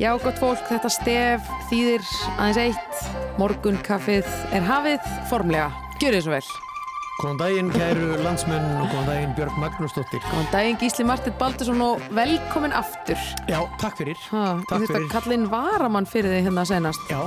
Já, 0.00 0.14
gott 0.16 0.38
fólk, 0.40 0.60
þetta 0.64 0.88
stef 0.88 1.48
þýðir 1.68 2.04
aðeins 2.40 2.58
eitt. 2.62 3.00
Morgun 3.36 3.76
kaffið 3.84 4.24
er 4.56 4.64
hafið 4.64 5.08
formlega. 5.28 5.66
Gjör 6.00 6.16
þið 6.16 6.22
svo 6.24 6.32
vel. 6.32 6.46
Góðan 7.18 7.40
daginn, 7.42 7.68
kæru 7.74 8.06
landsmenn 8.24 8.78
og 8.80 8.86
góðan 8.94 9.10
daginn 9.10 9.34
Björg 9.36 9.58
Magnúsdóttir. 9.60 10.22
Góðan 10.24 10.48
daginn 10.54 10.78
Gísli 10.80 11.04
Martin 11.04 11.36
Baldursson 11.36 11.84
og 11.84 12.06
velkomin 12.16 12.72
aftur. 12.72 13.20
Já, 13.44 13.58
takk 13.82 14.00
fyrir. 14.00 14.16
Ég 14.32 14.64
þurfti 14.70 15.02
að 15.02 15.08
kalla 15.12 15.36
inn 15.36 15.46
varamann 15.52 16.08
fyrir 16.08 16.32
þig 16.32 16.48
hérna 16.48 16.64
senast. 16.72 17.12
Já, 17.12 17.20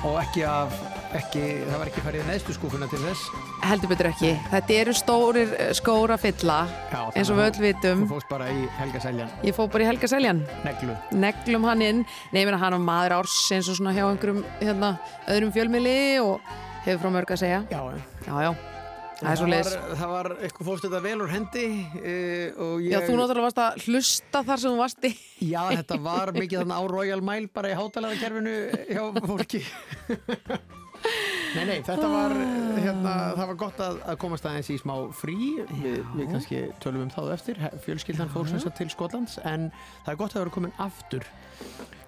og 0.00 0.16
ekki 0.22 0.46
af, 0.48 0.80
ekki, 1.20 1.44
það 1.66 1.76
var 1.76 1.92
ekki 1.92 2.06
farið 2.08 2.30
neðstu 2.30 2.56
skúfuna 2.56 2.88
til 2.88 3.02
þess. 3.04 3.28
Heldur 3.68 3.92
betur 3.92 4.08
ekki. 4.14 4.32
Þetta 4.48 4.80
eru 4.80 4.96
stórir 4.96 5.52
eh, 5.58 5.76
skóra 5.76 6.16
fylla, 6.24 6.62
Já, 6.88 7.03
eins 7.14 7.30
og 7.30 7.38
við 7.38 7.46
öll 7.48 7.62
vitum. 7.68 8.04
Þú 8.04 8.10
fóst 8.16 8.28
bara 8.30 8.50
í 8.50 8.66
Helga 8.78 9.00
Seljan, 9.04 9.32
Ég 9.46 9.54
fóð 9.56 9.70
bara 9.74 9.84
í 9.84 9.88
Helga 9.88 10.10
Seljan. 10.10 10.42
neglu. 10.66 10.96
neglum 11.12 11.64
hann 11.68 11.82
inn 11.82 12.04
ég 12.34 12.44
meina 12.44 12.58
hann 12.58 12.74
var 12.76 12.84
maður 12.84 13.16
árs 13.20 13.38
eins 13.54 13.68
og 13.70 13.78
svona 13.78 13.94
hjá 13.94 14.04
einhverjum 14.08 14.44
hérna, 14.60 14.94
öðrum 15.30 15.52
fjölmiðli 15.54 15.96
og 16.24 16.40
hefur 16.84 17.02
frá 17.04 17.10
mörg 17.14 17.34
að 17.34 17.42
segja 17.44 17.60
Já, 17.70 17.80
Já, 18.26 18.34
já, 18.44 18.50
það 19.20 19.38
svo 19.38 19.48
var, 19.48 19.96
það 19.96 20.12
var, 20.14 20.28
eitthvað 20.42 20.68
fórst 20.68 20.84
þetta 20.88 21.00
vel 21.04 21.16
úr 21.22 21.30
hendi 21.32 21.64
uh, 21.64 22.78
ég... 22.82 22.90
Já, 22.90 22.98
þú 23.06 23.16
náttúrulega 23.20 23.46
varst 23.46 23.62
að 23.62 23.84
hlusta 23.86 24.42
þar 24.44 24.62
sem 24.64 24.74
þú 24.74 24.80
varst 24.82 25.06
í 25.08 25.12
Já, 25.54 25.60
þetta 25.70 26.00
var 26.04 26.34
mikið 26.34 26.64
þannig 26.64 26.76
á 26.76 26.82
Royal 26.92 27.22
Mile 27.24 27.52
bara 27.54 27.70
í 27.70 27.78
hátalæðakerfinu 27.78 28.56
hjá 28.90 29.04
fólki. 29.28 29.62
Nei, 31.54 31.64
nei, 31.68 31.80
þetta 31.86 32.08
var, 32.10 32.32
hérna, 32.82 33.10
það 33.38 33.50
var 33.52 33.58
gott 33.60 33.82
að, 33.84 33.98
að 34.10 34.16
komast 34.24 34.46
aðeins 34.50 34.70
í 34.74 34.78
smá 34.80 34.94
frí, 35.14 35.36
við, 35.70 36.00
við 36.16 36.30
kannski 36.32 36.62
tölum 36.82 37.04
um 37.04 37.12
það 37.14 37.28
á 37.30 37.34
eftir, 37.36 37.60
fjölskyldan 37.84 38.32
fór 38.32 38.48
sem 38.50 38.62
sagt 38.62 38.80
til 38.80 38.88
Skotlands, 38.90 39.36
en 39.46 39.68
það 40.02 40.10
er 40.14 40.18
gott 40.22 40.34
að 40.34 40.42
vera 40.42 40.54
komin 40.56 40.74
aftur. 40.82 41.26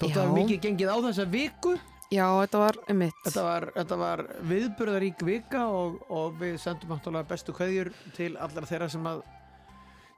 Já. 0.01 0.09
það 0.17 0.33
mikið 0.35 0.59
gengið 0.65 0.91
á 0.91 0.97
þessa 1.07 1.29
viku, 1.31 1.77
Já, 2.07 2.27
þetta 2.39 2.59
var 2.61 2.77
mitt 2.95 3.23
þetta 3.25 3.43
var, 3.43 3.65
þetta 3.75 3.97
var 3.99 4.21
viðburðarík 4.47 5.23
vika 5.27 5.65
og, 5.75 5.97
og 6.15 6.37
við 6.39 6.59
sendum 6.63 6.93
náttúrulega 6.95 7.27
bestu 7.33 7.55
kveðjur 7.57 7.91
til 8.15 8.29
allar 8.39 8.67
þeirra 8.69 8.87
sem 8.93 9.09
að, 9.11 9.25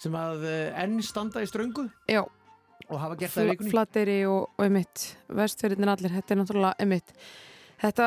sem 0.04 0.18
að 0.20 0.44
eh, 0.50 0.82
enn 0.82 0.98
standa 1.04 1.40
í 1.40 1.48
ströngu 1.48 1.86
Já, 2.12 2.20
og 2.88 3.00
hafa 3.00 3.16
gert 3.22 3.32
það 3.32 3.48
í 3.48 3.52
vikunni. 3.54 3.72
flateri 3.72 4.18
og, 4.28 4.50
og 4.60 4.74
mitt 4.76 5.06
Vestfjörðin 5.40 5.94
allir, 5.94 6.12
þetta 6.18 6.36
er 6.36 6.40
náttúrulega 6.42 6.88
mitt 6.92 7.14
Þetta, 7.78 8.06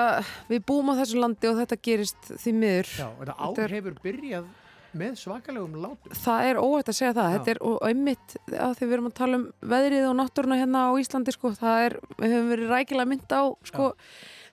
við 0.52 0.66
búum 0.68 0.90
á 0.92 1.00
þessu 1.00 1.22
landi 1.22 1.48
og 1.48 1.60
þetta 1.62 1.78
gerist 1.88 2.32
því 2.44 2.52
miður 2.60 2.90
Já, 2.92 3.06
þetta 3.22 3.36
Þetta 3.38 3.46
ár 3.48 3.62
er- 3.64 3.76
hefur 3.78 3.94
byrjað 4.04 4.50
með 4.92 5.14
svakalegum 5.22 5.76
látum. 5.80 6.12
Það 6.20 6.48
er 6.50 6.58
óætt 6.60 6.90
að 6.92 6.98
segja 6.98 7.14
það, 7.16 7.30
Já. 7.32 7.38
þetta 7.38 7.52
er 7.54 7.88
einmitt 7.88 8.34
að 8.52 8.74
því 8.76 8.88
við 8.90 8.96
erum 8.98 9.08
að 9.08 9.14
tala 9.22 9.38
um 9.40 9.46
veðrið 9.72 10.08
og 10.10 10.18
náttúruna 10.20 10.58
hérna 10.60 10.82
á 10.84 10.92
Íslandi 11.00 11.32
sko, 11.38 11.52
það 11.56 11.86
er, 11.86 11.96
við 12.20 12.34
höfum 12.36 12.50
verið 12.52 12.74
rækilega 12.76 13.08
mynd 13.14 13.32
á 13.32 13.42
sko, 13.72 13.88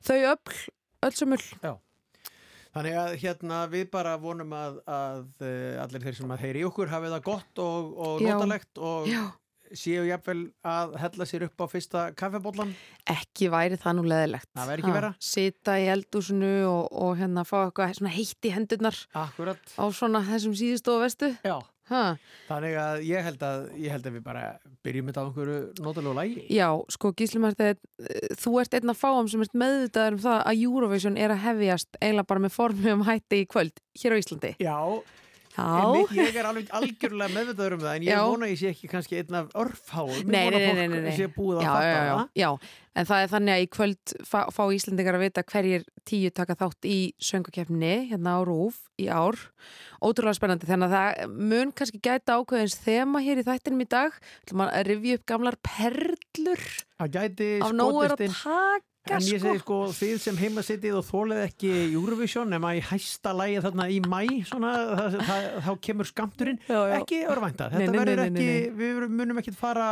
þau 0.07 0.17
öll, 0.31 0.55
öll 1.09 1.17
sömul. 1.19 1.43
Þannig 2.79 2.97
að 3.01 3.17
hérna 3.25 3.59
við 3.73 3.89
bara 3.91 4.13
vonum 4.23 4.53
að, 4.55 4.79
að 4.87 5.23
uh, 5.43 5.83
allir 5.83 6.03
þeir 6.05 6.17
sem 6.21 6.31
að 6.37 6.43
heyri 6.45 6.63
okkur 6.69 6.91
hafi 6.93 7.11
það 7.11 7.23
gott 7.27 7.63
og, 7.65 7.87
og 7.99 8.23
Já. 8.23 8.31
notalegt 8.37 8.79
og 8.79 9.09
Já, 9.11 9.23
séu 9.77 10.05
jafnvel 10.09 10.45
að 10.67 10.97
hella 11.03 11.27
sér 11.29 11.47
upp 11.49 11.65
á 11.65 11.67
fyrsta 11.71 12.05
kaffebóllan. 12.19 12.75
ekki 13.09 13.51
væri 13.53 13.79
það 13.81 13.99
nú 13.99 14.05
leðilegt. 14.09 14.51
Það 14.57 14.71
væri 14.73 14.85
ekki 14.85 14.97
vera. 14.99 15.15
Sita 15.21 15.79
í 15.81 15.89
eldúsinu 15.93 16.53
og, 16.69 16.85
og 16.93 17.17
hérna 17.21 17.45
fá 17.49 17.59
eitthvað 17.67 18.13
heitt 18.15 18.49
í 18.49 18.55
hendurnar 18.55 18.97
Akkurat. 19.15 19.61
á 19.77 19.85
svona 19.93 20.23
þessum 20.27 20.57
síðustu 20.59 20.95
og 20.97 21.05
vestu. 21.07 21.35
Já. 21.45 21.59
Ha. 21.89 22.17
Þannig 22.49 22.75
að 22.77 22.99
ég 23.09 23.29
að, 23.49 23.63
ég 23.81 23.93
held 23.95 24.07
að 24.09 24.17
við 24.19 24.25
bara 24.27 24.43
byrjum 24.85 25.07
þetta 25.09 25.23
á 25.25 25.27
einhverju 25.29 25.61
notalegu 25.81 26.17
lægi. 26.19 26.43
Já, 26.53 26.67
sko 26.93 27.13
Gísli 27.17 27.41
Marteinn, 27.41 27.79
þú 28.37 28.53
ert 28.61 28.77
einn 28.77 28.93
af 28.93 29.01
fáum 29.01 29.31
sem 29.33 29.41
ert 29.45 29.57
meðvitaður 29.57 30.19
um 30.19 30.21
það 30.27 30.43
að 30.51 30.65
Eurovision 30.67 31.17
er 31.17 31.33
að 31.33 31.41
hefjast 31.47 31.97
eiginlega 32.03 32.29
bara 32.29 32.45
með 32.45 32.53
formum 32.59 33.07
hætti 33.09 33.41
í 33.41 33.49
kvöld 33.49 33.81
hér 34.03 34.17
á 34.17 34.21
Íslandi. 34.21 34.53
Já, 34.61 34.69
Já, 34.69 35.01
einmitt, 35.59 36.13
ég 36.17 36.37
er 36.39 36.49
alveg 36.49 36.73
algjörlega 36.79 37.35
meðvitaður 37.35 37.77
um 37.77 37.83
það 37.85 37.97
en 37.97 38.07
ég 38.07 38.21
vona 38.29 38.51
ég 38.51 38.61
sé 38.61 38.73
ekki 38.73 38.91
kannski 38.93 39.19
einn 39.21 39.39
af 39.41 39.49
örfháum. 39.59 40.13
Ég 40.19 40.29
vona 40.29 40.61
fólk 40.65 41.17
sé 41.19 41.29
búið 41.35 41.61
að 41.61 41.65
já, 41.65 41.71
fatta 41.73 41.89
já, 41.89 41.99
já, 41.99 42.13
það. 42.13 42.31
já, 42.43 42.49
en 42.95 43.09
það 43.11 43.25
er 43.25 43.33
þannig 43.35 43.55
að 43.55 43.65
í 43.65 43.69
kvöld 43.77 44.15
fá, 44.31 44.39
fá 44.55 44.63
Íslandingar 44.79 45.19
að 45.19 45.25
vita 45.27 45.45
hverjir 45.53 45.87
tíu 46.09 46.33
taka 46.35 46.59
þátt 46.63 46.89
í 46.89 46.99
söngakefni 47.29 47.95
hérna 48.13 48.37
á 48.37 48.41
Rúf 48.47 48.81
í 49.01 49.09
ár. 49.13 49.39
Ótrúlega 49.99 50.39
spennandi, 50.39 50.69
þannig 50.71 50.93
að 50.93 50.99
það 50.99 51.39
mun 51.53 51.73
kannski 51.75 52.03
gæta 52.03 52.39
ákveðins 52.39 52.79
þema 52.85 53.23
hér 53.25 53.43
í 53.43 53.47
þættinum 53.49 53.83
í 53.83 53.89
dag. 53.91 54.21
Ætlum 54.47 54.67
að 54.69 54.77
rifja 54.93 55.19
upp 55.19 55.27
gamlar 55.33 55.59
perlur 55.67 56.63
Það 56.99 57.11
gæti 57.15 57.49
er 57.59 57.67
skotist 57.71 58.23
inn 58.27 58.39
taka 59.09 59.19
En 59.19 59.27
ég 59.27 59.41
sko 59.41 59.49
segi 59.49 59.63
sko, 59.65 59.79
þið 59.99 60.15
sem 60.23 60.41
heima 60.43 60.65
sittið 60.67 60.99
og 61.01 61.07
þólið 61.09 61.43
ekki 61.47 61.73
Eurovision 61.97 62.53
nema 62.53 62.75
í 62.79 62.83
hæsta 62.85 63.35
lægi 63.37 63.63
þarna 63.67 63.89
í 63.91 63.99
mæ 64.05 64.21
svona, 64.51 64.73
það, 65.01 65.19
það, 65.31 65.47
þá 65.67 65.71
kemur 65.89 66.11
skamturinn 66.13 66.61
Já, 66.69 66.79
já. 66.79 66.97
ekki 67.01 67.23
örvænta, 67.33 67.71
þetta 67.75 67.93
nei, 67.93 68.01
verður 68.03 68.23
nei, 68.23 68.31
nei, 68.37 68.43
ekki 68.45 68.77
við 68.83 69.05
munum 69.19 69.43
ekki 69.43 69.57
fara 69.57 69.89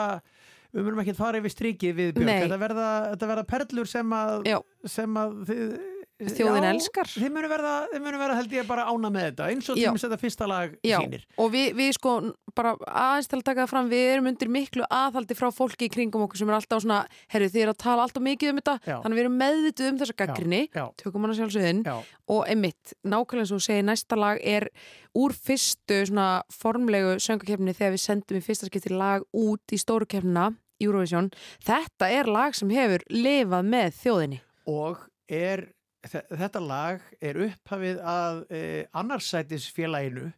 við 0.76 0.84
munum 0.84 1.02
ekki 1.02 1.16
fara 1.16 1.40
yfir 1.40 1.52
strikið 1.54 1.94
við 1.96 2.14
Björk. 2.18 2.28
Nei. 2.28 2.40
þetta 2.44 2.60
verða, 2.60 2.88
þetta 3.14 3.28
verða 3.32 3.44
perlur 3.48 3.88
sem 3.88 4.16
að, 4.16 4.48
sem 4.92 5.20
að 5.22 5.36
þið, 5.48 5.76
Þjóðin 6.16 6.64
elskar. 6.70 7.10
þið 7.12 7.32
munum 7.34 7.50
verða, 7.52 7.72
þið 7.90 8.00
munum 8.06 8.20
verða 8.22 8.36
held 8.38 8.52
ég 8.56 8.68
bara 8.68 8.86
ána 8.88 9.10
með 9.12 9.26
þetta 9.26 9.48
eins 9.52 9.66
og 9.68 9.76
Já. 9.76 9.90
að 9.90 9.98
þetta 10.00 10.18
fyrsta 10.22 10.46
lag 10.48 10.76
Já, 10.80 10.96
sýnir 11.02 11.26
og 11.36 11.50
við, 11.52 11.66
við 11.76 11.90
sko 11.98 12.12
bara 12.56 12.72
aðeins 12.88 13.28
til 13.28 13.36
að 13.36 13.44
taka 13.50 13.60
það 13.66 13.72
fram, 13.74 13.90
við 13.90 14.04
erum 14.14 14.30
undir 14.30 14.52
miklu 14.54 14.86
aðhaldi 14.88 15.36
frá 15.36 15.50
fólki 15.52 15.90
í 15.90 15.92
kringum 15.92 16.24
okkur 16.24 16.40
sem 16.40 16.48
er 16.48 16.56
alltaf 16.56 16.80
svona, 16.86 17.02
herru 17.34 17.50
þið 17.52 17.66
er 17.66 17.72
að 17.74 17.78
tala 17.84 18.06
alltaf 18.06 18.24
mikið 18.24 18.52
um 18.54 18.60
þetta 18.62 18.76
Já. 18.80 18.96
þannig 19.04 19.18
við 19.20 19.24
erum 19.26 19.36
meðvituð 19.42 19.90
um 19.90 20.00
þessa 20.00 20.16
gaggrinni 20.22 20.62
já, 20.72 20.84
tökum 21.02 21.26
hana 21.28 21.36
sjálfsögðin 21.36 21.84
já, 21.84 21.94
og 22.32 22.42
einmitt, 22.48 22.96
nákvæmlega 23.04 23.44
og 23.44 23.52
þú 23.52 23.60
segir 23.68 23.86
næsta 23.90 24.16
lag 24.16 24.40
er 24.40 24.70
úr 25.12 25.36
fyrstu 25.36 26.00
svona 26.08 26.30
formlegu 26.48 27.18
söngakefni 27.20 27.76
þegar 27.76 27.92
við 27.92 28.04
sendum 28.08 28.40
í 28.40 28.44
fyrsta 28.48 28.70
skipti 28.72 28.96
lag 28.96 29.28
út 29.36 29.76
í 29.76 29.80
stóru 29.84 30.08
kefnina 30.08 30.48
Eurovision, 30.80 31.30
þetta 31.64 32.08
er 32.12 32.28
lag 32.28 32.56
sem 32.56 32.72
hefur 32.72 33.04
lifað 33.12 33.68
með 33.68 33.94
þjóðinni 34.00 34.40
og 34.68 35.04
er 35.32 35.68
þetta 36.12 36.62
lag 36.62 37.04
er 37.20 37.42
upphafið 37.48 38.00
að 38.00 38.40
e, 38.50 38.62
annarsætisfélaginu 38.96 40.30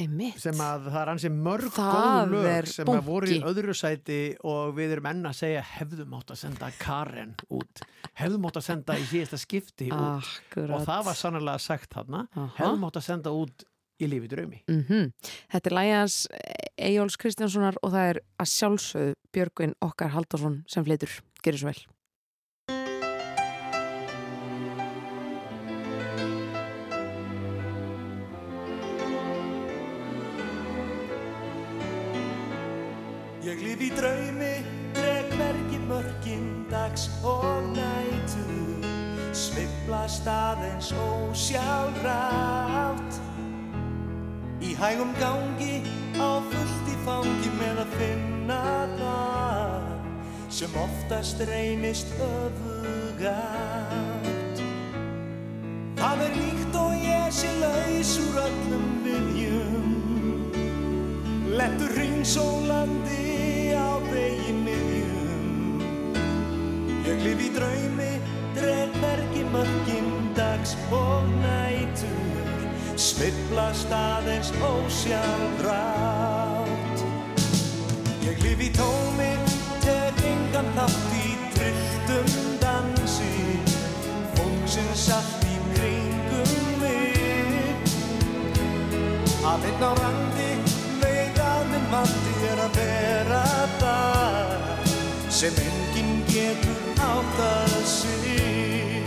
einmitt, 0.00 0.40
sem 0.42 0.58
að 0.58 0.88
það 0.90 1.00
er 1.00 1.10
ansi 1.12 1.30
mörg 1.30 1.76
góð 1.76 2.32
lög 2.32 2.70
sem 2.72 2.90
að 2.90 3.04
voru 3.06 3.28
í 3.30 3.36
bunki. 3.36 3.50
öðru 3.52 3.76
sæti 3.78 4.20
og 4.42 4.72
við 4.78 4.96
erum 4.96 5.10
enn 5.12 5.28
að 5.30 5.36
segja 5.42 5.66
hefðum 5.74 6.16
átt 6.18 6.32
að 6.34 6.40
senda 6.40 6.70
Karen 6.80 7.36
út 7.54 7.84
hefðum 8.18 8.48
átt 8.48 8.58
að 8.58 8.66
senda 8.70 8.98
í 8.98 9.06
síðasta 9.12 9.38
skipti 9.42 9.92
út 9.92 10.26
akkurat 10.26 10.74
og 10.80 10.88
það 10.88 11.06
var 11.10 11.20
sannlega 11.20 11.62
sagt 11.62 11.94
þarna 11.94 12.26
Aha. 12.32 12.50
hefðum 12.58 12.88
átt 12.90 13.00
að 13.00 13.08
senda 13.10 13.34
út 13.34 13.66
í 14.02 14.10
lífi 14.10 14.30
draumi 14.32 14.62
Mm 14.66 15.12
Þetta 15.54 15.70
er 15.70 15.76
lægi 15.78 15.94
hans 15.94 16.18
Eyjóls 16.74 17.16
Kristjánssonar 17.20 17.78
og 17.82 17.94
það 17.94 18.08
er 18.10 18.22
að 18.42 18.50
sjálfsögðu 18.50 19.14
Björgvin 19.34 19.74
okkar 19.84 20.10
Haldarsson 20.14 20.62
sem 20.70 20.86
fleitur. 20.86 21.10
Gerir 21.44 21.60
svo 21.60 21.70
vel. 21.70 21.82
Draumi, 33.98 34.56
dreg 34.94 35.24
hvergi 35.34 35.78
mörkin 35.88 36.66
dags 36.70 37.10
og 37.24 37.62
nætu 37.74 38.44
Sviflast 39.34 40.26
aðeins 40.30 40.92
ósjálfrátt. 40.94 42.54
Í 44.64 44.74
hægum 44.78 45.10
gangi, 45.18 45.82
á 46.16 46.40
fullt 46.50 46.86
í 46.88 46.94
fangi 47.04 47.50
með 47.58 47.76
að 47.82 47.90
finna 47.98 48.62
það 48.96 49.84
Sem 50.54 50.72
oftast 50.78 51.38
reynist 51.48 52.08
öfugátt 52.22 53.36
Það 55.98 56.18
er 56.28 56.32
líkt 56.38 56.74
og 56.78 56.92
ég 57.02 57.28
sé 57.34 57.50
laus 57.58 58.12
úr 58.22 58.36
öllum 58.44 58.88
viðjum 59.04 59.92
Lettur 61.58 61.90
ringsólandi 61.98 63.24
á 63.42 63.63
vegi 64.12 64.52
miðjum 64.64 65.14
Ég 67.04 67.20
lif 67.20 67.40
í 67.44 67.50
draumi, 67.52 68.12
dreg 68.56 68.90
bergi 69.02 69.42
mörgin 69.52 70.08
dags 70.36 70.72
og 70.94 71.28
nætur. 71.42 72.64
Sviflast 72.96 73.90
aðeins 73.92 74.50
ósjálfrátt 74.64 76.24
Ég 78.24 78.40
lif 78.40 78.60
í 78.64 78.70
tómi, 78.72 79.32
tek 79.84 80.16
engan 80.24 80.68
þátt 80.78 81.12
í 81.20 81.26
trilltum 81.54 82.28
dansi. 82.62 83.60
Fólksins 84.38 85.08
allt 85.12 85.44
í 85.44 85.54
kringum 85.74 86.52
mig. 86.80 87.76
Að 89.44 89.68
einn 89.68 89.84
á 89.84 90.23
sem 95.44 95.56
enginn 95.60 96.22
getur 96.32 97.00
áttað 97.04 97.72
sig. 97.84 99.04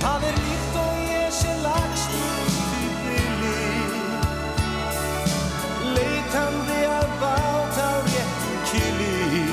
Það 0.00 0.24
er 0.28 0.38
líkt 0.44 0.78
og 0.80 1.02
ég 1.10 1.34
sé 1.36 1.52
lagst 1.60 2.14
út 2.16 2.56
í 2.80 2.86
byli 3.02 3.58
Leitandi 5.98 6.80
að 6.96 7.12
báta 7.20 7.90
réttum 8.08 8.58
kili. 8.70 9.44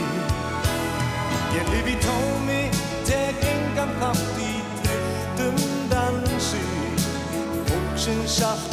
Ég 1.59 1.65
lifi 1.75 1.95
tómi, 2.07 2.63
tek 3.07 3.47
engan 3.51 3.91
þátt 3.99 4.43
í 4.47 4.53
driftum 4.85 5.63
dansi. 5.91 6.63
Fólksins 7.67 8.39
aftur 8.47 8.70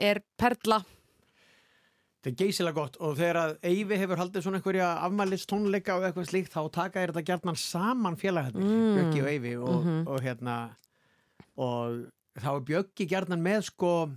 er 0.00 0.20
perla 0.40 0.80
Þetta 2.20 2.28
er 2.34 2.36
geysilega 2.36 2.76
gott 2.76 2.96
og 3.00 3.14
þegar 3.16 3.36
að 3.40 3.52
Eyvi 3.64 3.96
hefur 3.96 4.18
haldið 4.20 4.42
svona 4.44 4.58
einhverja 4.60 4.88
afmælist 5.06 5.48
tónleika 5.48 5.94
og 5.96 6.02
eitthvað 6.04 6.26
slíkt 6.28 6.52
þá 6.52 6.60
taka 6.74 7.00
þér 7.00 7.12
þetta 7.14 7.22
gjarnan 7.30 7.56
saman 7.56 8.16
félaghaldir, 8.20 8.60
Mm. 8.60 8.96
Bjöggi 8.98 9.22
og 9.22 9.28
Eyvi 9.30 9.52
og, 9.56 9.84
Mhm. 9.86 10.02
og 10.08 10.20
hérna 10.20 10.56
og 11.56 12.10
þá 12.36 12.48
er 12.56 12.60
Bjöggi 12.68 13.06
gjarnan 13.08 13.40
með 13.42 13.62
sko 13.70 14.10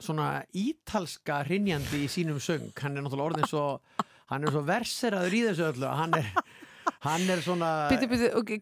svona 0.00 0.44
ítalska 0.54 1.40
hrinjandi 1.48 2.04
í 2.04 2.08
sínum 2.10 2.38
söng 2.38 2.70
hann 2.80 2.96
er 2.96 3.02
náttúrulega 3.02 3.32
orðin 3.32 3.48
svo 3.50 3.80
hann 4.30 4.44
er 4.44 4.50
svo 4.54 4.62
verseraður 4.62 5.34
í 5.34 5.42
þessu 5.48 5.72
öllu 5.72 5.90
hann 5.96 6.14
er, 6.14 6.30
hann 7.04 7.24
er 7.30 7.42
svona 7.44 7.70
Býtu, 7.90 8.08
býtu, 8.10 8.28
ok, 8.40 8.52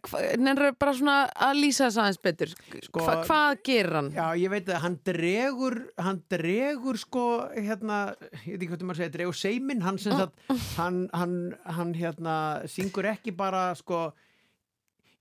nefnir 0.42 0.72
bara 0.80 0.94
svona 0.98 1.16
að 1.48 1.60
lýsa 1.62 1.86
þess 1.88 2.00
aðeins 2.02 2.20
betur? 2.26 2.54
Sko- 2.86 3.04
Hva, 3.06 3.14
Hvað 3.28 3.62
gerir 3.68 3.98
hann? 3.98 4.10
Já, 4.16 4.26
ég 4.42 4.50
veit 4.52 4.68
að 4.72 4.82
hann 4.86 4.98
dregur 5.06 5.78
hann 5.98 6.22
dregur 6.32 6.98
sko 7.02 7.24
hérna, 7.54 8.00
ég 8.46 8.56
veit 8.56 8.66
ekki 8.66 8.72
hvað 8.74 8.84
maður 8.90 9.02
segja, 9.02 9.14
dregur 9.18 9.38
seimin 9.42 9.82
hann 9.86 9.98
sem 10.02 10.16
sagt, 10.18 10.36
hann, 10.78 11.04
hann, 11.14 11.38
hann 11.78 11.94
hérna 11.98 12.36
syngur 12.70 13.10
ekki 13.12 13.34
bara 13.36 13.70
sko 13.78 14.08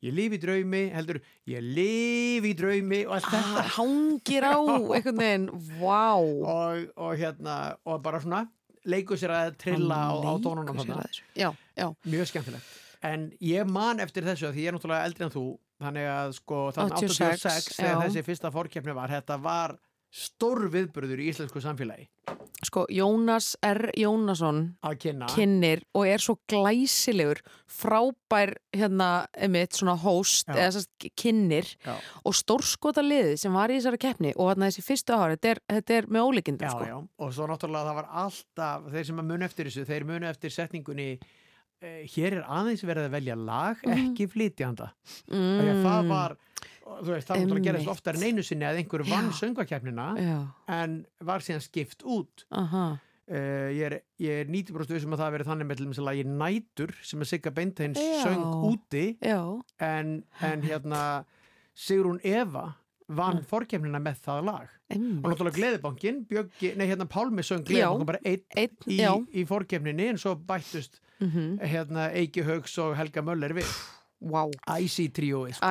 ég 0.02 0.16
lifi 0.18 0.40
í 0.40 0.42
draumi, 0.42 0.80
heldur 0.96 1.20
ég 1.46 1.62
lifi 1.62 2.56
í 2.56 2.58
draumi 2.58 3.04
og 3.06 3.20
allt 3.20 3.28
þetta. 3.30 3.62
Ah, 3.62 3.68
hangir 3.78 4.48
á 4.50 4.58
einhvern 4.58 5.20
veginn, 5.22 5.46
vá. 5.78 6.18
Og, 6.18 6.88
og 6.98 7.12
hérna, 7.22 7.58
og 7.86 8.02
bara 8.02 8.18
svona 8.24 8.40
leikur 8.90 9.20
sér 9.22 9.30
að 9.38 9.52
trilla 9.62 10.00
á, 10.10 10.14
á 10.18 10.34
tónunum. 10.42 10.82
Já, 11.38 11.52
já, 11.78 11.86
mjög 12.10 12.32
skemmtilegt 12.32 12.80
en 13.08 13.30
ég 13.42 13.70
man 13.70 14.02
eftir 14.04 14.26
þessu 14.28 14.52
því 14.52 14.66
ég 14.66 14.72
er 14.72 14.78
náttúrulega 14.78 15.10
eldri 15.10 15.28
en 15.28 15.34
þú 15.34 15.46
þannig 15.82 16.10
að 16.14 16.36
sko 16.38 16.66
þannig 16.76 16.98
86, 17.00 17.46
86 17.48 17.80
þegar 17.80 18.04
þessi 18.06 18.28
fyrsta 18.28 18.54
fórkeppni 18.54 18.98
var 18.98 19.16
þetta 19.16 19.40
var 19.42 19.80
stór 20.12 20.66
viðburður 20.72 21.22
í 21.24 21.30
íslensku 21.32 21.62
samfélagi 21.64 22.10
sko 22.68 22.84
Jónas 22.94 23.54
R. 23.66 23.90
Jónasson 23.98 24.60
að 24.86 24.98
kynna 25.06 25.30
kynnir 25.32 25.82
og 25.98 26.06
er 26.12 26.22
svo 26.22 26.36
glæsilegur 26.52 27.40
frábær 27.72 28.54
hérna 28.76 29.26
emitt 29.34 29.80
svona 29.80 29.96
host 30.04 30.52
Já. 30.52 30.68
eða 30.68 30.84
kynnir 31.18 31.72
Já. 31.82 31.96
og 32.28 32.36
stórskota 32.38 33.04
liðið 33.06 33.38
sem 33.42 33.56
var 33.56 33.72
í 33.72 33.80
þessari 33.80 34.02
keppni 34.04 34.34
og 34.36 34.52
hérna 34.52 34.70
þessi 34.70 34.86
fyrstu 34.86 35.16
ári, 35.16 35.40
þetta 35.40 35.54
er, 35.56 35.64
þetta 35.78 35.98
er 35.98 36.10
með 36.12 36.28
ólíkindum 36.28 36.76
sko. 36.76 37.02
og 37.18 37.34
svo 37.34 37.48
náttúrulega 37.50 37.90
það 37.90 38.00
var 38.02 38.12
alltaf 38.26 38.90
þeir 38.92 39.10
sem 39.10 39.24
að 39.24 39.32
muni 39.32 39.48
eftir 39.48 39.72
þessu, 39.72 39.88
þeir 39.88 40.10
muni 40.12 40.30
eftir 40.30 40.56
setningunni 40.60 41.10
hér 41.82 42.38
er 42.40 42.46
aðeins 42.46 42.84
verið 42.86 43.08
að 43.08 43.16
velja 43.18 43.36
lag, 43.40 43.84
ekki 43.90 44.28
flytjanda. 44.30 44.92
Mm. 45.32 45.84
Það 45.86 46.10
var 46.12 46.36
þú 46.92 47.14
veist, 47.14 47.30
það 47.30 47.40
náttúrulega 47.40 47.68
gerist 47.68 47.82
Einmitt. 47.86 47.94
oftar 47.94 48.18
en 48.18 48.26
einu 48.28 48.44
sinni 48.46 48.68
að 48.68 48.82
einhver 48.82 49.06
vann 49.08 49.32
Já, 50.20 50.36
en 50.78 51.00
var 51.32 51.46
síðan 51.46 51.64
skipt 51.66 52.06
út. 52.06 52.46
Aha. 52.58 52.90
Uh, 53.32 53.70
ég 53.72 53.86
er, 53.88 53.96
er 54.42 54.50
90% 54.52 54.98
vissum 54.98 55.16
að 55.16 55.22
það 55.24 55.36
verið 55.38 55.50
þannig 55.52 55.68
með 55.70 55.80
til 55.80 55.86
þess 55.88 56.02
að 56.02 56.08
lagi 56.10 56.24
Nætur 56.28 56.94
sem 57.08 57.24
að 57.24 57.30
Sigga 57.30 57.54
Beinteins 57.56 58.02
söng 58.26 58.46
úti. 58.68 59.06
En, 59.80 60.18
en 60.44 60.66
hérna 60.66 61.04
Sigrún 61.78 62.20
Eva 62.28 62.66
vann 63.12 63.40
forkefnina 63.48 64.02
með 64.04 64.20
það 64.26 64.42
lag. 64.48 64.68
Og 64.68 64.96
einmitt. 64.96 65.24
náttúrulega 65.28 65.58
Gleðibankin, 65.60 66.20
Bjöggi, 66.28 66.74
nei 66.80 66.86
hérna 66.90 67.08
Pálmi 67.12 67.46
söng. 67.46 67.64
Gleðibankin 67.68 68.10
bara 68.10 68.22
einn 68.26 68.76
í, 68.88 69.00
í 69.42 69.48
forkefninni 69.48 70.12
en 70.12 70.20
svo 70.20 70.36
bættust 70.36 71.00
mm 71.22 71.58
hérna 71.72 72.12
Eiki 72.12 72.44
Haugs 72.44 72.78
og 72.78 72.96
Helga 72.98 73.22
Möller 73.22 73.54
við. 73.54 73.72
Vá. 74.22 74.46
Æsi 74.70 75.08
tríóið 75.10 75.56
sko. 75.58 75.66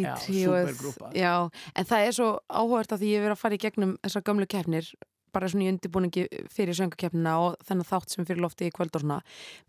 Já, 0.00 0.14
tríóið. 0.24 1.16
Já, 1.16 1.50
en 1.76 1.84
það 1.84 2.06
er 2.06 2.12
svo 2.16 2.28
áhugart 2.48 2.92
að 2.92 3.02
því 3.02 3.10
ég 3.10 3.18
hef 3.20 3.24
verið 3.26 3.36
að 3.36 3.42
fara 3.42 3.54
í 3.54 3.64
gegnum 3.64 3.96
þessar 4.04 4.24
gömlu 4.24 4.46
keppnir 4.48 4.92
bara 5.34 5.48
svona 5.50 5.66
í 5.66 5.70
undirbúningi 5.70 6.26
fyrir 6.50 6.74
söngakeppnina 6.74 7.36
og 7.38 7.58
þennan 7.66 7.86
þátt 7.86 8.10
sem 8.14 8.22
er 8.22 8.28
fyrir 8.30 8.42
lofti 8.42 8.66
í 8.66 8.74
kvöld 8.74 8.96
og 8.96 9.04
svona. 9.04 9.20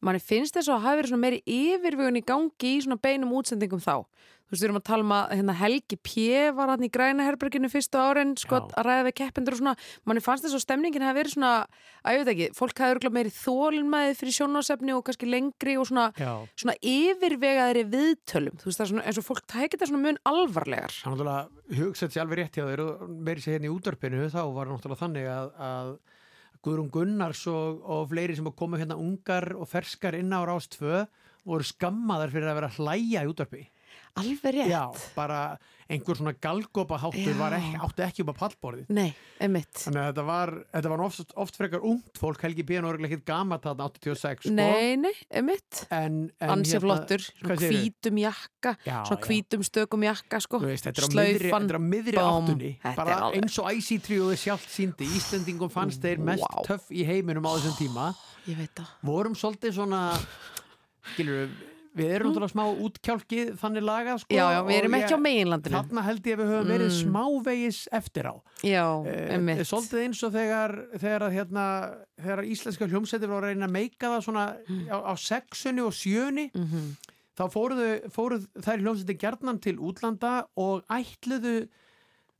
Manni 0.01 0.21
finnst 0.23 0.57
þess 0.57 0.71
að 0.71 0.85
hafa 0.85 1.00
verið 1.01 1.13
svona 1.13 1.25
meiri 1.25 1.41
yfirvögun 1.45 2.17
í 2.17 2.23
gangi 2.25 2.71
í 2.71 2.81
svona 2.81 2.97
beinum 3.01 3.35
útsendingum 3.38 3.83
þá 3.83 3.95
þú 4.51 4.58
veist, 4.58 4.62
við 4.62 4.67
erum 4.67 4.79
að 4.81 4.88
tala 4.89 5.05
um 5.05 5.12
að 5.15 5.29
hérna, 5.38 5.53
Helgi 5.55 5.98
P. 6.03 6.24
var 6.58 6.72
hann 6.74 6.84
í 6.84 6.89
græna 6.91 7.24
herberginu 7.24 7.70
fyrstu 7.72 8.01
árin 8.01 8.34
sko, 8.36 8.58
Já. 8.60 8.65
að 8.81 8.88
ræða 8.89 9.05
við 9.08 9.15
keppendur 9.22 9.55
og 9.55 9.62
svona 9.62 9.74
manni 10.03 10.24
fannst 10.25 10.43
þess 10.43 10.58
að 10.58 10.63
stemningin 10.65 11.05
hafi 11.08 11.20
verið 11.22 11.36
svona 11.38 11.51
að 12.03 12.17
ég 12.17 12.20
veit 12.22 12.31
ekki, 12.34 12.48
fólk 12.58 12.81
hafi 12.84 12.96
örgulega 12.98 13.15
meiri 13.15 13.31
þólinmæði 13.38 14.17
fyrir 14.20 14.36
sjónásefni 14.36 14.96
og 14.98 15.05
kannski 15.08 15.29
lengri 15.31 15.77
og 15.79 15.88
svona, 15.88 16.10
svona 16.60 16.75
yfirvegaðri 16.91 17.86
viðtölum 17.96 18.60
þú 18.60 18.67
veist 18.67 18.81
það 18.81 18.86
er 18.86 18.91
svona, 18.91 19.05
eins 19.08 19.22
og 19.22 19.27
fólk 19.29 19.43
tækir 19.48 19.77
þetta 19.77 19.89
svona 19.93 20.03
mun 20.10 20.22
alvarlegar 20.27 20.98
hann 21.05 21.15
náttúrulega 21.15 21.79
hugsaði 21.79 22.17
sér 22.17 22.25
alveg 22.25 22.41
rétt 22.41 22.60
hjá 22.60 22.65
þeir 22.67 22.84
og 22.84 23.05
meiri 23.15 23.46
sér 23.46 23.55
hérna 23.55 23.70
í 23.70 23.74
útvarpinu 23.77 24.27
þá 24.34 24.41
var 24.51 24.72
náttúrulega 24.74 25.03
þannig 25.05 25.31
að, 25.31 25.53
að 25.72 25.93
Guðrún 26.62 26.91
Gunnars 26.93 27.41
og, 27.50 27.79
og 27.89 28.10
fleiri 28.12 28.36
sem 28.38 28.50
komu 28.53 28.77
hérna 28.77 28.98
ungar 29.00 29.48
og 29.55 29.70
ferskar 29.72 30.17
inn 30.20 30.34
á 30.36 30.46
Rás 30.46 30.67
2 30.75 31.05
voru 31.50 31.65
skammaðar 31.65 32.34
fyrir 32.34 32.51
að 32.51 32.60
vera 32.60 32.70
að 32.70 32.81
hlæja 32.81 33.24
í 33.25 33.31
útvarpi 33.31 33.63
alveg 34.20 34.56
rétt. 34.58 34.72
Já, 34.72 34.84
bara 35.15 35.41
einhver 35.91 36.15
svona 36.15 36.32
galgopa 36.39 36.98
háttur 37.01 37.41
ekki, 37.58 37.74
átti 37.84 38.03
ekki 38.06 38.24
upp 38.24 38.32
á 38.32 38.36
pallborðið. 38.46 38.91
Nei, 38.96 39.10
emitt 39.44 39.82
Þannig 39.82 40.01
að 40.01 40.08
þetta 40.12 40.25
var, 40.27 40.51
þetta 40.75 40.91
var 40.94 41.03
oft, 41.06 41.34
oft 41.44 41.60
frekar 41.60 41.86
ungt 41.88 42.20
fólk, 42.22 42.44
Helgi 42.46 42.65
Bíðan 42.68 42.88
var 42.88 43.00
ekkert 43.10 43.25
gamat 43.27 43.65
þarna 43.68 43.88
86 43.89 44.46
sko. 44.46 44.53
Nei, 44.56 44.96
nei, 45.01 45.12
emitt 45.41 45.82
en, 45.91 46.22
en 46.39 46.53
Ansi 46.56 46.80
flottur, 46.82 47.25
svona 47.27 47.58
hvítum 47.60 48.22
jakka 48.24 48.75
Já, 48.88 49.01
Svona 49.10 49.27
hvítum 49.27 49.65
stökum 49.68 50.06
jakka, 50.08 50.39
sko. 50.44 50.62
Veist, 50.63 50.88
þetta 50.88 51.03
er 51.03 51.10
á 51.75 51.82
miðri, 51.82 52.22
áttunni. 52.22 52.72
Bara 52.86 53.18
alveg- 53.27 53.41
eins 53.41 53.60
og 53.60 53.72
IC-tríóði 53.75 54.39
sjálft 54.39 54.72
síndi 54.72 55.10
Íslendingum 55.20 55.72
fannst 55.74 56.03
þeir 56.03 56.24
mest 56.32 56.46
Vá. 56.48 56.63
töff 56.70 56.88
í 56.94 57.03
heiminum 57.08 57.48
á 57.48 57.51
þessum 57.58 57.75
tíma. 57.80 58.08
Ég 58.48 58.58
veit 58.63 58.72
það. 58.80 58.96
Vorum 59.12 59.36
svolítið 59.38 59.75
svona 59.82 60.06
skilur 61.13 61.44
við 61.44 61.60
erum 62.00 62.31
náttúrulega 62.31 62.53
smá 62.53 62.63
útkjálkið 62.86 63.50
þannig 63.60 63.83
lagað 63.83 64.19
sko 64.24 64.36
Já, 64.36 64.45
já, 64.55 64.60
við 64.63 64.77
erum 64.79 64.93
ekki 64.95 65.15
á 65.15 65.19
meginlandinu 65.19 65.75
Þarna 65.75 66.03
held 66.07 66.24
ég 66.29 66.38
að 66.38 66.41
við 66.41 66.51
höfum 66.51 66.69
verið 66.71 66.91
Mm. 66.91 67.00
smávegis 67.01 67.79
eftir 67.91 68.25
á 68.31 68.36
Já, 68.63 68.86
Eh, 69.12 69.36
emitt 69.36 69.65
Svolítið 69.67 70.03
eins 70.05 70.24
og 70.24 70.31
þegar, 70.31 70.71
þegar, 70.98 71.25
hérna, 71.31 71.65
þegar 72.21 72.43
íslenska 72.48 72.88
hljómsættir 72.88 73.27
voru 73.27 73.45
að 73.45 73.51
reyna 73.51 73.67
að 73.67 73.71
meika 73.75 74.07
það 74.07 74.24
svona 74.24 74.45
Mm. 74.69 74.88
á, 74.88 74.98
á 75.03 75.13
sexunni 75.19 75.81
og 75.81 75.91
sjöunni 75.91 76.50
Mhm. 76.55 76.95
þá 77.38 77.43
fóruðu, 77.51 78.12
fóruð 78.12 78.48
þær 78.62 78.81
hljómsættir 78.81 79.17
gjarnan 79.19 79.60
til 79.62 79.77
útlanda 79.77 80.45
og 80.55 80.83
ætluðu 80.88 81.67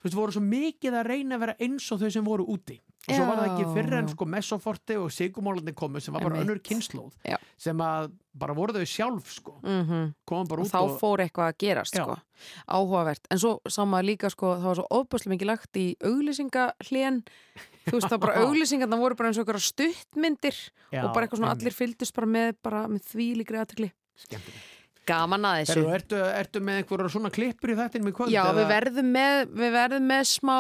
þú 0.01 0.03
veist, 0.03 0.15
voru 0.15 0.31
svo 0.31 0.41
mikið 0.41 0.93
að 0.96 1.08
reyna 1.08 1.36
að 1.36 1.39
vera 1.39 1.55
eins 1.60 1.91
og 1.91 2.00
þau 2.00 2.10
sem 2.12 2.24
voru 2.25 2.46
úti 2.48 2.79
og 3.01 3.15
svo 3.15 3.25
var 3.25 3.39
það 3.39 3.48
ekki 3.50 3.63
Já, 3.65 3.70
fyrr 3.75 3.93
en 3.98 4.10
sko 4.12 4.25
Messoforti 4.29 4.98
og 5.01 5.08
Sigumólandi 5.13 5.74
komu 5.74 6.01
sem 6.03 6.13
var 6.13 6.22
bara 6.27 6.41
önnur 6.43 6.60
kynnslóð 6.62 7.15
sem 7.58 7.81
að 7.81 8.12
bara 8.38 8.53
voru 8.55 8.75
þau 8.75 8.86
sjálf 8.88 9.31
sko. 9.34 9.55
Mhm. 9.63 10.13
komum 10.29 10.48
bara 10.48 10.62
og 10.62 10.67
út 10.67 10.72
þá 10.72 10.81
og 10.86 11.00
fór 11.01 11.24
eitthvað 11.25 11.50
að 11.50 11.58
gerast 11.65 11.98
sko. 11.98 12.15
áhugavert, 12.70 13.25
en 13.31 13.41
svo 13.41 13.60
sá 13.67 13.81
maður 13.86 14.08
líka 14.12 14.29
sko, 14.31 14.53
það 14.55 14.70
var 14.70 14.75
svo 14.79 14.88
ofbáslega 15.00 15.34
mikið 15.36 15.50
lagt 15.50 15.77
í 15.81 15.88
auglýsingahlén 16.03 17.24
þú 17.89 17.96
veist 17.98 18.10
það 18.12 18.22
bara 18.22 18.36
auglýsingarna 18.46 19.01
voru 19.01 19.15
bara 19.17 19.31
eins 19.31 19.39
og 19.41 19.46
einhverja 19.48 19.67
stuttmyndir 19.72 20.58
Já, 20.91 21.03
og 21.05 21.13
bara 21.15 21.25
eitthvað 21.25 21.41
svona 21.41 21.55
allir 21.55 21.74
fylgdust 21.75 22.13
bara 22.15 22.27
með, 22.27 22.53
bara 22.63 22.86
með 22.88 23.01
því 23.12 23.27
líkri 23.41 23.62
aðtökli 23.62 23.91
skemmtilegt 24.15 24.81
gaman 25.12 25.48
að 25.51 25.58
þessu 25.62 25.82
Ertu, 25.82 25.94
ertu, 25.98 26.22
ertu 26.41 26.62
með 26.68 26.80
einhverja 26.82 27.12
svona 27.13 27.32
klippur 27.36 27.74
í 27.74 27.77
þættinum 27.80 28.10
í 28.12 28.15
kvöld? 28.18 28.34
Já, 28.34 28.44
við 28.58 28.70
verðum 28.72 29.12
með, 29.15 29.41
við 29.62 29.75
verðum 29.75 30.08
með 30.12 30.24
smá, 30.32 30.56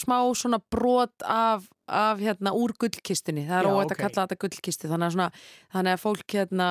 smá 0.00 0.16
svona 0.40 0.60
brot 0.72 1.26
af, 1.26 1.66
af 1.90 2.20
hérna 2.22 2.52
úr 2.56 2.72
gullkistunni. 2.80 3.44
Það 3.48 3.58
er 3.60 3.68
Já, 3.68 3.72
óvægt 3.74 3.90
ok. 3.90 3.96
að 3.96 4.00
kalla 4.04 4.24
þetta 4.26 4.40
gullkistu. 4.44 4.88
Þannig 4.92 5.08
að, 5.10 5.14
svona, 5.16 5.28
þannig 5.74 5.96
að 5.98 6.02
fólk 6.04 6.36
hérna, 6.38 6.68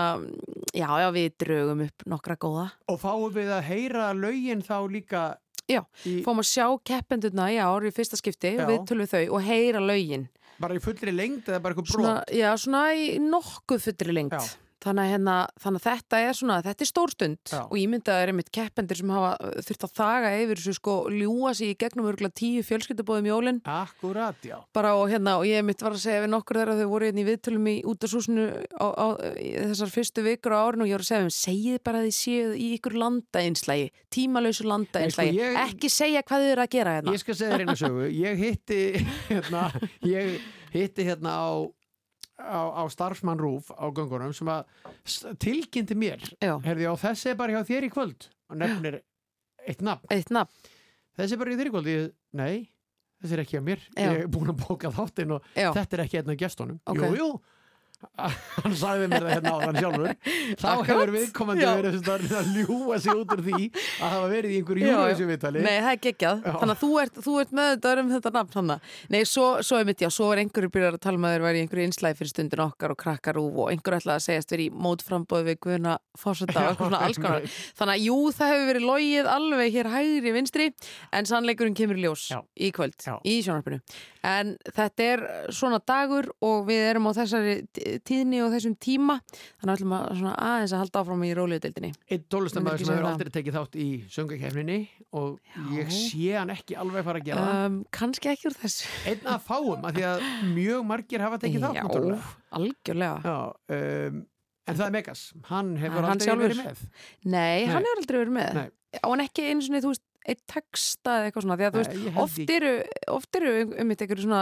já, 0.74 0.88
já, 1.03 1.07
við 1.19 1.29
draugum 1.43 1.83
upp 1.86 2.07
nokkra 2.15 2.38
góða. 2.45 2.65
Og 2.91 3.00
fáum 3.01 3.29
við 3.36 3.51
að 3.57 3.63
heyra 3.69 4.09
lögin 4.17 4.65
þá 4.65 4.75
líka 4.91 5.24
Já, 5.69 5.83
í, 6.09 6.15
fórum 6.25 6.39
að 6.41 6.48
sjá 6.50 6.65
keppendurna 6.89 7.51
í 7.53 7.59
ár 7.62 7.83
í 7.86 7.91
fyrsta 7.93 8.17
skipti 8.17 8.55
Já. 8.55 8.63
við 8.65 8.88
tölum 8.89 9.05
þau 9.12 9.19
og 9.38 9.43
heyra 9.45 9.83
lögin. 9.86 10.24
bara 10.59 10.74
í 10.74 10.81
fullri 10.81 11.13
lengd 11.13 11.45
eða 11.51 11.59
bara 11.62 11.75
eitthvað 11.75 11.91
Svona, 11.93 12.13
brot? 12.24 12.31
já, 12.36 12.50
svona 12.57 12.81
í 12.98 13.03
nokkuð 13.21 13.83
fullri 13.86 14.15
lengt. 14.17 14.55
Þannig 14.79 15.03
að, 15.03 15.09
hérna, 15.12 15.33
þannig 15.59 15.81
að 15.81 15.88
þetta 15.89 16.19
er 16.24 16.36
svona, 16.39 16.57
þetta 16.63 16.83
er 16.86 16.88
stórstund 16.88 17.51
Já. 17.51 17.57
og 17.65 17.74
ég 17.75 17.89
myndi 17.91 18.07
að 18.07 18.15
það 18.15 18.21
er 18.24 18.29
einmitt 18.31 18.51
keppendur 18.55 18.95
sem 19.01 19.09
hafa 19.12 19.31
uh, 19.43 19.55
þurft 19.67 19.83
að 19.83 19.93
þaga 20.00 20.29
yfir 20.39 20.59
þessu 20.62 20.75
sko 20.77 20.93
ljúa 21.12 21.51
sig 21.59 21.74
í 21.74 21.77
gegnum 21.83 22.07
örgulega 22.07 22.38
tíu 22.39 22.62
fjölskyldubóðum 22.63 23.27
jólin 23.27 23.59
Akkurat, 23.67 24.39
já. 24.48 24.55
bara 24.71 24.93
og 24.95 25.09
hérna 25.12 25.33
og 25.41 25.43
ég 25.50 25.65
mitt 25.67 25.83
var 25.83 25.98
að 25.98 26.03
segja 26.05 26.21
við 26.24 26.31
nokkur 26.31 26.62
þegar 26.62 26.79
þau 26.79 26.88
voru 26.93 27.09
hérna 27.09 27.24
í 27.24 27.27
viðtölum 27.27 27.67
í 27.67 27.75
útasúsinu 27.91 28.45
á, 28.79 28.88
á 28.88 29.07
þessar 29.67 29.91
fyrstu 29.98 30.24
vikur 30.29 30.55
á 30.55 30.59
árinu 30.69 30.88
og 30.88 30.91
ég 30.93 30.95
var 30.95 31.03
að 31.03 31.09
segja 31.12 31.25
þeim, 31.25 31.36
segið 31.39 31.83
bara 31.89 32.00
að 32.00 32.07
þið 32.07 32.15
séu 32.21 32.53
í 32.55 32.69
ykkur 32.77 32.95
landaeinslægi, 33.03 33.89
tímalausu 34.15 34.63
landaeinslægi, 34.69 35.36
sko, 35.36 35.43
ég- 35.43 35.59
ekki 35.67 35.91
segja 35.91 36.24
hvað 36.24 36.45
þið 36.48 36.53
eru 36.55 36.63
að 36.63 36.71
gera 36.77 36.95
hérna. 37.00 37.13
Ég 37.17 37.24
skal 37.25 37.36
segja 37.36 37.51
þér 37.57 37.65
eina 37.67 37.75
sögu. 37.83 38.07
Ég 38.15 38.39
hitti 38.45 38.79
hérna, 39.29 39.65
ég 40.07 40.39
hitti 40.74 41.05
hérna 41.12 41.36
á, 41.36 41.50
á, 42.39 42.62
á 42.79 42.84
starfsmann 42.91 43.39
Rúf 43.41 43.69
á 43.75 43.86
göngunum 43.91 44.34
sem 44.36 44.48
að 44.51 44.65
tilkynnti 45.43 45.98
mér. 46.00 46.24
Herði, 46.41 46.88
já, 46.88 46.91
þessi 47.03 47.31
er 47.34 47.39
bara 47.39 47.55
hjá 47.60 47.67
þér 47.67 47.88
í 47.89 47.93
kvöld. 47.93 48.29
Og 48.50 48.58
nefnir 48.60 49.01
eitt 49.67 49.84
nafn. 49.86 50.08
eitt 50.10 50.31
nafn. 50.34 50.67
Þessi 51.19 51.36
er 51.36 51.41
bara 51.41 51.53
hjá 51.53 51.60
þér 51.62 51.69
í 51.69 51.74
kvöld. 51.75 51.89
Ég, 51.93 52.12
nei, 52.39 52.55
þessi 53.22 53.36
er 53.38 53.43
ekki 53.43 53.60
að 53.60 53.65
mér 53.67 53.86
Já. 53.91 54.01
ég 54.08 54.22
er 54.24 54.27
búin 54.31 54.51
að 54.53 54.62
bóka 54.63 54.91
þáttinn 54.96 55.36
og 55.36 55.48
Já, 55.53 55.69
þetta 55.75 55.98
er 55.98 56.03
ekki 56.05 56.19
einn 56.22 56.34
af 56.34 56.39
gestunum 56.39 56.79
Ok. 56.88 57.01
jú, 57.03 57.10
jú 57.19 57.29
hann 58.63 58.75
sagði 58.79 59.08
mér 59.12 59.25
það 59.25 59.34
hérna 59.34 59.51
áðan 59.60 59.77
sjálfur 59.79 60.12
þá 60.60 60.68
Akkurat. 60.70 60.89
hefur 60.89 61.12
viðkomandi 61.15 61.63
Já. 61.65 61.70
verið 61.79 61.98
þess 62.00 62.36
að 62.39 62.50
ljúa 62.56 63.00
sig 63.03 63.20
út 63.20 63.34
úr 63.36 63.41
því 63.44 63.60
að 63.70 64.13
hafa 64.13 64.29
verið 64.32 64.53
í 64.53 64.60
einhverju 64.60 64.88
júruvísu 64.89 65.27
viðtali 65.29 65.63
Nei, 65.65 65.75
það 65.79 65.91
er 65.91 66.01
geggjað. 66.06 66.44
Þannig 66.50 66.75
að 66.75 66.82
þú 66.84 66.89
ert, 67.03 67.20
þú 67.25 67.34
ert 67.44 67.53
með 67.60 67.70
þetta 67.74 67.94
um 68.00 68.12
þetta 68.13 68.32
nafn 68.36 68.53
þannig. 68.56 68.89
Nei, 69.13 69.20
svo, 69.27 69.48
svo 69.65 69.79
er 69.79 69.88
mitt, 69.89 70.03
já, 70.03 70.10
svo 70.13 70.29
er 70.34 70.41
einhverju 70.44 70.72
byrjar 70.75 70.98
að 70.98 71.03
tala 71.06 71.22
með 71.24 71.36
þér 71.36 71.46
væri 71.46 71.60
í 71.60 71.63
einhverju 71.65 71.88
einslæði 71.89 72.20
fyrir 72.20 72.32
stundin 72.34 72.63
okkar 72.65 72.94
og 72.94 73.00
krakkarúf 73.03 73.60
og 73.60 73.72
einhverju 73.74 74.00
ætlaði 74.00 74.15
að 74.22 74.25
segjast 74.27 74.53
verið 74.56 74.70
í 74.70 74.84
mótframbóð 74.88 75.48
við 75.50 75.60
guðuna 75.65 75.98
fórseta 76.20 76.65
og 76.72 76.79
svona 76.79 77.01
alls 77.08 77.20
konar. 77.20 77.48
Þannig 77.79 77.96
að 77.98 78.06
jú, 78.08 78.18
það 78.39 78.53
hefur 78.53 78.70
verið 78.72 78.88
logið 78.89 79.32
alveg 79.36 79.75
hér 79.79 79.91
hægri 79.96 80.36
vinstri 80.36 80.70
en 81.15 81.29
sannleikurinn 81.29 81.77
kemur 81.77 82.00
ljós 82.00 82.27
Já. 82.32 82.39
í 82.56 82.72
kvöld, 82.75 82.96
Já. 83.03 83.18
í 83.27 83.39
sjónarpinu. 83.46 83.82
En 84.27 84.56
þetta 84.75 85.06
er 85.13 85.22
svona 85.56 85.79
dagur 85.88 86.27
og 86.44 86.65
við 86.68 86.89
erum 86.89 87.08
á 87.08 87.12
þessari 87.15 87.53
tíðni 88.10 88.39
og 88.46 88.51
þessum 88.53 88.75
tíma 88.81 89.15
þannig 89.62 89.74
ætlum 89.77 89.93
að 89.98 90.34
aðeins 90.36 90.74
að 90.75 90.81
halda 90.84 91.01
áfram 91.03 91.24
í 91.27 91.31
róliðdeildinni. 91.39 91.91
einn 92.12 92.24
tólustamæður 92.34 92.79
Ég 92.79 92.86
sem 92.86 92.96
hefur 92.96 93.10
aldrei 93.12 93.31
tekið 93.38 93.58
þátt 93.60 93.77
í 93.79 93.88
söngakefninni 94.15 94.77
og 95.19 95.39
ég 95.75 95.89
Já. 95.89 95.96
sé 96.00 96.27
hann 96.38 96.53
ekki 96.53 96.77
alveg 96.79 97.08
fara 97.10 97.19
að 97.24 97.29
gera 97.29 97.46
Um, 97.65 97.79
kannski 97.91 98.29
ekki 98.34 98.50
úr 98.51 98.58
þessu. 98.62 98.89
einn 99.10 99.25
að 99.34 99.39
fáum, 99.50 99.86
af 99.89 99.96
því 99.98 100.03
að 100.10 100.27
mjög 100.55 100.86
margir 100.93 101.24
hafa 101.25 101.39
tekið 101.41 101.65
þátt 101.65 101.79
Já, 101.79 101.84
náttúrulega. 101.84 102.36
algjörlega. 102.60 103.17
Já, 103.25 103.38
um, 103.79 104.22
en 104.69 104.75
það 104.77 104.86
er 104.86 104.91
Megas 105.00 105.24
hann 105.50 105.72
hefur 105.81 106.01
Hann 106.03 106.12
aldrei 106.13 106.27
sjálfur? 106.29 106.53
verið 106.53 106.62
með 106.65 106.84
Nei, 107.25 107.65
hann 107.65 107.84
hefur 107.89 108.03
aldrei 108.03 108.19
verið 108.22 108.36
með. 108.38 108.53
Nei. 108.60 108.69
Á 109.01 109.08
hann 109.10 109.24
ekki 109.25 109.48
einu 109.50 109.62
svona, 109.65 109.81
þú 109.81 109.91
veist, 109.93 110.05
eitt 110.29 110.41
texta 110.51 111.13
eða 111.19 111.29
eitthvað 111.31 111.46
svona, 111.46 111.55
því 111.58 111.65
að 111.65 111.74
þú 111.74 111.79
veist, 111.81 111.93
Nei, 111.93 112.03
ég 112.05 112.13
held 112.13 112.24
oft 112.24 112.50
eru, 112.55 112.74
oft 113.15 113.36
eru 113.39 113.53
um 113.81 113.89
eitt 113.93 114.01
eitthvað 114.05 114.22
svona, 114.25 114.41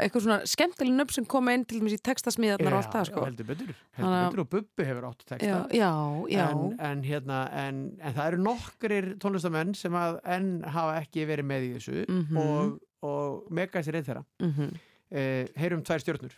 eitthvað 0.00 0.22
svona 0.24 0.38
skemmtileg 0.50 0.94
nöfn 0.98 1.12
sem 1.16 1.24
koma 1.30 1.52
inn 1.54 1.64
til 1.64 1.80
dæmis 1.80 1.94
í 1.96 2.00
textasmíðarnar 2.08 2.72
og 2.74 2.80
allt 2.82 2.92
það, 2.94 3.04
sko. 3.10 3.24
heldur 3.24 3.46
betur, 3.50 3.66
heldur 3.66 3.76
Þannig 3.98 4.16
að- 4.18 4.30
betur 4.30 4.40
og 4.44 4.50
Bubbi 4.50 4.84
hefur 4.88 5.04
átt 5.10 5.24
texta 5.26 5.46
Já, 5.46 5.58
já, 5.70 5.90
já. 6.30 6.46
En, 6.50 6.80
en, 6.90 7.02
hérna, 7.02 7.38
en, 7.52 7.80
en 8.00 8.14
það 8.14 8.26
eru 8.32 8.42
nokkrir 8.42 9.08
tónlistamenn 9.22 9.74
sem 9.76 9.92
að 9.92 10.18
enn 10.24 10.50
hafa 10.64 10.98
ekki 11.02 11.26
verið 11.26 11.44
með 11.52 11.68
í 11.68 11.72
þessu 11.76 12.04
Mhm. 12.08 12.36
og, 12.36 12.80
og 13.02 13.50
Megas 13.50 13.88
er 13.88 13.94
einn 14.00 14.04
þeirra 14.04 14.24
Mhm. 14.40 14.74
eh, 15.12 15.46
heyrum 15.56 15.82
tvær 15.82 16.02
stjörnur 16.02 16.34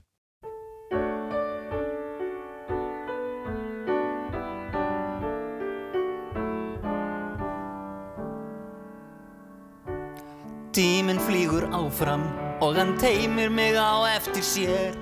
Tíminn 10.73 11.19
flýgur 11.27 11.65
áfram 11.75 12.23
og 12.61 12.75
hann 12.75 12.97
teimir 12.99 13.51
mig 13.51 13.77
á 13.79 14.03
eftir 14.17 14.43
sér. 14.43 14.97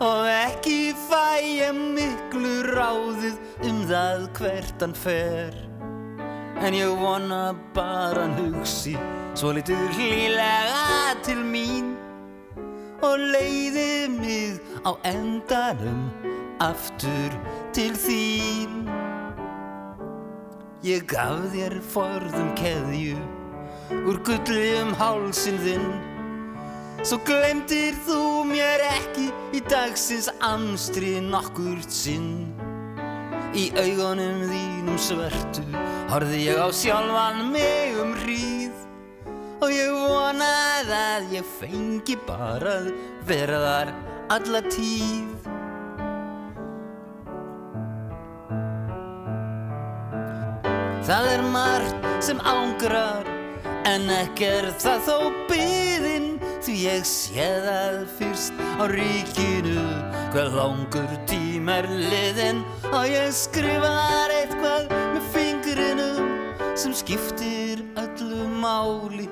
Og 0.00 0.28
ekki 0.28 0.92
fæ 1.08 1.40
ég 1.42 1.74
miklu 1.74 2.62
ráðið 2.68 3.38
um 3.66 3.78
það 3.88 4.26
hvert 4.38 4.82
hann 4.84 4.94
fer. 4.94 5.54
En 6.62 6.74
ég 6.74 6.92
vona 7.00 7.54
bara 7.74 8.26
hann 8.26 8.36
hugsi 8.36 8.96
svo 9.34 9.54
litur 9.56 9.88
hlýlega 9.96 11.16
til 11.26 11.40
mín. 11.42 11.96
Og 13.02 13.16
leiði 13.32 14.08
mig 14.10 14.60
á 14.84 14.92
endanum 15.06 16.10
aftur 16.60 17.34
til 17.72 17.94
þín. 17.96 18.84
Ég 20.84 21.08
gaf 21.10 21.48
þér 21.54 21.80
forðum 21.94 22.52
keðju 22.58 23.16
úr 24.06 24.20
gulli 24.26 24.68
um 24.82 24.92
hálsin 24.98 25.58
þinn 25.62 26.07
Svo 27.06 27.20
glemdir 27.22 27.94
þú 28.06 28.42
mér 28.48 28.82
ekki 28.88 29.28
í 29.54 29.60
dagsins 29.70 30.26
amstri 30.42 31.18
nokkurt 31.22 31.92
sinn. 31.94 32.48
Í 33.54 33.68
augunum 33.78 34.42
þínum 34.50 34.98
svörtu 35.00 35.62
horfði 36.10 36.42
ég 36.48 36.58
á 36.58 36.68
sjálfan 36.74 37.52
mig 37.54 37.94
um 38.02 38.12
hríð. 38.24 38.74
Og 39.62 39.70
ég 39.74 39.94
vonaði 39.94 40.98
að 40.98 41.32
ég 41.38 41.48
fengi 41.60 42.18
bara 42.26 42.76
að 42.80 42.92
vera 43.30 43.62
þar 43.62 43.94
alla 44.34 44.66
tíð. 44.66 45.48
Það 51.08 51.32
er 51.32 51.50
margt 51.54 52.08
sem 52.26 52.40
ángrar 52.42 53.38
En 53.88 54.10
ekki 54.12 54.44
er 54.44 54.66
það 54.76 55.04
þó 55.06 55.14
byðin 55.48 56.26
Því 56.58 56.74
ég 56.82 57.04
sé 57.06 57.44
það 57.62 57.98
fyrst 58.18 58.62
á 58.82 58.84
ríkinu? 58.90 59.82
Hvað 60.32 60.56
langur 60.58 61.12
tím 61.30 61.68
er 61.70 61.86
liðin 61.86 62.64
Og 62.90 63.04
ég 63.06 63.30
skrifar 63.32 64.34
eitthvað 64.34 64.88
með 65.14 65.28
fingrinum 65.34 66.32
Sem 66.78 66.94
skiptir 66.98 67.84
öllu 67.98 68.48
máli. 68.58 69.28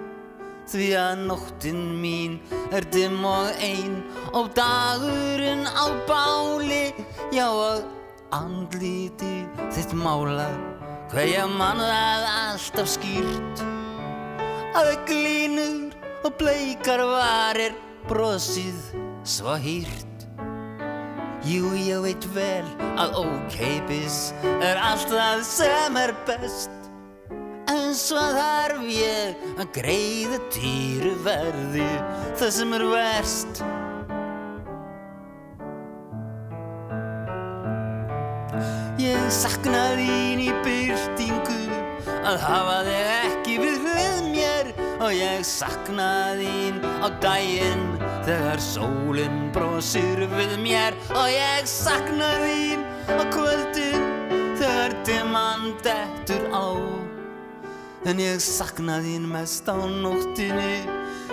Því 0.71 0.87
að 0.99 1.25
nóttin 1.26 1.83
mín 1.99 2.38
er 2.75 2.87
dimm 2.95 3.26
og 3.26 3.50
ein 3.59 3.99
Og 4.30 4.52
dagurinn 4.54 5.66
á 5.66 5.87
báli. 6.06 6.95
Já 7.35 7.49
og 7.50 7.83
andliti 8.35 9.42
þitt 9.75 9.99
málað 9.99 10.54
Hvað 11.11 11.33
ég 11.33 11.52
man 11.59 11.78
það 11.83 12.25
alltaf 12.30 12.88
skýrt. 12.97 13.66
Að 14.76 14.88
það 14.90 15.04
glínur 15.11 15.86
og 16.25 16.33
bleikar 16.41 17.03
varir 17.11 17.77
Brosið 18.07 18.95
svo 19.27 19.57
hýrt. 19.59 20.27
Jú, 21.47 21.71
ég 21.79 22.01
veit 22.03 22.25
vel 22.35 22.67
að 22.99 23.21
ókeipis 23.21 24.33
Er 24.65 24.81
allt 24.83 25.11
það 25.13 25.43
sem 25.47 25.99
er 26.01 26.13
best. 26.27 26.73
En 27.71 27.95
svo 27.95 28.23
þarf 28.35 28.83
ég 28.91 29.45
að 29.59 29.71
greiða 29.77 30.41
dýru 30.55 31.13
verði 31.27 31.87
Það 32.39 32.53
sem 32.57 32.75
er 32.79 32.87
verst. 32.91 33.63
Ég 39.03 39.27
sakna 39.31 39.83
þín 39.99 40.47
í 40.47 40.51
byrtingu 40.65 41.61
að 42.27 42.41
hafa 42.43 42.79
þig 42.87 43.11
ekki 43.21 43.59
við 43.61 43.83
og 45.00 45.12
ég 45.12 45.45
sakna 45.47 46.37
þín 46.38 46.81
á 47.05 47.09
daginn 47.23 47.85
þegar 48.26 48.62
sólinn 48.62 49.50
brosir 49.55 50.25
við 50.33 50.57
mér. 50.62 50.97
Og 51.15 51.29
ég 51.33 51.69
sakna 51.71 52.31
þín 52.43 52.85
á 53.12 53.23
kvöldin 53.35 54.07
þegar 54.59 54.97
dimman 55.09 55.75
dettur 55.85 56.49
á. 56.53 56.69
En 58.07 58.23
ég 58.23 58.41
sakna 58.41 59.00
þín 59.05 59.29
mest 59.31 59.69
á 59.69 59.76
nóttinni 59.76 60.87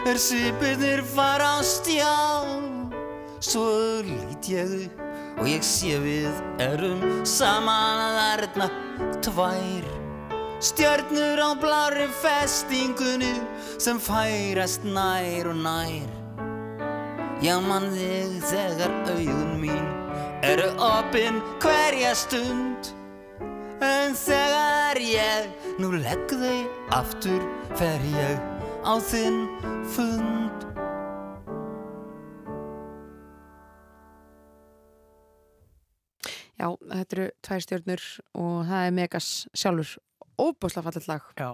er 0.04 0.20
svipirnir 0.20 1.04
fara 1.16 1.58
á 1.58 1.62
stjá 1.64 2.12
svo 3.44 3.66
lít 4.04 4.48
ég 4.52 4.72
upp 4.86 5.40
og 5.42 5.48
ég 5.48 5.64
sé 5.66 5.98
við 6.04 6.32
erum 6.64 7.02
saman 7.28 8.04
að 8.04 8.18
þarna 8.20 8.68
tvær 9.26 10.03
stjörnur 10.64 11.40
á 11.44 11.52
blári 11.60 12.08
festingunni 12.24 13.36
sem 13.78 14.00
færast 14.00 14.86
nær 14.88 15.50
og 15.52 15.60
nær. 15.60 16.08
Já 17.44 17.58
mann 17.60 17.90
þig 17.92 18.38
þegar 18.48 18.94
augun 19.12 19.58
mín 19.60 19.88
eru 20.48 20.70
opinn 20.80 21.42
hverja 21.60 22.14
stund. 22.16 22.94
En 23.84 24.16
þegar 24.16 25.02
ég 25.04 25.50
nú 25.84 25.92
legg 25.98 26.32
þau 26.32 26.60
aftur 26.96 27.44
fer 27.76 28.00
ég 28.14 28.40
á 28.88 28.94
þinn 29.04 29.44
fund. 29.92 30.64
Já, 36.56 36.70
þetta 36.80 37.16
eru 37.18 37.28
tvær 37.44 37.64
stjörnur 37.68 38.04
og 38.40 38.58
það 38.72 38.88
er 38.88 38.98
Megas 39.02 39.30
sjálfur. 39.52 39.98
Óbúslega 40.42 40.86
fallet 40.88 41.08
lag. 41.10 41.30
Já, 41.38 41.50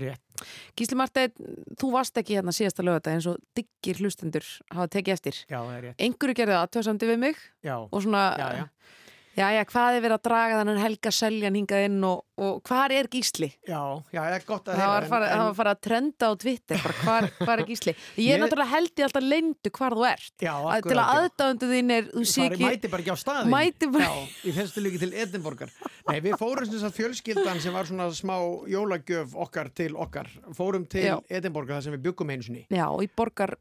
rétt 0.00 0.44
Gísli 0.78 0.96
Marteinn, 0.96 1.34
þú 1.80 1.92
varst 1.94 2.16
ekki 2.20 2.38
hérna 2.38 2.54
síðasta 2.56 2.84
lögata 2.86 3.12
eins 3.12 3.26
og 3.30 3.40
diggir 3.56 4.00
hlustendur 4.00 4.46
hafa 4.70 4.88
tekið 4.92 5.16
eftir. 5.16 5.40
Já, 5.50 5.58
það 5.58 5.74
er 5.76 5.84
rétt 5.88 6.04
Einhverju 6.06 6.38
gerði 6.40 6.58
aðtöðsamdi 6.60 7.10
við 7.10 7.22
mig 7.26 7.42
Já, 7.66 7.76
og 7.82 7.98
svona, 8.00 8.24
já, 8.40 8.48
já 8.62 8.64
Já, 9.40 9.46
já, 9.56 9.62
hvað 9.72 9.96
er 9.96 10.02
verið 10.04 10.16
að 10.18 10.24
draga 10.28 10.56
þannig 10.60 10.80
Helga 10.84 11.10
Seljan 11.16 11.56
hingað 11.56 11.84
inn 11.88 12.02
og, 12.04 12.18
og 12.40 12.58
hvar 12.68 12.92
er 12.92 13.08
Gísli? 13.12 13.48
Já, 13.68 13.80
já, 14.12 14.20
það 14.20 14.34
er 14.36 14.44
gott 14.50 14.68
að 14.68 14.76
Það 14.80 14.90
var 14.90 15.00
heyra, 15.00 15.10
farið 15.14 15.32
en- 15.32 15.42
að 15.46 15.52
fara 15.60 15.72
að 15.76 15.80
trenda 15.86 16.28
á 16.28 16.32
Twitter 16.44 16.84
hvar 17.00 17.28
er 17.56 17.62
Gísli? 17.70 17.94
Ég 18.26 18.34
er 18.36 18.42
náttúrulega 18.44 18.72
held 18.74 18.92
ég 19.00 19.06
alltaf 19.08 19.26
leyndu 19.26 19.72
hvar 19.80 19.96
þú 19.96 20.06
ert 20.10 20.44
Já, 20.44 20.52
að, 20.52 20.68
til 20.68 20.76
akkurat, 20.76 21.00
að 21.00 21.10
já. 21.10 21.24
aðdáðundu 21.24 21.70
þín 21.72 21.94
er 21.96 22.08
þú 22.12 22.24
sé 22.34 22.44
Fari, 22.44 22.58
ekki 22.60 22.68
mæti 22.68 22.92
bara 22.94 23.04
ekki 23.06 23.14
á 23.14 23.18
staðin 23.24 23.52
Mæti 23.56 23.90
bara- 23.96 24.10
Já, 24.10 24.28
í 24.44 24.54
þessu 24.60 24.84
líki 24.86 25.02
til 25.06 25.12
Edinborgar 25.24 25.74
Nei, 26.10 26.18
við 26.28 26.38
fórum 26.40 26.68
sem 26.70 26.82
sagt 26.84 26.98
fjölskyldan 27.00 27.60
sem 27.64 27.74
var 27.76 27.88
svona 27.90 28.10
smá 28.16 28.36
jólagjöf 28.70 29.34
okkar 29.46 29.72
til 29.74 29.92
okkar 29.96 30.28
Fórum 30.56 30.84
til. 30.90 31.06
Edinborgar 31.30 31.78
þar 31.80 31.88
sem 31.88 31.96
við 31.96 32.04
byggum 32.10 32.34
einu 32.36 32.46
sinni 32.46 32.66
Já, 32.68 32.86
í 33.00 33.08
borgar 33.16 33.56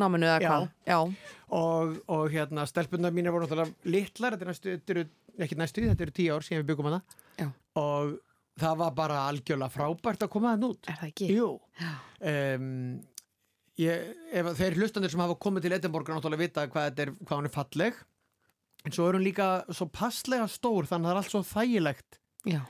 skeiplarsnáminu 0.00 0.28
eða 0.28 0.40
hvað? 0.86 1.14
Og, 1.50 1.94
og 2.08 2.30
hérna, 2.30 2.64
stelpunnar 2.68 3.12
mínar 3.14 3.34
voru 3.34 3.46
náttúrulega 3.46 3.90
litlar 3.90 4.36
Þetta 4.36 4.46
er 4.46 4.50
næstu, 4.52 4.74
þetta 4.76 4.94
eru, 4.94 5.04
ekki 5.40 5.58
næstu, 5.58 5.86
þetta 5.88 6.06
eru 6.06 6.16
tíu 6.16 6.34
ár 6.34 6.46
síðan 6.46 6.62
við 6.62 6.68
byggum 6.70 6.90
hana. 6.90 7.00
Já. 7.38 7.48
Og 7.80 8.16
það 8.60 8.76
var 8.82 8.96
bara 8.96 9.22
algjörlega 9.28 9.74
frábært 9.74 10.26
að 10.26 10.32
koma 10.32 10.54
það 10.54 10.68
út. 10.70 10.90
Er 10.90 11.00
það 11.00 11.10
ekki? 11.10 11.30
Jú. 11.34 11.50
Um, 12.30 12.68
ég, 13.80 14.10
ef, 14.32 14.52
Þeir 14.60 14.78
hlustandir 14.80 15.12
sem 15.12 15.24
hafa 15.24 15.38
komið 15.40 15.66
til 15.66 15.76
Edinborgar 15.78 16.16
náttúrulega 16.16 16.46
vita 16.46 16.66
hvað, 16.70 16.90
þetta 16.90 17.06
er, 17.06 17.14
hvað 17.24 17.40
hún 17.40 17.50
er 17.50 17.56
falleg. 17.56 18.02
En 18.86 18.96
svo 18.96 19.08
er 19.08 19.18
hún 19.18 19.26
líka 19.26 19.48
svo 19.76 19.90
passlega 19.92 20.46
stór 20.48 20.88
þannig 20.88 21.10
að 21.10 21.10
það 21.10 21.16
er 21.16 21.22
allt 21.24 21.34
svo 21.34 21.42
þægilegt. 21.50 22.20
Já, 22.48 22.62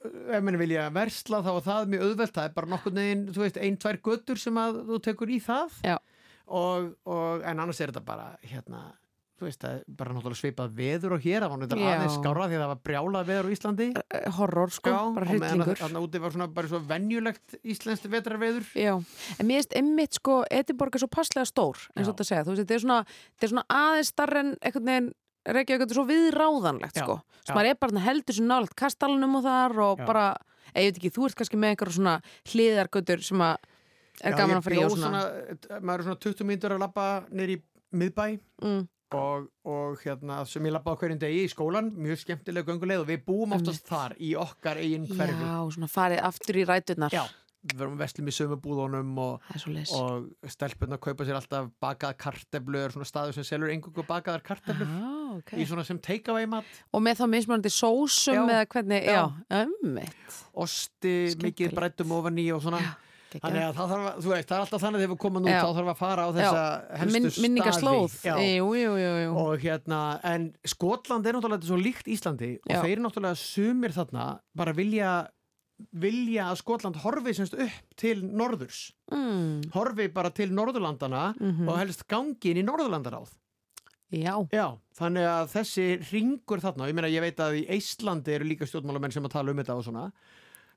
ef 0.00 0.44
mann 0.44 0.58
vilja 0.60 0.88
versla 0.94 1.40
þá 1.44 1.50
er 1.52 1.64
það 1.66 1.90
mjög 1.92 2.04
auðvelt 2.06 2.36
það 2.36 2.46
er 2.48 2.54
bara 2.56 2.70
nokkur 2.70 2.94
neginn, 2.96 3.26
þú 3.34 3.44
veist, 3.44 3.58
ein, 3.60 3.76
tvær 3.80 3.98
göttur 4.06 4.40
sem 4.40 4.60
að 4.60 4.80
þú 4.88 4.98
tekur 5.06 5.32
í 5.32 5.38
það. 5.44 5.76
Já. 5.86 5.96
Og, 6.50 6.90
og, 7.06 7.44
en 7.46 7.62
annars 7.62 7.80
er 7.80 7.92
þetta 7.92 8.02
bara 8.06 8.26
hérna, 8.42 8.80
veist, 9.40 9.62
bara 9.96 10.12
náttúrulega 10.12 10.36
svipað 10.36 10.74
veður 10.76 11.14
og 11.16 11.22
hér, 11.24 11.40
það 11.44 11.52
var 11.54 11.60
náttúrulega 11.62 11.92
Já. 11.94 11.98
aðeins 12.00 12.16
skára 12.18 12.48
því 12.50 12.56
að 12.58 12.62
það 12.64 12.72
var 12.72 12.80
brjálað 12.88 13.30
veður 13.30 13.46
á 13.48 13.54
Íslandi 13.54 13.86
Eh, 14.10 14.26
horror 14.36 14.74
sko, 14.74 14.92
bara 15.16 15.28
hryllingur 15.30 15.78
þannig 15.80 15.96
að 16.00 16.06
úti 16.08 16.20
var 16.20 16.34
svona 16.34 16.48
bara 16.58 16.68
svo 16.72 16.80
venjulegt 16.90 17.56
íslenskt 17.62 18.10
vetrarveður 18.12 18.66
Já, 18.76 18.92
en 18.98 19.48
mér 19.48 19.62
finnst 19.62 19.76
einmitt 19.80 20.18
sko 20.18 20.42
Edinborg 20.50 20.98
er 20.98 21.04
svo 21.04 21.08
passlega 21.14 21.46
stór 21.48 21.80
eins 21.94 22.04
og 22.04 22.10
Já. 22.10 22.12
þetta 22.12 22.28
segja, 22.28 22.44
þú 22.44 22.52
veist, 22.52 22.62
þetta 22.66 22.76
er 22.76 22.84
svona, 22.84 23.00
þetta 23.32 23.48
er 23.48 23.52
svona 23.54 23.66
aðeins 23.80 24.12
starra 24.12 24.44
en 24.44 24.52
einhvern 24.60 24.90
veginn 24.90 25.10
þetta 25.46 25.88
er 25.88 25.96
svo 25.96 26.06
viðráðanlegt 26.10 27.00
Já, 27.00 27.04
sko 27.06 27.16
já. 27.16 27.40
sem 27.46 27.56
maður 27.56 27.70
er 27.72 27.80
bara 27.80 28.04
heldur 28.04 28.36
svo 28.36 28.44
nálægt 28.50 28.76
kastalunum 28.76 29.38
og 29.40 29.46
þar 29.46 29.78
og 29.86 30.02
Já. 30.02 30.06
bara, 30.10 30.26
ég 30.74 30.90
veit 30.90 31.00
ekki, 31.00 31.14
þú 31.16 31.30
ert 31.30 31.38
kannski 31.40 31.60
með 31.62 31.72
einhverja 31.72 31.96
svona 31.96 32.16
hliðargötur 32.52 33.24
sem 33.24 33.40
að 33.46 33.69
er 34.20 34.34
Já, 34.34 34.38
gaman 34.42 34.58
að 34.58 34.64
fara 34.66 34.78
í 34.78 34.86
og 34.86 34.96
svona, 34.96 35.26
maður 35.80 36.02
er 36.02 36.08
svona 36.08 36.22
20 36.26 36.48
mínútur 36.48 36.76
að 36.76 36.82
labba 36.84 37.10
nýr 37.30 37.54
í 37.54 37.58
miðbæ 38.00 38.24
mm, 38.62 38.80
og, 39.18 39.50
og 39.66 40.00
hérna 40.04 40.40
sem 40.46 40.66
ég 40.68 40.76
á 40.78 40.92
hverjum 40.94 41.20
degi 41.20 41.44
í 41.44 41.50
skólan 41.50 41.90
mjög 41.96 42.24
skemmtilega 42.24 42.70
gönguleið 42.70 43.04
og 43.04 43.10
við 43.10 43.22
búum 43.26 43.56
oftast 43.56 43.86
þar 43.88 44.16
í 44.22 44.34
okkar 44.38 44.80
eigin 44.82 45.08
hverfi. 45.10 45.46
Já, 45.46 45.56
svona 45.74 45.90
farið 45.90 46.26
aftur 46.30 46.60
í 46.60 46.66
ræturnar. 46.68 47.14
Já, 47.14 47.24
við 47.60 47.76
verum 47.82 47.98
vestlum 48.00 48.30
í 48.30 48.34
sömu 48.34 48.56
búðunum 48.62 49.10
og, 49.20 49.50
og 49.98 50.52
stelpunna 50.52 51.00
kaupa 51.02 51.26
sér 51.28 51.40
alltaf 51.40 51.68
bakaðar 51.82 52.16
karteflur, 52.22 52.94
svona 52.94 53.08
staður 53.08 53.36
sem 53.36 53.48
selur 53.50 53.72
engungu 53.74 54.04
bakaðar 54.08 54.44
karteflur 54.46 54.88
ah, 54.88 55.34
okay. 55.36 55.60
í 55.60 55.66
svona 55.68 55.84
sem 55.84 56.00
take-away 56.00 56.48
mat, 56.48 56.68
Og 56.94 57.04
með 57.04 57.20
þá 57.20 57.26
mismunandi 57.34 57.74
sósum 57.74 58.38
Já. 58.38 58.44
eða 58.46 58.64
hvernig, 58.72 59.04
já, 59.04 59.20
Já. 59.26 59.60
ummitt 59.66 60.40
osti, 60.64 61.14
mikið 61.42 61.76
brættum 61.76 62.16
ofan 62.16 62.40
í 62.40 62.48
og 62.54 62.64
svona 62.64 62.80
Þannig 63.38 63.62
að 63.62 63.74
það 63.78 63.90
þarf 63.92 64.06
að, 64.10 64.20
þú 64.24 64.30
veist, 64.34 64.48
það 64.48 64.56
er 64.56 64.64
alltaf 64.64 64.82
þannig 64.82 65.00
þegar 65.00 65.12
við 65.14 65.18
komum 65.24 65.44
út, 65.46 65.50
þá 65.54 65.70
þarf 65.78 65.90
að 65.92 65.98
fara 66.00 66.22
á 66.26 66.30
þessa 66.34 66.62
helstu 66.98 67.12
Min, 67.20 67.30
staði. 67.30 67.42
minningaslóð 67.46 68.14
Já. 68.26 68.34
Jú, 68.42 68.68
jú, 68.74 68.94
jú. 68.98 69.34
Og 69.44 69.58
hérna, 69.62 70.00
en 70.24 70.48
Skotland 70.66 71.26
er 71.26 71.32
náttúrulega 71.38 71.68
svo 71.70 71.78
líkt 71.78 72.06
Íslandi 72.10 72.58
og 72.66 72.84
þeir 72.84 72.98
náttúrulega 73.04 73.36
sumir 73.38 73.94
þarna 73.94 74.40
bara 74.56 74.72
vilja, 74.74 75.12
vilja 75.92 76.50
að 76.50 76.58
Skotland 76.60 76.96
horfi 77.04 77.32
semst 77.38 77.54
upp 77.54 77.94
til 77.96 78.22
norðurs. 78.26 78.90
mm, 79.12 79.70
Horfi 79.72 80.08
bara 80.12 80.30
til 80.30 80.50
Norðurlandana 80.50 81.34
Mhm. 81.38 81.68
og 81.68 81.78
helst 81.78 82.06
gangi 82.08 82.50
inn 82.50 82.58
í 82.58 82.66
Norðurlandaráð. 82.66 83.28
Já, 84.12 84.34
Já, 84.52 84.76
þannig 84.98 85.22
að 85.22 85.50
þessi 85.54 85.84
ringur 86.10 86.58
þarna, 86.60 86.88
ég 86.90 86.94
meina 86.94 87.06
ég 87.08 87.20
veit 87.22 87.36
að 87.38 87.60
í 87.62 87.68
Íslandi 87.78 88.28
eru 88.34 88.44
líka 88.44 88.66
stjórnmálamenn 88.66 89.12
sem 89.12 89.22
að 89.22 89.30
tala 89.30 89.50
um 89.52 89.56
þetta 89.56 89.76
og 89.78 89.84
svona, 89.84 90.12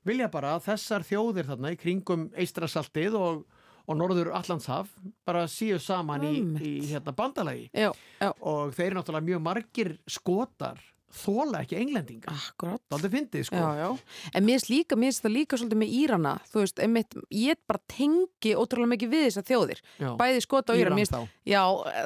vilja 0.06 0.30
bara 0.32 0.54
að 0.56 0.66
þessar 0.70 1.04
þjóðir 1.08 1.50
þarna 1.50 1.74
í 1.74 1.78
kringum 1.80 2.26
Eistrasaltið 2.36 3.18
og, 3.18 3.44
og 3.88 3.98
Norður 3.98 4.32
Allandshaf 4.36 4.90
bara 5.26 5.46
síu 5.50 5.78
saman 5.82 6.26
í, 6.28 6.34
í 6.60 6.74
hérna 6.92 7.14
bandalagi. 7.16 7.68
Já, 7.72 7.90
já, 8.20 8.30
og 8.40 8.74
þeir 8.76 8.90
eru 8.90 9.00
náttúrulega 9.00 9.28
mjög 9.30 9.46
margir 9.48 9.94
skotar 10.10 10.82
þóla 11.14 11.60
ekki 11.64 11.76
englendinga. 11.78 12.32
akkurat 12.34 12.80
Það 12.82 12.90
er 12.90 12.96
aldrei 12.98 13.12
fyndið 13.14 13.44
sko. 13.48 13.60
Já, 13.60 13.68
já, 13.80 13.88
en 14.34 14.44
mér 14.46 14.58
finnst 14.58 14.70
líka, 14.72 14.98
mér 14.98 15.10
finnst 15.12 15.24
það 15.24 15.34
líka 15.36 15.58
svolítið 15.60 15.80
með 15.84 15.94
Írana, 16.00 16.32
þú 16.50 16.62
veist, 16.64 16.82
einmitt, 16.84 17.16
ég 17.30 17.60
bara 17.70 17.82
tengi 17.94 18.54
ótrúlega 18.58 18.92
mikið 18.94 19.12
við 19.14 19.24
þessar 19.28 19.46
þjóðir 19.50 19.82
Já. 20.02 20.10
bæði 20.20 20.42
skota 20.44 20.74
og 20.74 20.82
Íran, 20.82 20.84
Íran 20.84 20.98
mér 20.98 21.06
finnst 21.06 21.14
þá. 21.14 21.36
já, 21.54 21.62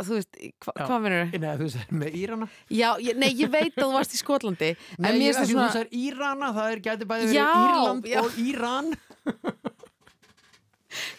þú 0.08 0.18
veist, 0.18 0.40
hva, 0.66 0.76
hvað 0.82 1.06
verður 1.08 1.38
Nei, 1.38 1.48
þú 1.56 1.64
veist, 1.68 1.94
með 2.04 2.18
Írana. 2.22 2.50
Já, 2.68 2.88
ég, 3.08 3.16
nei, 3.24 3.30
ég 3.38 3.52
veit 3.52 3.72
að 3.74 3.84
þú 3.86 3.92
varst 3.96 4.14
í 4.14 4.22
Skotlandi 4.22 4.70
Nei, 4.98 5.10
ég, 5.16 5.18
finnst 5.18 5.38
það 5.38 5.48
þú 5.48 5.52
svona 5.56 5.72
veist, 5.78 5.98
Írana, 6.04 6.52
það 6.58 6.72
er 6.76 6.84
gæti 6.88 7.08
bæði 7.08 7.32
verið 7.32 7.42
Írland 7.64 8.12
og 8.22 8.38
Íran. 8.44 8.92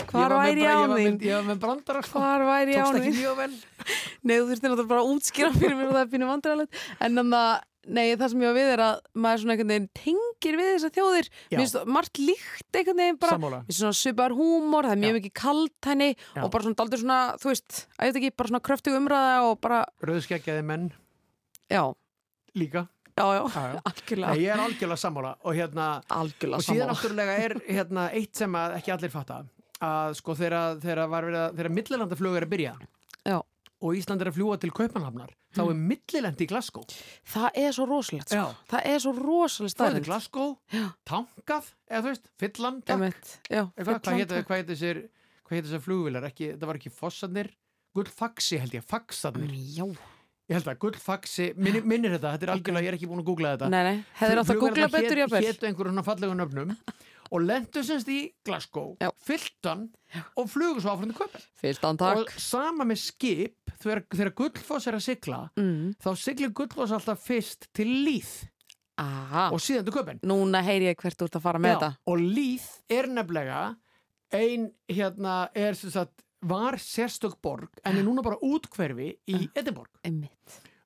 hvar 0.10 0.34
væri 0.34 0.63
með, 0.65 1.23
ég 1.23 1.36
var 1.38 1.45
með 1.45 1.60
brandara 1.62 2.02
sko. 2.04 2.19
Hvar 2.19 2.41
væri 2.47 2.75
Tókst 2.78 2.97
ekki 2.99 3.12
mjög 3.19 3.36
vel. 3.38 3.52
Nei, 4.25 4.34
þú 4.39 4.47
þurftir 4.49 4.71
náttúrulega 4.71 4.89
bara 4.89 5.04
að 5.04 5.12
útskýra 5.13 5.52
fyrir 5.56 5.75
mér 5.78 5.89
og 5.91 5.93
það 5.95 6.02
er 6.02 6.10
pínu 6.13 6.30
vandræðalegt 6.30 6.80
en 7.06 7.19
þannig 7.21 7.38
að, 7.39 7.67
nei, 7.87 8.15
það 8.19 8.31
sem 8.33 8.41
ég 8.43 8.49
var 8.49 8.57
við 8.59 8.71
er 8.73 8.81
að 8.83 8.97
maður 9.23 9.41
svona 9.43 9.53
einhvern 9.55 9.71
veginn 9.73 9.87
tengir 9.99 10.57
við 10.59 10.69
þessar 10.73 10.93
þjóðir 10.97 11.29
það 11.53 11.91
margt 11.95 12.19
líkt 12.21 12.79
einhvern 12.79 12.99
veginn 13.03 13.19
bara 13.21 13.37
Sammála. 13.37 13.59
Mér 13.63 13.69
finnst 13.69 13.79
svona 13.83 13.99
svipar 14.01 14.35
húmor, 14.35 14.89
það 14.89 14.95
er 14.97 15.01
mjög 15.03 15.13
Já. 15.13 15.17
mikið 15.19 15.33
kaltæni 15.39 16.09
Já. 16.17 16.43
og 16.43 16.51
bara 16.53 16.65
svona 16.67 16.79
daldur 16.81 17.01
svona, 17.03 17.19
þú 17.39 17.51
veist, 17.53 17.79
að 17.95 18.09
ég 18.09 18.13
veit 18.13 18.21
ekki, 18.23 18.33
bara 18.41 18.51
svona 18.53 18.63
kröftug 18.69 18.97
umræða 18.99 19.35
og 19.47 19.59
bara, 19.63 19.79
Rauðskeggjaði 20.09 20.65
menn 20.69 20.89
já, 21.69 21.83
líka. 22.59 22.85
já, 23.15 23.25
já, 23.37 23.43
Já, 23.55 23.81
algjörlega, 23.93 24.33
Nei, 24.35 24.43
ég 24.43 24.53
er 24.53 24.65
algjörlega 24.65 25.01
sammála 25.05 25.33
og 25.43 25.55
hérna, 25.55 25.87
algjörlega 26.19 26.59
og 26.59 26.67
síðan 26.67 26.93
náttúrulega 26.93 27.39
er 27.47 27.57
hérna 27.79 28.09
eitt 28.11 28.35
sem 28.35 28.59
að 28.59 28.77
ekki 28.81 28.93
allir 28.95 29.13
fatta 29.15 29.41
að 29.79 30.15
sko 30.19 30.33
þegar, 30.35 30.79
þegar 30.83 31.05
var 31.07 31.23
verið 31.29 31.41
að 31.45 31.53
þegar 31.59 31.75
millilandaflug 31.79 32.33
er 32.35 32.45
að 32.45 32.49
byrja. 32.51 32.71
Og 33.79 33.95
Ísland 33.95 34.21
er 34.23 34.29
að 34.31 34.35
fljúa 34.37 34.57
til 34.59 34.71
Kaupanhafnar 34.75 35.31
þá 35.55 35.61
er 35.63 35.77
millilend 35.79 36.41
í 36.43 36.47
Glasgow. 36.49 36.83
Það 37.31 37.59
er 37.63 37.71
svo 37.75 37.85
rosalegt, 37.89 38.33
sko. 38.33 38.43
Það 38.69 38.89
er 38.91 38.99
svo 39.03 39.13
rosalegt 39.15 39.71
það 39.71 39.75
staðrind. 39.77 40.09
Glasgow, 40.09 40.51
Já. 40.75 40.83
tankað 41.09 41.71
eða 41.89 42.01
þú 42.03 42.11
veist, 42.11 42.29
Eitthvað, 43.77 44.01
hvað 44.03 44.19
hétu 44.19 44.35
takk. 44.35 44.47
hvað 44.49 45.57
hétu 45.57 45.67
þessir 45.71 45.83
flugvilar, 45.87 46.29
ekki, 46.29 46.51
það 46.59 46.69
var 46.69 46.79
ekki 46.81 46.93
fossarnir. 46.93 47.51
Gullfaxi 47.97 48.59
held 48.61 48.75
ég, 48.77 48.85
faxarnir. 48.85 49.49
Já, 49.73 49.85
ég 50.49 50.59
held 50.59 50.67
að 50.69 50.77
gullfaxi, 50.83 51.47
minnir, 51.57 51.87
minnir 51.89 52.13
þetta 52.17 52.35
þetta 52.35 52.45
er 52.45 52.51
algjörlega, 52.53 52.85
ég 52.85 52.91
er 52.93 52.97
ekki 52.99 53.09
búin 53.09 53.23
að 53.23 53.29
googla 53.31 53.55
þetta. 53.55 53.69
Nei, 53.73 53.81
nei, 53.87 54.03
hefur 54.19 54.43
átt 54.43 54.53
að 54.53 54.61
googla 54.61 54.89
betur 54.93 55.23
jafnvel. 55.23 55.41
hétu 55.47 55.69
einhverjum 55.69 55.95
svona 55.95 56.05
fallegum 56.05 56.37
nöfnum 56.37 56.75
og 57.31 57.41
lendu 57.45 57.83
semst 57.85 58.07
í 58.09 58.19
Glasgow 58.45 58.95
Já. 59.01 59.09
fylltan 59.25 59.87
og 60.37 60.49
flugu 60.49 60.81
svo 60.81 60.93
áfram 60.95 61.11
til 61.11 61.17
köpun 61.19 61.43
Fylgdan 61.61 61.97
og 61.99 62.25
takk. 62.25 62.31
sama 62.39 62.83
með 62.89 63.01
skip 63.03 63.73
þegar, 63.79 64.03
þegar 64.09 64.33
Gullfoss 64.35 64.87
er 64.87 64.97
að 64.99 65.05
sigla 65.05 65.41
Mm. 65.57 65.95
þá 66.01 66.09
siglir 66.17 66.53
Gullfoss 66.53 66.91
alltaf 66.95 67.21
fyrst 67.25 67.67
til 67.73 67.87
Líð 68.05 68.31
Aha, 68.99 69.49
og 69.53 69.59
síðan 69.63 69.85
til 69.87 69.93
köpun 69.95 70.19
núna 70.27 70.61
heyri 70.65 70.89
ég 70.91 70.97
hvert 70.99 71.15
þú 71.17 71.29
ert 71.29 71.37
að 71.39 71.45
fara 71.45 71.59
með 71.59 71.75
þetta. 71.77 71.91
og 72.07 72.17
Líð 72.19 72.65
er 72.89 73.07
nefnilega 73.07 73.61
ein 74.33 74.71
hérna 74.89 75.49
er 75.55 75.73
sem 75.73 75.89
sagt 75.93 76.23
var 76.41 76.73
sérstök 76.79 77.37
borg 77.41 77.69
en 77.85 77.97
er 77.97 78.03
núna 78.03 78.21
bara 78.23 78.37
útkverfi 78.41 79.17
í 79.27 79.49
Edinborg 79.55 79.89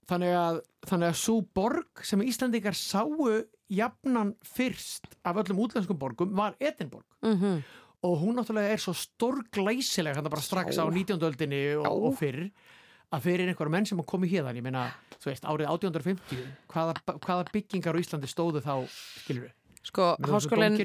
þannig 0.09 0.33
að, 0.35 0.61
þannig 0.85 1.09
að 1.09 1.17
svo 1.17 1.41
borg 1.55 2.01
sem 2.03 2.19
Íslandingar 2.21 2.75
sáu 2.75 3.43
jafnan 3.69 4.35
fyrst 4.43 5.07
af 5.23 5.39
öllum 5.43 5.63
útlenskum 5.65 5.99
borgum 5.99 6.35
var 6.35 6.55
Edinborg. 6.59 7.05
Mm 7.21 7.63
og 8.03 8.19
hún 8.19 8.35
náttúrulega 8.35 8.75
er 8.75 8.81
svo 8.83 8.93
stórglæsileg 8.93 10.17
hann 10.17 10.27
bara 10.27 10.43
strax 10.43 10.75
á 10.75 10.83
Já. 10.83 10.91
19. 10.91 11.23
öldinni 11.23 11.63
og, 11.79 11.87
og 11.87 12.17
fyrr 12.19 12.49
að 13.13 13.27
fyrir 13.27 13.47
einhverja 13.51 13.71
menn 13.71 13.87
sem 13.87 13.99
komi 14.03 14.27
hérðan 14.27 14.57
ég 14.59 14.65
meina, 14.65 14.87
þú 15.21 15.31
veist, 15.31 15.45
árið 15.45 15.69
1850 15.71 16.47
hvaða, 16.73 16.95
hvaða 17.13 17.51
byggingar 17.53 17.95
á 17.95 18.01
Íslandi 18.01 18.29
stóðu 18.31 18.63
þá 18.65 18.73
skilur 18.89 19.47
við, 19.47 19.53
Sko, 19.83 20.13
háskólinn 20.23 20.77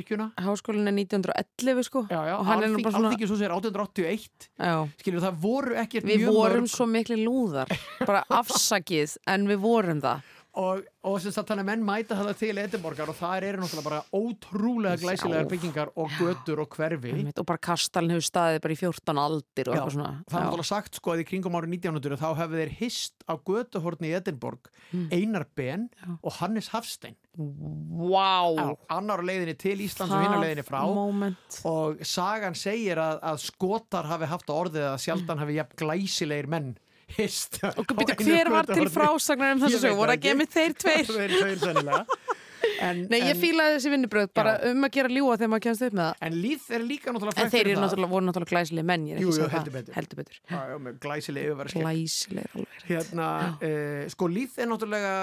háskólinn 0.43 0.91
er 0.91 0.95
1911 0.97 1.85
sko 1.87 2.01
já, 2.11 2.19
já, 2.27 2.33
og 2.35 2.49
hann 2.49 2.65
er 2.67 2.73
bara 2.83 2.95
svona 2.97 3.13
Alþingishúsið 3.13 3.47
er 3.47 3.53
1881 3.55 4.49
já, 4.59 4.73
skilur 4.99 5.21
við, 5.21 5.27
það 5.27 5.37
voru 5.45 5.77
ekkert 5.79 6.09
við 6.09 6.25
mjög 6.25 6.35
vorum 6.35 6.65
mörg 6.65 6.73
svo 6.73 6.87
miklu 6.91 7.19
lúðar 7.21 7.71
bara 8.03 8.25
afsakið 8.41 9.15
en 9.31 9.47
við 9.51 9.63
vorum 9.63 10.03
það 10.03 10.35
og, 10.59 10.81
og 11.07 11.17
sem 11.23 11.31
sagt 11.35 11.51
þannig 11.53 11.63
að 11.63 11.69
menn 11.71 11.85
mæta 11.87 12.17
þetta 12.19 12.33
til 12.41 12.59
Edinborgar 12.59 13.11
og 13.13 13.17
það 13.19 13.45
eru 13.47 13.61
náttúrulega 13.63 13.87
bara 13.87 14.01
ótrúlega 14.19 14.99
glæsilegar 15.05 15.45
Já. 15.47 15.51
byggingar 15.53 15.93
og 15.95 16.17
götur 16.19 16.63
og 16.65 16.75
hverfi. 16.75 17.13
Einmitt, 17.15 17.39
og 17.39 17.47
bara 17.47 17.63
kastalinn 17.69 18.17
hefur 18.17 18.27
staðið 18.27 18.59
bara 18.65 18.75
í 18.75 18.81
14 18.81 19.23
aldir 19.23 19.71
og 19.71 19.79
Já, 19.79 19.85
það 19.87 20.03
er 20.03 20.49
náttúrulega 20.49 20.69
sagt 20.73 20.99
sko 20.99 21.15
að 21.15 21.23
í 21.23 21.29
kringum 21.31 21.59
árið 21.61 21.77
1900 21.79 22.19
þá 22.25 22.29
hefur 22.43 22.63
þeir 22.63 22.75
hist 22.81 23.23
á 23.31 23.35
götuhorni 23.39 24.11
í 24.13 24.17
Edinborg 24.19 24.73
Mm. 24.89 25.11
Einar 25.13 25.45
Ben 25.53 25.83
og 26.25 26.33
Hannes 26.39 26.71
Hafstein. 26.73 27.13
Já, 27.37 28.77
annar 28.89 29.21
leiðinni 29.21 29.53
til 29.61 29.77
Íslands 29.85 30.15
og 30.17 30.23
hinn 30.25 30.33
á 30.33 30.41
leiðinni 30.41 30.65
frá. 30.65 30.81
moment. 30.97 31.59
Og 31.69 32.01
sagan 32.09 32.57
segir 32.57 32.97
að, 33.03 33.19
að 33.21 33.43
skotar 33.45 34.09
hafi 34.09 34.29
haft 34.31 34.49
á 34.49 34.55
orðið 34.57 34.87
að 34.95 34.99
sjaldan 35.05 35.43
hafi 35.43 35.59
jafn 35.59 35.77
glæsilegir 35.83 36.49
menn 36.49 36.71
hist. 37.17 37.61
Og 37.73 37.87
byrju, 37.89 38.19
hver 38.27 38.51
var 38.53 38.69
til 38.69 38.91
frásagnar 38.93 39.57
um 39.57 39.63
þessu 39.65 39.81
sögu? 39.83 39.97
Voru 40.03 40.15
ekki. 40.17 40.35
með 40.39 40.53
þeir 40.59 40.77
tveir? 40.83 41.07
En, 42.83 43.05
Nei, 43.11 43.21
ég 43.23 43.39
fílaði 43.39 43.77
þessi 43.77 43.91
vinnubröð 43.93 44.31
bara 44.37 44.55
Já. 44.59 44.71
um 44.73 44.87
að 44.87 44.93
gera 44.97 45.11
ljúa 45.13 45.37
þegar 45.39 45.51
maður 45.53 45.65
kemst 45.67 45.85
upp 45.87 45.95
með 45.99 46.05
það. 46.05 46.23
En 46.27 46.37
líð 46.43 46.65
er 46.75 46.85
líka 46.87 47.13
náttúrulega 47.15 47.43
En 47.45 47.53
þeir 47.53 47.71
náttúrulega, 47.79 48.11
voru 48.13 48.27
náttúrulega 48.27 48.53
glæsileg 48.53 48.87
menn, 48.89 49.07
Jú, 49.09 49.31
að 49.35 49.53
heldur 49.55 49.75
betur. 49.75 49.95
heldur 49.97 50.21
betur. 50.21 50.41
Já, 50.51 50.59
já, 50.71 50.95
glæsileg 51.05 51.47
yfirvara 51.49 51.75
Glæsileg 51.75 52.57
alveg 52.59 52.89
hérna, 52.89 53.29
uh, 53.59 54.03
sko 54.15 54.31
líð 54.35 54.59
er 54.63 54.71
náttúrulega 54.73 55.15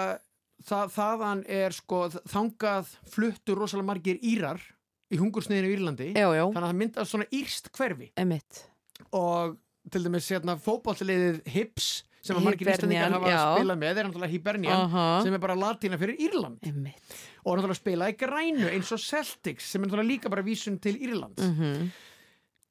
það, 0.70 0.94
þaðan 0.96 1.44
er 1.60 1.76
sko 1.76 2.02
þangað 2.36 2.96
fluttur 3.16 3.62
rosalega 3.64 3.90
margir 3.92 4.20
írar 4.24 4.64
í 5.12 5.20
hungursniðinu 5.22 5.70
í 5.70 5.76
Írlandi. 5.78 6.10
Þannig 6.16 6.56
að 6.56 6.70
það 6.70 6.80
myndast 6.82 7.14
svona 7.14 7.30
írst 7.36 7.72
hverfi. 7.76 8.12
Emitt 8.20 8.64
og 9.12 9.58
til 9.92 10.04
dæmis 10.06 10.28
hérna 10.32 10.56
fótballliðið 10.62 11.42
Hips 11.54 12.04
sem 12.26 12.36
að 12.40 12.44
margir 12.48 12.68
íslendingar 12.74 13.12
hafa 13.14 13.30
já. 13.30 13.42
spilað 13.54 13.78
með 13.84 13.98
er 14.02 14.08
náttúrulega 14.08 14.32
Hibernian 14.34 14.80
Aha. 14.88 15.04
sem 15.24 15.34
er 15.34 15.42
bara 15.44 15.56
latína 15.56 16.00
fyrir 16.02 16.18
Írland 16.26 16.58
Emitt 16.66 17.20
og 17.46 17.58
náttúrulega 17.60 17.78
spilað 17.82 18.14
í 18.16 18.18
grænu 18.18 18.72
eins 18.72 18.92
og 18.96 19.00
Celtics 19.04 19.68
sem 19.70 19.84
er 19.84 19.88
náttúrulega 19.92 20.10
líka 20.10 20.30
bara 20.34 20.42
vísun 20.48 20.80
til 20.82 20.98
Írlands 20.98 21.44
Mhm. 21.46 21.92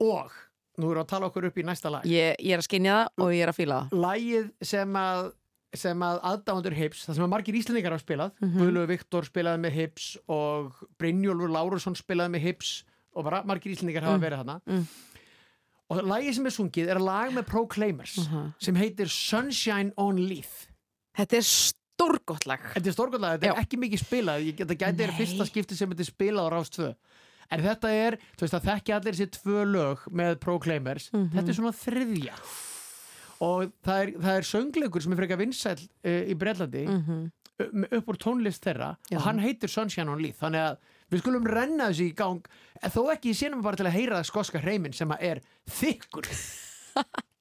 og 0.01 0.31
nú 0.79 0.91
erum 0.91 0.99
við 0.99 1.05
að 1.05 1.09
tala 1.13 1.27
okkur 1.31 1.47
upp 1.47 1.57
í 1.59 1.65
næsta 1.65 1.91
lag 1.91 2.03
ég, 2.05 2.35
ég 2.43 2.53
er 2.53 2.59
að 2.59 2.67
skinja 2.67 2.97
það 3.15 3.23
og 3.25 3.31
ég 3.37 3.43
er 3.47 3.53
að 3.53 3.59
fíla 3.61 3.79
það 3.91 3.99
lagið 4.05 4.51
sem 4.63 4.93
að 4.99 5.33
sem 5.75 5.99
að 6.07 6.21
aðdáðandur 6.23 6.75
Hips, 6.79 7.01
það 7.07 7.15
sem 7.17 7.25
að 7.25 7.31
margir 7.33 7.55
íslendingar 7.59 7.91
hafa 7.97 8.05
spilað, 8.05 8.33
mm 8.41 8.59
Mhm. 8.59 8.87
Viktor 8.87 9.23
spilaði 9.27 9.59
með 9.65 9.73
Hips 9.73 10.05
og 10.29 10.73
Brynjólfur 10.99 11.51
Lárusson 11.51 11.97
spilaði 11.99 12.31
með 12.37 12.41
Hips 12.47 12.85
og 13.15 13.25
bara 13.25 13.43
margir 13.43 13.75
íslendingar 13.75 14.03
hafa 14.07 14.19
verið 14.23 14.39
þarna 14.45 14.61
Mm. 14.67 14.87
Og 15.95 16.05
lagið 16.11 16.35
sem 16.35 16.47
er 16.47 16.55
sungið 16.57 16.89
er 16.95 17.01
lag 17.01 17.33
með 17.33 17.47
Proclaimers 17.47 18.17
Mhm. 18.29 18.53
sem 18.59 18.75
heitir 18.77 19.09
Sunshine 19.09 19.93
on 19.97 20.17
Leith 20.17 20.69
Þetta 21.17 21.37
er 21.37 21.43
stórgott 21.47 22.47
lag 22.47 22.61
Þetta 22.75 22.87
er 22.91 22.97
stórgóðlega, 22.97 23.39
þetta 23.39 23.47
er 23.47 23.55
Já. 23.55 23.61
ekki 23.63 23.79
mikið 23.79 24.01
spilað 24.03 24.47
ég 24.49 24.57
geta 24.57 24.75
gæti 24.75 25.01
er 25.07 25.13
fyrsta 25.15 25.47
skipti 25.47 25.77
sem 25.77 25.89
þetta 25.91 26.01
er 26.01 26.11
spilað 26.13 26.49
á 26.49 26.53
Rás 26.53 26.71
2 26.71 26.95
en 27.51 27.61
þetta 27.61 27.89
er, 27.93 28.17
þú 28.37 28.41
veist 28.47 28.55
að 28.55 28.65
þekki 28.71 28.95
allir 28.97 29.13
þessi 29.15 29.31
tvö 29.37 29.65
lög 29.71 29.99
með 30.11 30.41
Proclaimers 30.41 31.11
Mhm. 31.13 31.31
þetta 31.35 31.49
er 31.49 31.55
svona 31.55 31.75
þriðja 31.77 32.35
og 33.45 33.73
það 33.85 34.03
er, 34.03 34.13
það 34.25 34.37
er 34.39 34.47
söngleikur 34.49 35.03
sem 35.03 35.13
er 35.13 35.17
frekar 35.21 35.41
vinsæll 35.41 35.83
uh, 36.05 36.23
í 36.31 36.35
Bretlandi 36.39 36.85
Mhm. 36.89 37.31
uh, 37.61 37.97
upp 37.99 38.07
úr 38.07 38.19
tónlist 38.19 38.65
þeirra 38.65 38.97
Já. 39.11 39.17
og 39.19 39.23
hann 39.23 39.39
heitir 39.39 39.69
Sunshine 39.71 40.09
on 40.09 40.23
Leith 40.23 40.41
þannig 40.41 40.63
að 40.73 40.77
við 41.13 41.25
skulum 41.25 41.49
renna 41.51 41.91
þessu 41.91 42.09
í 42.09 42.17
gang 42.17 42.49
þó 42.95 43.01
ekki 43.15 43.33
í 43.33 43.39
sínum 43.39 43.63
bara 43.65 43.81
til 43.81 43.89
að 43.89 43.97
heyra 43.99 44.21
það 44.21 44.31
skoska 44.31 44.63
hreiminn 44.65 44.97
sem 44.97 45.15
er 45.21 45.43
þykkur 45.81 46.31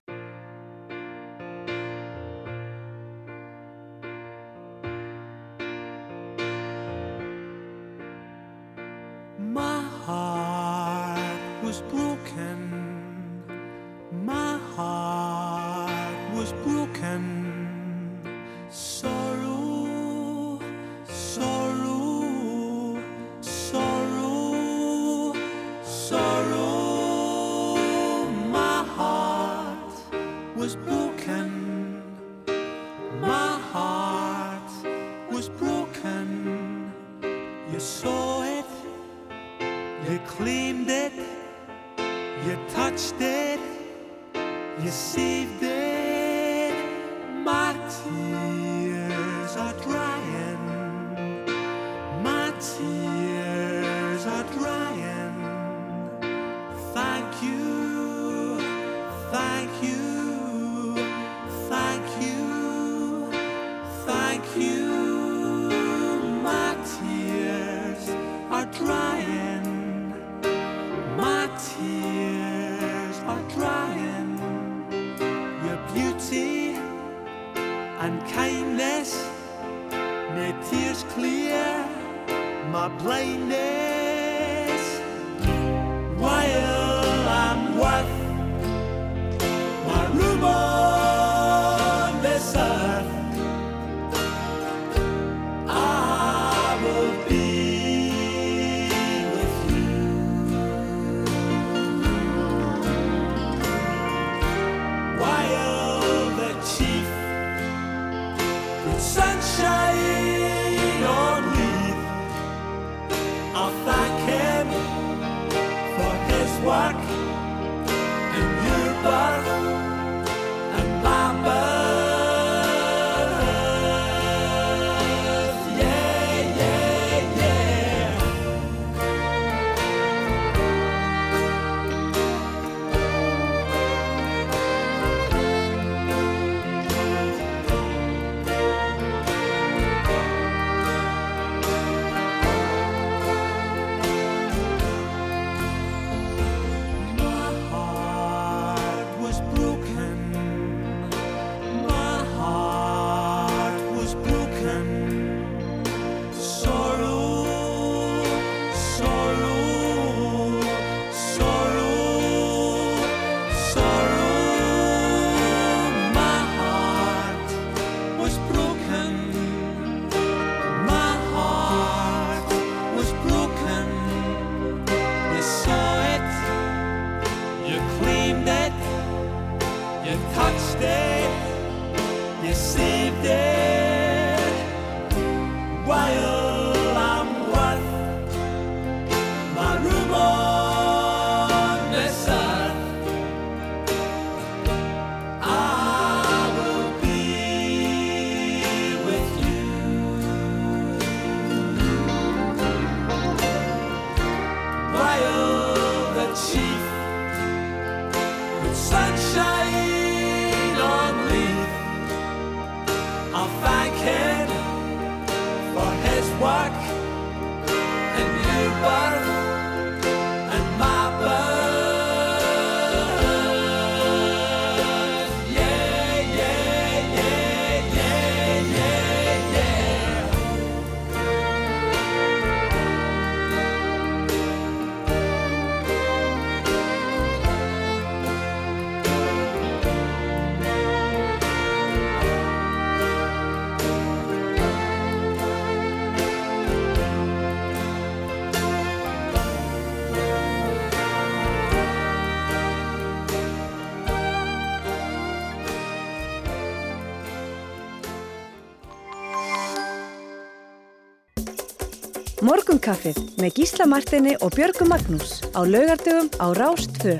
Morgunkaffið 262.84 263.40
með 263.40 263.54
Gísla 263.56 263.86
Martini 263.88 264.32
og 264.44 264.58
Björgu 264.58 264.84
Magnús 264.92 265.38
á 265.56 265.64
laugardögum 265.64 266.28
á 266.36 266.52
Rástfö. 266.52 267.14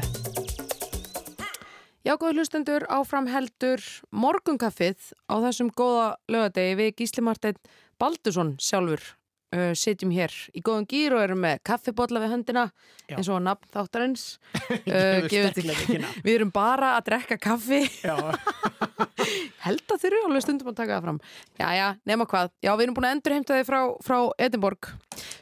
Já, 2.04 2.18
góðu 2.20 2.42
hlustendur, 2.42 2.84
áfram 2.92 3.30
heldur 3.32 3.80
morgunkaffið 4.12 5.14
á 5.24 5.40
þessum 5.48 5.72
góða 5.72 6.10
lögadegi 6.28 6.76
við 6.82 6.92
Gísli 7.00 7.24
Marteinn 7.24 7.64
Baldursson 7.96 8.58
sjálfur 8.60 9.08
uh, 9.54 9.72
sitjum 9.78 10.12
hér 10.16 10.34
í 10.54 10.64
góðum 10.66 10.88
gýr 10.90 11.16
og 11.16 11.24
erum 11.24 11.42
með 11.46 11.62
kaffibotla 11.70 12.22
við 12.24 12.34
höndina 12.34 12.66
Já. 13.08 13.16
eins 13.18 13.30
og 13.30 13.40
nafn 13.48 13.70
þáttarins 13.74 14.26
kynna. 15.86 16.12
Við 16.26 16.34
erum 16.40 16.52
bara 16.56 16.96
að 16.98 17.08
drekka 17.12 17.38
kaffi. 17.42 17.84
Já, 18.04 18.18
held 19.68 19.96
að 19.96 20.04
þurru 20.04 20.26
alveg 20.28 20.46
stundum 20.46 20.74
að 20.74 20.80
taka 20.82 20.98
það 20.98 21.08
fram. 21.08 21.24
Já, 21.62 21.68
já, 21.78 21.88
nema 22.10 22.28
hvað, 22.30 22.52
já, 22.66 22.74
við 22.74 22.86
erum 22.88 22.98
búin 23.00 23.10
að 23.10 23.16
endur 23.18 23.38
heimta 23.38 23.60
þig 23.60 23.70
frá, 23.70 23.80
frá 24.04 24.20
Edinborg. 24.42 24.92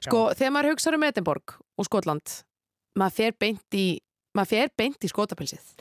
Sko, 0.02 0.30
þegar 0.38 0.56
maður 0.58 0.74
hugsaður 0.76 1.00
um 1.00 1.08
Edinborg 1.10 1.58
og 1.80 1.88
Skotland 1.88 2.41
maður 3.00 3.17
fer 3.17 3.38
beint 3.39 3.78
í 3.78 3.86
maður 4.36 4.52
fer 4.54 4.71
beint 4.80 5.06
í 5.06 5.10
skotapilsið 5.12 5.71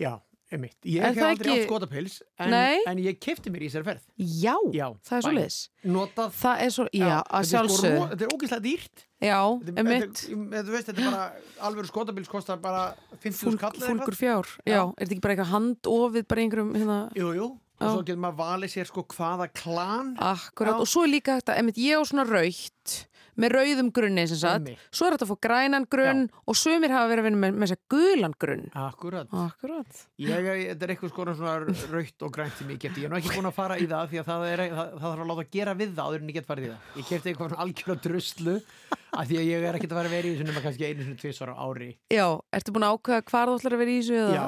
já, 0.00 0.12
einmitt. 0.52 0.76
Ég 0.86 1.02
hef 1.02 1.16
aldrei 1.18 1.34
ekki- 1.34 1.54
átt 1.62 1.66
skotapils, 1.66 2.22
en, 2.38 2.52
en 2.86 2.98
ég 3.02 3.18
kefti 3.18 3.50
mér 3.50 3.64
í 3.66 3.68
þessari 3.70 3.84
ferð. 3.88 4.04
Já, 4.16 4.54
Já, 4.72 4.86
það 5.02 5.16
er 5.18 5.22
svo 5.26 5.32
leiðis 5.36 5.58
Notað. 5.84 6.30
Það 6.38 6.62
er 6.66 6.70
svo, 6.76 6.86
já, 6.92 7.06
að 7.06 7.18
þetta 7.18 7.36
er 7.36 7.44
sko 7.44 7.50
sjálfsögðu 7.52 7.98
ro- 7.98 8.08
Þetta 8.12 8.22
er 8.26 8.34
ógeðslega 8.36 8.64
dýrt. 8.66 9.04
Já, 9.26 9.40
emitt 9.80 10.22
þú 10.28 10.70
veist, 10.76 10.86
þetta 10.90 10.98
er 11.02 11.10
bara, 11.10 11.32
alveg 11.66 11.86
skotapils 11.90 12.28
kostar 12.28 12.58
bara 12.60 12.82
50 13.22 13.56
skall 13.56 13.72
eða 13.72 13.86
Fólkur 13.90 14.14
fjár, 14.18 14.46
já. 14.66 14.72
Já. 14.76 14.82
Er 14.96 15.06
þetta 15.06 15.14
ekki 15.16 15.24
bara 15.26 15.34
eitthvað 15.36 15.52
handofið 15.56 16.26
bara 16.28 16.40
einhverjum 16.44 16.74
hérna 16.76 16.98
Jú, 17.16 17.30
jú. 17.34 17.46
Og 17.76 17.84
Já. 17.84 17.92
svo 17.92 18.04
getur 18.08 18.20
maður 18.22 18.38
valið 18.40 18.70
sér 18.72 18.86
sko 18.88 19.02
hvaða 19.04 19.46
klan. 19.52 20.14
Akkurat, 20.16 20.76
Já. 20.76 20.80
og 20.80 20.86
svo 20.88 21.02
er 21.04 21.10
líka 21.12 21.34
þetta, 21.42 21.58
emitt, 21.60 21.76
ég 21.76 21.92
á 21.92 22.02
svona 22.08 22.24
raukt 22.24 23.06
með 23.36 23.52
rauðum 23.56 23.90
grunni 23.94 24.24
sem 24.30 24.38
sagt, 24.40 24.62
Einmitt. 24.64 24.84
svo 24.90 25.06
er 25.08 25.16
þetta 25.16 25.26
að 25.26 25.32
fá 25.32 25.40
grænan 25.46 25.86
grunn 25.92 26.22
og 26.46 26.56
sumir 26.58 26.94
hafa 26.94 27.10
verið 27.10 27.22
að 27.22 27.28
vinna 27.28 27.40
með, 27.44 27.56
með 27.56 27.66
þess 27.66 27.76
að 27.76 27.94
gulan 27.94 28.36
grunn 28.42 28.64
Akkurat. 28.86 29.32
Akkurat 29.44 30.02
Ég, 30.22 30.48
þetta 30.70 30.86
er 30.86 30.94
eitthvað 30.94 31.12
skora 31.12 31.34
svona 31.36 31.76
raukt 31.92 32.26
og 32.26 32.32
grænt 32.34 32.56
sem 32.58 32.70
ég 32.72 32.80
kefti. 32.82 33.04
Ég 33.04 33.10
er 33.10 33.12
nú 33.12 33.18
ekki 33.20 33.34
búin 33.34 33.50
að 33.50 33.56
fara 33.56 33.76
í 33.80 33.88
það 33.90 34.12
því 34.12 34.22
að 34.22 34.30
það, 34.30 34.46
er, 34.52 34.62
það, 34.72 34.94
það 34.96 35.06
þarf 35.06 35.24
að 35.26 35.30
láta 35.32 35.46
gera 35.56 35.76
við 35.76 35.92
það 35.96 36.08
áður 36.10 36.24
en 36.24 36.30
ég 36.32 36.38
get 36.38 36.48
farið 36.48 36.66
í 36.66 36.70
það. 36.72 36.88
Ég 36.96 37.10
kefti 37.10 37.32
eitthvað 37.32 37.56
algjörða 37.66 37.98
druslu 38.06 38.56
af 39.16 39.28
því 39.28 39.38
að 39.40 39.46
ég 39.50 39.66
er 39.66 39.78
ekkert 39.78 39.92
að 39.94 40.00
fara 40.00 40.10
að 40.10 40.16
vera 40.16 40.28
í 40.28 40.32
þessu 40.34 40.48
nema 40.48 40.64
kannski 40.64 40.88
einu 40.88 41.06
svona 41.06 41.20
tvisvar 41.22 41.52
á 41.52 41.56
ári. 41.56 41.90
Já, 42.12 42.26
ertu 42.58 42.74
búin 42.76 42.86
að 42.88 42.96
ákveða 42.96 43.26
hvar 43.30 43.52
þú 43.52 43.60
ætlar 43.60 43.76
að 43.76 43.82
vera 43.84 43.94
í 43.94 44.00
þessu? 44.00 44.24
Já, 44.36 44.46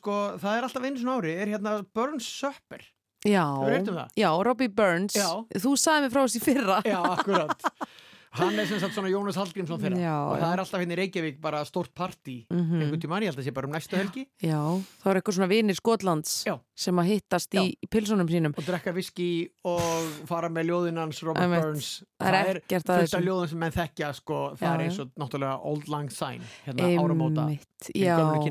sko, 0.00 0.16
það 0.40 0.56
er 0.56 0.66
alltaf 0.68 0.88
einu 0.88 1.02
svona 1.02 1.18
ári, 1.20 1.34
er 1.36 1.52
hérna 1.54 1.76
Burns 1.94 2.30
Supper. 2.40 2.86
Já, 3.28 3.44
um 3.44 4.06
já, 4.16 4.30
Robbie 4.42 4.68
Burns 4.72 5.12
Já. 5.12 5.44
Þú 5.60 5.74
sagði 5.76 6.06
mér 6.06 6.12
frá 6.14 6.22
þessi 6.24 6.40
fyrra 6.40 6.78
Já, 6.88 7.00
akkurat. 7.04 7.66
Hann 8.38 8.54
er 8.62 8.66
sem 8.70 8.78
sagt 8.78 8.94
svona 8.94 9.10
Jónas 9.10 9.34
Hallgrímsson 9.34 9.80
þeirra. 9.82 9.98
Já, 9.98 10.14
og 10.30 10.36
það 10.38 10.52
er 10.54 10.60
alltaf 10.62 10.80
hérna 10.80 10.94
í 10.94 10.98
Reykjavík 11.00 11.40
bara 11.42 11.64
stórt 11.66 11.90
partí 11.98 12.46
Mhm. 12.50 12.80
einhvern 12.80 13.00
tímann, 13.02 13.22
ég 13.22 13.32
held 13.32 13.38
að 13.42 13.48
sé 13.48 13.52
bara 13.54 13.66
um 13.66 13.72
næstu 13.74 13.96
helgi. 13.98 14.26
Já, 14.40 14.60
þá 15.02 15.06
er 15.10 15.20
eitthvað 15.20 15.34
svona 15.34 15.48
vinir 15.50 15.74
Skotlands 15.74 16.44
Já. 16.46 16.60
sem 16.76 16.94
að 16.96 17.06
hittast 17.10 17.50
í, 17.58 17.74
pilsunum 17.90 18.28
sínum. 18.30 18.54
Og 18.56 18.64
drekka 18.64 18.94
viski 18.94 19.48
og 19.64 19.80
fara 20.26 20.48
með 20.48 20.70
ljóðinans 20.70 21.22
Robert 21.26 21.42
Einmitt. 21.42 21.62
Burns. 21.62 22.02
Það 22.20 22.34
er 22.34 22.60
fullt 22.68 23.14
af 23.14 23.22
ljóðin 23.24 23.48
sem 23.48 23.58
menn 23.58 23.72
þekkja 23.72 24.14
sko, 24.14 24.38
það 24.56 24.74
er 24.74 24.84
eins 24.86 24.98
og 25.00 25.10
náttúrulega 25.18 25.64
Old 25.64 25.88
Lang 25.88 26.08
Syne 26.10 26.42
hérna 26.66 26.86
áramóta. 27.02 27.58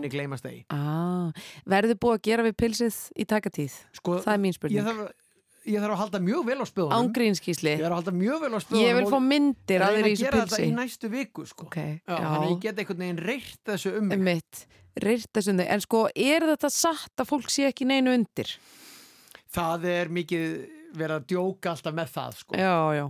Gleymast 0.09 0.43
þeir 0.43 0.63
ah, 0.73 1.31
Verður 1.69 1.95
búið 2.01 2.17
að 2.17 2.21
gera 2.27 2.43
við 2.43 2.55
pilsið 2.57 2.95
í 3.15 3.25
takatíð? 3.29 3.73
sko, 3.93 4.19
Það 4.23 4.33
er 4.33 4.39
mín 4.43 4.51
ég 4.51 4.57
spurning 4.57 4.83
þarf, 4.87 5.11
ég 5.67 5.83
þarf 5.83 5.95
að 5.95 6.01
halda 6.03 6.21
mjög 6.23 6.45
vel 6.47 6.57
á 6.59 6.65
spöðunum 6.69 6.97
Ángrínskísli 6.99 7.73
ég 7.73 7.83
þarf 7.83 7.91
að 7.91 7.99
halda 7.99 8.15
mjög 8.19 8.43
vel 8.45 8.51
á 8.55 8.59
spöðunum 8.63 8.85
Ég 8.85 8.99
vil 8.99 9.11
fá 9.11 9.19
myndir 9.25 9.85
að 9.85 9.95
reyna 9.95 10.03
þeir 10.03 10.09
í 10.09 10.11
að 10.11 10.15
þessu 10.15 10.25
gera 10.25 10.39
þetta 10.39 10.55
pilsi 10.55 10.69
í 10.69 10.75
næstu 10.79 11.11
viku 11.13 11.45
sko. 11.49 11.69
Ok, 11.69 11.79
já, 11.79 12.13
já, 12.13 12.19
þannig 12.25 12.45
að 12.45 12.51
ég 12.53 12.59
get 12.65 12.83
einhvern 12.83 13.03
veginn 13.05 13.23
reyrt 13.29 13.63
þessu 13.69 13.95
um 13.99 14.07
mig. 14.09 14.19
Einmitt, 14.19 14.65
reyrt 15.03 15.31
þessum 15.35 15.61
þig. 15.61 15.71
En 15.75 15.83
sko, 15.85 16.03
er 16.15 16.47
þetta 16.53 16.71
satt 16.73 17.23
að 17.23 17.31
fólk 17.33 17.51
sé 17.53 17.67
ekki 17.69 17.87
neinu 17.89 18.15
undir? 18.15 18.55
það 19.53 19.87
er 19.89 20.11
mikið 20.13 20.45
verið 20.99 21.15
að 21.15 21.25
djóka 21.31 21.73
alltaf 21.73 21.97
með 21.97 22.13
það 22.13 22.37
sko. 22.43 22.59
Já, 22.59 22.75
já. 22.97 23.05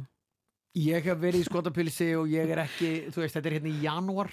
Ég 0.80 1.08
hef 1.10 1.20
verið 1.20 1.42
í 1.42 1.48
skotapilsi 1.48 2.08
og 2.16 2.30
ég 2.30 2.52
er 2.54 2.62
ekki, 2.64 2.90
þú 3.10 3.24
veist, 3.24 3.36
þetta 3.36 3.50
er 3.50 3.56
hérna 3.58 3.72
í 3.72 3.80
janúar. 3.84 4.30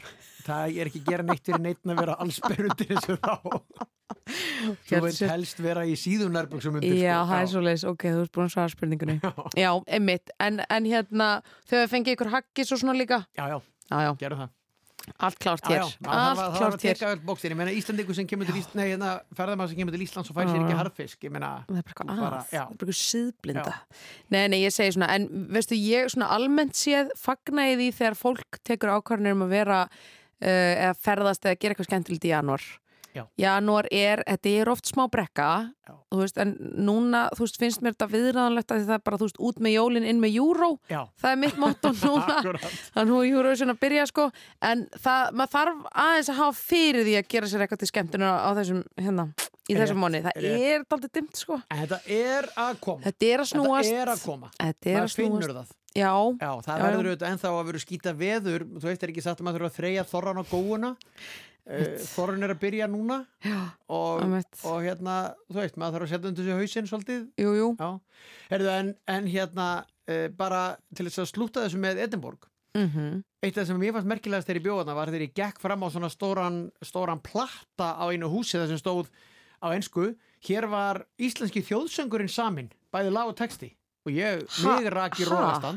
Það 0.46 0.76
er 0.76 0.90
ekki 0.90 1.00
að 1.02 1.10
gera 1.10 1.26
neitt 1.26 1.46
fyrir 1.48 1.62
neitt 1.64 1.80
að 1.86 2.02
vera 2.02 2.16
alls 2.22 2.40
berundir 2.44 2.92
eins 2.92 3.08
og 3.14 3.22
þá 3.24 3.86
Þú 4.86 5.10
sé- 5.14 5.30
helst 5.30 5.62
vera 5.62 5.84
í 5.86 5.94
síðunarböksum 5.98 6.78
undir 6.80 6.94
Já, 6.98 7.20
sko. 7.22 7.30
það 7.32 7.40
er 7.42 7.50
svo 7.52 7.62
leiðis, 7.66 7.86
ok, 7.90 8.04
þú 8.16 8.20
ert 8.26 8.34
búin 8.36 8.46
að 8.48 8.52
svara 8.54 8.74
spurningunni. 8.74 9.16
Já, 9.58 9.70
einmitt, 9.86 10.30
en, 10.42 10.60
en 10.70 10.84
hérna 10.90 11.30
við 11.70 11.88
fengið 11.92 12.16
ykkur 12.16 12.30
haggis 12.34 12.72
og 12.74 12.82
svona 12.82 12.96
líka? 12.98 13.24
Já, 13.38 13.48
já, 13.54 13.58
Já, 13.86 13.98
já, 14.02 14.12
gerum 14.18 14.38
það. 14.44 14.54
Allt 15.22 15.38
klárt 15.38 15.62
Já, 15.62 15.70
hér. 15.70 15.82
Já, 15.86 16.08
það 16.10 16.56
klárt 16.56 16.74
að 16.74 16.82
teka 16.82 17.10
öll 17.12 17.20
bóksir 17.22 17.52
Ég 17.52 17.58
meina 17.60 17.70
Íslandingur 17.70 18.16
sem 18.18 18.26
kemur 18.26 18.48
til 18.48 18.56
Íslands 18.58 18.74
Nei, 18.74 18.88
hérna, 18.90 19.10
ferðamaður 19.38 19.70
sem 19.70 19.78
kemur 19.78 19.94
til 19.94 20.02
Íslands 20.02 20.30
og 20.32 20.34
fær 20.34 20.48
sér 20.48 20.56
Já. 20.58 20.62
ekki 20.64 20.78
harfisk 20.80 21.26
Ég 21.28 21.34
meina, 21.36 21.50
Það 21.68 21.78
er 21.78 21.84
bara 21.86 22.06
eitthvað 22.06 22.26
að, 22.26 22.48
já. 22.50 22.62
það 22.64 22.72
er 22.74 22.80
bara 22.80 22.96
síðblinda 23.00 23.74
Nei, 24.34 24.40
nei, 24.50 24.58
ég 24.64 24.74
segi 24.74 24.96
svona, 24.96 25.10
en 25.14 25.28
veistu, 25.54 25.78
ég 25.78 26.10
svona 26.10 26.30
almennt 26.34 26.74
séð 26.74 27.12
því 27.22 27.88
þegar 28.00 28.18
fólk 28.18 28.58
tekur 28.66 28.96
ákvarðanir 28.96 29.36
um 29.38 29.46
að 29.46 29.54
vera 29.54 29.78
uh, 29.86 30.48
eða 30.48 30.96
ferðast 31.06 31.46
eða 31.46 31.60
gera 31.60 31.76
eitthvað 31.76 31.90
skemmtilegt 31.92 32.26
í 32.26 32.32
janúar. 32.34 32.66
Já. 32.66 32.82
Janúar 33.40 33.88
er, 33.90 34.22
þetta 34.26 34.52
er 34.60 34.70
oft 34.72 34.90
smá 34.90 35.06
brekka 35.12 35.48
veist, 36.16 36.38
en 36.40 36.54
núna, 36.86 37.26
þú 37.36 37.44
veist, 37.44 37.58
finnst 37.60 37.82
mér 37.84 37.94
þetta 37.94 38.08
viðræðanlegt 38.12 38.72
að 38.74 38.84
það 38.88 38.94
er 38.96 39.02
bara, 39.06 39.18
veist, 39.20 39.38
út 39.48 39.60
með 39.62 39.74
jólin 39.76 40.06
inn 40.08 40.20
með 40.22 40.36
júró, 40.38 40.68
það 40.88 41.28
er 41.30 41.40
mitt 41.42 41.58
motto 41.60 41.92
núna. 42.02 42.38
Akkurat. 42.40 42.66
Það 42.94 43.02
er 43.02 43.08
nú 43.10 43.20
Eurovision 43.26 43.74
að 43.74 43.80
byrja 43.84 44.06
sko. 44.10 44.26
En 44.64 44.84
það, 44.96 45.32
maður 45.40 45.52
þarf 45.56 45.88
aðeins 46.06 46.30
að 46.32 46.40
hafa 46.40 46.58
fyrir 46.60 47.06
því 47.06 47.16
að 47.20 47.28
gera 47.34 47.50
sér 47.52 47.64
eitthvað 47.66 47.82
til 47.82 47.90
skemmtunar 47.92 48.38
á 48.42 48.50
þessum, 48.60 48.82
hérna, 49.00 49.26
í 49.66 49.78
þessum 49.78 50.02
mánu 50.02 50.22
það 50.26 50.38
rétt. 50.46 50.68
er 50.76 50.86
daldið 50.94 51.14
dimt 51.20 51.42
sko. 51.42 51.58
En 51.70 51.82
þetta 51.84 52.00
er 52.18 52.48
að 52.66 52.78
koma. 52.86 53.04
Þetta 53.06 53.32
er 53.32 53.42
að 53.44 53.50
snúast 53.52 53.90
Þetta 53.90 54.04
er 54.06 54.14
að 54.14 54.22
koma. 54.26 54.52
Þetta 54.60 54.90
er 54.90 54.96
að 54.96 55.02
Maður 55.06 55.18
finnur 55.20 55.50
snúast 55.50 55.60
það. 55.60 55.74
Já, 55.96 56.12
Já, 56.12 56.50
það 56.60 56.76
Já, 56.76 56.82
verður 56.84 57.06
auðvitað 57.08 57.30
ennþá 57.32 57.50
að 57.50 57.68
vera 57.70 57.80
skýta 57.80 58.12
veður. 58.16 58.64
Þú 58.76 58.84
veist, 58.84 59.04
er 59.06 59.12
ekki 59.14 59.22
sagt 59.24 59.40
að 59.40 59.46
maður 59.46 59.62
þurfa 59.62 59.70
að 59.72 59.78
þreyja 59.78 60.02
þorran 60.10 60.40
á 60.40 60.44
góuna 60.50 60.90
uh, 61.66 61.84
Þorran 62.14 62.46
er 62.46 62.54
að 62.54 62.62
byrja 62.62 62.88
núna 62.90 63.20
já, 63.44 63.58
og, 63.92 64.24
og 64.66 64.82
hérna, 64.84 65.16
þú 65.50 65.60
veist, 65.60 65.78
maður 65.80 65.98
þarf 65.98 66.06
að 66.06 66.12
setja 66.14 66.30
undir 66.30 66.48
sig 66.48 66.60
hausinn 66.60 66.90
svolítið. 66.90 67.22
Jú, 67.42 67.54
jú. 67.58 67.70
Herðu, 68.50 68.72
en, 68.72 68.92
en 69.16 69.30
hérna 69.30 69.70
uh, 69.84 70.26
bara 70.36 70.66
til 70.94 71.08
þess 71.08 71.24
að 71.24 71.32
slúta 71.32 71.64
þessu 71.66 71.80
með 71.82 72.04
Edinborg. 72.06 72.50
Mm 72.76 72.90
Eitt 73.46 73.54
af 73.54 73.62
það 73.62 73.68
sem 73.68 73.82
ég 73.86 73.94
fannst 73.94 74.08
merkilegast 74.10 74.48
þegar 74.48 74.58
ég 74.58 74.64
bjóðana 74.64 74.94
var 74.96 75.10
þegar 75.12 75.22
ég 75.22 75.34
gekk 75.36 75.60
fram 75.62 75.84
á 75.86 75.88
svona 75.92 76.08
stóran, 76.10 76.56
stóran 76.82 77.20
platta 77.22 77.92
á 77.94 78.04
einu 78.10 78.26
húsi 78.32 78.58
þar 78.58 78.72
sem 78.72 78.80
stóð 78.80 79.10
á 79.62 79.70
ensku. 79.70 80.08
Hér 80.42 80.66
var 80.72 81.04
íslenski 81.18 81.62
þjóðsöngurinn 81.62 82.32
samin, 82.32 82.72
bæði 82.90 83.12
lag 83.14 83.30
og 83.30 83.36
texti. 83.38 83.70
Og 84.06 84.14
ég, 84.14 84.42
mig 84.64 84.90
rak 84.90 85.20
í 85.20 85.28
ha? 85.30 85.72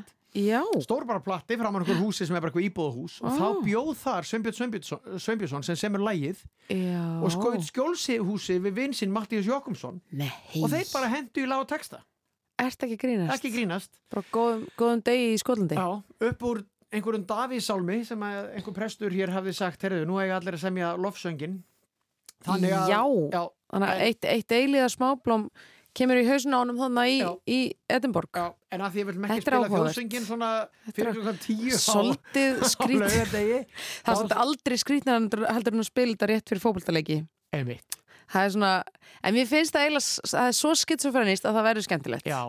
Stór 0.85 1.05
bara 1.09 1.19
platti 1.25 1.57
framan 1.57 1.81
einhver 1.81 1.97
húsi 2.03 2.25
sem 2.27 2.35
er 2.37 2.41
bara 2.43 2.51
eitthvað 2.51 2.67
íbúðahús 2.69 3.15
og 3.23 3.29
Ó. 3.29 3.37
þá 3.39 3.47
bjóð 3.65 3.91
þar 3.97 4.27
Sveinbjörn 4.29 4.83
Sveinbjörnsson, 5.19 5.63
sem 5.65 5.75
semur 5.79 6.03
lægið 6.05 6.43
já. 6.69 7.01
Og 7.23 7.31
skoðið 7.33 7.65
skjólsihúsi 7.71 8.59
við 8.61 8.75
vinsinn 8.77 9.11
Mattíus 9.15 9.47
Jókumsson 9.49 9.97
og 10.61 10.69
þeir 10.69 10.91
bara 10.93 11.09
hendu 11.09 11.41
í 11.41 11.47
lág 11.49 11.65
texta. 11.67 12.03
Ert 12.59 12.83
ekki 12.83 12.97
að 12.97 13.01
grínast? 13.05 13.33
ekki 13.39 13.53
grínast. 13.55 13.91
Bara 14.11 14.25
góðum, 14.35 14.65
góðum 14.77 15.01
degi 15.07 15.29
í 15.33 15.37
Skotlandi. 15.39 15.77
Já, 15.79 16.03
upp 16.29 16.43
úr 16.43 16.61
einhverjum 16.91 17.25
Davísálmi 17.29 17.99
sem 18.05 18.23
einhver 18.27 18.73
prestur 18.75 19.13
hér 19.15 19.31
hafði 19.31 19.53
sagt 19.55 19.81
herðu, 19.85 20.05
nú 20.09 20.19
eiga 20.19 20.37
allir 20.41 20.57
að 20.57 20.63
semja 20.65 20.93
lofsöngin 20.99 21.59
þannig 22.45 22.73
að 22.75 22.89
Já. 22.93 23.01
já, 23.33 23.43
Þannig 23.69 23.89
að 23.93 23.99
eitt, 24.07 24.25
eitt 24.25 24.51
eiliða 24.57 24.87
smáblóm 24.89 25.49
kemur 25.99 26.19
í 26.19 26.25
hausinn 26.27 26.55
á 26.55 26.59
honum 26.59 26.79
þannig 26.79 27.11
í, 27.11 27.17
í 27.51 27.59
Edinborg. 27.95 28.31
Já, 28.33 28.47
en 28.75 28.85
að 28.85 28.95
því 28.95 29.01
ég 29.03 29.09
vil 29.09 29.15
ekki 29.15 29.29
Þetta 29.29 29.39
er 29.39 29.57
spila 29.57 29.71
þjóðsöngin 29.73 30.27
svona 30.27 30.51
fyrir 30.95 31.19
klukkan 31.19 31.41
tíu 31.43 31.81
Svolítið 31.83 32.63
laugardegi. 33.03 33.59
Það 33.67 34.13
er 34.13 34.21
svolítið 34.21 34.43
aldrei 34.45 34.79
skrítið 34.83 35.13
heldur 35.17 35.75
en 35.75 35.83
að 35.83 35.89
spila 35.91 36.15
þetta 36.15 36.31
rétt 36.33 36.53
fyrir 36.53 36.65
fótboltaleiki. 36.65 37.19
Einmitt, 37.55 37.99
Það 38.29 38.45
er 38.45 38.55
svona, 38.55 38.73
en 39.25 39.37
mér 39.39 39.47
finnst 39.49 39.73
það 39.73 39.85
eiginlega 39.87 40.33
það 40.33 40.47
er 40.47 40.57
svo 40.59 40.73
skitsofrenist 40.77 41.47
að 41.49 41.55
það 41.59 41.69
verður 41.71 41.87
skemmtilegt. 41.89 42.27
Já 42.29 42.41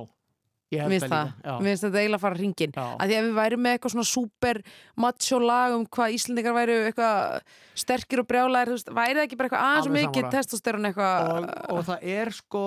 Mér 0.70 0.86
finnst 0.86 1.82
þetta 1.82 1.98
eiginlega 1.98 2.14
að 2.14 2.22
fara 2.22 2.38
hringin 2.38 2.74
að 2.78 3.10
því 3.10 3.16
að 3.16 3.24
við 3.26 3.32
værum 3.34 3.62
með 3.64 3.72
eitthvað 3.74 3.92
svona 3.96 4.06
super 4.06 4.60
macho 5.02 5.40
lag 5.42 5.74
um 5.74 5.86
hvað 5.96 6.14
Íslandingar 6.14 6.54
væru 6.54 6.76
eitthvað 6.86 7.40
sterkir 7.82 8.22
og 8.22 8.28
brjálæðir, 8.30 8.84
væri 8.94 9.16
það 9.18 9.24
ekki 9.24 9.38
bara 9.40 9.50
eitthvað 9.50 9.64
aðeins 9.66 9.88
og 9.90 9.96
mikið 9.96 10.28
testosterun 10.36 10.86
eitthvað 10.86 11.32
og, 11.32 11.48
og 11.74 11.82
það 11.88 12.06
er 12.14 12.30
sko 12.36 12.62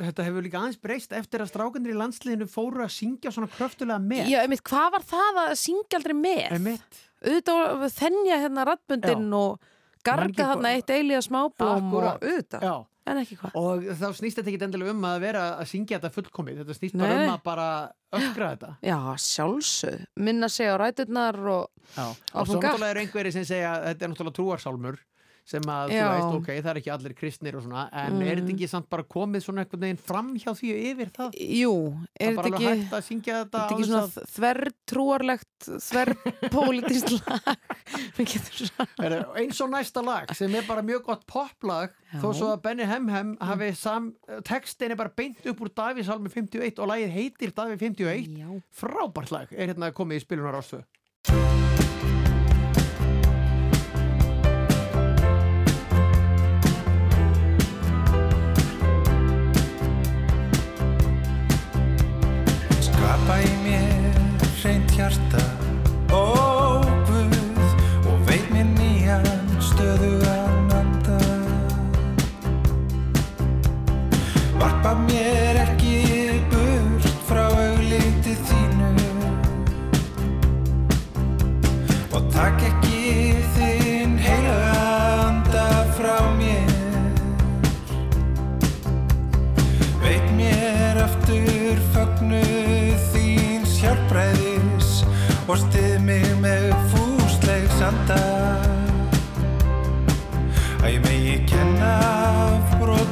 þetta 0.00 0.26
hefur 0.26 0.44
líka 0.46 0.60
aðeins 0.60 0.80
breyst 0.82 1.12
eftir 1.16 1.42
að 1.44 1.50
strákandir 1.52 1.92
í 1.94 1.98
landsliðinu 1.98 2.48
fóru 2.50 2.84
að 2.84 2.94
syngja 2.96 3.32
svona 3.34 3.50
kröftulega 3.52 4.00
með. 4.02 4.30
Já, 4.32 4.38
einmitt, 4.44 4.62
hvað 4.68 4.88
var 4.96 5.04
það 5.12 5.42
að 5.44 5.52
syngja 5.62 5.98
aldrei 6.00 6.16
með? 6.18 6.46
einmitt, 6.56 7.02
Auðvitað 7.22 7.84
að 7.86 7.92
þennja 7.94 8.38
hérna 8.42 8.64
rattbundin 8.66 9.28
og 9.38 9.68
garga 10.02 10.48
þarna 10.52 10.72
eitt 10.74 10.90
eiliga 10.90 11.20
Akkúrat. 11.76 12.16
og 12.18 12.24
auðvitað, 12.26 12.64
en 13.06 13.20
ekki 13.20 13.36
hvað. 13.38 13.54
Og 13.58 13.86
þá 13.98 14.06
snýst 14.18 14.38
þetta 14.40 14.50
ekki 14.50 14.64
endilega 14.66 14.94
um 14.94 15.06
að 15.06 15.20
vera 15.22 15.44
að 15.60 15.70
syngja 15.70 15.98
þetta 16.00 16.10
fullkomið, 16.16 16.58
þetta 16.62 16.76
snýst 16.78 16.98
bara 16.98 17.14
Nei. 17.14 17.22
um 17.28 17.34
að 17.36 17.44
bara 17.46 17.68
öskra 18.18 18.50
þetta. 18.56 18.72
Já, 18.82 18.98
sjálfsög, 19.26 20.04
minna 20.16 20.50
á 20.50 20.74
ræturnar 20.82 21.38
og 21.52 21.70
Já. 21.96 22.04
og 22.34 22.46
svo 22.46 22.58
náttúrulega 22.58 22.90
er 22.90 23.02
einhverjir 23.04 23.32
sem 23.38 23.46
segja 23.46 23.72
að 23.76 23.86
þetta 23.90 24.04
er 24.06 24.12
náttúrulega 24.12 24.38
trúarsálmur 24.40 24.98
sem 25.44 25.64
að 25.66 25.90
þú 25.90 25.96
Já. 25.96 26.04
veist, 26.12 26.34
ok, 26.38 26.48
það 26.62 26.68
er 26.72 26.78
ekki 26.78 26.90
allir 26.94 27.14
kristnir 27.18 27.56
og 27.58 27.64
svona, 27.64 27.82
en 27.98 28.20
er 28.22 28.38
þetta 28.38 28.52
ekki 28.54 28.68
samt 28.70 28.86
bara 28.92 29.04
komið 29.10 29.42
svona 29.42 29.64
einhvern 29.64 29.82
veginn 29.82 29.98
fram 29.98 30.28
hjá 30.38 30.52
því 30.54 30.70
og 30.70 30.84
yfir 30.92 31.10
það? 31.16 31.38
Jú, 31.58 31.72
er 32.14 32.28
er 32.28 32.36
þetta 32.36 32.52
ekki 32.52 32.68
hægt 32.68 32.94
að 32.94 33.02
syngja 33.08 33.38
þetta 33.40 33.62
Þetta 33.62 33.62
á 33.62 33.72
ekki 33.72 33.88
svona 33.88 34.26
þverrtrúarlegt, 34.36 35.68
þverrpolítist 35.88 37.12
lag. 37.18 37.50
Er, 39.02 39.16
eins 39.42 39.60
og 39.64 39.72
næsta 39.72 40.04
lag 40.06 40.32
sem 40.38 40.54
er 40.54 40.66
bara 40.68 40.84
mjög 40.86 41.04
gott 41.10 41.26
poplag 41.30 41.92
þó 42.22 42.28
svo 42.30 42.52
að 42.52 42.62
Benny 42.68 42.86
Hemhem 42.86 43.34
hafi 43.42 43.72
sam, 43.78 44.12
textin 44.46 44.94
er 44.94 45.00
bara 45.00 45.12
beint 45.16 45.42
upp 45.50 45.62
úr 45.64 45.72
Davíðsalmi 45.74 46.30
51 46.32 46.78
og 46.82 46.90
lagið 46.92 47.14
heitir 47.18 47.54
Davíð 47.56 47.86
51 47.90 48.42
Já, 48.42 48.50
frábært 48.78 49.34
lag 49.34 49.52
er 49.52 49.72
hérna 49.72 49.90
komið 49.96 50.22
í 50.22 50.26
spilunar 50.26 50.60
ástöðu 50.62 50.86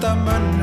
Mönn 0.00 0.59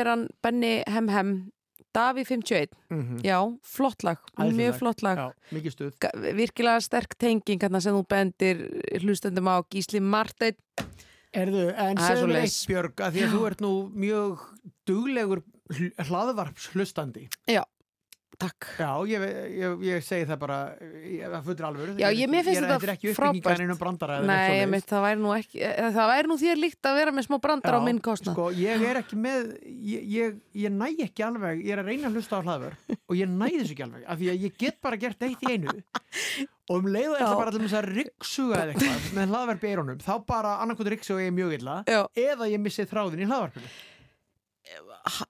Já, 0.00 0.04
er 0.06 0.10
hann 0.14 0.28
Benny 0.42 0.82
Hem 0.88 1.08
Hem. 1.12 1.32
Daví 1.92 2.22
51, 2.22 2.70
mm 2.94 3.16
já, 3.26 3.40
flott 3.66 4.04
lag 4.06 4.20
Æðislegt 4.38 4.56
mjög 4.60 4.74
flott 4.78 5.00
lag. 5.02 5.18
Já, 5.18 6.10
virkilega 6.38 6.80
sterk 6.84 7.16
tenging 7.18 7.58
hérna 7.64 7.80
sem 7.82 7.96
þú 7.96 8.04
bendir 8.06 8.60
hlustendum 9.02 9.48
á. 9.50 9.58
Gísli 9.66 9.98
Marteinn. 9.98 10.54
Erðu, 11.34 11.64
en 11.74 11.98
mér 11.98 12.20
svoleiðis. 12.20 12.54
eitt 12.60 12.70
Björg 12.70 13.02
að 13.02 13.16
því 13.18 13.24
að 13.26 13.34
þú 13.34 13.40
ert 13.50 13.60
nú 13.66 13.72
mjög 14.06 14.44
duglegur 14.86 15.42
hl- 15.74 15.92
hlaðvarps 16.06 16.70
hlustandi 16.76 17.26
Takk. 18.40 18.66
Já, 18.80 18.88
ég, 19.04 19.24
ég, 19.60 19.82
ég 19.84 20.04
segi 20.06 20.24
það 20.30 20.38
bara 20.40 20.56
það 20.80 21.42
fullir 21.44 21.66
alvöru. 21.68 21.94
Já, 22.00 22.06
ég- 22.16 22.30
mér 22.32 22.46
finnst 22.46 22.62
er- 22.62 22.70
þetta 22.70 22.88
er 22.88 22.94
frábært. 23.18 23.58
Nei, 24.30 24.60
mitt, 24.72 24.86
það 24.88 25.02
væri 25.04 25.20
nú 25.20 25.34
ekki 25.36 25.60
eh, 25.66 25.90
það 25.92 26.08
væri 26.12 26.30
nú 26.30 26.36
þér 26.40 26.60
líkt 26.62 26.88
að 26.88 26.96
vera 27.00 27.12
með 27.18 27.26
smá 27.28 27.36
brandar 27.44 27.76
á 27.76 27.80
Já, 27.80 27.84
minn 27.90 28.00
kostnað. 28.00 28.32
Sko, 28.38 28.46
ég 28.56 28.86
er 28.90 29.00
ekki 29.02 29.18
með 29.20 29.50
ég, 29.68 30.06
ég, 30.16 30.40
ég 30.64 30.72
næ 30.72 30.88
ekki 31.04 31.26
alveg, 31.28 31.60
ég 31.68 31.74
er 31.76 31.82
að 31.84 31.90
reyna 31.92 32.08
að 32.08 32.16
hlusta 32.16 32.40
á 32.40 32.44
hlaðvör 32.48 32.74
og 32.96 33.14
ég 33.20 33.28
næ 33.28 33.46
þessu 33.60 33.74
ekki 33.76 33.84
alveg 33.90 34.08
af 34.08 34.18
því 34.22 34.32
að 34.32 34.40
ég 34.48 34.56
get 34.64 34.80
bara 34.80 34.96
gert 35.04 35.22
eitt 35.28 35.44
í 35.44 35.52
einu. 35.52 35.76
Og 36.70 36.76
um 36.80 36.86
leiðu 36.86 37.12
Já. 37.18 37.20
þetta 37.20 37.36
bara 37.36 37.50
þess 37.60 37.76
að 37.76 37.88
ryggsuga 37.98 38.58
eða 38.62 38.72
eitthvað 38.72 39.14
með 39.18 39.32
hlaðvarp 39.34 39.64
í 39.64 39.70
eyrunum 39.74 39.98
þá 40.00 40.12
bara 40.24 40.56
annarkot 40.62 40.86
ryggsuga 40.92 41.24
ég 41.28 41.32
mjög 41.34 41.54
illa 41.58 41.78
eða 42.14 42.46
ég 42.48 42.60
missi 42.62 42.86
þráðin 42.86 43.24
í 43.24 43.26
hlaðvarpinu 43.26 43.66
ha- 43.66 43.89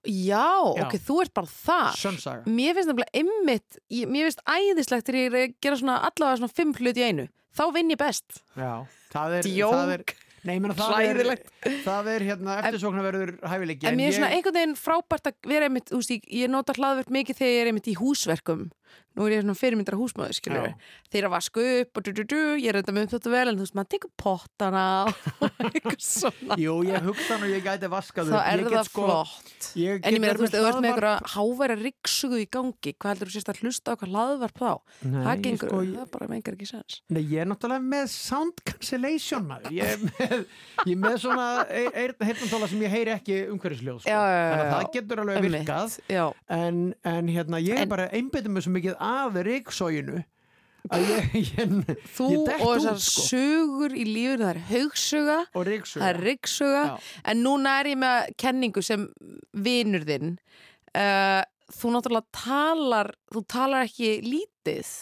já, 0.07 0.47
Já. 0.77 0.85
ok, 0.87 0.97
þú 1.07 1.19
ert 1.25 1.35
bara 1.35 1.51
það 1.51 1.91
Sönsaga 2.01 2.55
Mér 2.61 2.75
finnst 2.79 2.91
nefnilega 2.93 3.23
ymmit 3.23 3.79
Mér 4.11 4.29
finnst 4.31 4.43
æðislegt 4.47 5.07
þegar 5.11 5.21
ég 5.21 5.37
að 5.41 5.55
gera 5.67 5.81
svona 5.83 5.99
allavega 6.09 6.41
svona 6.43 6.57
fimm 6.57 6.75
hlut 6.81 7.01
í 7.01 7.07
einu. 7.11 7.29
Þá 7.51 7.63
vinn 7.75 7.91
ég 7.91 7.99
best. 7.99 8.43
Já, 8.55 8.73
það 9.11 9.39
er, 9.41 9.49
það 9.51 9.95
er 9.97 10.05
Nei, 10.41 10.55
ég 10.57 10.63
meina 10.65 10.73
það 10.73 11.03
er, 11.05 11.41
það 11.85 12.07
er 12.15 12.23
hérna 12.25 12.55
eftirsóknarverður 12.63 13.33
hæfileiki 13.45 13.89
En 13.91 13.97
mér 13.99 14.07
er 14.07 14.13
ég- 14.15 14.17
svona 14.17 14.31
einhvern 14.33 14.57
veginn 14.57 14.77
frábært 14.81 15.29
að 15.29 15.35
vera 15.51 15.67
veist, 15.69 16.15
ég, 16.15 16.49
nota 16.49 16.73
hlaðverk 16.79 17.11
mikið 17.13 17.37
þegar 17.43 17.53
ég 17.53 17.61
er 17.61 17.69
einmitt 17.75 17.91
í 17.93 17.97
húsverkum. 18.01 18.63
Nú 19.19 19.27
er 19.27 19.35
ég 19.35 19.43
svona 19.43 19.57
fyrirmyndar 19.59 19.97
húsmaður, 19.99 20.37
skiljur 20.39 20.69
Já. 20.71 20.75
Þeir 21.11 21.27
að 21.27 21.33
vasku 21.35 21.65
upp 21.81 21.99
og 22.01 22.05
du, 22.07 22.11
du, 22.15 22.23
du, 22.31 22.39
ég 22.63 22.69
er 22.71 22.79
þetta 22.79 22.95
með 22.95 23.07
upp 23.09 23.15
þetta 23.17 23.33
vel, 23.35 23.43
en 23.51 23.57
þú 23.59 23.65
veist, 23.65 23.77
maður 23.79 23.91
tekur 23.95 24.13
pottana 24.23 24.85
og 25.11 25.47
eitthvað 25.71 25.97
svona. 26.07 26.59
Jú, 26.63 26.75
ég 26.87 27.07
hugsa 27.09 27.35
hann 27.35 27.47
og 27.49 27.51
ég 27.55 27.65
gæti 27.67 27.91
vaskað 27.91 28.31
Þá 28.31 28.39
er 28.41 28.63
Ég 28.63 28.69
það 28.71 28.87
sko- 28.91 29.07
flott. 29.09 29.69
Ég 29.81 30.07
En 30.07 30.15
ég 30.17 30.23
meina, 30.23 30.37
þú 30.39 30.45
veist, 30.47 30.55
þú 30.55 30.69
ert 30.71 30.79
með 30.81 30.91
einhverja 30.93 31.33
háværa 31.35 31.79
ryggsugu 31.81 32.41
í 32.41 32.47
gangi, 32.55 32.95
hvað 32.95 33.15
heldur 33.15 33.31
þú 33.33 33.37
sérst 33.37 33.51
að 33.51 33.61
hlusta 33.65 33.91
á 33.91 33.99
hvað 33.99 34.15
hlaðvarp 34.15 34.61
þá? 34.63 34.71
Nei, 35.11 35.19
það 35.27 35.43
gengur, 35.47 35.73
sko, 35.73 35.83
það 35.91 36.11
bara 36.15 36.31
mengar 36.31 36.57
ekki 36.59 36.71
sens. 36.71 37.01
Nei, 37.11 37.23
ég 37.35 37.43
er 37.43 37.51
náttúrulega 37.51 37.87
með 37.91 38.07
sound 38.15 38.63
cancellation 38.71 39.47
maður 39.51 39.75
Ég 39.75 39.95
er 39.97 40.05
með, 40.07 40.37
ég 40.87 40.95
er 40.95 41.03
með 41.03 41.19
svona 41.25 41.47
heyrnantóla 41.97 42.69
sem 42.71 42.85
ég 42.85 42.95
heyri 42.95 43.15
ekki 43.15 43.39
umhverfisljós 43.55 44.05
sko. 44.05 44.15
Þannig 44.15 44.63
að 44.63 44.73
það 44.75 44.89
getur 44.97 45.23
alveg 45.25 45.45
virkað 45.47 45.97
en, 46.61 46.81
en 47.11 47.31
hérna, 47.31 47.61
ég 47.63 47.83
er 47.85 47.91
bara 47.91 48.09
einbyttum 48.15 48.57
með 48.57 48.67
svo 48.67 48.75
mikið 48.75 49.00
ég, 50.97 51.35
ég, 51.37 51.73
þú 52.17 52.27
ég 52.33 52.63
og 52.65 52.71
þessar 52.79 53.01
sko 53.05 53.25
sugur 53.29 53.93
í 53.93 54.07
lífinu, 54.09 54.47
það 54.47 54.51
er 54.55 54.61
haugsuga, 54.71 55.39
það 55.53 56.07
er 56.09 56.21
ryggsuga, 56.25 56.85
Já. 56.89 57.09
En 57.33 57.43
núna 57.45 57.75
er 57.83 57.91
ég 57.93 58.01
með 58.01 58.31
kenningu 58.41 58.85
sem 58.85 59.05
vinur 59.53 60.07
þinn. 60.09 60.35
Uh, 60.97 61.43
þú 61.77 61.93
náttúrulega 61.95 62.41
talar, 62.41 63.13
þú 63.31 63.45
talar 63.51 63.87
ekki 63.91 64.15
lítið. 64.25 64.95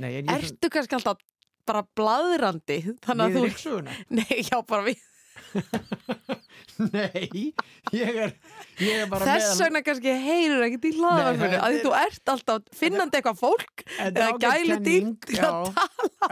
Nei, 0.00 0.10
ég 0.18 0.34
Ertu 0.34 0.72
kannski 0.72 0.98
alltaf 0.98 1.22
bara 1.68 1.84
bladrandi? 1.96 2.80
Þannig 3.04 3.38
að 3.38 3.62
þú... 3.62 3.78
Nei, 4.18 4.42
já, 4.42 4.58
bara 4.66 4.86
við. 4.90 5.06
Nei, 6.94 7.52
ég 7.92 8.18
er, 8.24 8.32
ég 8.80 9.00
er 9.02 9.08
bara 9.10 9.26
Þess 9.28 9.50
með 9.58 9.64
vegna 9.66 9.82
kannski 9.86 10.14
heyrir 10.24 10.62
ekkert 10.66 10.86
í 10.88 10.92
hlaðvarpinu. 10.96 11.50
Nei, 11.52 11.58
Að 11.66 11.76
þú 11.84 11.92
ert 12.00 12.32
alltaf 12.34 12.70
finnandi 12.80 13.18
eitthvað 13.20 13.40
fólk. 13.40 13.84
Eða 14.06 14.28
gæludýrt 14.44 14.86
kenning, 14.86 15.10
til 15.26 15.42
að 15.44 15.68
já, 15.68 15.84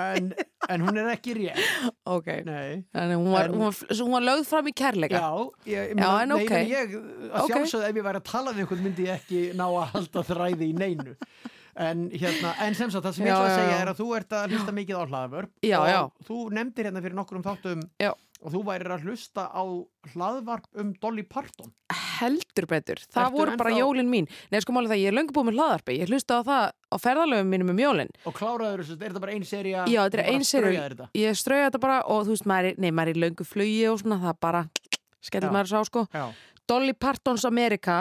en, 0.07 0.31
en 0.73 0.87
hún 0.87 1.01
er 1.03 1.11
ekki 1.13 1.37
rétt 1.39 1.93
Ok. 2.09 2.31
Nei 2.49 2.81
Þannig 2.97 3.21
hún 3.21 3.31
var, 3.35 3.45
En- 3.51 3.59
hún, 3.59 3.67
var, 3.67 4.01
hún 4.01 4.15
var 4.17 4.27
lögð 4.31 4.49
fram 4.53 4.71
í 4.71 4.75
kærleika. 4.79 5.21
Já, 5.21 5.31
ég, 5.75 5.93
Já, 5.99 6.09
en 6.23 6.33
nei, 6.35 6.41
ok. 6.41 6.57
ég, 6.73 6.97
að 7.29 7.45
Ok. 7.45 7.53
sjálfsögðu 7.53 7.91
ef 7.93 8.01
ég 8.03 8.09
væri 8.09 8.23
að 8.23 8.27
tala 8.33 8.57
við 8.57 8.67
ykkur 8.67 8.83
myndi 8.89 9.07
ég 9.11 9.21
ekki 9.21 9.45
ná 9.59 9.67
að 9.69 9.87
halda 9.95 10.27
þræði 10.33 10.73
í 10.73 10.75
neinu 10.79 11.17
en, 11.79 12.09
hérna, 12.11 12.55
en 12.65 12.75
sem 12.75 12.91
sagt 12.91 13.05
það 13.07 13.15
sem 13.15 13.27
ég 13.29 13.35
ætla 13.35 13.51
að 13.53 13.59
segja 13.61 13.77
er 13.85 13.91
að 13.93 14.01
þú 14.01 14.07
ert 14.19 14.35
að 14.35 14.55
hlusta 14.55 14.73
mikið 14.75 14.99
á 14.99 15.03
hlaðvörp 15.13 15.53
og 15.79 15.91
já. 15.93 16.01
þú 16.27 16.39
nefndir 16.57 16.89
hérna 16.89 17.03
fyrir 17.05 17.19
nokkrum 17.19 17.45
þáttum 17.47 17.85
Já. 18.03 18.11
Og 18.39 18.53
þú 18.55 18.61
værir 18.67 18.93
að 18.95 19.07
hlusta 19.09 19.49
á 19.51 19.63
hlaðvarp 20.15 20.69
um 20.79 20.93
Dolly 21.03 21.25
Parton 21.27 21.73
Heldur 22.19 22.67
betur. 22.67 22.99
Það 23.13 23.25
Ertu 23.29 23.39
voru 23.39 23.57
bara 23.61 23.71
jólin 23.77 24.09
mín. 24.11 24.27
Nei, 24.51 24.59
sko 24.63 24.75
málið 24.75 24.91
það, 24.93 25.01
ég 25.05 25.11
er 25.11 25.15
löngu 25.15 25.35
búið 25.37 25.47
með 25.49 25.59
hlaðvarpi. 25.61 25.95
Ég 26.01 26.11
hlusta 26.11 26.39
á 26.39 26.43
það 26.49 26.65
á 26.75 26.97
ferðalöfum 26.99 27.53
mínum 27.53 27.71
um 27.71 27.79
jólin. 27.83 28.11
og 28.27 28.35
kláraður 28.35 28.83
þessu, 28.83 28.97
er 28.99 29.13
þetta 29.13 29.23
bara 29.23 29.35
ein 29.37 29.45
serja 29.47 29.85
Já, 29.87 30.01
þetta 30.03 30.19
er 30.19 30.31
ein 30.33 30.45
sería. 30.45 30.85
þetta 30.89 31.09
Ég 31.15 31.39
strauja 31.39 31.69
þetta 31.69 31.81
bara 31.85 31.99
og 32.11 32.25
þú 32.27 32.35
veist, 32.35 32.49
maður 32.51 32.71
er, 32.73 32.79
nei, 32.83 32.91
maður 32.91 33.13
er 33.13 33.21
í 33.21 33.23
löngu 33.23 33.47
flugi 33.47 33.83
og 33.91 34.01
svona, 34.03 34.19
það 34.25 34.41
bara 34.41 34.63
skellur 35.29 35.55
maður 35.55 35.71
sá, 35.71 35.79
sko. 35.87 36.07
Já, 36.15 36.25
Dolly 36.69 36.95
Partons 36.99 37.45
America, 37.49 37.99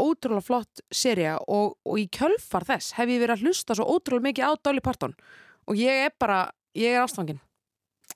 ótrúlega 0.00 0.44
flott 0.44 0.82
seria 0.90 1.36
og, 1.46 1.76
og 1.86 2.00
í 2.00 2.08
kjölfar 2.10 2.66
þess 2.68 2.96
hef 2.98 3.08
ég 3.12 3.20
verið 3.22 3.36
að 3.36 3.46
hlusta 3.46 3.76
svo 3.76 3.86
ótrúlega 3.86 4.30
mikið 4.30 4.48
á 4.48 4.52
Dolly 4.64 4.82
Parton 4.84 5.14
og 5.68 5.78
ég 5.78 6.06
er 6.08 6.14
bara, 6.18 6.48
ég 6.74 6.96
er 6.96 7.04
ástfangin, 7.04 7.38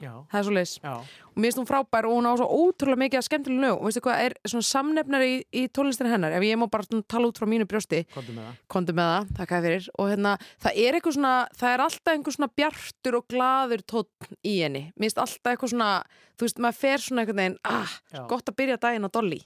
það 0.01 0.39
er 0.39 0.47
svo 0.47 0.55
leis. 0.55 0.73
já. 0.83 0.95
Og 1.35 1.39
mér 1.43 1.51
finnst 1.51 1.61
hún 1.61 1.69
frábær 1.69 2.07
og 2.09 2.17
hún 2.17 2.29
á 2.31 2.33
svo 2.39 2.47
ótrúlega 2.47 3.01
mikið 3.03 3.21
að 3.21 3.27
skemmtilega 3.29 3.63
lög 3.65 3.79
og 3.79 3.89
veistu 3.89 4.03
hvað 4.05 4.21
er 4.25 4.35
svona 4.47 4.69
samnefnar 4.69 5.25
í, 5.27 5.33
í 5.51 5.63
tónlistin 5.75 6.11
hennar, 6.11 6.35
ef 6.37 6.47
ég 6.47 6.59
má 6.61 6.67
bara 6.71 7.03
tala 7.11 7.31
út 7.31 7.41
frá 7.41 7.49
mínu 7.51 7.67
brjósti, 7.71 8.05
komdu 8.15 8.37
með 8.37 8.47
það. 8.49 8.61
Kondu 8.75 8.97
með 8.99 9.11
það, 9.13 9.33
þakka 9.39 9.61
þér 9.65 9.67
fyrir. 9.69 9.89
Og 9.99 10.13
hérna, 10.13 10.35
það 10.65 10.83
er 10.85 10.99
eitthvað 10.99 11.17
svona 11.19 11.35
það 11.59 11.73
er 11.73 11.85
alltaf 11.87 12.13
einhver 12.15 12.37
svona 12.39 12.53
bjartur 12.61 13.19
og 13.19 13.27
glaður 13.35 13.87
tótt 13.95 14.31
í 14.43 14.55
henni, 14.61 14.85
mér 14.95 15.09
finnst 15.09 15.25
alltaf 15.25 15.55
eitthvað 15.55 15.75
svona 15.75 15.91
þú 16.35 16.49
veist, 16.49 16.63
maður 16.63 16.81
fer 16.83 17.07
svona 17.07 17.25
einhvern 17.25 17.43
veginn 17.43 17.59
ah, 17.71 17.99
gott 18.31 18.51
að 18.51 18.59
byrja 18.63 18.81
daginn 18.83 19.09
á 19.09 19.15
Dolly. 19.15 19.41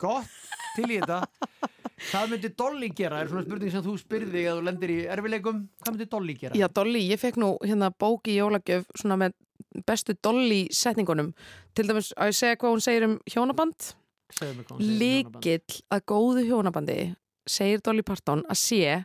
Gott, 0.00 0.30
til 0.78 0.88
í 0.88 0.96
þetta. 0.96 1.20
Hvað 2.00 2.30
myndi 2.32 2.50
Dolly 2.56 2.88
gera? 2.96 3.20
Er 3.20 3.28
svona 3.28 3.44
spurning 3.44 3.72
sem 3.74 3.82
þú 3.84 3.94
spyrði 4.00 4.46
að 4.48 4.60
þú 4.60 4.64
lendir 4.70 4.92
í 4.94 4.98
erfileikum 5.12 5.58
Hvað 5.82 5.92
myndi 5.92 6.06
Dolly 6.14 6.36
gera? 6.40 6.56
Já, 6.56 6.66
Dolly, 6.72 7.02
ég 7.10 7.20
fekk 7.20 7.36
nú 7.42 7.50
hérna 7.60 7.90
bók 7.92 8.30
í 8.30 8.38
jólagjöf 8.38 8.86
svona 8.96 9.18
með 9.20 9.34
bestu 9.86 10.16
Dolly 10.22 10.66
setningunum. 10.74 11.32
Til 11.74 11.88
dæmis 11.88 12.12
að 12.16 12.32
ég 12.32 12.38
segja 12.40 12.58
hvað 12.60 12.76
hún 12.76 12.84
segir 12.84 13.06
um 13.06 13.16
hjónaband? 13.30 13.94
Um. 14.40 14.62
Likill 14.78 15.80
að 15.90 16.04
góðu 16.06 16.44
hjónabandi 16.46 16.98
segir 17.50 17.82
Dolly 17.82 18.04
Parton 18.06 18.44
að 18.46 18.60
sé 18.60 19.00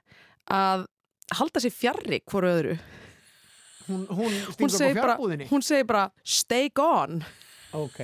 að 0.54 0.86
halda 1.34 1.64
sér 1.64 1.74
fjarrri 1.74 2.22
hvoru 2.30 2.52
öðru. 2.52 2.78
Hún, 3.86 4.06
hún 4.10 4.38
hún 4.60 4.72
segir, 4.74 4.98
bara, 4.98 5.18
hún 5.50 5.66
segir 5.66 5.86
bara 5.90 6.08
stay 6.26 6.72
gone. 6.74 7.26
Ok 7.74 8.02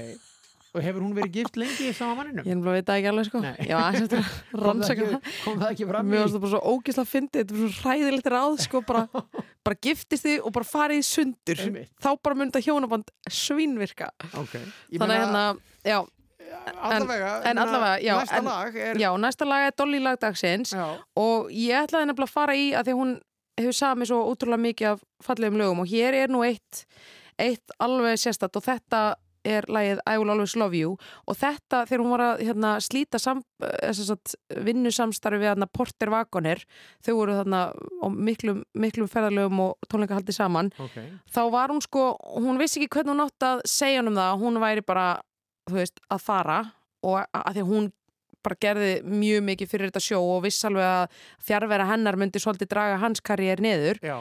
Og 0.72 0.80
hefur 0.86 1.04
hún 1.04 1.16
verið 1.18 1.32
gift 1.36 1.58
lengi 1.60 1.90
í 1.90 1.94
sama 1.96 2.14
manninum? 2.22 2.46
Ég 2.48 2.56
að 2.56 2.76
veit 2.78 2.86
það 2.88 3.00
ekki 3.02 3.10
alveg 3.12 3.26
sko. 3.28 3.40
Já, 3.68 3.78
að 4.16 4.22
Kom 4.52 4.62
það 4.62 4.66
rannsaka 4.66 5.04
ekki- 5.08 5.34
Kom 5.44 5.58
það 5.60 5.74
ekki 5.74 5.88
fram 5.90 6.06
í 6.08 6.14
Mér 6.14 6.22
varst 6.24 6.36
það 6.38 6.44
bara 6.46 6.52
svo 6.54 6.62
ógislega 6.76 7.10
fyndið 7.12 7.42
Þetta 7.42 7.58
er 7.58 7.60
svo 7.74 7.82
hræðilegt 7.90 8.30
ráð 8.32 8.56
sko 8.64 8.82
bara, 8.88 9.02
bara 9.68 9.80
giftist 9.88 10.28
þið 10.30 10.38
og 10.48 10.54
bara 10.56 10.70
farið 10.72 11.02
í 11.02 11.06
sundur. 11.10 11.64
Einmitt. 11.66 11.92
Þá 12.00 12.10
bara 12.24 12.40
þetta 12.54 12.64
hjónaband 12.70 13.12
svínvirka. 13.42 14.08
Ok. 14.40 14.56
Ég 14.96 15.04
Þannig 15.04 15.18
að 15.18 15.26
hérna, 15.26 15.44
já, 15.92 16.00
allavega 16.82 17.32
en 17.32 17.42
ég 17.42 17.46
meina, 17.48 17.66
allavega, 17.66 17.98
já, 18.06 18.14
Næsta 18.22 18.38
en- 18.40 18.48
lag 18.48 18.76
er 18.86 18.96
já, 19.04 19.10
næsta 19.26 19.46
lag 19.48 19.66
er 19.68 19.76
Dolly 19.78 20.00
lagdagsins 20.04 20.72
Já, 20.76 20.86
og 21.20 21.52
ég 21.52 21.84
ætlaði 21.84 22.10
nefnilega 22.10 22.28
að 22.30 22.34
fara 22.34 22.56
í 22.60 22.66
að 22.76 22.88
því 22.90 22.96
að 22.96 23.00
hún 23.02 23.14
hefur 23.62 23.78
sami 23.78 24.08
svo 24.10 24.22
ótrúlega 24.32 24.64
mikið 24.66 24.90
af 24.94 25.04
fallegum 25.28 25.60
lögum 25.62 25.84
og 25.84 25.92
hér 25.92 26.18
er 26.24 26.32
nú 26.32 26.42
eitt, 26.48 26.86
eitt 27.40 27.76
alveg 27.84 28.20
sérstætt 28.24 28.56
og 28.60 28.64
þetta 28.66 29.02
er 29.48 29.66
lagið 29.72 30.02
I 30.06 30.18
Will 30.20 30.34
Always 30.34 30.56
Love 30.60 30.78
You 30.78 30.96
og 31.26 31.38
þetta 31.40 31.84
þegar 31.90 32.04
hún 32.04 32.14
var 32.14 32.26
að 32.26 32.44
hérna, 32.48 32.74
slíta 32.84 33.20
sam, 33.22 33.44
eh, 33.64 34.04
vinnusamstarfi 34.68 35.42
við 35.42 35.66
Porter 35.74 36.12
Wagoner 36.14 36.64
þau 37.06 37.14
voru 37.16 37.38
þarna 37.40 37.62
miklum, 38.12 38.64
miklum 38.74 39.10
ferðalögum 39.12 39.64
og 39.68 39.90
tónleika 39.92 40.22
saman 40.32 40.72
ok. 40.78 41.00
þá 41.32 41.42
var 41.52 41.70
hún 41.70 41.82
sko, 41.82 42.16
hún 42.38 42.60
vissi 42.62 42.82
ekki 42.82 43.00
hvernig 43.00 43.16
hún 43.16 43.26
átt 43.26 43.48
að 43.48 43.66
segja 43.66 44.02
hann 44.02 44.12
um 44.12 44.20
það, 44.20 44.38
hún 44.42 44.62
væri 44.62 44.86
bara 44.86 45.08
þú 45.70 45.80
veist, 45.80 46.00
að 46.10 46.22
fara 46.22 46.60
og 47.02 47.18
að, 47.22 47.54
því 47.56 47.64
að 47.64 47.72
hún 47.72 47.92
bara 48.42 48.58
gerði 48.62 48.94
mjög 49.06 49.44
mikið 49.46 49.70
fyrir 49.70 49.92
þetta 49.92 50.04
sjó 50.04 50.22
og 50.36 50.46
viss 50.46 50.66
alveg 50.66 50.88
að 50.88 51.20
fjárvera 51.46 51.90
hennar 51.92 52.18
myndi 52.20 52.42
svolítið 52.42 52.72
draga 52.74 52.98
hans 53.02 53.22
karriér 53.22 53.62
niður. 53.62 54.02
Já, 54.02 54.18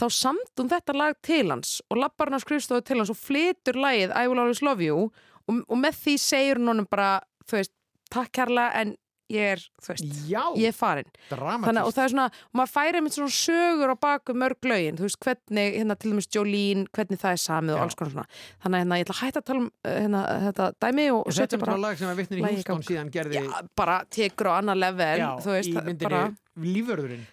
þá 0.00 0.06
samt 0.10 0.60
hún 0.60 0.72
þetta 0.72 0.96
lag 0.98 1.14
til 1.24 1.44
hans 1.52 1.76
og 1.90 2.00
lappar 2.02 2.30
hann 2.32 2.40
á 2.40 2.44
skrifstofu 2.44 2.82
til 2.86 2.98
hans 3.02 3.12
og 3.14 3.20
flytur 3.20 3.78
lagið 3.78 4.10
I 4.16 4.26
Will 4.30 4.42
Always 4.42 4.62
Love 4.66 4.82
You 4.84 5.06
og, 5.06 5.62
og 5.68 5.78
með 5.80 6.02
því 6.02 6.18
segir 6.24 6.60
honum 6.62 6.86
bara, 6.90 7.16
þú 7.48 7.60
veist, 7.60 7.74
takk 8.14 8.30
kærlega 8.40 8.70
en 8.82 8.94
ég 9.32 9.54
er, 9.54 9.60
þú 9.80 9.88
veist, 9.94 10.16
Já, 10.28 10.42
ég 10.60 10.68
er 10.68 10.74
farin. 10.76 11.06
Þannig, 11.30 11.78
og 11.88 11.94
það 11.96 12.02
er 12.04 12.10
svona, 12.12 12.24
og 12.52 12.58
maður 12.60 12.72
færi 12.74 12.98
einmitt 13.00 13.14
svona 13.16 13.32
sögur 13.34 13.92
á 13.92 13.96
baku 13.98 14.34
mörg 14.36 14.68
lögin, 14.68 14.98
þú 15.00 15.06
veist, 15.06 15.18
hvernig 15.24 15.78
hérna 15.78 15.96
til 15.98 16.12
dæmis 16.12 16.28
Jolene, 16.36 16.84
hvernig 16.94 17.20
það 17.22 17.32
er 17.38 17.40
samið 17.42 17.72
og 17.74 17.80
Já. 17.80 17.84
alls 17.86 17.96
konar 17.98 18.12
svona, 18.12 18.26
þannig 18.62 18.76
að 18.76 18.84
hérna, 18.84 18.98
ég 19.00 19.06
ætla 19.08 19.16
að 19.16 19.22
hætta 19.24 19.40
að 19.42 19.46
tala 19.48 19.62
um 19.64 19.70
uh, 19.72 19.94
hérna, 19.96 20.22
þetta 20.44 20.68
dæmi 20.84 21.06
og, 21.14 21.20
og 21.22 21.32
Þetta 21.32 21.40
setja 21.40 21.62
bara 21.64 21.78
lag 21.86 21.98
sem 22.02 22.12
að 22.12 22.20
vittnir 22.20 22.44
í 22.44 22.66
gang. 22.68 22.84
síðan 22.90 23.12
gerði 23.16 23.40
já, 23.40 23.48
bara 23.80 23.96
tekur 24.18 24.52
á 24.52 24.54
annar 24.58 24.80
level, 24.84 25.24
Já, 25.24 25.30
veist, 25.48 25.72
í 25.72 25.74
myndinni 25.80 26.04
bara 26.04 26.22
Lífvörðurinn. 26.68 27.24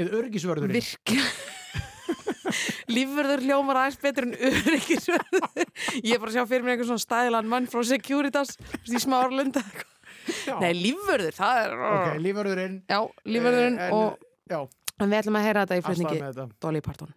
Eða 0.00 0.18
örgisvörðurinn 0.20 0.76
virka 0.80 1.22
Lífverður 2.96 3.44
hljómar 3.46 3.80
aðeins 3.82 4.00
betur 4.02 4.26
en 4.28 4.34
öryggisverður. 4.50 5.70
Ég 6.02 6.14
er 6.16 6.20
bara 6.22 6.32
að 6.32 6.36
sjá 6.38 6.44
fyrir 6.50 6.66
mér 6.66 6.76
einhvern 6.76 6.90
svona 6.92 7.04
stæðilan 7.06 7.50
mann 7.52 7.68
frá 7.70 7.80
Securitas 7.86 8.56
í 8.90 9.00
smárlunda. 9.02 9.64
Nei, 10.60 10.72
lífverður, 10.76 11.32
það 11.34 11.62
er 11.64 11.72
Ok, 11.90 12.10
lífvörðurinn 12.22 12.74
Já, 12.90 12.98
lífverðurinn 13.24 13.78
eh, 13.80 13.86
en- 13.86 13.94
og 13.96 14.18
Já, 14.50 14.60
en 15.00 15.08
við 15.10 15.18
ætlum 15.22 15.38
að 15.40 15.46
heyra 15.48 15.64
þetta 15.64 15.78
í 15.80 15.84
flutningi 15.86 16.52
Dolly 16.60 16.82
Parton 16.84 17.14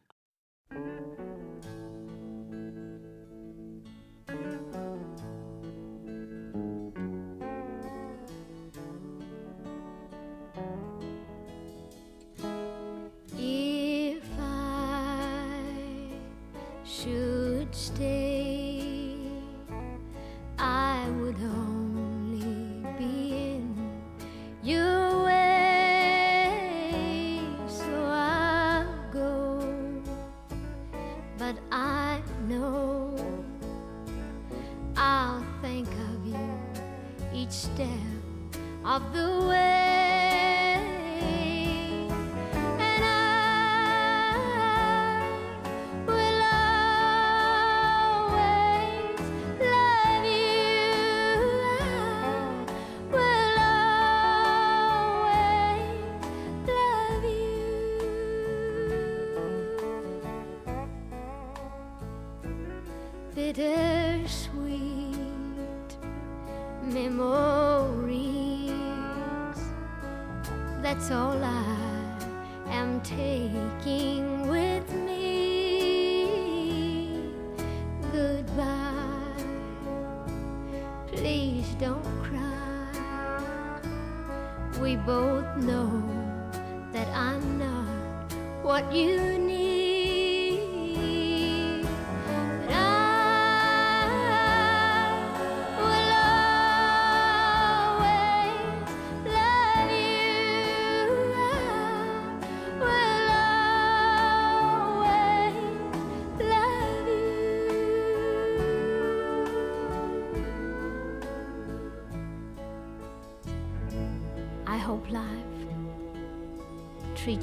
of 38.94 39.12
the 39.12 39.48
way. 39.48 39.73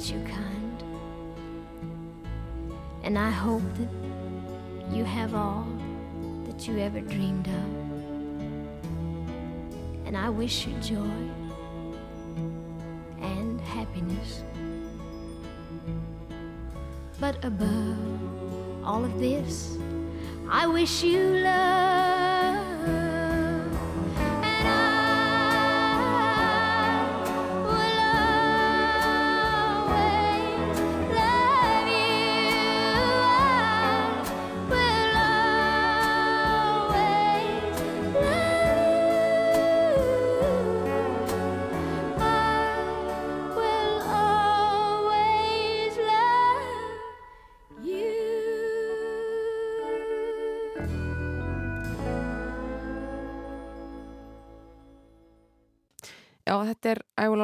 Treats 0.01 0.11
you 0.11 0.19
kind. 0.33 0.83
And 3.03 3.17
I 3.17 3.29
hope 3.29 3.61
that 3.77 4.95
you 4.95 5.03
have 5.03 5.35
all 5.35 5.67
that 6.45 6.67
you 6.67 6.79
ever 6.79 7.01
dreamed 7.01 7.47
of. 7.47 7.65
And 10.05 10.17
I 10.17 10.29
wish 10.29 10.67
you 10.67 10.73
joy 10.81 11.29
and 13.21 13.61
happiness. 13.61 14.43
But 17.19 17.43
above 17.43 17.97
all 18.83 19.05
of 19.05 19.19
this, 19.19 19.77
I 20.49 20.67
wish 20.67 21.03
you 21.03 21.19
love. 21.19 22.30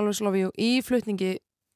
Always 0.08 0.24
Love 0.24 0.40
You 0.40 0.54
í 0.58 0.78
flutningi 0.86 1.34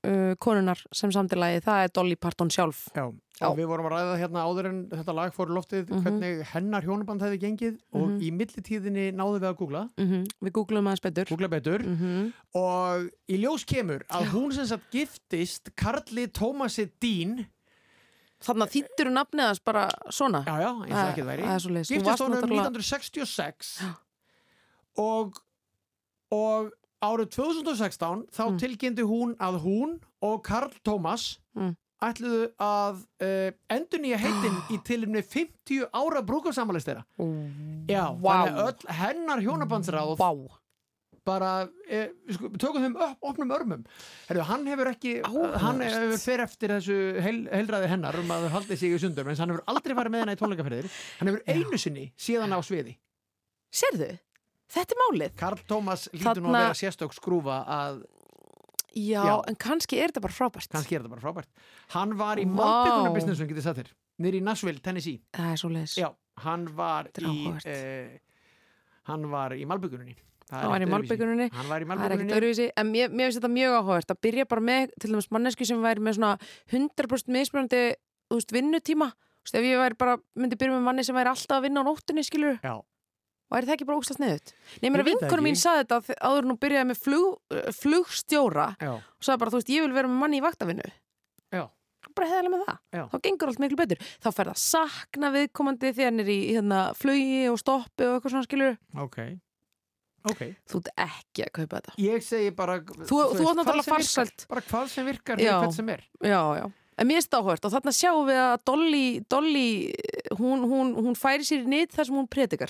uh, 0.08 0.32
konunar 0.42 0.80
sem 0.96 1.12
samtilagi, 1.14 1.60
það 1.66 1.84
er 1.86 1.92
Dolly 1.94 2.16
Parton 2.18 2.50
sjálf. 2.54 2.88
Já, 2.96 3.04
Já. 3.42 3.46
og 3.50 3.58
við 3.60 3.68
vorum 3.70 3.86
að 3.90 3.94
ræða 3.98 4.16
hérna 4.22 4.44
áður 4.48 4.68
en 4.72 4.80
þetta 4.90 5.14
lag 5.18 5.34
fór 5.36 5.52
loftið 5.54 5.90
Mhm. 5.92 6.02
hvernig 6.06 6.42
hennar 6.54 6.86
hjónaband 6.88 7.22
hefði 7.26 7.40
gengið 7.44 7.78
og 7.94 8.08
Mhm. 8.08 8.20
í 8.22 8.30
millitíðinni 8.40 9.06
náðum 9.14 9.40
við 9.42 9.50
að 9.52 9.58
googla. 9.62 9.84
Mm 9.98 10.26
Við 10.42 10.52
googlum 10.58 10.88
aðeins 10.88 11.02
betur. 11.06 11.26
Googla 11.30 11.50
betur. 11.50 11.84
Mm 11.86 12.34
og 12.56 13.10
í 13.30 13.38
ljós 13.44 13.66
kemur 13.66 14.02
að 14.10 14.26
hún 14.34 14.54
sem 14.54 14.66
sagt 14.66 14.90
giftist 14.92 15.76
Karli 15.76 16.28
Tómasi 16.28 16.90
Dín 17.02 17.48
Þannig 18.42 18.66
að 18.66 18.72
þýttir 18.74 19.06
þú 19.06 19.12
nafnið 19.14 19.46
hans 19.46 19.60
bara 19.60 19.84
svona. 20.10 20.40
Já 20.48 20.56
já, 20.58 20.70
eins 20.82 20.98
og 20.98 21.10
ekki 21.12 21.22
það 21.22 21.28
væri. 21.30 21.44
Það 21.46 21.54
er 21.54 21.60
svo 21.62 21.74
leis 21.76 21.90
giftist 21.92 22.22
honum 22.24 22.42
1966 22.42 23.82
og 24.98 25.38
og 26.32 26.72
árið 27.02 27.30
2016 27.36 28.26
þá 28.32 28.44
Mm. 28.48 28.58
tilkynnti 28.62 29.04
hún 29.08 29.36
að 29.38 29.60
hún 29.66 30.00
og 30.22 30.44
Karl 30.44 30.72
Tómas 30.86 31.38
Mm. 31.56 31.76
ætluðu 32.02 32.48
að 32.60 33.02
uh, 33.22 33.52
endur 33.70 34.00
nýja 34.02 34.18
heitin 34.18 34.56
í 34.72 34.78
tilumni 34.88 35.22
50 35.22 35.90
ára 35.94 36.22
brúkafsammalist 36.26 36.88
þeirra 36.88 37.04
Já, 37.90 38.06
Vá. 38.18 38.32
þannig 38.32 38.66
öll 38.66 38.96
hennar 39.02 39.42
hjónabandsráð 39.46 40.18
Vá 40.18 40.32
bara, 41.24 41.68
e, 41.86 42.08
sko, 42.34 42.50
tökum 42.58 42.82
þeim 42.82 42.96
upp, 42.98 43.18
opnum 43.22 43.52
örmum 43.54 43.84
Herru, 44.28 44.42
hann 44.42 44.64
hefur 44.66 44.88
ekki 44.90 45.12
Áhugavert. 45.22 45.60
hann 45.62 45.80
hefur 45.86 46.18
fer 46.18 46.42
eftir 46.42 46.70
þessu 46.74 46.96
heil, 47.22 47.44
heilræði 47.52 47.90
hennar 47.92 48.18
um 48.18 48.32
að 48.34 48.48
þau 48.48 48.54
haldi 48.56 48.78
sig 48.82 48.96
í 48.96 48.98
sundur 49.04 49.30
en 49.30 49.36
hann 49.38 49.54
hefur 49.54 49.62
aldrei 49.70 49.94
farið 50.00 50.16
með 50.16 50.24
hennar 50.24 50.36
í 50.36 50.42
tónleikaferðir 50.42 50.88
hann 51.20 51.30
hefur 51.30 51.44
einu 51.46 51.78
sinni 51.78 52.08
síðan 52.18 52.56
á 52.58 52.60
sviði 52.66 52.96
Sérðu? 53.72 54.10
Þetta 54.72 54.96
er 54.96 55.02
málið. 55.04 55.36
Karl 55.40 55.62
Tómas 55.68 56.08
lítur 56.14 56.42
nú 56.42 56.48
að 56.48 56.56
Þarna- 56.56 56.66
vera 56.66 56.80
sérstök 56.82 57.16
skrúfa 57.18 57.60
að 57.68 58.04
Já, 58.92 59.24
Já. 59.24 59.36
en 59.48 59.56
kannski 59.56 60.00
er 60.04 60.12
þetta 60.12 60.22
bara 60.22 60.36
frábært. 60.36 60.68
Kannski 60.72 60.96
er 60.98 61.02
þetta 61.04 61.14
bara 61.14 61.22
frábært. 61.24 61.48
Hann 61.94 62.18
var 62.20 62.36
í 62.38 62.44
Vá. 62.44 62.58
malbyggunarbusinessun 62.60 63.48
getið 63.48 63.64
satt 63.64 63.78
þér 63.80 63.92
niður 64.22 64.36
í 64.38 64.42
Nashville, 64.44 64.80
Tennessee. 64.84 65.22
Það 65.34 65.52
er 65.54 65.62
svo 65.62 65.70
leis 65.72 65.96
já, 65.98 66.10
hann 66.44 66.66
var 66.76 67.08
í 67.18 67.38
eh, 67.66 68.20
hann 69.10 69.30
var 69.32 69.56
í 69.56 69.66
malbyggununni 69.66 70.16
Hann 70.52 70.68
var 70.68 70.84
í 70.84 70.88
malbygguninni 70.92 71.48
hann 71.56 71.70
var 71.72 71.80
í 71.80 71.88
Það 71.88 72.06
er 72.06 72.14
ekkert 72.18 72.36
öðruvísi, 72.36 72.66
en 72.76 72.90
mér, 72.92 73.08
mér 73.16 73.30
finnst 73.30 73.40
þetta 73.40 73.52
mjög 73.56 73.76
áhugavert 73.80 74.12
að 74.12 74.20
byrja 74.28 74.46
bara 74.52 74.62
með, 74.68 74.92
til 75.00 75.12
dæmis 75.14 75.30
mannesku 75.32 75.68
sem 75.70 75.80
væri 75.82 76.04
með 76.04 76.18
svona 76.20 76.32
100% 76.76 77.32
mismunandi 77.32 77.82
þú 78.28 78.36
veist, 78.36 78.52
vinnutíma, 78.52 79.08
þú 79.16 79.48
veist, 79.48 79.56
ef 79.62 79.68
ég 79.70 79.80
væri 79.80 79.98
bara 80.04 80.18
myndi 80.36 80.60
byrja 80.60 80.76
með 80.76 80.84
manni 80.90 81.06
sem 81.08 81.16
væri 81.16 81.32
alltaf 81.32 81.56
að 81.62 81.66
vinna 81.70 81.80
á 81.80 81.88
nóttunni, 81.88 82.26
skilur 82.28 82.60
já, 82.60 82.76
og 83.52 83.58
er 83.60 83.68
það 83.68 83.76
ekki 83.76 83.86
bara 83.90 84.00
ógstast 84.00 84.20
sniðut? 84.22 84.54
Nei, 84.82 84.90
mér 84.90 85.04
að 85.04 85.10
það 85.12 85.12
vinkunum 85.20 85.46
mín 85.50 85.60
saði 85.60 85.84
þetta 85.84 86.00
þe- 86.08 86.18
áður 86.32 86.48
hún 86.48 86.60
byrjaði 86.64 86.88
með 86.94 87.02
flug, 87.04 87.38
uh, 87.52 87.72
flugstjóra 87.82 88.68
Já, 88.80 88.92
og 88.96 89.22
sagði 89.28 89.40
bara, 89.44 89.52
þú 89.52 89.60
veist, 89.62 89.70
ég 89.76 89.86
vil 89.86 89.94
vera 90.00 90.08
með 90.08 90.20
manni 90.24 90.40
í 90.40 90.46
vaktavinnu. 90.46 90.90
Já, 91.52 91.64
bara 92.16 92.28
heðalega 92.32 92.56
með 92.56 92.66
það, 92.66 92.80
Já. 92.98 93.04
þá 93.12 93.18
gengur 93.28 93.52
allt 93.52 93.60
miklu 93.64 93.78
betur. 93.84 94.02
Þá 94.24 94.30
fer 94.32 94.50
það 94.50 94.56
að 94.56 94.64
sakna 94.66 95.32
viðkomandi 95.36 95.92
þegar 95.94 96.10
hann 96.12 96.20
er 96.26 96.32
í 96.32 96.40
hérna, 96.56 96.82
flugi 96.96 97.46
og 97.52 97.60
stoppi 97.62 98.08
og 98.08 98.18
eitthvað 98.18 98.36
svona 98.38 98.48
skilur, 98.50 98.78
ok. 99.06 99.22
Ok, 100.30 100.42
þú 100.70 100.78
ert 100.84 100.90
ekki 101.02 101.42
að 101.48 101.52
kaupa 101.56 101.80
þetta. 101.80 101.94
Ég 101.98 102.22
segi 102.22 102.52
bara 102.54 102.76
Þú- 102.82 103.08
þú 103.10 103.22
átt 103.26 103.40
hvað 103.42 103.56
náttúrulega 103.58 104.04
sem 104.06 104.28
virkar. 104.28 104.46
Bara 104.52 104.62
hvað 104.62 104.88
sem 104.92 105.06
virkar, 105.08 105.38
fyrir 105.42 105.56
hvern 105.58 105.74
sem 105.74 105.90
er. 105.90 106.04
Já, 106.22 106.42
já, 106.60 106.66
en 107.02 107.08
mér 107.10 107.18
er 107.18 107.26
stáhört 107.26 107.66
og 107.66 107.72
þarna 107.74 107.94
sjáum 107.98 108.28
við 108.30 108.38
að 108.38 108.58
Dolly, 108.70 109.20
Dolly 109.28 109.96
hún, 110.38 110.62
hún, 110.70 110.94
hún 111.02 111.18
færi 111.18 111.42
sér 111.48 111.66
nýtt 111.66 111.96
þar 111.98 112.06
sem 112.06 112.16
hún 112.20 112.30
predikar 112.30 112.70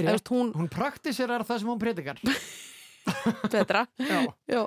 veist, 0.00 0.30
hún 0.32 0.52
Hún 0.56 0.70
praktiserar 0.72 1.44
það 1.46 1.62
sem 1.62 1.72
hún 1.72 1.82
predikar 1.82 2.22
betra 3.52 3.84
Já, 4.00 4.20
já, 4.48 4.60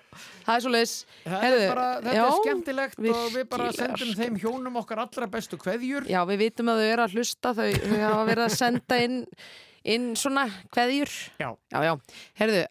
það 0.45 0.55
er 0.55 0.63
svo 0.63 0.71
leiðis 0.73 0.95
er 1.25 1.55
þetta 1.57 2.13
já, 2.13 2.23
er 2.23 2.35
skemmtilegt 2.41 2.99
og 3.11 3.29
við 3.33 3.47
bara 3.51 3.69
sendum 3.75 4.11
þeim 4.17 4.41
hjónum 4.41 4.81
okkar 4.83 5.01
allra 5.05 5.29
bestu 5.31 5.57
kveðjur 5.61 6.09
Já, 6.11 6.19
við 6.29 6.43
vitum 6.45 6.69
að 6.73 6.83
þau 6.83 6.89
eru 6.91 7.05
að 7.07 7.15
hlusta, 7.17 7.53
þau, 7.57 7.71
hafa 7.95 8.27
verið 8.29 8.43
að 8.45 8.53
senda 8.55 8.99
inn, 9.03 9.17
inn 9.87 10.07
svona 10.19 10.45
kveðjur. 10.73 11.13
Já. 11.41 11.49
Já, 11.71 11.77
já. 11.87 11.93
Herðu, 12.41 12.63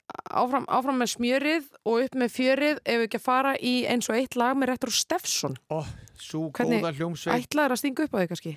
áfram, 0.42 0.66
áfram 0.78 1.00
með 1.02 1.12
smjörið 1.14 1.70
og 1.82 2.04
upp 2.04 2.18
með 2.22 2.34
fjörið 2.34 2.82
ef 2.82 3.00
við 3.00 3.06
ekki 3.08 3.20
að 3.20 3.26
fara 3.26 3.54
í 3.56 3.74
eins 3.90 4.10
og 4.10 4.18
eitt 4.20 4.38
lag 4.38 4.58
með 4.58 4.72
Retro 4.74 4.92
Steffsson. 4.94 5.56
Ó, 5.72 5.80
svo 6.20 6.50
Hvernig 6.56 6.84
Ætlaður 7.32 7.76
að 7.76 7.82
stinga 7.82 8.06
upp 8.06 8.16
á 8.16 8.18
þau 8.20 8.30
kannski? 8.34 8.54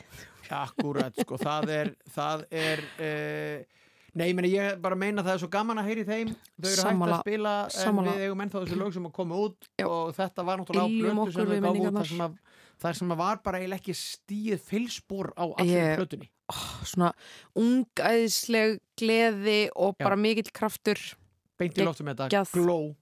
Akkurat, 0.60 1.14
sko, 1.22 1.38
það 1.38 1.74
er 1.76 1.92
það 2.10 2.46
er 2.58 2.86
uh, 2.98 3.79
Nei, 4.16 4.34
meni, 4.34 4.50
ég 4.56 4.80
bara 4.82 4.96
meina 4.96 5.22
það 5.22 5.34
er 5.36 5.42
svo 5.44 5.50
gaman 5.54 5.78
að 5.78 5.90
heyri 5.92 6.04
þeim 6.08 6.32
Þau 6.34 6.66
eru 6.66 6.70
hægt 6.70 6.82
Sammála, 6.82 7.18
að 7.20 7.22
spila 7.28 7.54
en 7.66 7.76
sammála. 7.76 8.14
við 8.16 8.24
eigum 8.28 8.42
ennþá 8.46 8.64
þessu 8.64 8.80
lög 8.80 8.94
sem 8.94 9.06
að 9.10 9.14
koma 9.20 9.36
út 9.46 9.70
Já. 9.80 9.86
og 9.88 10.16
þetta 10.18 10.46
var 10.46 10.58
náttúrulega 10.58 10.88
á 10.90 11.14
okkur 11.20 11.34
sem 11.34 11.48
við 11.50 11.60
þau 11.60 11.70
gáfu 11.70 11.86
út 11.90 11.98
þar 12.00 12.10
sem, 12.10 12.24
að, 12.26 12.38
þar 12.80 13.00
sem 13.02 13.12
að 13.14 13.18
var 13.22 13.42
bara 13.44 13.60
eiginlega 13.62 13.80
ekki 13.84 13.96
stíð 14.02 14.60
fylspor 14.70 15.32
á 15.38 15.46
allir 15.46 15.78
Ég- 15.78 15.98
plötunni 16.02 16.30
Svona 16.90 17.12
ungæðisleg 17.54 18.80
gleði 18.98 19.60
og 19.76 19.96
Já. 20.00 20.04
bara 20.08 20.16
mikill 20.18 20.50
kraftur. 20.52 20.98
Beint 21.60 21.78
í 21.78 21.84
loftum 21.86 22.08
með 22.10 22.24
þetta, 22.26 22.46
glow 22.56 22.96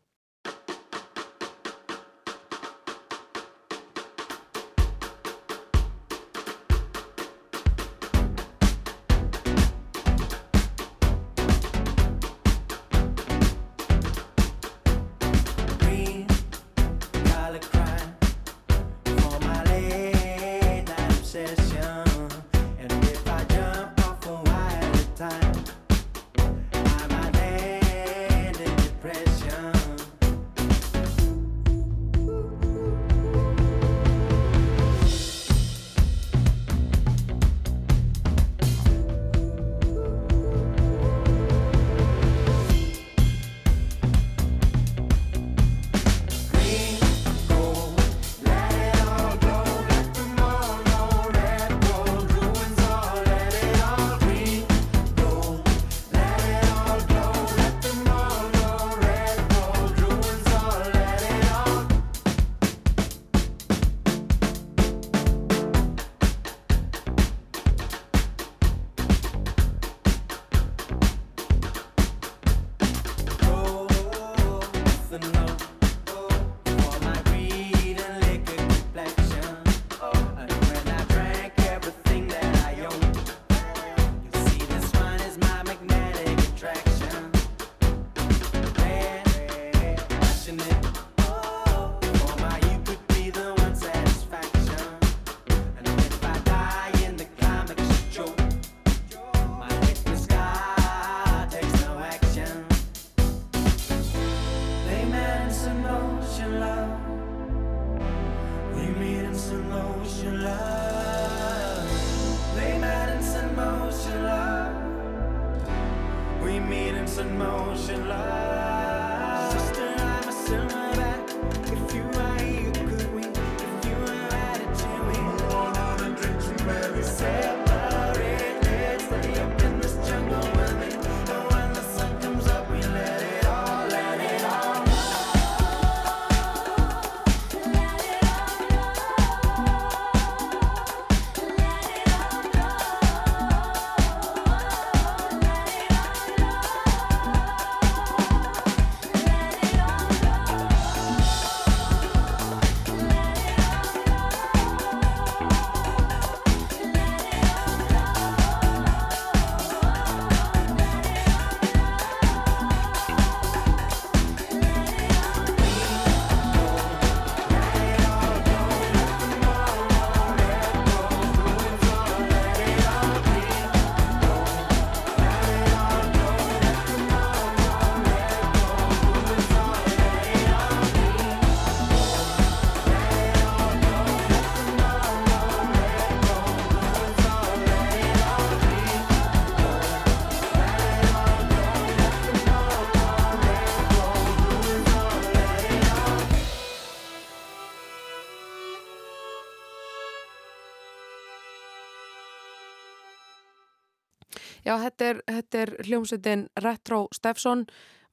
þetta 204.97 205.11
er, 205.11 205.21
þetta 205.37 205.61
er 205.61 205.75
hljómsveitin 205.85 206.47
Retro 206.65 207.05
Steffsson. 207.15 207.67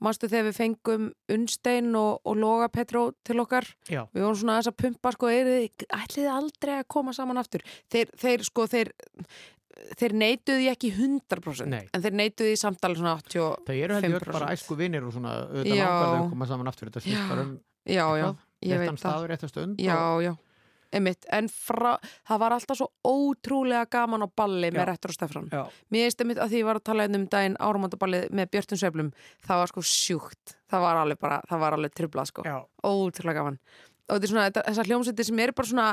Manstu 0.04 0.28
þegar 0.28 0.50
við 0.50 0.56
fengum 0.58 1.04
Unnstein 1.32 1.94
og, 1.96 2.18
og 2.28 2.36
Loga 2.36 2.66
Petró 2.68 3.06
til 3.24 3.38
okkar? 3.40 3.64
Já. 3.88 4.02
Við 4.12 4.24
vorum 4.26 4.36
svona 4.36 4.56
aðeins 4.58 4.68
að 4.68 4.78
pumpa, 4.82 5.12
sko, 5.14 5.30
þið, 5.32 5.84
ætlið 5.86 6.18
þið 6.18 6.30
aldrei 6.34 6.72
að 6.76 6.88
koma 6.92 7.14
saman 7.16 7.40
aftur? 7.40 7.64
Þeir, 7.94 8.10
þeir 8.20 8.44
sko, 8.44 8.66
þeir, 8.68 8.90
þeir 9.98 10.14
neituðu 10.18 10.58
því 10.60 10.70
ekki 10.72 10.90
100% 10.94 11.70
Nei. 11.70 11.84
en 11.88 12.04
þeir 12.04 12.16
neituðu 12.20 12.50
því 12.50 12.58
samt 12.60 12.86
alveg 12.86 13.00
svona 13.00 13.14
80 13.18 13.46
Það 13.68 13.80
eru 13.86 13.98
heldur 13.98 14.26
5%. 14.26 14.36
bara 14.36 14.50
æsku 14.54 14.76
vinnir 14.78 15.06
og 15.06 15.14
svona 15.14 15.36
auðvitað 15.40 15.80
langar 15.80 16.04
þau 16.04 16.18
að 16.18 16.32
koma 16.34 16.50
saman 16.50 16.70
aftur 16.70 16.90
þetta 16.90 17.04
snýst 17.06 17.30
bara 17.30 17.46
um 17.46 17.54
já, 17.84 18.04
já, 18.20 18.26
ég 18.64 18.82
réttan 18.82 18.98
það 18.98 19.02
staður, 19.04 19.32
réttan 19.32 19.52
stund 19.52 19.82
já, 19.82 19.96
og, 19.98 20.20
já, 20.24 20.32
einmitt 20.94 21.28
en 21.34 21.48
frá, 21.52 21.94
það 22.28 22.42
var 22.44 22.56
alltaf 22.56 22.78
svo 22.80 22.88
ótrúlega 23.04 23.86
gaman 23.92 24.26
á 24.26 24.28
balli 24.30 24.70
með 24.72 24.82
Já. 24.82 24.88
Rettur 24.90 25.14
og 25.14 25.18
Stefán. 25.18 25.48
Já. 25.52 25.62
mér 25.94 26.06
veist 26.08 26.20
einmitt 26.24 26.42
að 26.42 26.52
því 26.54 26.60
ég 26.62 26.68
var 26.68 26.80
að 26.80 26.86
tala 26.90 27.06
hérna 27.06 27.20
um 27.22 27.26
daginn 27.32 27.56
áramótaballið 27.60 28.28
með 28.30 28.52
Björtun 28.54 28.80
Sveiflum 28.82 29.10
það 29.46 29.62
var 29.62 29.72
sko 29.72 29.86
sjúkt, 29.94 30.54
það 30.70 30.86
var 30.88 31.02
alveg 31.02 31.22
bara 31.24 31.40
það 31.50 31.64
var 31.66 31.78
alveg 31.78 31.96
triplað 31.98 32.30
sko, 32.30 32.46
Já. 32.46 32.56
ótrúlega 32.84 33.40
gaman. 33.42 33.58
Og 34.04 34.18
þetta 34.18 34.24
er 34.26 34.32
svona, 34.34 34.48
þessar 34.68 34.90
hljómsveitir 34.90 35.28
sem 35.30 35.38
eru 35.46 35.56
bara 35.56 35.70
svona 35.70 35.88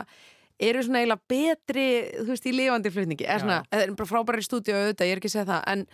eru 0.61 0.81
svona 0.85 0.99
eiginlega 1.01 1.31
betri 1.31 1.85
þú 2.19 2.27
veist, 2.29 2.45
í 2.45 2.51
lifandi 2.53 2.91
flutningi. 2.93 3.25
Eða 3.25 3.39
svona, 3.45 3.59
það 3.71 3.83
er 3.85 3.93
bara 3.97 4.09
frábæri 4.11 4.43
stúdíu 4.45 4.75
auðvitað, 4.77 5.07
ég 5.09 5.15
er 5.15 5.21
ekki 5.21 5.31
að 5.31 5.35
segja 5.37 5.47
það 5.49 5.63
en, 5.73 5.85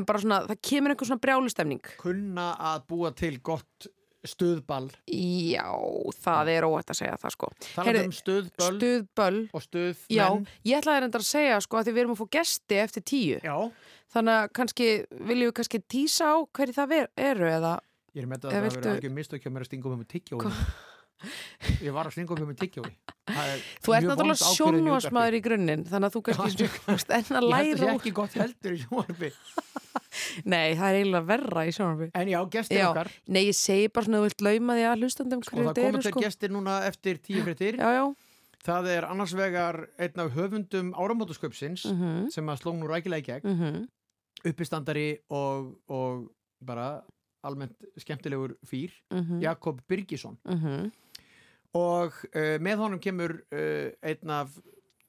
en 0.00 0.06
bara 0.08 0.22
svona, 0.24 0.38
það 0.48 0.58
kemur 0.70 0.94
einhver 0.94 1.10
svona 1.10 1.22
brjálustemning 1.26 1.92
kunna 2.00 2.46
að 2.72 2.86
búa 2.90 3.12
til 3.14 3.36
gott 3.46 3.86
stuðball. 4.30 4.88
Já, 5.10 5.66
það 6.26 6.52
er 6.52 6.66
óætt 6.68 6.92
að 6.92 7.00
segja 7.00 7.18
það 7.22 7.34
sko. 7.36 7.50
Talað 7.74 8.00
um 8.02 8.14
stuðböll. 8.16 8.78
stuðböll. 8.78 9.42
Og 9.52 9.64
stuðmenn. 9.64 10.16
Já, 10.16 10.26
ég 10.70 10.80
ætlaði 10.80 11.04
reyndar 11.04 11.24
að 11.24 11.30
segja 11.30 11.60
sko 11.64 11.80
að 11.80 11.88
því 11.88 11.96
við 11.96 12.04
erum 12.04 12.16
að 12.16 12.22
fá 12.22 12.26
gesti 12.38 12.80
eftir 12.82 13.06
tíu. 13.06 13.40
Já. 13.44 13.58
þannig 14.16 14.38
að 14.40 14.50
kannski 14.56 14.88
viljum 15.10 15.50
við 15.50 15.56
kannski 15.58 15.80
tísa 15.92 16.28
á 16.30 16.36
hverju 16.56 16.76
það 16.76 16.92
ver, 16.94 17.08
eru 17.16 17.48
eða 17.50 17.72
Ég 18.16 18.22
er 18.22 18.28
með 18.30 18.38
þetta 18.38 18.48
að 18.48 18.54
það 18.54 18.66
verið 18.66 18.90
algjör 18.94 19.16
mistök 19.16 19.42
hjá 19.44 19.50
mér 19.52 19.64
að 19.64 19.68
stinga 19.68 19.90
um 19.90 19.98
með 20.00 20.08
tyggjói 20.14 20.38
Ég 21.80 21.92
var 21.96 22.08
að 22.08 22.16
stinga 22.16 22.36
um 22.36 22.48
með 22.50 22.58
tyggjói 22.64 22.90
þú 23.26 23.94
ert 23.96 24.06
náttúrulega 24.06 24.50
sjónvarsmaður 24.54 25.36
í 25.36 25.40
grunninn 25.42 25.82
þannig 25.88 26.08
að 26.08 26.14
þú 26.14 26.20
kannski 26.28 26.68
þú 26.70 26.92
veist, 26.92 27.08
enn 27.16 27.24
að 27.24 27.24
Ég 27.26 27.30
held 27.30 27.38
að 27.40 27.48
læra 27.50 27.78
það 27.80 27.86
úr 27.86 27.94
ekki 27.94 28.12
gott 28.18 28.36
heldur 28.38 28.76
í 28.76 28.78
sjónvarpi. 28.82 29.30
Nei, 30.52 30.76
það 30.78 30.86
er 30.86 30.98
eiginlega 31.00 31.28
verra 31.30 31.64
í 31.66 31.72
sjónvarpi. 31.74 32.08
En 32.20 32.30
já, 32.30 32.38
gestir 32.52 32.78
Já, 32.78 32.86
okkar. 32.90 33.10
Nei, 33.26 33.42
ég 33.48 33.58
segi 33.58 33.88
bara 33.90 34.06
svona 34.06 34.20
að 34.20 34.22
þú 34.22 34.28
vilt 34.28 34.46
lauma 34.46 34.76
því 34.76 34.86
að 34.90 35.02
hlustandum 35.02 35.42
og 35.42 35.50
hverju 35.50 35.66
það 35.66 35.72
þetta 35.72 35.88
eru 35.88 36.04
til 36.04 36.12
sko. 36.12 36.22
gestir 36.26 36.54
núna 36.54 36.76
eftir 36.86 37.20
tíu 37.24 37.42
já, 37.42 38.04
Það 38.66 38.88
er 38.90 39.04
annars 39.06 39.34
vegar 39.38 39.76
einn 40.02 40.22
af 40.22 40.32
höfundum 40.34 40.88
áramótasköpsins 40.98 41.84
mhm, 41.86 42.30
sem 42.34 42.48
að 42.50 42.62
sló 42.62 42.72
nú 42.74 42.88
rækilega 42.90 43.22
í 43.22 43.26
gegn. 43.26 43.52
Mhm. 43.52 43.84
Uppistandari 44.46 45.08
og, 45.34 45.74
og 45.90 46.26
bara 46.62 47.02
almennt 47.46 47.74
skemmtilegur 47.98 48.56
fýr 48.66 48.94
mhm, 49.14 49.40
Jakob 49.42 49.82
Birgisson. 49.86 50.38
Mhm, 50.46 50.90
og 51.76 52.16
uh, 52.32 52.56
með 52.64 52.80
honum 52.84 53.02
kemur 53.02 53.36
uh, 53.52 53.90
einn 54.06 54.32
af 54.40 54.56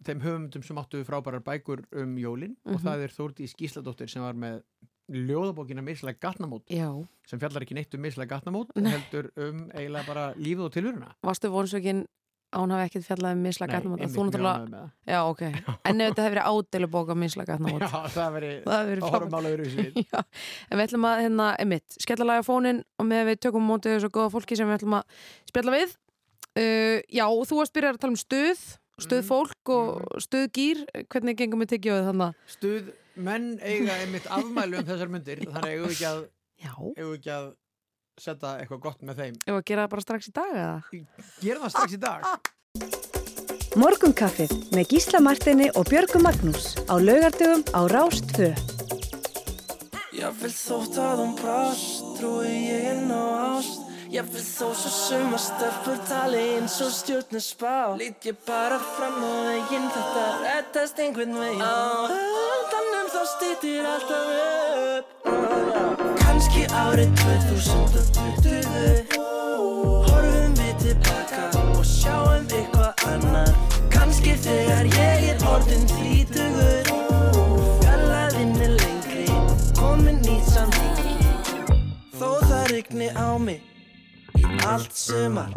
þeim 0.07 0.21
höfundum 0.23 0.63
sem 0.63 0.77
áttu 0.79 1.01
frábærar 1.07 1.41
bækur 1.43 1.81
um 2.03 2.13
jólin. 2.21 2.53
Og 2.67 2.77
Mhm. 2.77 2.83
það 2.85 3.03
er 3.07 3.15
Þórdís 3.15 3.55
Gísladóttir 3.57 4.09
sem 4.11 4.21
var 4.23 4.37
með 4.37 4.61
ljóðabókina 5.09 5.81
Mislega 5.83 6.19
gatnamót 6.19 6.67
Já, 6.69 6.89
sem 7.27 7.39
fjallar 7.39 7.63
ekki 7.63 7.75
neitt 7.77 7.93
um 7.95 8.01
Mislega 8.03 8.35
gatnamót 8.35 8.73
Nei. 8.75 8.91
heldur 8.91 9.29
um 9.39 9.61
eiginlega 9.71 10.05
bara 10.07 10.25
lífið 10.35 10.65
og 10.67 10.73
tilvöruna 10.75 11.13
varstu 11.23 11.47
vonsveikin 11.53 12.01
að 12.51 12.61
hún 12.63 12.71
hafi 12.75 12.85
ekkert 12.89 13.05
fjallað 13.07 13.33
um 13.37 13.41
misla 13.43 13.67
gatnamót? 13.67 13.99
einmitt 14.03 14.15
þú 14.17 14.23
mjög 14.23 14.35
ánægður 14.39 14.67
með 14.67 14.77
það. 14.77 14.91
já, 15.07 15.17
ok. 15.27 15.41
En 15.91 16.01
ef 16.01 16.11
þetta 16.11 16.23
hefur 16.25 16.35
verið 16.35 16.47
ádeilu 16.51 16.87
á 17.11 17.15
misla 17.23 17.45
gatnamót? 17.47 17.81
Já, 17.81 17.87
það 18.15 18.27
hefur 18.27 18.45
verið 18.87 19.31
mála 19.33 19.51
öðru 19.51 19.65
við. 19.77 19.97
Já, 20.11 20.19
en 20.71 20.77
við 20.79 20.83
ætlum 20.87 21.07
að 21.09 21.21
hérna, 21.25 21.47
einmitt, 21.59 21.97
skella 22.03 22.27
laga 22.29 22.45
fónin 22.47 22.83
og 22.99 23.05
með 23.09 23.25
við 23.31 23.39
tökum 23.47 23.67
mótið 23.67 23.97
þessu 23.97 24.11
góða 24.15 24.31
fólki 24.35 24.55
sem 24.59 24.67
við 24.71 24.77
ætlum 24.79 24.95
að 24.99 25.17
spjalla 25.51 25.75
við 25.75 25.95
uh, 26.57 26.97
Já, 27.13 27.25
og 27.29 27.45
þú 27.49 27.59
varst 27.61 27.75
byrjað 27.77 27.95
að 27.97 28.01
tala 28.03 28.15
um 28.15 28.21
stuð 28.21 28.65
stuð 28.97 29.19
Mhm. 29.21 29.27
fólk 29.29 29.69
og 29.69 30.21
stuð 30.25 30.47
gýr. 30.57 30.79
Hvernig 31.05 31.37
gengum 31.37 31.61
við 31.61 31.69
tekið 31.75 31.93
við 31.93 32.07
þannig 32.09 32.33
Stuð, 32.49 32.87
menn 33.15 33.45
eiga 33.61 33.93
einmitt 34.01 34.25
afmælu 34.33 34.79
um 34.81 34.87
þessar 34.89 35.11
myndir 35.13 35.43
þannig 35.45 35.71
eigum 35.75 35.87
við 35.87 35.95
ekki 35.95 36.07
að, 36.09 36.23
Já, 36.57 36.71
eigum 36.73 37.11
við 37.13 37.17
ekki 37.19 37.33
að 37.37 37.47
setja 38.17 38.53
eitthvað 38.57 38.79
gott 38.87 39.01
með 39.05 39.19
þeim. 39.21 39.35
Ef 39.45 39.53
að 39.53 39.65
gera 39.69 39.83
það 39.85 39.91
bara 39.93 40.01
strax 40.07 40.27
í 40.27 40.33
dag 40.33 40.55
eða? 40.57 41.05
Gerum 41.45 41.61
það 41.67 41.73
strax 41.75 41.93
í 41.93 42.01
dag. 42.01 42.25
Morgunkaffið 43.81 44.53
með 44.73 44.87
Gísla 44.95 45.19
Martini 45.21 45.67
og 45.77 45.85
Björgu 45.91 46.17
Magnús 46.25 46.71
á 46.89 46.97
laugardögum 46.97 47.61
á 47.77 47.81
Rást 47.93 48.31
2. 48.33 48.49
Jafnvel 50.17 50.49
þótt 50.57 50.97
að 50.97 51.19
hún 51.21 51.35
brást, 51.37 52.07
trúi 52.17 52.49
ég 52.71 52.87
inn 52.95 53.11
á 53.13 53.21
ást 53.61 53.83
Jafnvel 54.07 54.39
þó 54.39 54.71
svo 54.71 54.87
suma 54.87 55.35
stelpur 55.41 55.97
tali 56.07 56.39
eins 56.55 56.79
og 56.79 56.93
stjórnir 56.95 57.43
spá. 57.43 57.91
Lít 57.99 58.23
ég 58.29 58.37
bara 58.47 58.77
fram 58.79 59.19
á 59.19 59.43
veginn, 59.49 59.89
þetta 59.91 60.23
rettast 60.45 60.95
einhvern 61.03 61.35
veginn. 61.35 61.59
Á 61.59 62.07
höndunum 62.13 63.07
þá 63.11 63.21
stýttir 63.33 63.83
alltaf 63.91 64.27
upp. 64.95 65.07
Kanski 66.23 66.63
árið 66.71 67.11
2020 67.19 69.19
Horfum 70.07 70.55
við 70.55 70.75
tilbaka 70.85 71.51
og 71.75 71.83
sjáum 71.83 72.47
eitthvað 72.47 72.95
annar 73.11 73.51
Kanski 73.91 74.39
þegar 74.39 74.87
ég 74.95 75.33
er 75.33 75.37
orðin 75.51 75.83
þrítugur. 75.91 76.87
Fjallaðinn 77.83 78.55
er 78.55 78.71
lengri, 78.79 79.27
komin 79.75 80.23
nýtt 80.23 80.47
samhengi. 80.55 81.19
Þó 82.15 82.39
það 82.47 82.71
rigni 82.71 83.11
á 83.11 83.35
mig 83.35 83.75
allt 84.67 84.93
sumar. 84.95 85.51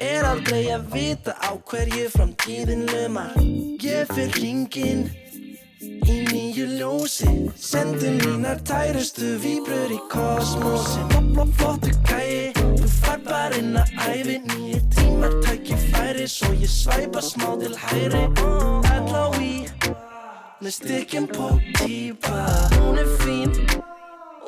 Er 0.00 0.24
aldrei 0.24 0.68
að 0.72 0.86
vita 0.94 1.34
á 1.40 1.50
hverju 1.68 2.08
framtíðin 2.14 2.86
lumar. 2.88 3.32
Ég 3.80 4.08
fyrir 4.12 4.36
ringin 4.40 5.02
í 5.80 6.16
nýju 6.28 6.66
ljósi. 6.76 7.30
Sendi 7.56 8.12
mínar 8.18 8.60
tærustu 8.68 9.36
víbrur 9.42 9.92
í 9.92 10.00
kosmosi 10.12 11.00
Flott, 11.10 11.52
flottu 11.56 11.92
gæi, 12.08 12.52
þú 12.56 12.88
fær 13.00 13.20
bara 13.24 13.60
inn 13.60 13.76
að 13.80 13.92
æfi 14.08 14.36
Nýju 14.48 14.80
tímar 14.96 15.36
tækifæri, 15.44 16.26
svo 16.28 16.52
ég 16.56 16.72
svæpa 16.72 17.22
smá 17.24 17.54
til 17.60 17.76
hæri 17.84 18.24
L.O.I. 19.00 19.54
með 20.60 20.72
stykkin 20.76 21.28
på 21.30 21.52
típa 21.78 22.44
Hún 22.76 23.00
er 23.00 23.08
fín 23.22 23.59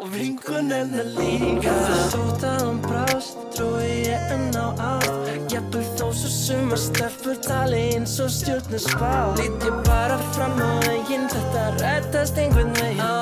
og 0.03 0.09
vinkun 0.15 0.71
hennar 0.73 1.07
líka. 1.15 1.73
Þótt 2.11 2.45
að 2.47 2.63
hún 2.65 2.79
brást, 2.83 3.37
trúi 3.55 3.91
ég 4.09 4.33
enn 4.35 4.57
á 4.59 4.75
allt. 4.75 5.29
Jafnvel 5.53 5.85
þó 5.99 6.07
svo 6.17 6.31
suma 6.33 6.79
stelpur 6.81 7.39
tali 7.45 7.83
eins 7.95 8.17
og 8.23 8.31
stjórnir 8.33 8.83
spá 8.83 9.31
Lít 9.39 9.67
ég 9.69 9.77
bara 9.87 10.19
fram 10.33 10.57
á 10.59 10.71
veginn, 10.87 11.29
þetta 11.31 11.65
rettast 11.79 12.41
einhvern 12.41 12.73
veginn. 12.81 12.99
Á 12.99 13.13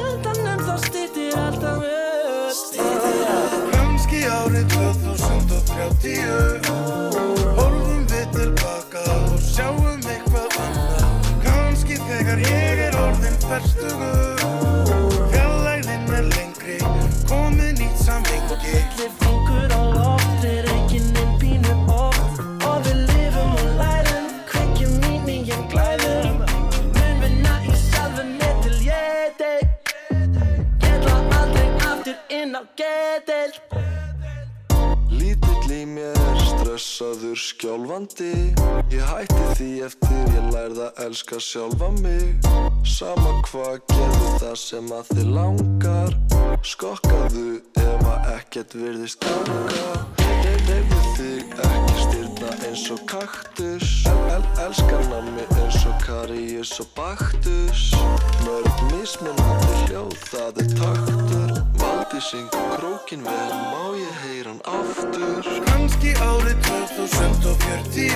endanum 0.00 0.60
þá 0.64 0.74
stýttir 0.86 1.36
alltaf 1.42 1.84
upp 1.84 2.54
Stýttir 2.56 3.24
alltaf 3.34 3.66
Kanski 3.74 4.20
árið 4.30 4.66
2030 4.76 6.70
Hólfum 7.58 8.06
við 8.12 8.26
tilbaka 8.38 9.04
og 9.18 9.36
sjáum 9.42 10.00
eitthvað 10.14 10.56
annað. 10.64 11.34
Kanski 11.44 12.00
þegar 12.06 12.46
ég 12.46 12.86
er 12.88 12.94
orðin 13.02 13.38
ferstugur 13.44 14.25
samhengi 18.66 19.25
skjálfandi. 37.56 38.32
Ég 38.92 39.04
hætti 39.08 39.44
því 39.56 39.68
eftir 39.86 40.34
ég 40.36 40.48
lærði 40.52 40.84
að 40.86 41.00
elska 41.06 41.40
sjálfa 41.40 41.88
mig. 42.02 42.48
Sama 42.86 43.32
hvað 43.48 43.80
gerðu 43.92 44.32
það 44.42 44.56
sem 44.62 44.92
að 44.98 45.12
þið 45.12 45.32
langar. 45.38 46.16
Skokkaðu 46.66 47.48
ef 47.80 48.08
að 48.12 48.30
ekkert 48.36 48.76
virðist 48.76 49.24
ganga. 49.24 49.88
Styrna 50.20 51.15
eins 52.76 52.90
og 52.90 52.98
kaktus. 53.08 54.04
El, 54.06 54.18
el, 54.34 54.42
elskar 54.66 55.04
nammi 55.08 55.44
eins 55.56 55.84
og 55.88 55.94
Karius 56.04 56.74
og 56.80 56.88
Baktus. 56.96 57.94
Mörg 58.44 58.82
mismunandi 58.90 59.76
hljóð, 59.86 60.16
það 60.28 60.60
er 60.60 60.68
taktur. 60.80 61.54
Valdi 61.80 62.20
syngur 62.20 62.66
krókin 62.74 63.24
vel, 63.24 63.54
má 63.72 63.84
ég 63.96 64.18
heyra 64.24 64.52
hann 64.52 64.60
aftur? 64.68 65.48
Kanski 65.70 66.12
árið 66.20 66.58
2040 66.68 68.12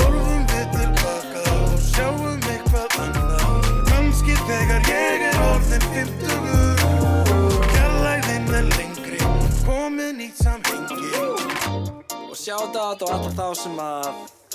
Hólfum 0.00 0.42
við 0.50 0.66
tilbaka 0.74 1.44
og 1.60 1.78
sjáum 1.92 2.42
eitthvað 2.56 2.98
annað. 3.04 3.70
Kanski 3.92 4.34
þegar 4.48 4.90
ég 4.90 5.28
er 5.30 5.38
orðin 5.46 5.86
50 5.94 7.70
Fjallæðin 7.70 8.50
er 8.50 8.68
lengri, 8.74 9.22
komið 9.62 10.12
nýtt 10.18 10.42
samhengi 10.42 11.41
Og 12.32 12.38
sjáta 12.40 12.80
á 12.80 12.96
alla 12.96 13.28
þá 13.36 13.52
sem 13.60 13.76
að 13.76 14.06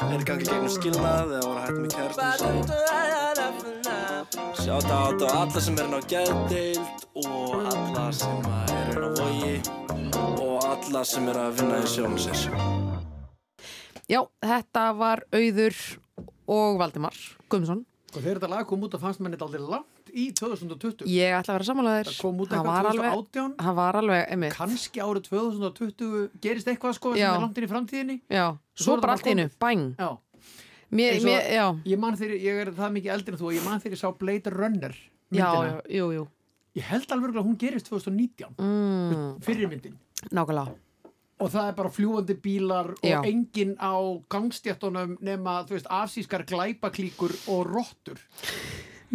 er 0.02 0.18
í 0.18 0.26
gangi 0.26 0.46
gegnum 0.48 0.72
skilnað 0.74 1.30
eða 1.38 1.46
voru 1.46 1.62
hægt 1.62 1.78
með 1.84 1.92
kærastum 1.94 2.58
Sjáta 4.58 4.96
át 4.98 5.22
á 5.22 5.30
alla 5.44 5.62
sem 5.62 5.78
er 5.78 5.86
inn 5.86 5.94
á 5.94 6.02
geðdeild 6.10 7.06
og 7.22 7.54
alla 7.70 8.06
sem 8.18 8.48
að 8.50 8.74
er 8.74 8.90
inn 8.96 9.06
á 9.06 9.10
vogi 9.20 9.54
og 10.42 10.66
alla 10.72 11.04
sem 11.06 11.30
er 11.30 11.38
að 11.44 11.54
vinna 11.60 11.78
í 11.78 11.86
sjálfum 11.94 12.18
sér. 12.26 12.40
Já, 14.10 14.26
þetta 14.42 14.88
var 14.98 15.22
Auður 15.30 15.78
og 16.50 16.82
Valdimar 16.82 17.14
Guðmundsson. 17.46 17.86
Og 18.16 18.18
þegar 18.24 18.42
þetta 18.42 18.54
lag 18.56 18.66
kom 18.74 18.90
út 18.90 18.98
að 18.98 19.06
fannst 19.06 19.22
manni 19.22 19.38
þetta 19.38 19.52
aldrei 19.52 19.70
langt 19.76 19.97
í 20.18 20.26
2020. 20.34 21.06
Ég 21.14 21.36
ætla 21.38 21.54
að 21.54 21.58
vera 21.60 21.68
samanlegaður. 21.70 22.10
Það 22.12 22.22
kom 22.22 22.40
út 22.44 22.50
eitthvað 22.50 22.70
var 22.72 22.90
alveg- 22.92 23.16
2018. 23.18 23.56
Það 23.64 23.76
var 23.80 24.00
alveg, 24.02 24.22
einmitt. 24.34 24.54
Kannski 24.58 25.04
árið 25.06 25.28
2020 25.30 26.30
gerist 26.42 26.68
eitthvað 26.72 26.96
sko 26.98 27.14
sem 27.16 27.24
er 27.34 27.40
langt 27.44 27.58
inn 27.62 27.68
í 27.68 27.72
framtíðinni. 27.72 28.18
Já, 28.30 28.46
Svo 28.76 28.96
svo 28.96 29.02
bara 29.02 29.14
allt 29.14 29.24
komið. 29.28 29.52
bang. 29.60 29.96
Já. 29.98 30.18
Mér, 30.90 31.18
og- 31.18 31.24
mér, 31.28 31.84
Ég 31.86 32.00
man 32.00 32.16
þegar, 32.16 32.40
ég 32.42 32.62
er 32.68 32.72
það 32.72 32.92
mikið 32.96 33.14
eldri 33.14 33.34
en 33.34 33.40
þú 33.40 33.46
og 33.48 33.54
ég 33.54 33.64
man 33.66 33.80
ég 33.82 33.98
sá 33.98 34.12
Blade 34.18 34.50
Runner 34.50 34.96
myndina. 35.32 35.82
já, 35.82 35.82
jú, 35.92 36.12
jú. 36.16 36.28
Ég 36.78 36.84
held 36.84 37.08
alveg 37.12 37.34
að 37.36 37.44
hún 37.46 37.58
gerist 37.58 37.86
2019, 37.90 38.54
Mm, 38.58 39.40
fyrir 39.42 39.68
myndin. 39.68 39.98
nákvæmlega. 40.32 40.76
Og 41.40 41.52
það 41.52 41.68
er 41.70 41.74
bara 41.74 41.90
fljúandi 41.90 42.34
bílar 42.42 42.90
og 42.92 42.98
Já. 43.04 43.22
enginn 43.24 43.76
á 43.78 43.94
gangstjættunum 44.30 45.18
nema, 45.22 45.64
þú 45.68 45.76
veist, 45.76 45.86
afsískar 45.88 46.46
glæpaklíkur 46.48 47.36
og 47.50 47.68
rottur. 47.68 48.18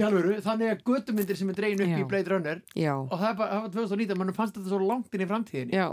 Alvöru, 0.01 0.36
þannig 0.40 0.70
að 0.72 0.84
götumyndir 0.88 1.36
sem 1.36 1.51
er 1.53 1.57
dregin 1.59 1.82
upp 1.84 1.90
Já. 1.93 1.99
í 2.01 2.07
Blade 2.09 2.32
Runner 2.32 2.62
Já, 2.72 2.95
og 2.97 3.12
það 3.12 3.26
er 3.28 3.34
bara, 3.36 3.59
það 3.59 3.66
var 3.66 3.74
2019, 3.76 4.18
mannum 4.22 4.36
fannst 4.38 4.55
þetta 4.57 4.70
svo 4.72 4.78
langt 4.80 5.12
inn 5.12 5.24
í 5.24 5.28
framtíðinni. 5.28 5.76
já. 5.76 5.93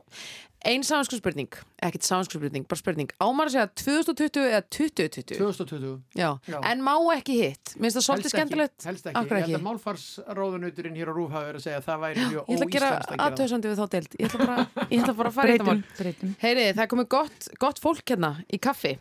Ein 0.68 0.84
samanskjöspurning, 0.84 1.54
ekkert 1.88 2.04
samanskjöspurning, 2.04 2.66
bara 2.68 2.80
spurning. 2.80 3.12
Ámar 3.24 3.48
að 3.48 3.54
segja 3.54 3.68
2020 3.80 4.48
eða 4.50 4.62
2020? 4.76 5.38
2020. 5.40 5.94
Já. 6.20 6.30
Já. 6.52 6.58
en 6.68 6.82
má 6.84 6.96
ekki 7.16 7.38
hitt. 7.40 7.76
Minnst 7.80 7.96
það 7.96 8.06
svolítið 8.08 8.28
Helst 8.28 8.34
ekki, 8.34 8.36
skemmtilegt? 8.36 8.88
Helst 8.90 9.08
ekki. 9.08 9.24
Ég 9.24 9.46
held 9.46 9.60
að 9.60 9.64
málfarsráðunauturinn 9.68 10.98
hér 11.00 11.12
á 11.12 11.14
Rúf 11.16 11.32
hafi 11.32 11.48
verið 11.48 11.62
að 11.62 11.64
segja 11.68 11.80
að 11.80 11.88
það 11.88 12.04
væri 12.04 12.26
mjög 12.26 12.50
Ég 12.52 12.60
ætla 12.60 12.68
að 12.68 12.74
gera 12.76 12.90
aðtöðsandi 13.28 13.72
við 13.72 13.80
þá 13.80 13.86
deild. 13.96 14.18
Ég 14.20 14.28
ætla 14.28 14.50
bara, 14.50 14.66
ég 14.90 14.98
ætla 15.00 15.16
bara 15.22 15.32
að 15.32 15.38
fara 15.40 15.48
í 15.48 15.56
þetta 15.56 15.70
Breytum, 15.70 15.86
mál. 15.86 16.02
breytum. 16.02 16.34
Heyri, 16.44 16.66
það 16.74 16.84
er 16.84 16.92
komið 16.96 17.10
gott, 17.16 17.50
gott 17.64 17.80
fólk 17.80 18.04
hérna 18.12 18.34
í 18.52 18.60
kaffi. 18.60 18.98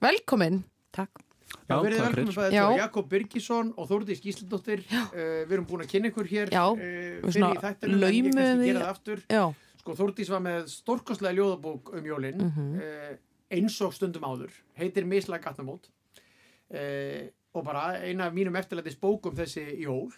Velkomin. 0.00 0.62
Takk. 0.94 1.24
Já, 1.70 1.76
takk 1.78 2.02
velkomin 2.02 2.32
fyrir. 2.32 2.36
bæðið 2.40 2.56
tvö, 2.56 2.76
Jakob 2.80 3.08
Birgisson 3.14 3.72
og 3.78 3.88
Þórdís 3.90 4.20
Gísladóttir 4.24 4.82
uh, 4.90 5.08
Við 5.46 5.52
erum 5.56 5.66
búin 5.70 5.84
að 5.84 5.90
kynna 5.94 6.10
ykkur 6.10 6.28
hér 6.30 6.50
Já, 6.54 6.64
uh, 6.66 6.76
við 6.76 7.20
fyrir 7.22 7.36
svona 7.38 7.50
í 7.54 7.62
þættunum 7.64 7.94
en 7.94 8.04
ég 8.10 8.30
kannski 8.34 8.60
því. 8.60 8.70
gera 8.72 8.84
það 8.84 8.94
aftur. 8.94 9.22
Já, 9.30 9.44
Sko, 9.80 9.94
Þórdís 9.96 10.28
var 10.34 10.42
með 10.44 10.66
stórkostlega 10.74 11.36
ljóðabók 11.38 11.92
um 11.96 12.04
jólin 12.10 12.40
Mhm. 12.44 12.72
uh, 12.76 13.12
eins 13.50 13.80
og 13.86 13.94
stundum 13.96 14.22
áður. 14.28 14.50
Heitir 14.78 15.06
Mislæg 15.08 15.42
gatnamót. 15.46 15.88
Uh, 16.70 17.30
og 17.54 17.64
bara 17.66 17.96
eina 18.04 18.26
af 18.28 18.34
mínum 18.36 18.54
eftirlætis 18.60 18.94
bókum 19.00 19.34
þessi 19.34 19.64
jól 19.82 20.12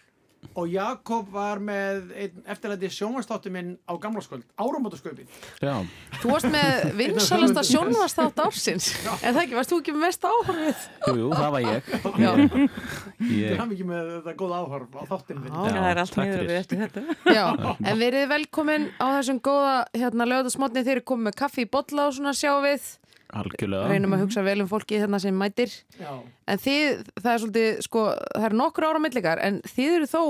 og 0.58 0.68
Jakob 0.68 1.28
var 1.32 1.60
með 1.62 2.10
einn 2.18 2.42
eftirlætis 2.50 2.96
sjónvastáttu 2.98 3.50
minn 3.54 3.76
á 3.88 3.94
gamlaskvöld 4.00 4.44
áramótasköpin 4.60 5.28
Já, 5.62 5.74
þú 6.20 6.32
varst 6.34 6.48
með 6.52 6.90
vinsalasta 6.98 7.62
sjónvastátt 7.66 8.42
ársins. 8.42 8.90
En 9.22 9.36
það 9.36 9.40
ekki, 9.44 9.56
varst 9.56 9.72
þú 9.72 9.78
ekki 9.80 9.94
með 9.94 10.04
mest 10.06 10.26
áhörfið? 10.28 10.82
jú, 11.06 11.14
jú, 11.22 11.28
það 11.32 11.54
var 11.54 11.66
ég. 11.68 11.92
Já. 12.22 12.32
Ég 13.22 13.60
haf 13.60 13.74
ekki 13.76 13.86
með 13.88 14.10
þetta 14.16 14.34
góða 14.42 14.60
áhorf 14.62 14.98
á 14.98 15.02
Já. 15.02 15.56
það 15.72 15.90
er 15.92 16.02
allt 16.02 16.16
fyrir. 16.18 16.46
við 16.50 16.58
eftir 16.58 16.82
þetta. 16.82 17.04
Já, 17.38 17.46
en 17.78 18.02
verið 18.02 18.28
velkomin 18.34 18.88
á 18.98 19.06
þessum 19.18 19.40
góða 19.46 19.76
hérna 19.94 20.28
lögðasmotni 20.28 20.82
þeir 20.82 20.96
eru 20.98 21.06
komið 21.12 21.30
með 21.30 21.38
kaffi 21.44 21.66
í 21.66 21.70
bolla 21.70 22.08
og 22.10 22.18
svona 22.18 22.34
sjá 22.36 22.52
við. 22.66 22.90
Algjörlega. 23.32 23.88
Reynum 23.90 24.12
að 24.16 24.22
hugsa 24.26 24.42
vel 24.46 24.58
um 24.64 24.68
fólki 24.70 24.98
hérna 25.00 25.18
sem 25.22 25.36
mætir. 25.38 25.72
Já, 26.00 26.12
En 26.52 26.60
þið, 26.60 27.02
það 27.22 27.30
er 27.32 27.40
svolítið, 27.44 27.80
sko, 27.86 28.04
það 28.36 28.46
eru 28.50 28.58
nokkur 28.60 28.86
ára 28.90 29.00
millikar 29.02 29.40
en 29.46 29.60
þið 29.72 29.96
eru 29.96 30.08
þó 30.10 30.22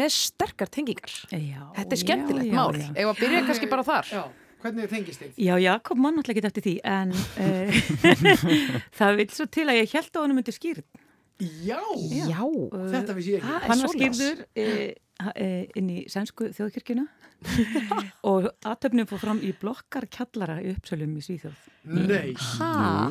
með 0.00 0.12
sterkar 0.16 0.70
tengingar. 0.74 1.14
Já, 1.30 1.62
Þetta 1.78 1.96
er 1.98 2.02
skemmtilegt 2.02 2.50
já, 2.50 2.56
mál. 2.58 2.84
Að 3.08 3.20
byrja 3.22 3.42
kannski 3.48 3.70
bara 3.70 3.84
þar. 3.86 4.12
já, 4.12 4.22
hvernig 4.62 4.88
tengist 4.90 5.22
þið? 5.22 5.34
já 5.48 5.54
Jakob 5.62 6.00
mann 6.02 6.18
alltaf 6.18 6.34
ekki 6.34 6.46
eftir 6.50 6.66
því 6.66 6.76
en 6.84 7.12
uh, 7.14 7.82
það 8.98 9.20
vil 9.20 9.28
svo 9.36 9.46
til 9.58 9.68
að 9.68 9.78
ég 9.82 9.92
held 9.94 10.10
á 10.16 10.20
honum 10.24 10.40
undir 10.42 10.56
skýrð. 10.56 10.86
Já, 11.38 11.78
Já. 12.26 12.40
þetta 12.90 13.14
vissi 13.14 13.36
ég 13.36 13.44
ekki 13.44 13.52
er 13.54 13.68
Hann 13.70 13.82
var 13.84 13.92
skýrður 13.94 14.40
uh, 14.42 14.88
inn 15.78 15.88
í 15.90 16.02
sænsku 16.10 16.52
þjóðkirkjuna. 16.56 17.06
Og 18.30 18.48
aðtöfnum 18.66 19.08
fór 19.10 19.22
fram 19.22 19.42
í 19.46 19.52
blokkarkjallara 19.60 20.60
í 20.64 20.72
uppsölum 20.74 21.16
í 21.18 21.24
Svíþjóð. 21.26 21.66
Nei, 21.94 22.34
Ha, 22.58 23.10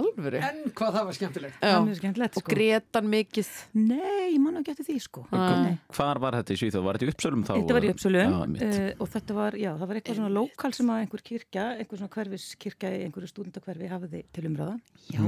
alvöru. 0.00 0.40
en 0.42 0.58
hvað 0.74 0.92
það 0.98 1.04
var 1.08 1.16
skemmtilegt 1.18 1.56
skemmtilegt 1.98 2.36
Og 2.36 2.42
sko. 2.44 2.52
gretan 2.54 3.08
mikið. 3.10 3.48
Nei, 3.74 4.34
ég 4.34 4.40
man 4.42 4.56
ekki 4.60 4.72
eftir 4.74 4.86
því 4.88 4.96
sko. 5.04 5.26
Ah. 5.32 5.68
Hvar 5.94 6.18
var 6.20 6.32
þetta 6.38 6.54
í 6.54 6.58
Svíþjóð? 6.60 6.84
Var 6.84 6.98
þetta 6.98 7.06
í 7.06 7.12
uppsölum 7.14 7.44
þá? 7.44 7.52
Þetta 7.54 7.74
var 7.78 7.84
í 7.86 7.90
Uppsölum 7.94 8.20
Já, 8.20 8.64
uh, 8.64 9.02
og 9.04 9.08
þetta 9.14 9.34
var, 9.34 9.52
já, 9.60 9.70
það 9.78 9.86
var 9.88 10.00
eitthvað 10.00 10.18
svona 10.20 10.32
lokal 10.34 10.72
sem 10.74 10.90
að 10.94 11.00
einhver 11.04 11.22
kirkja, 11.24 11.64
einhver 11.78 11.98
svona 12.00 12.12
hverfiskirkja 12.14 12.90
í 12.94 13.00
einhverju 13.06 13.30
stúdendakverfi 13.30 13.90
hafiði 13.92 14.22
til 14.34 14.44
umræða. 14.50 14.76
Já, 15.14 15.20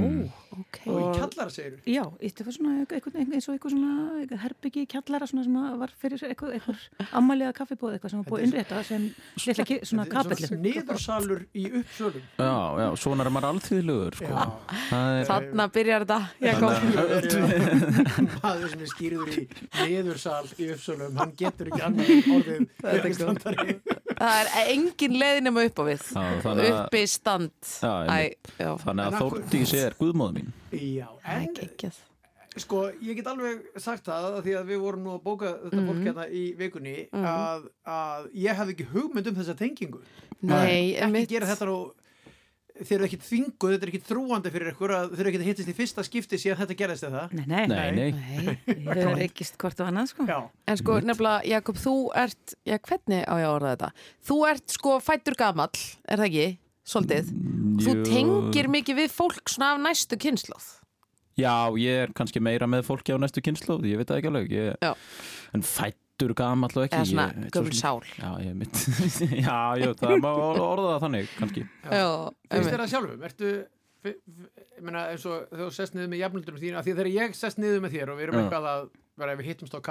ok. 0.57 0.79
Og 0.87 0.97
í 0.97 1.03
Og- 1.07 1.17
kallara 1.21 1.49
segir 1.53 1.79
Já, 1.85 2.03
þetta 2.19 2.45
var 2.47 2.53
svona 2.57 2.73
eitthvað, 2.81 2.97
eitthvað, 2.97 3.33
eins 3.37 3.47
og 3.47 3.55
eitthvað 3.57 3.73
svona 3.75 3.93
eitthvað 4.21 4.41
herbyggi 4.45 4.81
í 4.83 4.87
kjallara 4.91 5.27
svona 5.29 5.43
sem 5.43 5.57
að 5.61 5.77
var 5.79 5.91
fyrir 6.01 6.23
eitthvað, 6.27 6.53
eitthvað 6.57 7.13
ammaliða 7.21 7.53
kaffibóð 7.53 7.93
eitthvað 7.97 8.09
sem 8.09 8.23
var 8.23 8.31
búið 8.31 8.41
að 8.41 8.47
innrétta 8.47 8.83
sem 8.83 9.07
litla 9.45 9.65
ki- 9.69 9.79
svona 9.85 10.07
kapelli. 10.09 10.49
Niðursalur 10.67 11.45
í 11.53 11.65
uppsölum 11.81 12.21
Já, 12.37 12.55
já, 12.81 12.87
svona 12.97 13.25
er 13.25 13.29
maður 13.29 13.49
alþýðlugur, 13.53 14.15
sko. 14.17 14.56
Er, 14.67 15.25
Þarna 15.27 15.65
byrjar 15.73 16.03
þetta. 16.05 16.19
Maður 18.43 18.71
sem 18.71 18.81
er 18.83 18.89
skýrður 18.91 19.31
í 19.37 19.43
niðursal 19.77 20.45
í 20.57 20.67
uppsölum 20.73 21.17
Hann 21.21 21.33
getur 21.39 21.69
ekki 21.71 21.83
annað 21.87 22.09
orðið 22.37 22.65
Það 24.17 24.35
er 24.41 24.51
engin 24.73 25.15
leið 25.21 25.39
nema 25.45 25.63
upp 25.69 25.77
á 25.77 25.83
við. 25.87 26.03
Já, 26.09 26.25
þannig 26.41 26.67
að- 26.67 26.77
Uppi 26.87 27.01
stand. 27.07 27.51
Já, 27.83 27.93
Æ, 28.09 28.35
þannig 28.81 29.03
að 29.05 29.17
Þórdís 29.21 29.73
er 29.77 29.95
guðmóð 29.99 30.31
mín. 30.39 30.47
Já, 30.73 31.07
er 31.23 31.47
geggjað. 31.53 31.99
sko, 32.57 32.79
ég 33.05 33.15
get 33.19 33.27
alveg 33.29 33.59
sagt 33.77 34.07
það 34.09 34.39
af 34.39 34.43
Því 34.47 34.53
að 34.57 34.65
við 34.71 34.79
vorum 34.81 35.03
nú 35.05 35.11
að 35.13 35.21
bóka 35.27 35.51
þetta 35.61 35.81
fólk 35.85 35.99
hérna 36.07 36.23
í 36.33 36.43
vikunni 36.57 36.95
að, 37.13 37.67
að 37.85 38.29
ég 38.33 38.57
hafði 38.57 38.73
ekki 38.73 38.87
hugmynd 38.95 39.27
um 39.29 39.35
þessa 39.37 39.53
tengingu 39.59 39.99
Nei, 40.41 40.95
Ekki 40.97 41.03
einmitt. 41.05 41.29
gera 41.29 41.45
þetta 41.51 41.67
nú 41.69 41.77
Þeir 42.77 42.95
eru 42.97 43.07
ekkit 43.07 43.23
þvinguð, 43.25 43.71
þetta 43.73 43.85
er 43.87 43.91
ekkit 43.91 44.07
þrúandi 44.09 44.51
fyrir 44.53 44.69
ykkur 44.73 44.93
að 44.97 45.07
þeir 45.13 45.21
eru 45.23 45.31
ekkit 45.31 45.43
að 45.43 45.49
hittist 45.49 45.71
í 45.71 45.75
fyrsta 45.77 46.03
skipti 46.05 46.39
síðan 46.41 46.59
þetta 46.61 46.77
gerðist 46.81 47.07
eða 47.07 47.23
Nei, 47.33 47.43
nei, 47.47 47.63
Nei, 47.67 47.91
nei. 47.97 48.11
Nei. 48.13 48.57
Við 48.67 49.01
höfum 49.01 49.17
reykist 49.21 49.57
hvort 49.61 49.81
og 49.83 49.89
annað 49.91 50.11
sko. 50.13 50.27
Já, 50.29 50.37
En 50.67 50.79
sko, 50.81 50.97
nefnilega, 51.09 51.41
Jakob, 51.53 51.79
þú 51.81 51.95
ert, 52.23 52.55
já, 52.67 52.77
hvernig 52.89 53.23
á 53.25 53.33
ég 53.41 53.47
að 53.49 53.55
orða 53.57 53.73
þetta? 53.75 53.91
Þú 54.29 54.39
ert 54.51 54.75
sko 54.77 54.97
fættur 55.03 55.37
gamall, 55.39 55.83
er 56.07 56.21
það 56.21 56.27
ekki? 56.31 56.47
Svolítið. 56.87 57.31
Þú 57.83 57.93
Jú. 57.97 58.03
tengir 58.07 58.69
mikið 58.71 59.01
við 59.01 59.15
fólk 59.17 59.49
svona 59.51 59.73
af 59.75 59.81
næstu 59.83 60.15
kynnslóð. 60.23 60.67
Já, 61.37 61.53
ég 61.77 62.05
er 62.07 62.13
kannski 62.17 62.41
meira 62.41 62.65
með 62.65 62.85
fólki 62.87 63.13
á 63.13 63.17
næstu 63.21 63.43
kynnslóð, 63.45 63.83
ég 63.85 63.99
veit 63.99 64.07
það 64.09 64.21
ekki 64.21 64.29
alveg. 64.31 64.53
Ég, 64.55 64.77
Já. 64.81 64.93
En 65.53 65.61
fættur 66.17 66.33
gamall 66.33 66.73
og 66.73 66.85
ekki. 66.87 66.97
Eða 66.97 67.09
svona 67.11 67.25
ég 67.37 67.51
gömul 67.53 67.75
sál. 67.77 67.99
Já, 68.17 68.29
ég 68.41 68.55
mitt. 68.57 68.79
já, 69.45 69.57
já, 69.77 69.89
það 69.99 70.15
má 70.23 70.29
orða 70.33 70.87
það 70.95 71.03
þannig, 71.05 71.33
kannski. 71.37 71.65
Einmitt. 71.85 72.71
þér 72.71 72.81
það 72.83 72.91
sjálfum? 72.93 73.25
Ertu, 73.27 73.51
ég 74.07 74.81
meina, 74.81 75.05
eins 75.11 75.25
og 75.29 75.45
þegar 75.51 75.63
þú 75.63 75.69
sest 75.77 75.97
niður 75.97 76.11
með 76.13 76.23
jafnöldunum 76.23 76.61
þín, 76.63 76.77
af 76.79 76.85
því 76.87 76.93
að 76.95 77.01
þegar 77.01 77.11
ég 77.13 77.37
sest 77.37 77.61
niður 77.61 77.83
með 77.85 77.97
þér 77.97 78.11
og 78.13 78.17
við 78.17 78.27
erum 78.27 78.37
Já. 78.37 78.43
eitthvað 78.43 78.69
að 78.73 78.85
vera 79.17 79.33
ef 79.33 79.41
við 79.41 79.49
hittumst 79.51 79.77
á 79.77 79.81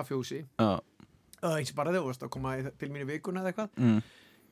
eða 1.46 1.58
eins 1.60 1.70
og 1.70 1.76
bara 1.76 1.92
þú 1.92 2.06
varst 2.06 2.22
að 2.24 2.30
koma 2.32 2.54
til 2.80 2.88
mín 2.88 3.04
í 3.04 3.10
vikuna 3.10 3.42
eða 3.42 3.50
eitthvað 3.52 3.82
mm, 3.82 3.98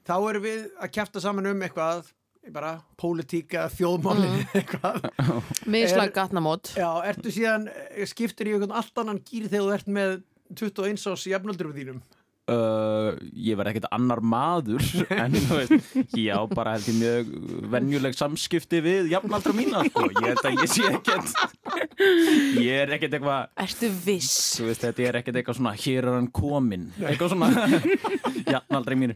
þá 0.05 0.15
erum 0.29 0.45
við 0.45 0.67
að 0.85 0.91
kjæfta 0.95 1.23
saman 1.25 1.49
um 1.49 1.65
eitthvað 1.65 2.11
bara 2.53 2.75
pólitíka, 3.01 3.63
þjóðmálin 3.73 4.43
eitthvað 4.53 5.07
Mislag 5.73 6.11
Er- 6.11 6.13
gatnamót. 6.13 6.75
Já, 6.77 6.91
ertu 7.09 7.33
síðan 7.33 7.65
skiptir 8.11 8.51
í 8.51 8.53
einhvern 8.53 8.77
allt 8.77 9.01
annan 9.01 9.23
gýr 9.25 9.49
þegar 9.49 9.65
þú 9.65 9.75
ert 9.79 9.89
með 9.97 10.13
21 10.59 11.09
ás 11.15 11.27
jafnöldurum 11.31 11.75
þínum? 11.77 12.03
Uh, 12.45 13.15
ég 13.41 13.57
var 13.57 13.71
ekkert 13.71 13.87
annar 13.89 14.21
maður 14.21 14.83
en 15.17 15.33
þú 15.33 15.63
veist, 15.63 15.95
ég 16.13 16.29
á 16.37 16.45
bara 16.53 16.75
held 16.75 16.91
ég 16.91 16.99
mjög 16.99 17.31
venjuleg 17.73 18.13
samskipti 18.19 18.83
við 18.85 19.09
jafnaldra 19.15 19.55
mína, 19.57 19.81
sko, 19.89 20.03
ég 20.13 20.27
held 20.29 20.43
að 20.51 20.59
ég 20.61 20.69
sé 20.75 20.91
ekkert 20.91 21.33
ég 22.61 22.83
er 22.83 22.93
ekkert 22.99 23.17
eitthvað 23.17 23.49
Ertu 23.65 23.89
viss? 24.05 24.35
þú 24.59 24.69
veist, 24.69 24.85
þetta 24.85 25.07
er 25.09 25.19
ekkert 25.23 25.39
eitthvað 25.41 25.57
svona, 25.63 25.73
hér 25.87 26.05
er 26.11 26.19
hann 26.19 26.29
kominn. 26.37 26.85
Eitthvað 27.01 27.33
svona 27.33 27.49
jafnaldra 28.59 28.99
mín, 29.01 29.15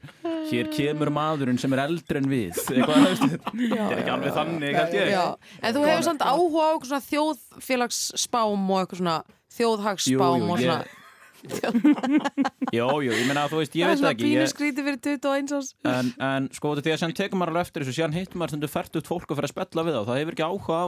hér 0.49 0.70
kemur 0.72 1.12
maðurinn 1.12 1.61
sem 1.61 1.76
er 1.76 1.84
eldri 1.84 2.22
en 2.22 2.30
við. 2.32 2.57
Eitthvað, 2.64 2.97
þú 2.97 3.09
veist, 3.11 3.26
þetta 3.53 3.91
er 3.93 3.99
ekki 4.01 4.14
alveg 4.16 4.39
þannig 4.41 4.78
held 4.80 4.97
ég. 5.03 5.11
Já, 5.12 5.24
en 5.61 5.76
þú 5.76 5.84
hefur 5.84 6.09
samt 6.09 6.24
áhuga 6.24 6.70
á 6.72 7.01
þjóðfélagsspám 7.12 8.70
og 8.72 8.80
eitthvað 8.86 9.03
svona 9.03 9.18
þjóðhagsspám 9.59 10.49
og 10.49 10.62
svona 10.64 10.78
ég- 10.80 10.95
Jó, 12.78 12.86
jú, 13.05 13.11
ég 13.14 13.26
meina 13.28 13.45
að 13.47 13.53
þú 13.55 13.61
veist, 13.62 13.76
ég 13.78 13.84
það 13.84 13.91
er 13.91 13.93
veit 13.93 13.99
það 13.99 14.03
svona 14.03 14.14
ekki 14.14 14.24
pínu 14.26 14.41
ég, 14.43 14.51
skríti 14.53 14.86
fyrir 14.86 15.01
21 15.05 15.53
ás 15.59 15.68
en, 15.93 16.11
en 16.28 16.49
sko 16.57 16.72
þetta 16.74 16.80
er 16.80 16.89
því 16.89 16.95
að 16.97 17.03
sem 17.05 17.14
tekur 17.20 17.41
maður 17.41 17.53
alveg 17.55 17.68
eftir 17.68 17.84
þessu 17.86 17.97
síðan 17.99 18.16
hittum 18.18 18.43
maður 18.43 18.55
stundu 18.55 18.70
fært 18.72 18.99
út 19.01 19.11
fólk 19.12 19.28
og 19.30 19.39
fyrir 19.39 19.49
að 19.51 19.55
spjalla 19.55 19.86
við 19.89 19.99
þá 19.99 20.03
það 20.11 20.20
hefur 20.22 20.36
ekki 20.39 20.49
áhuga 20.49 20.80
á 20.82 20.86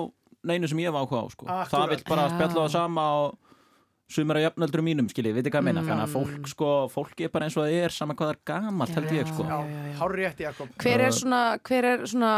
neinu 0.51 0.70
sem 0.72 0.82
ég 0.82 0.90
hef 0.90 0.98
áhuga 1.01 1.22
á 1.22 1.26
sko. 1.34 1.46
Það 1.70 1.86
vil 1.94 2.03
bara 2.11 2.26
á 2.26 2.30
það 2.40 2.68
sama 2.74 3.07
og 3.20 3.38
sumir 4.11 4.40
að 4.40 4.42
jafnöldrum 4.48 4.86
mínum, 4.90 5.07
skiljið, 5.07 5.36
veitir 5.38 5.53
hvað 5.55 5.61
ég 5.61 5.66
meina 5.68 5.82
Mm. 5.84 5.86
þannig 5.86 6.07
að 6.09 6.14
fólk, 6.16 6.48
sko, 6.51 6.70
fólk 6.90 7.20
er 7.22 7.28
bara 7.30 7.46
eins 7.46 7.55
og 7.55 7.62
það 7.62 7.76
er 7.84 7.92
saman 7.94 8.16
hvað 8.18 8.26
það 8.26 8.34
er 8.34 8.40
gamalt, 8.51 8.94
held 8.96 9.12
ég, 9.14 9.28
sko 9.30 9.44
Já, 9.46 9.59
hárri 10.01 10.24
rétt 10.24 10.40
Jakob 10.42 10.72
Hver 10.82 11.05
er 11.07 11.14
svona, 11.14 11.42
hver 11.62 11.86
er 11.92 12.03
svona, 12.11 12.32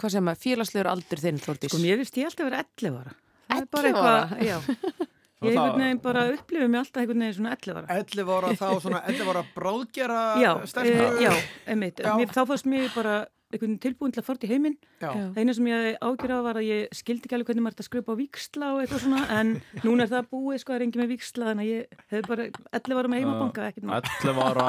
hvað 0.00 0.14
sem 0.14 0.30
að, 0.32 0.38
félagslegur 0.46 0.88
aldur 0.94 1.20
þinn, 1.20 1.42
Þórdís? 1.44 1.74
Sko, 1.74 1.82
mér 1.84 2.00
finnst 2.00 2.16
ég 2.22 2.30
alltaf 2.30 2.48
vera 2.48 2.62
11 2.64 2.96
ára. 3.02 3.12
Það 3.50 3.60
er 3.60 3.68
bara 3.76 3.92
11 3.92 4.00
ára? 4.00 4.24
eitthvað, 4.40 4.48
já. 4.48 5.10
Ég 5.40 5.56
einhvern 5.56 5.80
veginn 5.80 6.00
bara 6.04 6.22
upplifið 6.34 6.68
mig 6.68 6.80
alltaf 6.82 7.00
einhvern 7.00 7.22
veginn 7.24 7.36
svona 7.38 7.52
11 7.56 7.76
ára. 7.80 7.98
11 7.98 8.32
ára 8.36 8.48
þá 8.60 8.66
svona 8.84 8.98
11 9.08 9.28
ára 9.32 9.42
bráðgera 9.56 10.22
Já, 10.36 10.50
stelpu 10.68 11.04
e, 11.06 11.12
já, 11.24 11.30
einmitt. 11.64 12.02
Já. 12.04 12.10
Mér, 12.18 12.34
þá 12.34 12.40
fannst 12.50 12.68
mér 12.68 12.90
bara 12.92 13.14
einhvern 13.50 13.70
veginn 13.70 13.78
tilbúin 13.82 14.12
til 14.12 14.20
að 14.20 14.26
fara 14.28 14.44
í 14.44 14.50
heiminn. 14.50 14.76
Það 15.00 15.38
eina 15.40 15.54
sem 15.56 15.70
ég 15.70 15.96
ágjör 16.04 16.34
á 16.36 16.38
var 16.44 16.60
að 16.60 16.68
ég 16.68 16.92
skildi 17.00 17.24
ekki 17.24 17.38
alveg 17.38 17.48
hvernig 17.50 17.64
maður 17.64 17.78
þetta 17.78 17.88
skrifa 17.88 18.12
á 18.12 18.20
víksla 18.20 18.68
og 18.74 18.82
eitthvað 18.82 19.02
svona, 19.06 19.22
en 19.40 19.54
núna 19.80 20.04
er 20.04 20.12
það 20.12 20.28
búið, 20.34 20.60
sko, 20.60 20.74
það 20.74 20.76
er 20.76 20.84
engin 20.86 21.02
með 21.02 21.14
víksla, 21.14 21.48
þannig 21.48 21.64
að 21.64 21.72
ég 21.72 22.04
hef 22.12 22.28
bara 22.28 22.46
11 22.76 23.00
ára 23.00 23.10
með 23.10 23.24
heimabanka, 23.24 23.70
ekkert 23.72 23.88
mál. 23.88 23.96
11 24.20 24.44
ára 24.44 24.68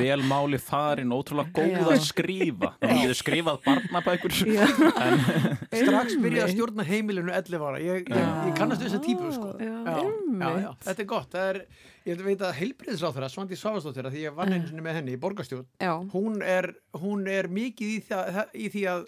vel 0.00 0.22
máli 0.26 0.58
farin, 0.62 1.12
ótrúlega 1.14 1.50
góð 1.56 1.92
að 1.94 2.04
skrifa. 2.06 2.72
Þá 2.80 2.94
getur 3.00 3.18
skrifað 3.18 3.60
barnabækur. 3.66 4.34
Strax 5.70 6.16
byrjaði 6.20 6.44
að 6.46 6.52
stjórna 6.54 6.86
heimilinu 6.86 7.34
11 7.34 7.64
ára. 7.68 7.80
Ég, 7.82 8.04
ég, 8.10 8.28
ég 8.48 8.58
kannast 8.58 8.82
við 8.82 8.90
þessa 8.90 9.02
típu 9.04 9.32
sko. 9.34 9.52
já, 9.60 9.76
já, 9.86 10.50
já, 10.64 10.70
þetta 10.86 11.04
er 11.04 11.08
gott. 11.10 11.30
Það 11.34 11.50
er, 11.52 11.60
ég 12.08 12.24
veit 12.26 12.44
að 12.46 12.56
heilbriðsráþara 12.60 13.30
Svandi 13.32 13.58
Svavastóttir 13.60 14.10
því 14.10 14.24
ég 14.26 14.36
vann 14.36 14.54
einu 14.54 14.68
sinni 14.70 14.84
með 14.84 15.00
henni 15.00 15.16
í 15.16 15.20
borgarstjórn 15.20 15.66
Já. 15.82 15.92
hún 16.14 16.40
er, 16.42 16.70
hún 16.96 17.26
er 17.30 17.50
mikið 17.52 17.92
í, 17.92 17.98
það, 18.08 18.40
í 18.56 18.70
því 18.72 18.84
að 18.94 19.04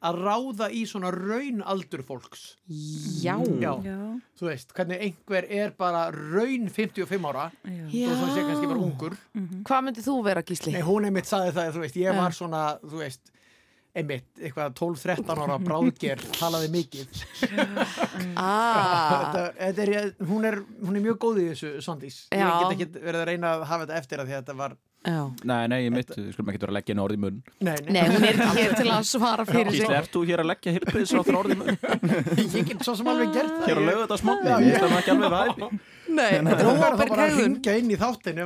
að 0.00 0.20
ráða 0.24 0.70
í 0.72 0.84
svona 0.88 1.10
raunaldur 1.12 2.02
fólks 2.08 2.44
Já. 3.20 3.34
já. 3.60 3.72
Já. 3.84 3.98
þú 4.40 4.48
veist, 4.48 4.72
hvernig 4.76 5.02
einhver 5.08 5.48
er 5.48 5.74
bara 5.76 6.06
raun 6.14 6.70
55 6.72 7.28
ára 7.32 7.50
Já. 7.64 8.06
og 8.08 8.16
svo 8.16 8.30
sé 8.32 8.46
kannski 8.46 8.70
bara 8.70 8.80
ungur 8.86 9.18
Hvað 9.68 9.84
myndið 9.88 10.08
þú 10.08 10.16
vera, 10.24 10.44
Gísli? 10.46 10.72
Nei, 10.76 10.80
hún 10.86 11.08
einmitt 11.10 11.28
saði 11.28 11.52
það, 11.58 11.74
þú 11.76 11.84
veist, 11.84 12.00
ég 12.00 12.16
var 12.16 12.36
svona, 12.36 12.64
þú 12.80 13.02
veist, 13.02 13.32
einmitt, 14.00 14.28
eitthvað 14.38 14.74
12-13 14.78 15.42
ára 15.44 15.58
bráðger, 15.62 16.20
talaði 16.38 16.70
mikið. 16.76 17.08
Ah. 18.40 19.32
þetta, 19.32 19.40
þetta 19.58 19.84
er, 19.84 20.12
hún, 20.28 20.44
er, 20.46 20.56
hún 20.84 20.96
er 20.96 21.02
mjög 21.04 21.18
góð 21.24 21.40
í 21.42 21.46
þessu, 21.50 21.70
Svandís. 21.84 22.20
Ég 22.32 22.40
get 22.70 22.74
ekki 22.76 23.02
verið 23.02 23.20
að 23.22 23.28
reyna 23.30 23.50
að 23.56 23.64
hafa 23.70 23.86
þetta 23.86 23.98
eftir 24.00 24.22
að 24.22 24.30
því 24.30 24.36
að 24.36 24.42
þetta 24.42 24.56
var. 24.60 24.76
Nei, 25.48 25.62
nei, 25.72 25.78
ég 25.86 25.92
mitt, 25.94 26.10
við 26.12 26.34
skulum 26.34 26.50
ekki 26.52 26.58
vera 26.60 26.72
að 26.72 26.76
leggja 26.76 26.92
henni 26.92 27.02
orð 27.06 27.14
í 27.16 27.20
munn. 27.22 27.36
Nei, 27.64 27.76
Nei, 27.88 28.02
hún 28.10 28.24
er 28.28 28.36
ekki 28.36 28.58
hér 28.66 28.74
til 28.76 28.90
að 28.92 29.06
svara 29.08 29.46
fyrir 29.48 29.70
sig. 29.72 29.86
ert 29.96 30.10
þú 30.12 30.24
hér 30.28 30.42
að 30.42 30.48
leggja 30.50 30.74
hilbriðs 30.76 31.14
á 31.16 31.20
orð 31.40 31.54
í 31.54 31.56
munn? 31.56 31.78
ég 32.58 32.68
get 32.68 32.84
svo 32.84 32.94
sem 32.98 33.08
alveg 33.08 33.32
gert 33.32 33.54
það. 33.54 33.64
Hér 33.70 33.80
á 33.80 33.80
Ég- 33.80 33.88
lögu 33.88 34.02
þetta 34.04 34.18
smótni, 34.20 34.50
Já, 34.50 34.56
ég 34.60 34.68
ég- 34.68 34.76
stefna 34.82 34.98
ekki 35.00 35.14
alveg 35.14 35.36
hæfi. 35.38 35.70
Nei, 36.10 36.28
þetta 36.34 36.52
er 36.52 36.66
að 36.66 36.84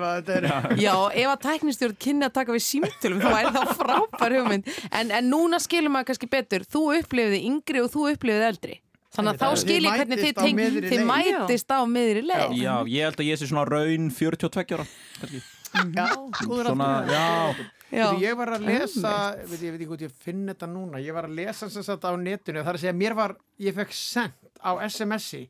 að 0.04 0.16
þetta 0.28 0.38
er... 0.38 0.78
Já, 0.84 0.94
ef 1.24 1.32
að 1.32 1.42
tæknistjórn 1.48 1.98
kynni 2.06 2.28
að 2.28 2.34
taka 2.38 2.54
við 2.54 2.64
símtölum 2.68 3.22
þá 3.24 3.28
væri 3.34 3.52
það 3.58 3.74
frábær 3.80 4.36
hugmynd. 4.38 4.72
En, 5.00 5.12
en 5.18 5.30
núna 5.32 5.58
skilum 5.64 5.94
maður 5.96 6.10
kannski 6.12 6.28
betur. 6.30 6.66
Þú 6.70 6.82
upplifiði 7.00 7.40
yngri 7.48 7.82
og 7.82 7.90
þú 7.94 8.06
upplifiði 8.12 8.48
eldri. 8.52 8.78
Þannig 9.14 9.36
að 9.36 9.42
þá 9.44 9.58
skil 9.62 9.80
ég 9.80 9.94
hvernig 9.94 10.20
þið, 10.24 10.32
teng, 10.40 10.62
þið 10.90 11.02
mætist 11.08 11.70
á 11.70 11.78
miðri 11.86 12.22
leið. 12.26 12.54
Já, 12.58 12.72
ég 12.90 13.04
held 13.08 13.20
að 13.22 13.28
ég 13.30 13.38
sé 13.38 13.46
svona 13.46 13.64
raun 13.70 14.08
42 14.10 14.74
ára 14.74 14.86
kannski. 15.20 15.42
Já, 15.74 16.06
góður 16.44 16.68
Svona, 16.70 16.90
aftur. 17.00 17.14
já, 17.14 17.70
Já. 17.94 18.06
Veitu, 18.10 18.22
ég 18.24 18.36
var 18.38 18.50
að 18.56 18.64
lesa, 18.66 19.10
veit 19.46 19.60
ég, 19.62 19.70
veit 19.74 19.80
ekki 19.80 19.86
hvort 19.90 20.04
ég 20.06 20.14
finn 20.24 20.46
þetta 20.50 20.66
núna, 20.70 20.98
ég 21.02 21.14
var 21.14 21.28
að 21.28 21.36
lesa 21.38 21.68
sem 21.70 21.84
sagt 21.86 22.02
á 22.06 22.10
netinu, 22.18 22.62
það 22.64 22.70
er 22.72 22.78
að 22.78 22.82
segja, 22.82 22.94
mér 22.98 23.14
var, 23.18 23.34
ég 23.62 23.76
fekk 23.76 23.92
sendt 23.94 24.48
á 24.58 24.70
SMS-i 24.88 25.44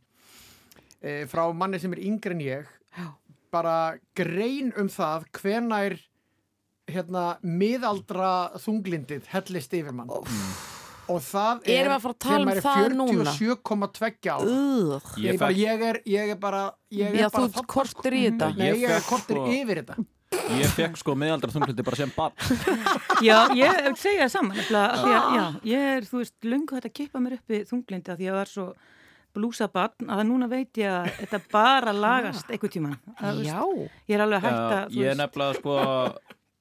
e, 1.00 1.14
frá 1.30 1.46
manni 1.56 1.80
sem 1.80 1.94
er 1.96 2.02
yngri 2.04 2.36
en 2.36 2.42
ég, 2.44 2.68
bara 3.54 3.76
grein 4.18 4.72
um 4.80 4.90
það 4.92 5.24
hvenær 5.38 5.96
hérna 6.90 7.24
miðaldra 7.40 8.32
þunglindið 8.60 9.28
hellist 9.32 9.72
yfir 9.76 9.94
mann. 9.96 10.10
Og 11.04 11.20
það 11.20 11.66
er, 11.68 11.88
um 11.92 12.04
þegar 12.16 12.60
það 12.64 12.76
maður 12.80 12.94
núna? 12.96 13.24
er 13.28 13.36
47,2 13.36 14.30
ára. 14.32 14.44
Ugh. 14.48 15.08
Ég, 15.20 15.42
Ég 15.58 15.84
er, 15.84 15.98
ég 16.08 16.32
er 16.32 16.38
bara, 16.40 16.62
ég 16.92 17.10
er 17.12 17.24
Já, 17.24 17.28
bara 17.32 17.50
þú 17.52 17.64
kortir 17.68 18.16
í 18.16 18.22
þetta 18.30 18.48
Ég 18.56 18.84
er 18.88 19.04
kortir 19.04 19.36
sko- 19.36 19.52
yfir 19.52 19.82
þetta. 19.82 20.04
Ég 20.60 20.72
fekk 20.76 20.98
sko 21.00 21.14
meðaldra 21.18 21.52
þunglindi 21.54 21.86
bara 21.86 22.00
sem 22.00 22.12
barn 22.14 22.34
Já, 23.28 23.38
ég 23.58 23.92
segja 24.00 24.26
það 24.26 24.32
saman 24.34 24.58
nefnilega, 24.58 24.88
af 24.90 25.04
því 25.04 25.14
að, 25.18 25.30
já, 25.38 25.44
ég 25.74 25.86
er, 25.94 26.08
þú 26.10 26.20
veist, 26.22 26.36
lungu 26.44 26.78
þetta 26.78 26.90
að 26.90 26.96
kippa 27.00 27.22
mér 27.24 27.38
upp 27.38 27.54
í 27.54 27.62
þunglindi 27.70 28.12
að 28.14 28.20
því 28.20 28.28
að 28.28 28.30
ég 28.30 28.38
var 28.40 28.52
svo 28.52 28.66
blúsabann 29.34 30.12
að 30.14 30.22
núna 30.28 30.46
veit 30.50 30.78
ég 30.78 30.90
að 30.94 31.08
þetta 31.18 31.40
bara 31.50 31.94
lagast 31.96 32.50
einhver 32.54 32.70
tíman. 32.70 32.94
Já, 33.18 33.32
veist, 33.34 33.98
Ég 34.06 34.14
er 34.14 34.22
alveg 34.22 34.44
hægt 34.44 34.60
að, 34.60 34.84
þú 34.92 35.00
Ég 35.00 35.10
er 35.10 35.18
nefnilega 35.18 35.56
sko 35.58 35.78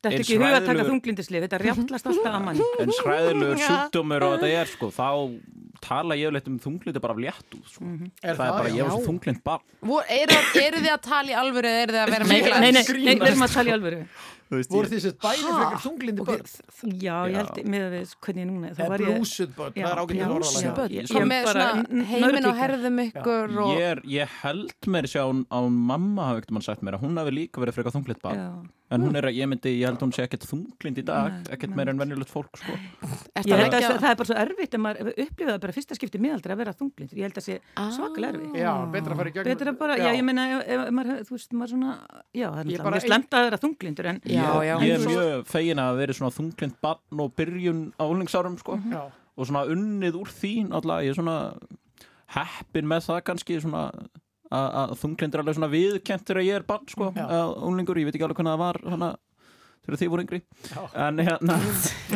þetta 0.03 0.13
er 0.13 0.23
ekki 0.25 0.37
huga 0.39 0.53
að 0.59 0.67
taka 0.69 0.85
þunglindislið, 0.91 1.45
þetta 1.47 1.59
rjáttlast 1.63 2.09
alltaf 2.11 2.33
að 2.37 2.43
manni. 2.49 2.69
en 2.83 2.93
skræðilegur 2.99 3.57
Já. 3.61 3.67
sjúkdómur 3.69 4.27
og 4.27 4.35
þetta 4.37 4.49
er 4.61 4.73
sko, 4.73 4.91
þá 4.93 5.09
tala 5.83 6.15
ég 6.15 6.31
leitt 6.31 6.45
um 6.47 6.59
þunglindi 6.63 6.99
bara 7.03 7.11
af 7.11 7.19
létt 7.19 7.55
út 7.57 7.65
sko. 7.67 7.83
Er 8.23 8.37
það 8.39 8.45
er 8.47 8.53
bara, 8.55 8.69
já? 8.71 8.75
ég 8.77 8.83
var 8.87 8.93
svo 8.93 9.01
þunglind 9.09 9.41
barn 9.43 9.65
Vor, 9.83 10.05
eru, 10.07 10.37
eru 10.61 10.79
þið 10.79 10.93
að 10.93 11.01
tala 11.03 11.27
í 11.27 11.35
alvöru 11.41 11.67
eða 11.67 11.81
eru 11.83 11.91
þið 11.97 12.03
að 12.03 12.13
vera 12.13 12.23
Nei, 12.23 12.31
með 12.31 12.39
nei, 12.39 12.47
nei, 12.53 12.71
nei, 12.71 12.83
við 12.87 13.27
erum 13.27 13.43
að 13.43 13.53
tala 13.57 13.67
í 13.67 13.75
alvöru. 13.75 13.99
Voru 14.53 14.85
þessi 14.91 15.11
bæði 15.17 15.43
Ha? 15.43 15.53
frekar 15.57 15.79
þunglindi 15.81 16.21
börn? 16.27 16.45
Já, 17.01 17.15
ég 17.25 17.35
held 17.41 17.55
með 17.73 17.81
að 17.83 17.93
við 17.97 18.11
hvernig 18.23 18.45
núna, 18.47 18.67
þá 18.77 18.81
var 18.91 18.99
ég... 19.01 19.07
blúsuð 19.17 19.49
börn, 19.57 19.73
það 19.73 19.89
er 19.89 19.97
ágætið 20.03 20.93
Ég- 20.93 21.07
Svo 21.09 21.19
ég 21.19 21.27
með 21.31 21.41
bara- 21.49 21.65
svona 21.73 22.05
heiminn 22.11 22.47
og 22.47 22.55
herðum 22.61 22.97
ykkur 23.07 23.55
og... 23.65 23.71
er, 23.81 23.97
ég 24.13 24.27
held 24.43 24.77
mér 24.93 25.05
sjá 25.09 25.23
að 28.93 28.99
þunglind 28.99 28.99
Já. 28.99 28.99
en 28.99 29.05
hún 29.07 29.17
er 29.19 29.27
að, 29.27 29.37
ég 29.39 29.49
myndi, 29.49 29.73
ég 29.79 29.87
held 29.89 30.03
hún 30.05 30.13
sé 30.13 30.23
ekkert 30.27 30.45
þunglind 30.47 30.99
í 31.01 31.05
dag 31.07 31.49
ekkert 31.53 31.73
meira 31.75 31.93
en 31.93 31.99
venjulegt 32.01 32.31
fólk 32.31 32.59
sko. 32.61 32.73
Ég 32.73 33.53
að 33.53 33.63
held 33.63 33.73
að 33.73 33.87
það 33.89 34.09
er 34.11 34.19
bara 34.21 34.29
svo 34.29 34.37
erfitt 34.43 34.77
að 34.77 34.83
maður 34.83 35.09
upplifa 35.13 35.49
það 35.51 35.61
bara 35.65 35.75
fyrsta 35.77 35.97
skipti 35.97 36.21
miðaldri 36.21 36.53
að 36.53 36.61
vera 36.61 36.75
þunglindur. 36.77 37.17
Ég 37.17 37.27
held 37.27 37.37
að 37.37 37.41
það 37.41 37.47
sé 37.49 37.57
svakalega 37.97 38.37
erfitt. 38.37 38.59
Já, 38.61 38.71
betra 38.93 39.15
að 39.15 39.21
fara 39.23 39.29
í 39.29 39.35
gegnum. 39.37 39.49
Betra 39.53 39.73
bara, 39.81 39.97
já, 39.97 40.09
ég 40.13 40.23
meina, 40.27 40.45
ef, 40.53 40.63
ef, 40.67 40.83
ef 40.87 40.95
maður, 40.99 41.21
þú 41.27 41.37
veist, 41.37 41.55
maður 41.57 41.73
svona, 41.73 41.95
já, 42.33 42.47
það 42.47 42.61
er 42.61 42.69
náttúrulega 42.69 42.93
mjög 42.93 43.07
slemt 43.07 43.37
að 43.39 43.47
vera 43.49 43.61
þunglindur, 43.63 44.09
en 44.13 44.21
Já, 44.23 44.47
já. 44.63 44.73
ég 44.83 44.93
er 44.93 45.03
En 45.03 45.09
mjög 45.09 45.45
fegin 45.49 45.83
að 45.83 45.99
vera 46.03 46.17
svona 46.19 46.35
þunglind 46.37 46.77
barn 46.83 47.23
og 47.25 47.33
byrjun 47.39 47.83
á 47.99 48.03
úlingsárum 48.05 48.57
sko. 48.61 48.77
Já. 48.93 49.03
og 49.33 49.47
svona 49.49 49.63
unnið 49.65 50.19
úr 50.19 50.29
því 50.29 50.51
náttúrulega, 50.69 51.05
ég 51.07 51.09
er 51.09 51.17
svona 51.17 51.37
heppin 52.33 52.89
með 52.89 53.07
það 53.07 53.21
kannski 53.29 53.57
svona 53.61 53.87
að, 54.53 54.67
að 54.83 54.95
þunglind 55.01 55.35
er 55.37 55.41
alveg 55.43 55.57
svona 55.57 55.71
viðkent 55.73 56.25
þegar 56.29 56.45
ég 56.47 56.57
er 56.61 56.65
barn 56.69 56.89
sko, 56.91 57.11
Já. 57.17 57.25
að 57.27 57.53
úlingur, 57.69 57.99
ég 58.01 58.09
veit 58.09 58.17
ekki 58.17 58.27
alveg 58.27 58.39
hvernig 58.41 58.53
það 58.53 58.61
var 58.63 58.79
hana, 58.93 59.09
þegar 59.83 59.99
þið 60.01 60.11
voru 60.13 60.23
yngri 60.23 60.39
en 61.05 61.23
hérna 61.27 61.57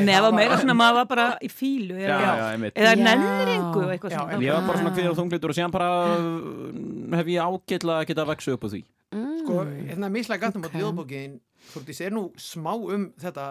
nefa 0.08 0.30
meira 0.38 0.60
svona, 0.62 0.76
maður 0.80 1.00
var 1.02 1.10
bara 1.12 1.26
í 1.44 1.50
fílu, 1.52 1.98
já, 2.00 2.14
já, 2.16 2.46
eða 2.72 2.94
Já. 2.94 3.02
nennringu 3.04 3.82
og 3.84 3.92
eitthvað 3.96 4.14
Já, 4.16 4.20
svona. 4.22 4.38
en 4.38 4.46
ég 4.46 4.54
var 4.56 4.68
bara 4.70 4.78
svona 4.84 4.94
Ah. 4.94 4.98
kvíðar 5.00 5.18
þunglindur 5.20 5.52
og 5.54 5.58
síðan 5.58 5.74
bara 5.76 5.90
uh, 6.16 7.18
hef 7.20 7.34
ég 7.34 7.44
ágætla 7.44 7.98
að 8.02 8.08
geta 8.12 8.24
að 8.24 8.32
veksa 8.36 8.56
upp 8.56 8.64
á 8.64 8.70
því 8.76 8.84
Sko, 9.42 9.60
hérna 9.88 10.10
mislega 10.12 10.48
gætum 10.48 10.64
á 10.68 10.70
ljóðbókin 10.76 11.38
Þúrtís 11.68 12.00
er 12.06 12.12
nú 12.16 12.26
smá 12.40 12.72
um 12.76 13.10
þetta 13.20 13.46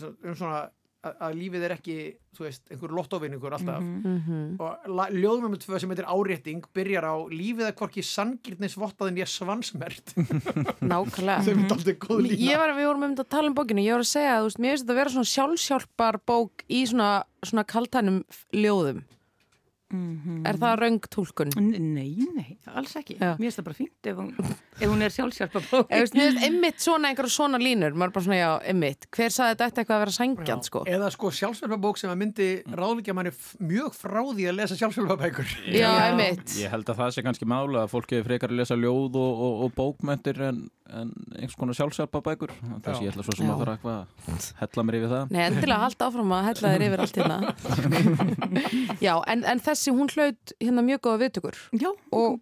um 0.00 0.34
svona 0.38 0.60
að, 1.04 1.14
að 1.26 1.36
lífið 1.40 1.62
er 1.66 1.72
ekki, 1.76 1.94
þú 2.36 2.44
veist, 2.44 2.62
einhver 2.70 2.92
lottovinningur 2.98 3.54
alltaf. 3.56 3.80
Mhm. 3.80 4.56
og 4.60 4.88
la- 4.98 5.08
ljóð 5.14 5.40
nummer 5.44 5.60
tvö 5.62 5.80
sem 5.80 5.90
heitir 5.94 6.08
árétting 6.08 6.64
byrjar 6.76 7.06
á 7.08 7.14
lífið 7.32 7.66
er 7.70 7.76
hvorki 7.78 8.04
sangirnis 8.04 8.76
vottaðin 8.76 9.20
ég 9.22 9.30
svansmert 9.30 10.12
Nákvæmlega. 10.92 11.40
er 11.94 11.98
góð 12.04 12.22
lína. 12.26 12.40
Ég 12.50 12.60
var, 12.60 12.74
við 12.76 12.86
vorum 12.90 13.06
um 13.08 13.14
þetta 13.14 13.26
að 13.26 13.32
tala 13.36 13.48
um 13.52 13.56
bókinu, 13.56 13.84
ég 13.86 13.96
var 13.96 14.04
að 14.04 14.10
segja 14.12 14.34
að 14.36 14.42
þú 14.42 14.50
veist, 14.50 14.60
mér 14.64 14.70
finnst 14.74 14.84
þetta 14.84 14.94
að 14.96 15.00
vera 15.00 15.14
svona 15.16 15.32
sjálfsjálpar 15.34 16.20
bók 16.28 16.64
í 16.68 16.82
svona, 16.90 17.10
svona 17.46 17.64
kaltænum 17.64 18.20
ljóðum. 18.56 19.02
Er 19.90 20.58
það 20.60 20.76
raung 20.84 21.00
túlkun? 21.10 21.50
Nei, 21.58 22.14
nei, 22.36 22.58
alls 22.70 22.92
ekki. 23.00 23.16
Já. 23.18 23.32
Mér 23.40 23.48
finnst 23.48 23.58
það 23.58 23.66
bara 23.66 23.78
fínt 23.78 24.06
ef 24.06 24.16
hún, 24.20 24.28
ef 24.78 24.86
hún 24.86 25.02
er 25.02 25.10
bók. 25.70 25.90
Finnst 25.90 26.14
einmitt 26.46 26.78
svona 26.84 27.10
einhverja 27.10 27.34
svona 27.34 27.58
línur, 27.58 27.92
maður 27.98 28.10
er 28.10 28.14
bara 28.14 28.24
svona, 28.26 28.38
já, 28.38 28.50
einmitt, 28.70 29.08
hver 29.10 29.30
saði 29.34 29.56
þetta 29.58 29.82
eitthvað 29.82 29.96
að 29.96 30.02
vera 30.04 30.14
sængjant, 30.14 30.64
sko? 30.70 30.80
eða 30.86 31.08
sko 31.14 31.26
sjálfsverfabók 31.40 31.96
sem 31.98 32.10
að 32.12 32.20
myndi 32.22 32.48
ráðleikja 32.70 33.14
manni 33.18 33.32
mjög 33.58 33.92
frá 33.98 34.20
því 34.30 34.44
að 34.50 34.58
lesa 34.60 34.74
sjálfsverfabækur 34.78 35.48
Já, 35.74 35.90
einmitt. 36.06 36.46
ég 36.60 36.68
held 36.70 36.86
að 36.86 36.98
það 37.02 37.10
sé 37.16 37.20
kannski 37.26 37.46
mála 37.50 37.78
að 37.84 37.92
fólki 37.96 38.14
er 38.20 38.26
frekar 38.28 38.50
að 38.52 38.60
lesa 38.62 38.76
ljóð 38.78 39.12
og, 39.18 39.32
og, 39.48 39.54
og 39.66 39.70
bókmöntir 39.78 40.36
en, 40.46 40.58
en 40.90 41.08
einhvers 41.34 41.58
konar 41.58 41.74
sjálfsjálpa 41.78 42.18
bækur 42.30 42.52
þess 42.84 43.02
ég 43.02 43.10
ætla 43.12 43.24
svo 43.26 43.34
sem 43.36 43.46
Já. 43.46 43.52
að 43.54 43.60
fara 43.64 43.74
eitthvað 43.76 43.98
að 43.98 44.06
hella 44.62 44.82
mér 44.86 44.96
yfir 45.00 45.10
það 45.14 45.24
Nei, 45.30 45.42
endilega 45.48 45.80
já, 49.80 49.88
en, 49.88 49.96
en 49.96 49.96
þessi, 49.96 49.96
hún 49.96 50.12
hlaut 50.14 50.52
hérna 50.60 50.84
mjög 50.86 51.00
góða 51.06 51.20
viðtökur. 51.24 51.58
Já, 51.80 51.90
Og- 52.12 52.40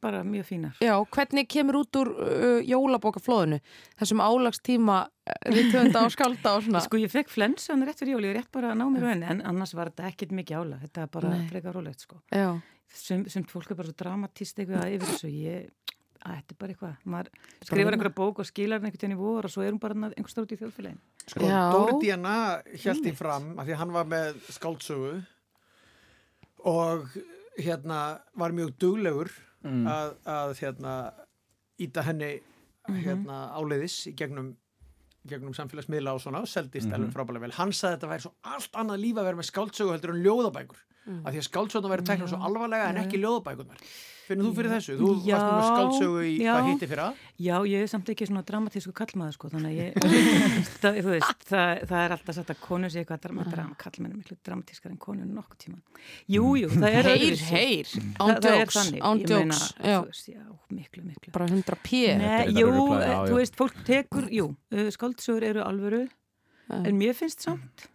bara 0.00 0.24
mjög 0.24 0.44
fínar. 0.48 0.74
Já, 0.80 0.94
hvernig 1.14 1.48
kemur 1.48 1.78
út 1.80 1.96
úr 1.96 2.08
uh, 2.12 2.60
jólabókaflóðinu? 2.64 3.60
Þessum 3.98 4.20
álagstíma 4.24 5.08
við 5.48 5.70
töfunda 5.72 6.02
og 6.04 6.12
skálda 6.12 6.56
og 6.56 6.64
svona. 6.66 6.80
Sko 6.86 7.00
ég 7.00 7.12
fekk 7.12 7.28
flensan 7.32 7.84
rétt 7.86 7.98
fyrir 8.00 8.16
jóli, 8.16 8.32
rétt 8.36 8.50
bara 8.52 8.72
að 8.72 8.80
ná 8.80 8.88
mér 8.92 9.06
á 9.06 9.10
henni, 9.12 9.28
en 9.28 9.42
annars 9.44 9.74
var 9.76 9.92
þetta 9.92 10.08
ekkert 10.10 10.32
mikið 10.32 10.58
ála, 10.60 10.80
þetta 10.82 11.04
er 11.04 11.12
bara 11.12 11.32
frekar 11.48 11.74
rólegt 11.78 12.00
sko. 12.04 12.20
Já, 12.32 12.60
Sem, 12.88 13.26
sem 13.28 13.44
fólk 13.44 13.68
er 13.70 13.76
bara 13.76 13.90
svo 13.90 13.96
dramatíst 14.00 14.56
eitthvað 14.62 14.94
yfir 14.94 15.10
þessu, 15.10 15.28
ég 15.28 15.66
að 16.24 16.38
þetta 16.38 16.54
er 16.54 16.58
bara 16.58 16.72
eitthvað, 16.72 16.94
maður 17.04 17.28
skrifar 17.62 17.92
einhverja 17.92 18.14
bók 18.16 18.38
og 18.42 18.48
skilar 18.48 18.80
henni 18.80 18.88
einhvern 18.88 19.02
tíðan 19.02 19.12
í 19.14 19.18
vor 19.20 19.44
og 19.44 19.52
svo 19.52 19.62
er 19.62 19.74
hún 19.74 19.80
bara 19.82 19.94
einhver 20.08 20.32
stórt 20.32 20.54
í 20.54 20.58
þjóðfélagin 20.58 20.98
Sko, 21.28 21.44
Dóri 21.44 21.98
Díana 22.02 22.62
held 22.72 23.06
í 23.06 23.12
fram 23.14 23.50
að 23.60 23.68
því 23.68 23.76
hann 23.76 23.92
var 23.92 24.08
með 24.08 24.40
skáldsögu 24.56 25.12
og 26.64 27.08
hérna 27.58 28.20
var 28.36 28.50
mjög 28.52 28.74
duglegur 28.78 29.30
Mm. 29.64 29.86
að, 29.90 30.12
að 30.24 30.50
hérna 30.60 31.12
íta 31.82 32.02
henni 32.06 32.28
hérna 32.88 33.38
áleiðis 33.58 34.06
í 34.06 34.12
gegnum 34.14 34.52
gegnum 35.28 35.52
samfélagsmiðla 35.52 36.12
og 36.14 36.20
svona 36.22 36.44
seldist 36.46 36.86
Mhm. 36.86 36.94
alveg 36.94 37.12
frábælega 37.12 37.40
vel. 37.40 37.50
Hann 37.58 37.72
sagði 37.74 37.90
að 37.90 37.98
þetta 37.98 38.08
væri 38.12 38.22
svo 38.22 38.32
allt 38.44 38.72
annað 38.72 39.00
líf 39.02 39.16
að 39.18 39.24
vera 39.26 39.36
með 39.36 39.48
skáldsögu 39.50 39.90
heldur 39.92 40.14
en 40.14 40.22
ljóðabækur 40.22 40.78
Mm. 41.08 41.24
af 41.24 41.32
því 41.32 41.40
að 41.40 41.48
skáldsöguna 41.48 41.92
væri 41.94 42.06
teknað 42.12 42.28
svo 42.34 42.38
alvarlega 42.44 42.88
en 42.92 43.02
ekki 43.06 43.20
ljóðabækunar 43.22 43.82
finnur 44.28 44.44
þú 44.50 44.50
fyrir 44.58 44.72
þessu? 44.74 44.94
Þú 44.98 45.10
Já, 45.24 45.36
varst 45.38 45.48
með 45.48 45.66
skáldsögu 45.68 46.24
í 46.28 46.32
já. 46.42 46.50
hvað 46.52 46.66
hitti 46.68 46.88
fyrir 46.90 47.00
að? 47.06 47.20
Já, 47.40 47.54
ég 47.70 47.84
er 47.84 47.88
samt 47.88 48.10
ekki 48.12 48.26
svona 48.28 48.42
dramatísku 48.44 48.92
kallmaður 48.98 49.36
sko, 49.38 49.48
þannig 49.54 49.70
að 49.70 49.78
ég, 49.78 49.96
það, 50.82 50.98
þú 51.06 51.12
veist, 51.14 51.46
það, 51.48 51.70
það 51.88 52.02
er 52.02 52.14
alltaf 52.18 52.36
sagt 52.36 52.52
að 52.52 52.60
konur 52.66 52.92
sé 52.92 53.00
eitthvað 53.00 53.22
drama, 53.24 53.46
drama, 53.48 53.78
kallmenn 53.80 54.12
er 54.12 54.20
miklu 54.20 54.36
dramatískar 54.44 54.92
en 54.92 55.00
konur 55.00 55.30
nokkuð 55.32 55.60
tíma. 55.64 55.80
Jú, 56.28 56.44
jú, 56.60 56.68
það 56.76 56.98
er 57.00 57.08
Heyr, 57.08 57.40
heyr, 57.54 57.92
Það- 57.94 58.12
án 58.20 58.34
það 58.36 58.58
jokes, 58.58 58.78
þannig, 58.82 59.00
án 59.08 59.22
ég 59.24 59.32
meina, 59.32 59.56
jokes, 59.56 59.74
já. 59.80 59.96
þú 59.96 60.12
veist, 60.12 60.28
já, 60.34 60.44
miklu, 60.76 61.04
miklu. 61.08 61.32
bara 61.38 61.48
100 61.48 61.80
p 61.88 62.04
Nei, 62.04 62.28
Þetta 62.28 62.44
er 62.44 62.52
jú, 62.60 62.72
já, 63.00 63.16
þú 63.32 63.40
veist, 63.40 63.56
fólk 63.64 63.80
tekur, 63.88 64.28
jú, 64.28 64.50
uh, 64.76 64.88
skáldsögur 64.92 65.48
eru 65.54 65.64
alvöru, 65.64 66.04
en 66.68 67.00
mér 67.00 67.16
finnst 67.16 67.48
samt, 67.48 67.88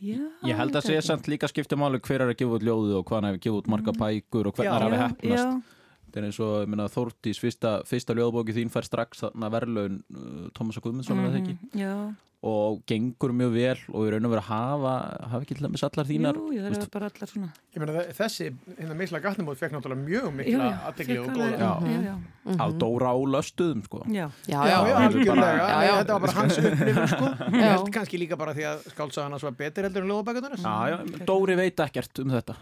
já. 0.00 0.22
Ég 0.48 0.56
held 0.56 0.76
að 0.76 0.88
segja 0.88 1.02
ekki. 1.02 1.08
samt 1.10 1.28
líka 1.28 1.48
skipta 1.50 1.76
máli 1.76 2.00
hver 2.00 2.24
er 2.24 2.32
að 2.32 2.38
gefa 2.40 2.58
út 2.58 2.66
ljóðu 2.66 2.98
og 2.98 3.06
hvað 3.06 3.20
hann 3.20 3.28
hefur 3.30 3.44
gefið 3.46 3.60
út 3.60 3.70
marga 3.74 3.92
bækur 3.98 4.50
og 4.50 4.56
hvernig 4.56 4.72
það 4.72 4.82
hafi 4.82 4.98
já, 4.98 5.04
hefnast 5.06 5.78
þetta 6.12 6.20
er 6.20 6.26
eins 6.28 6.40
og 6.44 6.92
Þórtís 6.92 7.40
fyrsta, 7.40 7.72
fyrsta 7.88 8.16
ljóðbóki 8.18 8.56
þín 8.56 8.72
fær 8.72 8.84
strax 8.84 9.24
verðlaun 9.32 10.02
uh, 10.12 10.50
Tómas 10.52 10.78
Guðmundsson 10.82 11.16
mm 11.16 11.32
-hmm. 11.32 12.14
Mhm, 12.42 12.50
og 12.50 12.80
gengur 12.90 13.30
mjög 13.38 13.52
vel 13.54 13.78
og 13.94 14.02
í 14.02 14.10
raun 14.10 14.24
og 14.26 14.32
veru 14.32 14.42
hafa 14.42 14.92
hafa 15.30 15.40
ekki 15.44 15.54
til 15.54 15.66
dæmis 15.68 15.82
allar 15.86 16.06
þínar 16.08 16.34
jú, 16.34 16.46
það 16.58 16.74
eru 16.74 16.86
bara 16.90 17.06
allar 17.12 17.28
svona. 17.30 17.48
Ég 17.72 17.78
meina 17.78 17.92
þe- 17.94 18.14
þessi, 18.18 18.46
hérna 18.80 18.96
misla 18.98 19.20
gatnumót 19.22 19.56
fekk 19.60 19.72
náttúrulega 19.76 20.02
mjög 20.02 20.34
mikla 20.34 20.66
já, 20.72 20.78
aðtegli 20.90 21.18
og 21.22 21.28
góða. 21.30 21.70
já. 22.02 22.14
á 22.58 22.66
Dóra 22.82 23.12
á 23.14 23.16
löstuðum 23.22 23.84
sko. 23.86 24.02
Já, 24.10 24.26
já, 24.50 24.58
Já, 24.66 24.78
já, 24.90 24.96
algjörlega. 25.06 25.62
Já, 25.62 25.78
já. 25.86 25.94
Þetta 26.02 26.12
var 26.12 26.20
bara 26.20 26.32
hans 26.32 26.58
upplifun, 26.58 27.08
sko. 27.14 27.26
Ég 27.54 27.70
held 27.70 27.92
kannski 27.94 28.18
líka 28.18 28.36
bara 28.36 28.52
því 28.58 28.64
að 28.72 28.78
skálsagan 28.90 29.30
hans 29.36 29.42
var 29.46 29.52
betur 29.62 29.82
heldur 29.86 30.02
en 30.02 30.10
ljóðabækunar. 30.10 30.58
Já, 30.58 30.76
já, 30.90 31.24
Dóri 31.24 31.54
veit 31.56 31.76
ekkert 31.86 32.18
um 32.24 32.30
þetta 32.34 32.56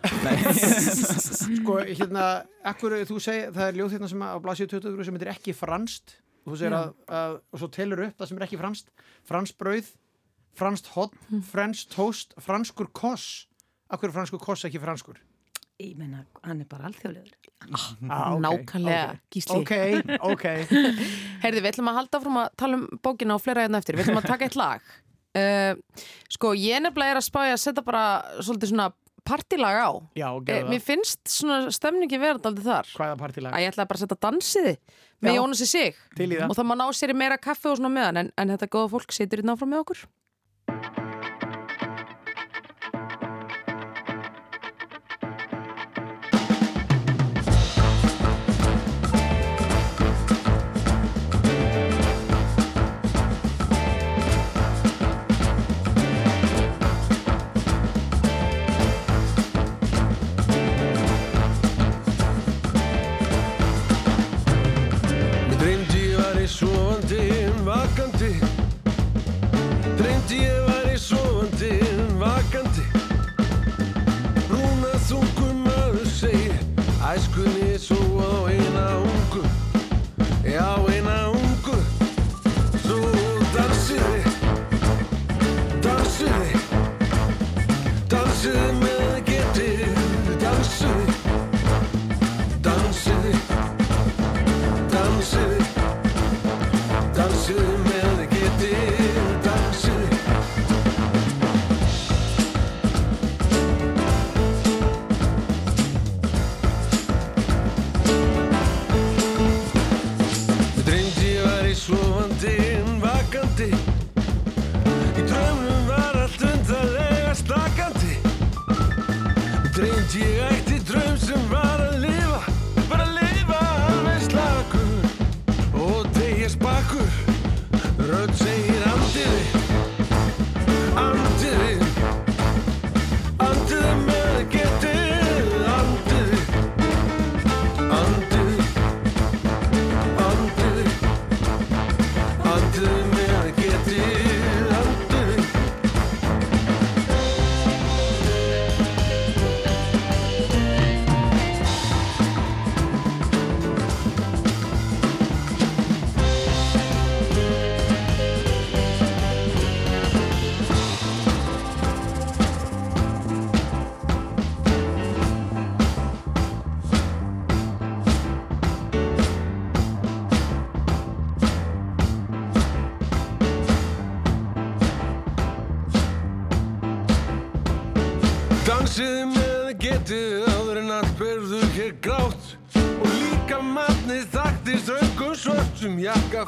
Sko, 0.60 1.78
hérna, 1.88 2.26
akkur, 2.68 2.98
þú 3.08 3.16
segir, 3.22 3.48
það 3.56 3.68
er 3.70 3.78
ljóð 3.80 3.94
hérna 3.96 4.08
sem 4.12 4.20
að- 4.20 4.34
á 4.36 4.38
blasíu 4.44 4.68
20 4.68 5.04
sem 5.04 5.14
heitir 5.16 5.32
ekki 5.32 5.54
franst. 5.56 6.16
Og 6.50 6.56
þú 6.56 6.60
segir 6.64 6.74
að, 6.74 6.94
að, 7.14 7.34
og 7.54 7.60
svo 7.62 7.70
telur 7.70 8.00
upp 8.08 8.16
það 8.18 8.30
sem 8.30 8.38
er 8.40 8.44
ekki 8.48 8.58
franst. 8.58 8.88
Franst 9.28 9.58
brauð, 9.60 9.90
franst 10.58 10.88
hot, 10.96 11.12
fransk 11.52 11.92
toast, 11.94 12.34
franskur 12.42 12.88
koss. 12.90 13.46
Akkur 13.90 14.10
er 14.10 14.16
franskur 14.16 14.42
koss 14.42 14.66
ekki 14.66 14.80
franskur? 14.82 15.20
Ég 15.80 15.94
meina, 15.96 16.24
hann 16.44 16.58
er 16.60 16.66
bara 16.68 16.90
alþjóðlegur. 16.90 17.36
Ah, 18.10 18.34
ok, 18.34 18.40
Nákvæmlega, 18.42 19.04
ok. 19.14 19.20
Gísli. 19.32 19.60
Ok, 19.60 19.70
ok. 20.26 20.44
Heyrði, 21.44 21.62
við 21.62 21.70
ætlum 21.70 21.92
að 21.92 22.00
halda 22.00 22.20
fram 22.24 22.40
að 22.42 22.50
tala 22.60 22.80
um 22.80 22.82
bókina 23.06 23.36
og 23.38 23.44
fleira 23.44 23.64
hérna 23.64 23.80
eftir. 23.80 23.96
Við 23.96 24.08
ætlum 24.08 24.20
að 24.20 24.28
taka 24.28 24.48
eitt 24.48 24.58
lag. 24.58 24.90
Uh, 25.38 26.02
sko, 26.34 26.52
ég 26.58 26.82
nefnilega 26.82 27.14
er 27.14 27.22
að 27.22 27.28
spája 27.30 27.54
að 27.54 27.62
setja 27.62 27.86
bara 27.86 28.04
svolítið 28.42 28.74
svona 28.74 28.90
partilag 29.26 29.76
á. 29.80 29.90
Já, 30.18 30.28
gerðu 30.46 30.72
mér 30.72 30.82
finnst 30.84 31.20
svona 31.30 31.58
stemningi 31.74 32.20
verið 32.20 32.48
aldrei 32.50 32.66
þar. 32.66 32.90
Hvaða 32.96 33.18
partilag? 33.20 33.54
Að 33.56 33.64
ég 33.64 33.72
ætla 33.72 33.86
bara 33.90 34.00
að 34.00 34.04
setja 34.06 34.20
dansiði 34.26 34.74
með 35.20 35.34
Já. 35.34 35.38
Jónasi 35.40 35.68
sig. 35.68 36.00
Í 36.16 36.28
það. 36.30 36.46
Og 36.48 36.56
það 36.58 36.68
má 36.70 36.74
ná 36.80 36.86
sér 36.96 37.12
í 37.12 37.18
meira 37.20 37.38
kaffi 37.40 37.70
og 37.70 37.78
svona 37.80 37.92
meðan, 37.92 38.22
en, 38.22 38.32
en 38.40 38.54
þetta 38.54 38.70
góða 38.72 38.92
fólk 38.96 39.14
situr 39.16 39.42
hérna 39.42 39.56
áfram 39.56 39.72
með 39.74 39.84
okkur. 39.84 40.04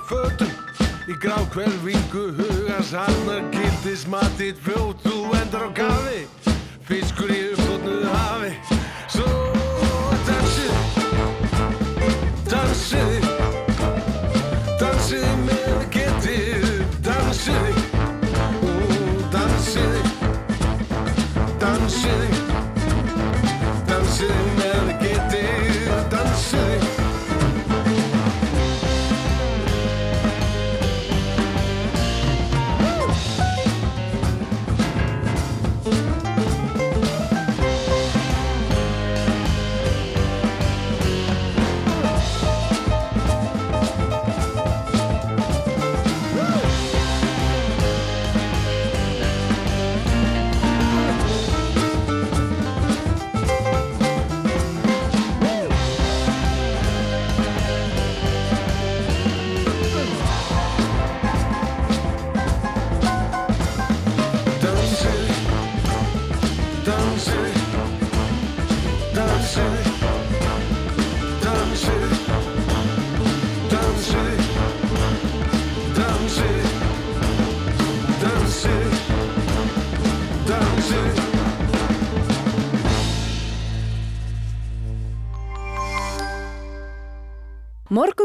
Jakkafötum 0.02 0.50
Í 1.08 1.14
grákvelvingu 1.18 2.30
hugans 2.38 2.92
harnar 2.94 3.42
gildis 3.50 4.06
matið 4.06 4.54
fljótt 4.62 4.91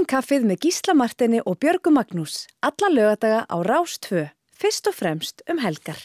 Morgunkaffið 0.08 0.46
með 0.48 0.60
Gísla 0.64 0.94
Martini 0.96 1.40
og 1.44 1.58
Björgu 1.60 1.92
Magnús. 1.92 2.46
Alla 2.64 2.88
lögadaga 2.88 3.42
á 3.44 3.56
Rás 3.60 3.98
2. 4.00 4.22
Fyrst 4.56 4.88
og 4.88 4.96
fremst 4.96 5.42
um 5.52 5.58
helgar. 5.60 6.00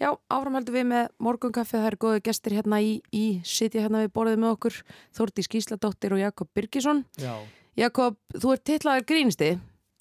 Já, 0.00 0.16
áframhaldum 0.32 0.72
við 0.72 0.86
með 0.88 1.10
morgunkaffið, 1.20 1.76
það 1.82 1.88
eru 1.90 1.98
góðu 2.00 2.22
gestir 2.24 2.54
hérna 2.56 2.78
í, 2.80 2.94
í 3.12 3.24
sitja 3.44 3.82
hérna 3.84 4.00
við 4.06 4.14
borðið 4.16 4.40
með 4.40 4.54
okkur, 4.56 4.78
Þórdís 5.18 5.50
Gísladóttir 5.52 6.16
og 6.16 6.22
Jakob 6.22 6.48
Birgisson. 6.56 7.04
Já. 7.20 7.34
Jakob, 7.76 8.16
þú 8.32 8.54
ert 8.56 8.64
titlaður 8.64 9.06
grínisti. 9.12 9.50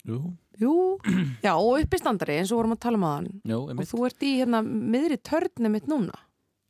Jú, 0.07 0.22
Jú, 0.64 0.78
já, 1.44 1.52
og 1.57 1.84
uppistandari 1.84 2.40
eins 2.40 2.53
og 2.56 2.61
vorum 2.61 2.78
að 2.78 2.84
tala 2.88 3.02
um 3.02 3.07
aðan. 3.10 3.28
jú, 3.44 3.60
Og 3.60 3.74
einmitt. 3.74 3.91
þú 3.91 4.06
ert 4.07 4.24
í 4.24 4.32
hérna 4.40 4.64
miðri 4.64 5.20
törni 5.20 5.68
mitt 5.76 5.91
núna. 5.91 6.15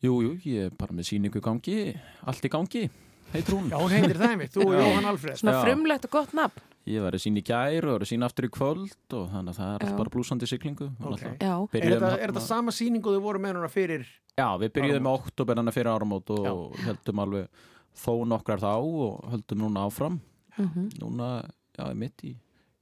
Jú, 0.02 0.18
jú, 0.26 0.34
ég 0.50 0.72
er 0.72 0.78
bara 0.80 0.98
með 0.98 1.12
síningu 1.14 1.38
í 1.38 1.46
gangi, 1.46 1.78
allt 2.26 2.50
í 2.50 2.50
gangi, 2.50 2.88
heitur 3.34 3.58
hún. 3.58 3.70
Já, 3.72 3.78
hún 3.82 3.90
heitir 3.94 4.18
það 4.20 4.30
einmitt, 4.34 4.54
þú 4.54 4.66
og 4.68 4.74
Já. 4.74 4.80
Jóhann 4.84 5.10
Alfred. 5.12 5.38
Svona 5.42 5.54
Já. 5.58 5.64
frumlegt 5.66 6.06
og 6.06 6.12
gott 6.12 6.34
nafn. 6.38 6.62
Ég 6.86 7.00
var 7.02 7.16
að 7.16 7.22
sína 7.24 7.40
í 7.40 7.44
gær 7.48 7.86
og 7.88 7.92
var 7.96 8.04
að 8.04 8.10
sína 8.12 8.28
aftur 8.28 8.46
í 8.48 8.52
kvöld 8.52 9.14
og 9.16 9.30
þannig 9.32 9.54
að 9.54 9.60
það 9.62 9.76
er 9.76 9.88
Já. 9.88 9.98
bara 9.98 10.10
blúsandi 10.14 10.48
siglingu. 10.52 10.88
og 11.00 11.12
Ok. 11.14 11.22
náttúrulega 11.22 11.40
Já. 11.40 11.54
Er 11.74 12.00
þetta, 12.00 12.20
er 12.20 12.40
sama 12.42 12.72
sýning 12.72 13.06
og 13.06 13.14
þau 13.16 13.22
voru 13.24 13.40
með 13.40 13.54
núna 13.56 13.70
fyrir 13.72 14.06
Já, 14.38 14.58
við 14.60 14.70
byrjuðum 14.74 15.04
með 15.08 15.20
oktober 15.22 15.56
hann 15.56 15.72
fyrir 15.72 15.92
áramót 15.94 16.30
og 16.30 16.76
heldum 16.84 17.20
alveg 17.20 17.48
þó 17.96 18.26
nokkrar 18.28 18.60
þá 18.60 18.74
og 18.84 19.30
höldum 19.32 19.60
núna 19.62 19.86
áfram. 19.88 20.20
Mhm. 20.58 20.90
Núna, 21.00 21.46
já, 21.78 21.94
mitt 21.96 22.18
í 22.24 22.36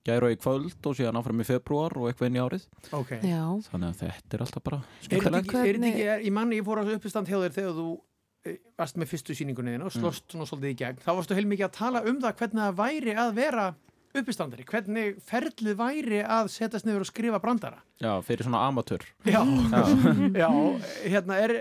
gær 0.03 0.23
og 0.23 0.31
í 0.31 0.37
kvöld 0.41 0.81
og 0.87 0.95
síðan 0.97 1.19
áfram 1.21 1.39
í 1.41 1.45
februar 1.45 1.91
og 1.95 2.09
eitthvað 2.09 2.25
inn 2.31 2.39
í 2.39 2.41
árið. 2.41 2.65
Ok. 2.91 3.09
Já. 3.21 3.43
Þannig 3.69 3.89
að 3.91 3.99
þetta 4.01 4.33
er 4.33 4.39
alltaf 4.39 4.63
bara 4.63 4.77
Er 4.77 4.81
þetta 4.81 5.21
skemmtilegt. 5.21 5.45
ekki, 5.45 5.69
er 5.69 5.75
þetta 5.77 5.91
ekki, 5.91 6.05
er, 6.09 6.19
ég 6.25 6.31
manni, 6.33 6.57
ég 6.59 6.65
fór 6.65 6.81
á 6.81 6.83
uppistand 6.95 7.27
hjá 7.27 7.37
þér 7.37 7.53
þegar 7.53 7.75
þú 7.77 7.99
varst 8.79 8.97
með 8.97 9.11
fyrstu 9.11 9.35
sýningunni 9.37 9.75
þín 9.75 9.85
og 9.85 9.93
slóst 9.93 10.25
svona 10.33 10.47
svolítið 10.49 10.71
í 10.73 10.77
gegn. 10.81 11.01
Þá 11.03 11.11
varstu 11.19 11.35
heilmikið 11.37 11.67
að 11.67 11.75
tala 11.77 12.01
um 12.09 12.21
það 12.23 12.37
hvernig 12.41 12.63
það 12.63 12.79
væri 12.81 13.15
að 13.21 13.33
vera 13.37 13.65
uppistandari, 14.11 14.65
hvernig 14.67 15.19
ferlið 15.23 15.75
væri 15.79 16.23
að 16.25 16.49
setjast 16.51 16.87
niður 16.87 17.05
og 17.05 17.11
skrifa 17.11 17.39
brandara. 17.39 17.77
Já, 18.01 18.11
fyrir 18.25 18.43
svona 18.47 18.63
amatör. 18.67 19.05
Já, 19.23 19.39
Já. 20.35 20.49
hérna 21.13 21.37
er, 21.45 21.53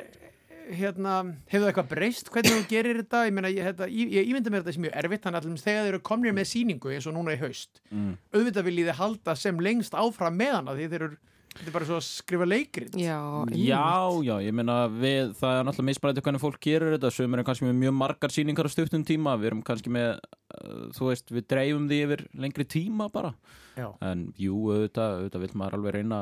hérna, 0.74 1.14
hefur 1.50 1.64
það 1.66 1.70
eitthvað 1.70 1.90
breyst 1.92 2.30
hvernig 2.32 2.56
þú 2.56 2.64
gerir 2.72 3.00
þetta? 3.02 3.22
Ég 3.28 3.36
meina, 3.36 3.52
ég, 3.52 3.64
hérna, 3.68 3.88
ég, 3.90 4.12
ég 4.16 4.30
ímynda 4.32 4.50
mér 4.54 4.64
þetta 4.64 4.74
sem 4.76 4.84
mjög 4.86 4.98
erfitt, 5.02 5.22
þannig 5.26 5.40
að 5.40 5.62
þegar 5.62 5.84
þeir 5.84 5.92
eru 5.94 6.02
komnir 6.10 6.34
með 6.36 6.48
sýningu 6.50 6.92
eins 6.96 7.08
og 7.10 7.16
núna 7.18 7.36
í 7.36 7.40
haust, 7.44 7.82
Mm. 7.90 8.12
auðvitað 8.34 8.66
viljið 8.70 8.90
þið 8.90 8.98
halda 9.04 9.34
sem 9.36 9.60
lengst 9.62 9.94
áfram 9.98 10.36
með 10.38 10.52
hana 10.58 10.74
því 10.78 10.90
þeir 10.92 11.04
eru, 11.06 11.16
þetta 11.54 11.66
er 11.68 11.74
bara 11.74 11.86
svo 11.88 11.96
að 11.98 12.04
skrifa 12.06 12.46
leikrit. 12.48 12.94
Já, 13.00 13.18
Já, 13.56 13.82
já, 14.24 14.34
ég 14.46 14.54
meina 14.54 14.76
við, 14.92 15.32
það 15.40 15.56
er 15.58 15.64
náttúrulega 15.68 15.88
mismærætti 15.90 16.22
hvernig 16.26 16.42
fólk 16.44 16.60
gerir 16.64 16.94
þetta 16.96 17.10
sem 17.16 17.34
er 17.34 17.42
kannski 17.48 17.66
með 17.68 17.80
mjög 17.82 17.96
margar 18.00 18.34
sýningar 18.34 18.68
á 18.68 18.70
stuttum 18.72 19.04
tíma, 19.08 19.34
við 19.40 19.50
erum 19.50 19.62
kannski 19.66 19.90
með 19.92 20.12
uh, 20.20 20.88
þú 20.96 21.10
veist, 21.10 21.32
við 21.34 21.48
dreifum 21.50 21.88
því 21.90 22.00
yfir 22.06 22.24
lengri 22.46 22.64
tíma 22.70 23.10
bara, 23.12 23.34
Já. 23.76 23.90
en 24.00 24.28
jú, 24.38 24.56
auðvitað, 24.70 25.18
auðvitað 25.20 25.44
vil 25.46 25.52
maður 25.60 25.78
alveg 25.80 25.96
reyna 25.98 26.20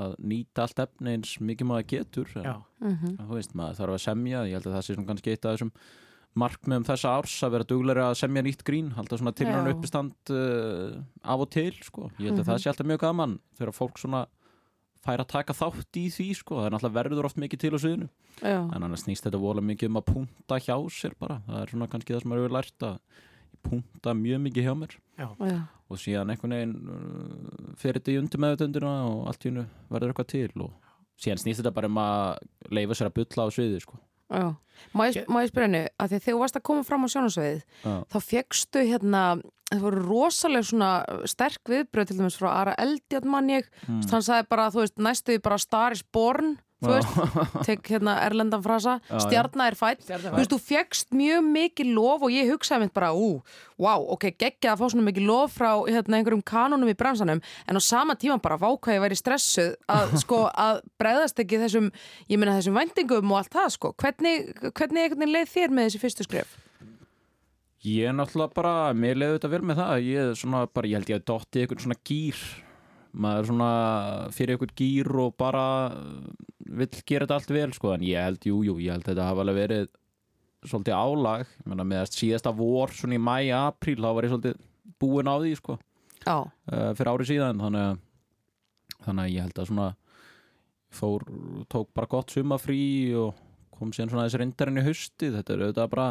að 0.00 0.14
nýta 0.24 0.64
allt 0.64 0.78
efni 0.86 1.12
eins 1.18 1.34
mikið 1.44 1.66
maður 1.68 1.88
getur 1.92 2.30
en, 2.40 2.46
Já. 2.48 2.54
Mhm. 2.80 3.16
þú 3.20 3.34
veist, 3.36 3.54
maður 3.54 3.80
þarf 3.82 3.96
að 3.98 4.04
semja 4.08 4.44
ég 4.48 4.56
held 4.56 4.70
að 4.70 4.78
það 4.78 4.86
sé 4.86 4.94
svona 4.96 5.10
kannski 5.12 5.34
eitt 5.34 5.44
af 5.44 5.58
þessum 5.58 5.72
markmiðum 6.40 6.84
þessa 6.86 7.10
árs 7.18 7.32
að 7.42 7.50
vera 7.56 7.66
duglega 7.66 8.04
að 8.06 8.18
semja 8.20 8.42
nýtt 8.46 8.60
grín 8.64 8.92
halda 8.94 9.16
svona 9.18 9.32
tilhörn 9.34 9.66
Já. 9.66 9.72
uppistand 9.74 10.30
uh, 10.30 11.00
af 11.26 11.42
og 11.44 11.50
til, 11.50 11.72
sko, 11.84 12.06
ég 12.22 12.30
held 12.30 12.38
að 12.38 12.44
Mhm. 12.44 12.48
það 12.52 12.60
sé 12.62 12.70
alltaf 12.70 12.86
mjög 12.86 13.00
gaman 13.02 13.38
þegar 13.58 13.74
fólk 13.76 13.98
svona 13.98 14.20
fær 15.04 15.22
að 15.22 15.30
taka 15.32 15.56
þátt 15.56 15.98
í 16.00 16.04
því 16.12 16.28
sko, 16.36 16.58
það 16.60 16.66
er 16.68 16.74
náttúrulega 16.74 16.98
verður 16.98 17.28
oft 17.30 17.40
mikið 17.40 17.62
til 17.62 17.72
á 17.72 17.78
sviðinu 17.80 18.08
Já. 18.44 18.58
en 18.60 18.84
annars 18.84 19.04
snýst 19.06 19.24
þetta 19.26 19.40
vola 19.40 19.64
mikið 19.64 19.90
um 19.92 20.00
að 20.00 20.08
punta 20.10 20.58
hjá 20.60 20.76
sér 20.92 21.16
bara, 21.20 21.40
það 21.46 21.62
er 21.62 21.72
svona 21.72 21.88
kannski 21.92 22.14
það 22.14 22.22
sem 22.24 22.32
maður 22.32 22.44
hefur 22.44 22.56
lært 22.58 22.86
að 22.90 22.98
punta 23.70 24.14
mjög 24.16 24.42
mikið 24.46 24.68
hjá 24.68 24.74
mér 24.82 24.96
Já. 25.20 25.26
Og 25.90 25.98
síðan 25.98 26.30
einhvern 26.32 26.54
veginn 26.54 26.76
uh, 26.86 27.72
fer 27.80 27.96
þetta 27.98 28.12
í 28.12 28.20
undir 28.20 28.40
meðutundina 28.44 28.92
og 29.08 29.24
allt 29.28 29.44
í 29.44 29.50
hennu 29.50 29.64
verður 29.90 30.12
eitthvað 30.12 30.30
til 30.32 30.64
og 30.66 30.92
síðan 31.20 31.42
snýst 31.42 31.60
þetta 31.60 31.74
bara 31.76 31.90
um 31.90 31.98
að 32.00 32.44
leifa 32.70 32.96
sér 32.96 33.10
að 33.10 33.16
bulla 33.18 33.48
á 33.48 33.54
sviði 33.56 33.80
sko. 33.82 33.98
Já, 34.30 34.46
má 34.94 35.06
ég, 35.08 35.24
ég 35.42 35.50
spyrja 35.50 35.66
henni 35.66 35.84
að 35.98 36.12
þegar 36.14 36.26
þú 36.26 36.40
varst 36.40 36.58
að 36.60 36.66
koma 36.70 36.86
fram 36.86 37.06
á 37.06 37.08
sjónasveið 37.12 37.64
þá 37.82 38.18
fegstu 38.22 38.84
hérna 38.86 39.24
það 39.70 39.84
voru 39.84 40.02
rosalega 40.06 40.66
svona 40.66 40.90
sterk 41.30 41.70
viðbröð 41.70 42.10
til 42.10 42.16
dæmis 42.18 42.38
frá 42.40 42.48
Ara 42.52 42.74
Eldjarn 42.80 43.30
mann 43.30 43.52
ég. 43.52 43.68
Mm. 43.86 44.00
hann 44.10 44.26
sagði 44.26 44.48
bara, 44.50 44.70
þú 44.74 44.82
veist, 44.82 44.96
næstuði 44.98 45.42
bara 45.44 45.60
Star 45.62 45.94
is 45.94 46.02
born 46.02 46.56
þú 46.80 46.92
veist, 46.94 47.58
tek 47.66 47.90
hérna 47.92 48.16
erlendan 48.24 48.62
frasa 48.64 48.98
stjarnar 49.10 49.74
er 49.74 49.78
fætt 49.78 50.04
Stjarna 50.04 50.30
er 50.30 50.34
þú 50.34 50.40
veist, 50.40 50.54
þú 50.54 50.60
fegst 50.64 51.12
mjög 51.16 51.50
mikið 51.50 51.92
lof 51.96 52.24
og 52.26 52.34
ég 52.34 52.48
hugsaði 52.52 52.86
mitt 52.86 52.94
bara, 52.96 53.10
ú, 53.12 53.42
wow, 53.80 54.06
ok, 54.16 54.30
geggja 54.40 54.74
að 54.74 54.80
fá 54.80 54.86
svona 54.94 55.06
mikið 55.10 55.28
lof 55.28 55.58
frá 55.58 55.70
hérna, 55.84 56.20
einhverjum 56.20 56.44
kanunum 56.46 56.92
í 56.92 56.96
bransanum, 56.98 57.42
en 57.68 57.80
á 57.80 57.82
sama 57.84 58.16
tíma 58.16 58.40
bara 58.42 58.58
váka 58.60 58.96
ég 58.96 59.04
væri 59.04 59.18
stressuð 59.18 59.76
að 59.90 60.16
sko 60.24 60.46
að 60.50 60.80
bregðast 61.00 61.44
ekki 61.44 61.60
þessum, 61.60 61.92
ég 62.32 62.40
meina 62.40 62.56
þessum 62.58 62.80
væntingum 62.80 63.34
og 63.34 63.42
allt 63.42 63.54
það, 63.58 63.70
sko, 63.76 63.94
hvernig 64.00 64.50
hvernig 64.72 65.04
einhvern 65.04 65.24
veginn 65.24 65.36
leið 65.36 65.54
þér 65.54 65.76
með 65.76 65.88
þessi 65.88 66.04
fyrstu 66.06 66.28
skref? 66.28 66.58
ég 67.86 68.10
er 68.10 68.16
náttúrulega 68.16 68.56
bara, 68.56 68.72
mér 68.92 69.16
leiði 69.16 69.36
þetta 69.38 69.52
vel 69.54 69.62
með 69.64 69.78
það 69.80 70.02
ég 70.04 70.26
er 70.26 70.34
svona 70.36 70.66
bara, 70.68 70.90
ég 70.90 71.00
held 71.00 71.12
ég 71.12 71.20
að 71.20 71.28
dotti 71.30 71.62
eitthvað 71.62 71.86
svona 71.86 72.02
gýr 72.04 72.42
maður 73.12 73.42
er 73.42 73.48
svona 73.50 73.70
fyrir 74.34 74.54
eitthvað 74.54 74.74
gýr 74.78 75.10
og 75.24 75.34
bara 75.40 75.64
uh, 75.94 76.28
vill 76.70 76.90
gera 77.02 77.26
þetta 77.26 77.38
allt 77.40 77.54
vel 77.54 77.72
sko, 77.76 77.94
en 77.94 78.04
ég 78.06 78.26
held, 78.26 78.46
jú, 78.46 78.60
jú, 78.66 78.76
ég 78.82 78.94
held 78.94 79.08
þetta 79.08 79.28
hafa 79.30 79.44
alveg 79.44 79.58
verið 79.58 79.88
svolítið 80.70 80.96
álag. 80.96 81.46
Ég 81.62 81.70
meina, 81.72 81.86
með 81.88 82.12
síðasta 82.14 82.52
vor, 82.54 82.92
svona 82.94 83.16
í 83.16 83.22
mæ, 83.22 83.36
apríl 83.56 83.98
þá 83.98 84.10
var 84.10 84.28
ég 84.28 84.34
svolítið 84.34 84.60
búinn 85.00 85.32
á 85.32 85.36
því 85.40 85.56
sko, 85.58 85.78
uh, 86.28 86.90
fyrir 86.98 87.12
ári 87.14 87.28
síðan. 87.30 87.62
Þannig 87.64 87.86
að, 87.88 88.00
þannig 89.06 89.24
að 89.24 89.34
ég 89.34 89.46
held 89.48 89.62
að 89.62 89.70
svona 89.72 89.90
fór, 90.90 91.24
tók 91.70 91.92
bara 91.94 92.10
gott 92.10 92.34
sumafrí 92.34 93.14
og 93.18 93.38
kom 93.80 93.94
síðan 93.94 94.12
svona 94.12 94.26
þessi 94.26 94.40
reyndarinn 94.42 94.80
í 94.82 94.84
hausti 94.84 95.30
þetta 95.32 95.54
er 95.54 95.62
auðvitað 95.64 95.92
bara 95.94 96.08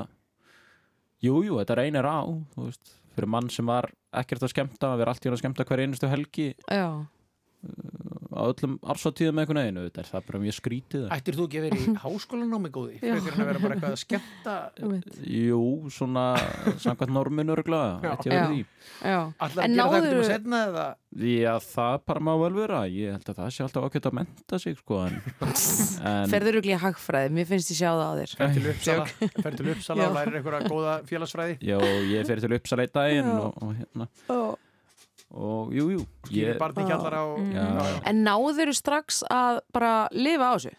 jújú, 1.22 1.44
jú, 1.50 1.58
þetta 1.60 1.78
reynir 1.78 2.08
á 2.08 2.20
þú 2.56 2.66
veist, 2.66 2.94
fyrir 3.20 3.32
mann 3.36 3.52
sem 3.54 3.68
var 3.70 3.90
ekkert 4.24 4.48
að 4.48 4.54
skemmta 4.56 4.94
að 4.94 5.02
vera 5.04 5.14
allt 5.14 5.26
í 5.26 5.30
hann 5.30 5.38
að 5.38 5.44
skemmta 5.44 5.68
hver 5.70 5.84
einustu 5.86 6.10
helgi. 6.10 6.50
Já, 6.66 6.90
á 8.40 8.44
öllum 8.48 8.78
með 9.36 9.44
einhvern 9.44 9.60
veginn 9.60 9.80
auðvitað 9.82 10.00
er 10.04 10.10
það 10.10 10.24
bara 10.30 10.40
mjög 10.46 10.56
skrítið. 10.60 11.04
Ættir 11.16 11.36
þú 11.38 11.44
ekki 11.50 11.60
að 11.60 11.66
vera 11.68 11.80
í 11.80 11.94
háskólanámi 12.06 12.72
góði? 12.74 12.96
En 13.04 13.18
að 13.20 13.28
vera 13.50 13.60
bara 13.60 13.76
eitthvað 13.76 13.92
að 13.92 14.02
skemmta 14.06 14.56
jú, 15.28 15.62
svona 15.92 16.26
samkvæmt 16.80 17.14
norminu 17.16 17.54
örgulega, 17.58 18.00
Já. 18.00 18.12
ætti 18.16 18.30
að 18.30 18.34
vera 18.34 18.40
Já. 18.40 18.48
því 18.50 18.64
En 19.04 19.16
að 19.20 19.50
gera 19.50 19.60
það 19.60 19.76
náðirðu- 19.76 20.10
eitthvað 20.10 20.32
setna 20.34 20.58
eða? 20.70 20.88
Já, 21.20 21.54
það 21.66 21.96
bara 22.06 22.22
má 22.22 22.32
vel 22.38 22.54
vera. 22.54 22.80
Ég 22.86 23.16
held 23.16 23.30
að 23.32 23.38
það 23.40 23.50
sé 23.56 23.64
alltaf 23.66 23.86
ákveðt 23.90 24.08
að 24.10 24.18
menta 24.20 24.60
sig 24.62 24.76
sko, 24.78 25.00
en, 25.08 25.16
en 26.12 26.30
Ferður 26.30 26.60
í 26.70 26.78
hagfræði, 26.84 27.32
mér 27.34 27.48
finnst 27.50 27.72
ég 27.74 27.80
sjá 27.82 27.90
það 27.90 28.06
á 28.06 28.14
þér. 28.20 28.32
Fer 28.40 28.54
til 28.54 28.70
Uppsala, 28.74 29.06
fer 29.44 29.58
til 29.60 29.68
Uppsala 29.74 30.00
Já. 30.06 30.08
og 30.12 30.16
lærir 30.20 30.40
eitthvað 30.40 30.70
góða 30.70 30.94
félagsfræði 31.10 31.56
og, 35.32 35.74
jú, 35.74 35.88
jú 35.94 36.04
Já. 36.30 36.56
já, 37.54 37.66
já. 37.86 38.02
En 38.10 38.24
náður 38.26 38.74
strax 38.74 39.24
að 39.30 39.60
bara 39.74 40.08
lifa 40.12 40.50
á 40.50 40.54
þessu? 40.58 40.74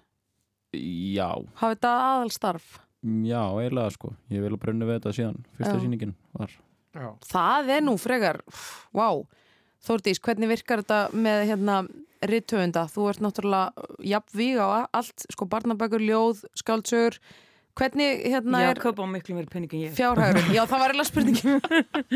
Já, 1.15 1.31
Hafa 1.59 1.75
þetta 1.75 1.93
aðal 2.07 2.31
starf? 2.35 2.79
já, 3.25 3.41
eiginlega 3.57 3.91
sko 3.95 4.13
ég 4.31 4.43
vil 4.45 4.53
að 4.53 4.61
brunni 4.61 4.87
við 4.87 4.99
þetta 5.01 5.15
síðan 5.17 5.39
fyrsta 5.57 5.77
Já. 5.77 5.83
sýningin 5.85 6.15
var 6.37 6.51
Já. 6.95 7.09
Það 7.31 7.71
er 7.77 7.85
nú 7.87 7.95
frekar, 7.99 8.41
vá 8.93 9.09
Þórdís, 9.81 10.19
hvernig 10.21 10.51
virkar 10.51 10.83
þetta 10.83 10.97
með 11.17 11.47
hérna 11.49 11.77
rittöfunda? 12.21 12.83
Þú 12.93 13.07
ert 13.09 13.23
náttúrulega 13.25 13.87
jafnvíg 14.05 14.59
á 14.61 14.85
allt, 14.93 15.25
sko 15.33 15.47
barnabækur, 15.49 16.03
ljóð, 16.05 16.43
skáldsögur 16.61 17.17
Hvernig 17.81 18.25
hérna 18.29 18.61
er 18.61 18.75
Jakob 18.75 18.99
á 19.01 19.05
miklu 19.09 19.37
meiri 19.39 19.49
penning 19.49 19.73
en 19.73 19.85
ég. 19.87 19.93
fjárhægur? 19.97 20.51
Já, 20.53 20.63
það 20.69 20.83
var 20.83 20.93
eiginlega 20.93 21.09
spurningin. 21.09 21.61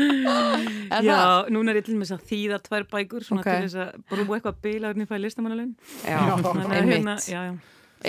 Já, 1.05 1.15
það? 1.15 1.49
núna 1.55 1.73
er 1.73 1.79
ég 1.81 1.87
til 1.87 1.95
með 1.97 2.05
þess 2.11 2.17
að 2.19 2.27
þýða 2.31 2.59
tvær 2.67 2.85
bækur 2.91 3.25
svona 3.25 3.41
Ok. 3.41 3.47
til 3.49 3.63
þess 3.65 3.79
að 3.81 4.03
brúa 4.11 4.37
eitthvað 4.37 4.59
bila 4.67 4.91
hvernig 4.91 5.09
fæ 5.09 5.15
listamannalun 5.23 5.71
Já, 6.05 6.19
að 6.21 6.45
hérna, 6.45 6.77
einmitt 6.77 7.31
já, 7.31 7.39
já, 7.49 7.55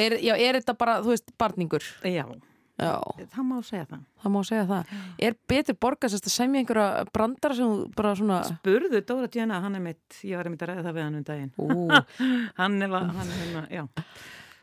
er, 0.04 0.18
já, 0.20 0.34
er 0.36 0.60
þetta 0.60 0.76
bara, 0.84 0.98
þú 1.00 1.14
veist, 1.14 1.32
barningur? 1.40 1.88
já, 2.04 2.26
Já, 2.76 2.92
það 3.32 3.44
má 3.48 3.54
segja 3.64 3.86
það. 3.88 4.00
Það 4.20 4.32
má 4.34 4.40
segja 4.44 4.64
það. 4.68 4.88
Er 5.24 5.36
betur 5.48 5.76
borgast 5.80 6.26
að 6.28 6.32
semja 6.34 6.60
einhverja 6.60 7.06
brandara 7.08 7.54
sem 7.56 7.70
bara 7.96 8.10
svona 8.18 8.40
Burðu 8.66 9.00
Dóra 9.08 9.30
Djena, 9.32 9.62
hann 9.64 9.78
er 9.78 9.80
mitt, 9.86 10.18
ég 10.28 10.36
var 10.36 10.44
einmitt 10.50 10.60
að 10.66 10.74
ræða 10.74 10.82
það 10.84 10.98
við 10.98 11.06
hann 11.06 11.16
um 11.16 11.24
daginn. 11.24 11.52
Hann 12.60 12.76
er, 12.84 12.92
hann 12.92 13.22
er 13.24 13.38
hérna, 13.40 13.62
já 13.72 13.86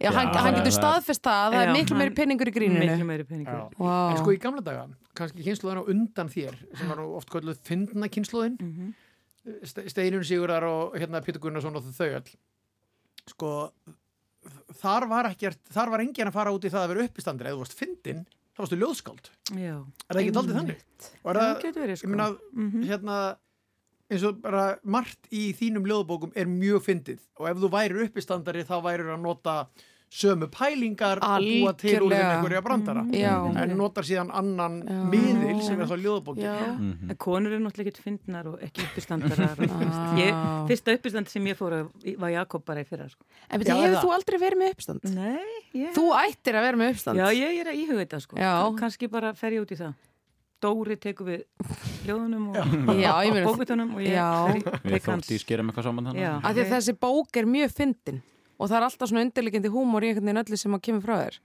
Já, 0.04 0.12
hann, 0.12 0.28
Já, 0.34 0.40
hann 0.44 0.56
getur 0.58 0.72
það- 0.72 0.80
staðfest 0.80 1.24
það 1.24 1.42
að 1.48 1.54
það 1.56 1.64
er 1.64 1.74
miklu 1.78 1.98
meiri 2.02 2.14
penningur 2.18 2.50
í 2.52 2.54
gríninu 2.58 2.84
Miklu 2.90 3.06
meiri 3.08 3.24
penningur 3.30 3.54
Já. 3.56 3.70
Vá. 3.80 3.96
En 4.12 4.18
sko 4.20 4.34
í 4.36 4.40
gamla 4.44 4.64
daga, 4.66 4.86
kannski 5.16 5.44
kynsluðan 5.46 5.80
á 5.80 5.90
undan 5.94 6.30
þér 6.34 6.58
sem 6.78 6.90
var 6.92 7.00
oft 7.06 7.30
kölluð 7.32 7.60
fyndna 7.64 8.10
kynsluðin 8.12 8.58
mm. 8.60 8.74
-hmm. 8.78 8.94
Steinun 9.92 10.24
Sigurðar 10.24 10.64
og 10.68 10.94
hérna 10.96 11.22
Pétur 11.24 11.40
Gunnarsson 11.44 11.76
og 11.76 11.84
þau 11.84 12.10
öll 12.20 12.36
sko 13.28 13.50
þar 14.82 15.08
var 15.08 15.30
ekkert, 15.32 15.60
þar 15.72 15.90
var 15.94 16.04
enginn 16.04 16.28
að 16.28 16.36
fara 16.36 16.52
út 16.52 16.66
í 16.68 16.72
það 16.72 16.84
að 16.84 16.92
vera 16.94 17.06
uppistandir 17.08 17.48
eða 17.48 17.56
þú 17.56 17.62
varst 17.64 17.78
fyndin, 17.80 18.26
þá 18.56 18.60
varstu 18.64 18.80
ljóðskáld 18.82 19.30
Já, 19.56 19.78
er 19.80 20.16
það 20.18 20.22
ekki 20.24 20.36
daldið 20.36 20.58
þannig? 20.60 20.84
Er 21.24 21.38
Já, 21.38 21.40
það, 21.40 21.62
getur 21.64 21.82
verið, 21.84 21.94
ég 21.96 22.02
sko. 22.02 22.08
meina, 22.12 22.28
Mhm. 22.54 22.84
hérna 22.90 23.18
eins 24.12 24.24
og 24.28 24.42
bara 24.42 24.78
margt 24.84 25.30
í 25.32 25.54
þínum 25.56 25.88
ljóðbókum 25.88 26.34
er 26.36 26.46
mjög 26.46 26.84
fyndið 26.84 27.20
og 27.40 27.48
ef 27.50 27.58
þú 27.58 27.70
værir 27.72 28.04
uppistandari 28.08 28.64
þá 28.68 28.76
værir 28.84 29.08
að 29.16 29.22
nota 29.24 29.68
sömu 30.14 30.48
pælingar 30.54 31.22
og 31.24 31.42
búa 31.42 31.74
til 31.78 32.04
úr 32.06 32.14
þeim 32.14 32.28
einhverja 32.28 32.62
brandara. 32.66 33.04
Já. 33.18 33.34
en 33.64 33.74
notar 33.78 34.06
síðan 34.06 34.30
annan 34.36 34.80
miðil 35.10 35.62
sem 35.66 35.82
er 35.82 35.90
þá 35.90 35.96
ljóðbókin 36.04 37.10
En 37.10 37.18
konur 37.18 37.56
eru 37.56 37.64
náttúrulega 37.64 37.94
ekki 37.94 38.06
fyndnar 38.06 38.52
og 38.52 38.62
ekki 38.64 38.86
uppistandarar. 38.88 39.58
Ah. 39.94 40.14
ég, 40.18 40.38
fyrsta 40.70 40.94
uppistand 40.96 41.30
sem 41.30 41.46
ég 41.50 41.58
fór 41.58 41.74
að 41.76 42.16
var 42.20 42.32
Jakob 42.32 42.64
bara 42.66 42.82
í 42.82 42.88
fyrra. 42.88 43.06
Sko. 43.12 43.26
En 43.50 43.62
betur, 43.62 43.78
hefur 43.78 44.06
þú 44.06 44.14
aldrei 44.16 44.38
verið 44.42 44.60
með 44.62 44.72
uppstand? 44.74 45.06
Nei, 45.14 45.60
ég... 45.76 45.92
Þú 45.96 46.06
ættir 46.18 46.58
að 46.58 46.66
vera 46.68 46.80
með 46.80 46.92
uppstand. 46.94 47.22
Já, 47.22 47.28
ég 47.38 47.62
er 47.62 47.70
að 47.72 47.80
íhuga 47.82 48.00
þetta 48.02 48.20
sko. 48.24 48.40
Já. 48.42 48.52
Kannski 48.80 49.10
bara 49.12 49.34
fer 49.38 49.58
ég 49.58 49.66
út 49.66 49.74
í 49.76 49.78
það. 49.80 49.94
Dóri 50.64 50.98
tekur 51.04 51.28
við 51.28 51.42
ljóðunum 52.08 52.52
og, 52.54 52.94
Já, 52.96 53.12
og 53.20 53.40
bókutunum 53.50 53.98
og 53.98 54.06
ég 54.06 54.16
Já. 54.16 54.30
Við 54.54 54.96
tek 54.96 55.10
hans. 55.12 55.26
þótt 55.28 55.34
í 55.36 55.42
skerum 55.44 55.72
eitthvað 55.72 55.90
saman 55.90 56.12
þannig 56.12 56.24
Já. 56.24 56.34
Af 56.40 56.54
því 56.54 56.64
að 56.64 56.72
þessi 56.78 56.96
bók 57.04 57.42
er 57.42 57.50
mjög 57.50 57.76
fyndin 57.76 58.22
og 58.64 58.70
það 58.72 58.78
er 58.80 58.86
alltaf 58.88 59.10
svona 59.12 59.26
undirlegjandi 59.28 59.72
húmor 59.74 60.06
í 60.08 60.14
einhvern 60.14 60.30
veginn 60.32 60.44
öllu 60.46 60.60
sem 60.62 60.78
að 60.78 60.82
kemur 60.88 61.04
frá 61.04 61.18
þér. 61.26 61.42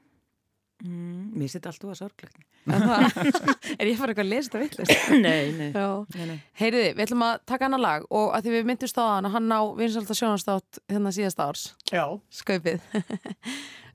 Mm, 0.87 1.23
mér 1.35 1.49
sitt 1.51 1.65
alltaf 1.67 1.91
að 1.91 1.97
sorglegt. 2.05 2.37
Er 2.69 2.83
það- 2.85 3.17
er 3.81 3.89
ég 3.89 3.95
að 3.95 4.01
fara 4.03 4.13
eitthvað 4.13 4.27
að 4.27 4.29
lesa 4.31 4.51
þetta 4.53 4.61
vittlust? 4.63 5.07
Nei, 5.25 5.53
nei. 5.57 5.69
Já. 5.73 5.87
nei, 6.15 6.25
nei. 6.29 6.37
Heyriði, 6.61 6.91
við 6.99 7.05
ætlum 7.07 7.25
að 7.27 7.39
taka 7.49 7.67
annar 7.67 7.81
lag 7.83 8.05
og 8.13 8.27
að 8.37 8.45
því 8.47 8.53
við 8.55 8.69
myndumst 8.69 9.01
á 9.01 9.05
hann 9.09 9.29
að 9.31 9.35
hann 9.39 9.49
á 9.57 9.61
vinsalda 9.79 10.17
sjónastátt 10.19 10.81
hérna 10.93 11.13
síðasta 11.17 11.47
árs. 11.49 11.65
Já. 11.91 12.05
Skaupið. 12.43 12.85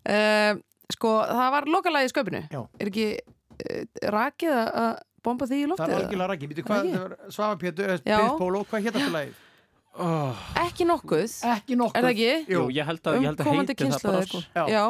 uh, 0.10 0.58
sko, 0.96 1.14
það 1.30 1.52
var 1.56 1.70
lokalagi 1.78 2.10
í 2.10 2.14
skaupinu. 2.14 2.44
Já. 2.52 2.62
Er 2.82 2.92
ekki 2.92 3.08
uh, 3.22 3.84
rakið 4.18 4.56
að- 4.58 4.74
að 4.84 4.92
bomba 5.24 5.48
því 5.48 5.62
í 5.62 5.68
loftið? 5.72 5.86
Það 5.86 5.94
eða? 5.94 6.04
algjörlega 6.04 6.32
rækki, 6.34 6.52
býtu 6.52 6.66
hvað, 6.68 6.88
Ekki? 6.90 7.04
var 7.06 7.34
Svafa 7.38 7.60
Pétur, 7.62 7.94
eh. 7.94 8.02
Byrð 8.10 8.38
Póló, 8.42 8.64
hvað 8.68 8.88
hétt 8.90 8.98
lagið? 9.94 10.44
Ekki 10.66 10.86
nokkuð. 10.90 11.34
Ekki 11.54 11.76
nokkuð. 11.78 11.98
Er 12.00 12.04
það 12.08 12.14
ekki? 12.16 12.30
Jú, 12.54 12.62
ég 12.74 12.86
held 12.90 13.02
að, 13.08 13.18
ég 13.22 13.28
held 13.30 13.40
að 13.44 13.50
komandi 13.50 13.74
heiti 13.76 13.84
það 13.84 13.90
bara 14.04 14.22
kynslóðir. 14.22 14.30
sko. 14.30 14.42
Já. 14.58 14.64
Já. 14.74 14.86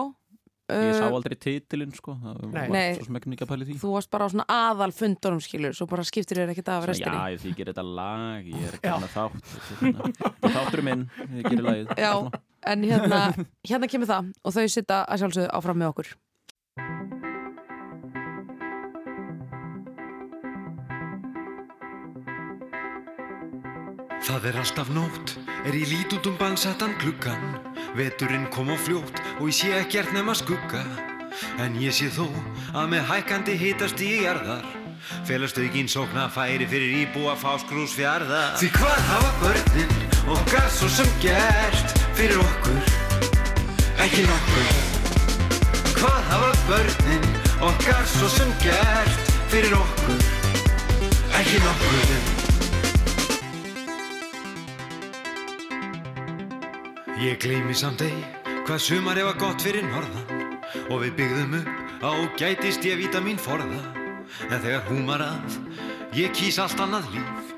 Ég 0.74 0.94
sá 0.96 1.04
Uh, 1.04 1.16
aldrei 1.18 1.36
titilinn 1.36 1.92
sko 1.94 2.14
Það 2.24 2.38
Nei. 2.40 2.62
var 2.64 2.70
Nei. 2.72 2.94
svo 2.96 3.04
sem 3.06 3.18
ekki 3.20 3.30
mikið 3.34 3.44
að 3.44 3.50
pæli 3.52 3.66
því 3.68 3.74
Þú 3.82 3.90
varst 3.94 4.10
bara 4.16 4.26
á 4.26 4.30
svona 4.32 4.46
aðal 4.48 4.94
fundunum 4.96 5.42
skilur 5.44 5.76
svo 5.76 5.86
bara 5.92 6.06
skiptir 6.08 6.40
þér 6.40 6.54
ekkert 6.54 6.70
af 6.72 6.86
restinni 6.88 7.20
Já, 7.20 7.34
ég 7.36 7.42
þykir 7.44 7.70
þetta 7.74 7.84
lag, 7.84 8.48
ég 8.48 8.64
er 8.70 8.78
ekki 8.80 8.88
Já. 8.88 8.96
með 9.04 9.12
þátt 9.12 10.54
þáttur 10.56 10.84
minn, 10.88 11.04
ég 11.36 11.50
gerir 11.50 11.66
lagið 11.68 11.92
Já, 12.00 12.14
en 12.74 12.88
hérna, 12.88 13.20
hérna 13.68 13.90
kemur 13.92 14.08
það 14.14 14.32
og 14.40 14.56
þau 14.56 14.64
sita 14.72 15.02
að 15.04 15.22
sjálfsögðu 15.26 15.52
áfram 15.60 15.82
með 15.84 15.92
okkur 15.92 16.14
Það 24.24 24.46
er 24.48 24.56
alltaf 24.62 24.88
nótt, 24.96 25.34
er 25.68 25.76
ég 25.76 25.90
lít 25.92 26.14
út 26.16 26.28
um 26.30 26.36
balsettan 26.40 26.94
gluggan 27.02 27.42
Veturinn 27.98 28.46
kom 28.56 28.70
á 28.72 28.78
fljótt 28.80 29.18
og 29.36 29.50
ég 29.50 29.56
sé 29.58 29.72
ekkert 29.76 30.14
nema 30.16 30.32
skugga. 30.32 30.80
En 31.60 31.76
ég 31.76 31.92
sé 31.92 32.08
þó 32.08 32.30
að 32.72 32.94
með 32.94 33.04
hækkandi 33.10 33.58
hitast 33.60 34.00
í 34.00 34.22
jarðar 34.24 34.64
Felast 35.28 35.60
aukinn 35.60 35.92
sókna 35.92 36.30
færi 36.32 36.64
fyrir 36.72 37.02
íbúa 37.02 37.34
fáskrús 37.36 37.98
fjarðar 37.98 38.56
Því 38.62 38.70
hvað 38.78 39.02
hafa 39.10 39.32
börnin 39.42 39.92
okkar 40.38 40.70
svo 40.72 40.88
sem 40.94 41.10
gert 41.24 41.98
fyrir 42.16 42.40
okkur? 42.40 42.94
Ekki 44.06 44.24
nokkur. 44.30 44.72
Hvað 46.00 46.32
hafa 46.32 46.54
börnin 46.70 47.28
okkar 47.60 48.08
svo 48.14 48.32
sem 48.38 48.56
gert 48.64 49.36
fyrir 49.52 49.76
okkur? 49.82 50.24
Ekki 51.42 51.60
nokkur 51.66 52.33
Ég 57.24 57.38
gleymi 57.40 57.72
samt 57.72 58.02
ei 58.04 58.16
hvað 58.68 58.82
sumar 58.84 59.16
hefa 59.16 59.32
gott 59.40 59.62
fyrir 59.64 59.86
norðan 59.88 60.58
og 60.92 61.06
við 61.06 61.14
byggðum 61.22 61.54
upp 61.62 62.04
á 62.04 62.12
gætist 62.36 62.84
ég 62.84 62.98
víta 63.00 63.22
mín 63.24 63.40
forða. 63.40 63.80
En 64.50 64.60
þegar 64.60 64.84
húmar 64.90 65.24
að 65.24 65.56
ég 66.18 66.36
kýs 66.36 66.60
allt 66.60 66.84
annað 66.84 67.08
líf. 67.14 67.54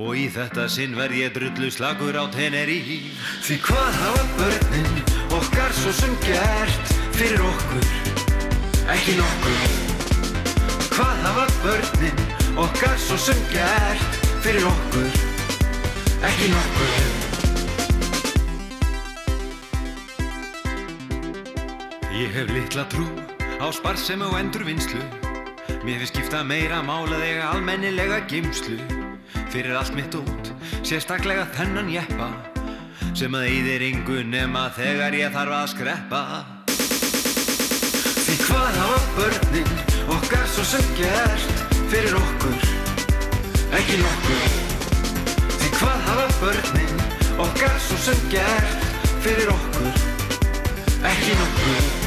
Og 0.00 0.16
í 0.16 0.24
þetta 0.32 0.64
sinn 0.72 0.96
verð 0.96 1.20
ég 1.20 1.36
drullu 1.36 1.68
slagur 1.68 2.16
á 2.16 2.24
Teneríf 2.32 2.88
Því 3.44 3.60
hvað 3.68 4.00
hafa 4.00 4.24
börnin 4.40 4.98
okkar 5.36 5.76
svo 5.82 5.92
sem 6.00 6.16
gert 6.24 6.96
fyrir 7.12 7.44
okkur? 7.44 7.88
Ekki 8.96 9.20
nokkur. 9.20 9.64
Hvað 10.96 11.24
hafa 11.28 11.48
börnin 11.66 12.28
okkar 12.56 12.96
svo 12.96 13.20
sem 13.20 13.48
gert 13.52 14.22
fyrir 14.40 14.70
okkur? 14.72 15.10
Ekki 16.24 16.54
nokkur 16.56 17.19
Ég 22.20 22.34
hef 22.36 22.50
litla 22.52 22.82
trú 22.92 23.06
á 23.64 23.72
sparsemi 23.72 24.26
og 24.28 24.34
endurvinnslu. 24.36 25.00
Mér 25.86 26.02
finnst 26.02 26.12
skipta 26.12 26.42
meira 26.44 26.82
málað 26.84 27.22
eiga 27.24 27.46
almennilega 27.54 28.18
geimslu 28.28 28.76
Fyrir 29.48 29.72
allt 29.78 29.94
mitt 29.96 30.12
út, 30.18 30.50
sérstaklega 30.84 31.46
þennan 31.56 31.88
jeppa 31.88 32.28
Sem 33.16 33.32
að 33.32 33.46
eyðir 33.48 33.84
yngu 33.86 34.18
nema 34.28 34.66
þegar 34.76 35.16
ég 35.16 35.32
þarf 35.32 35.54
að 35.56 35.64
skreppa. 35.72 36.20
Því 38.26 38.36
hvað 38.42 38.68
hafa 38.76 39.00
börnin 39.16 39.72
okkar 40.18 40.44
svo 40.52 40.66
sem 40.74 40.92
gert 41.00 41.64
fyrir 41.88 42.18
okkur? 42.20 42.68
Ekki 43.80 43.96
nokkur. 44.02 44.60
Því 45.56 45.72
hvað 45.78 46.04
hafa 46.10 46.28
börnin 46.44 47.02
okkar 47.46 47.80
svo 47.88 47.98
sem 48.10 48.28
gert 48.36 48.86
fyrir 49.24 49.56
okkur? 49.56 50.06
Ekki 51.14 51.40
nokkur 51.40 51.99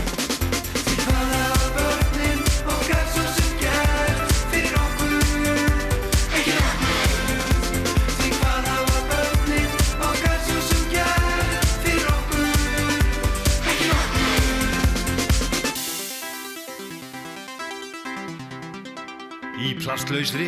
Í 19.93 19.95
plastlausri 19.95 20.45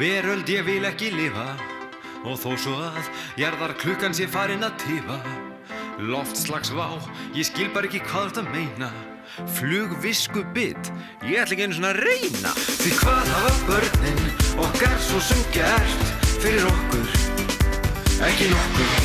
veröld 0.00 0.48
ég 0.48 0.62
vil 0.64 0.86
ekki 0.88 1.10
lifa. 1.12 1.50
Og 2.24 2.38
þó 2.40 2.54
svo 2.56 2.76
að 2.86 3.10
jarðar 3.36 3.74
klukkan 3.76 4.16
sé 4.16 4.24
farin 4.32 4.64
að 4.64 4.78
tifa 4.80 5.18
Loftslagsvá, 6.08 6.86
ég 7.36 7.44
skil 7.50 7.68
bara 7.74 7.84
ekki 7.84 8.00
hvað 8.06 8.30
þetta 8.30 8.54
meina. 8.54 8.88
Flugvisku 9.58 10.46
bit, 10.56 10.88
ég 11.20 11.36
ætla 11.42 11.58
ekki 11.58 11.68
einu 11.68 11.76
svona 11.76 11.92
að 11.92 12.00
reyna 12.08 12.54
Því 12.56 12.94
hvað 13.02 13.30
hafa 13.34 13.52
börnin 13.68 14.24
okkar 14.64 14.98
svo 15.10 15.20
sem 15.28 15.44
gert 15.52 16.10
fyrir 16.40 16.72
okkur? 16.72 17.14
Ekki 18.32 18.50
nokkur. 18.56 18.98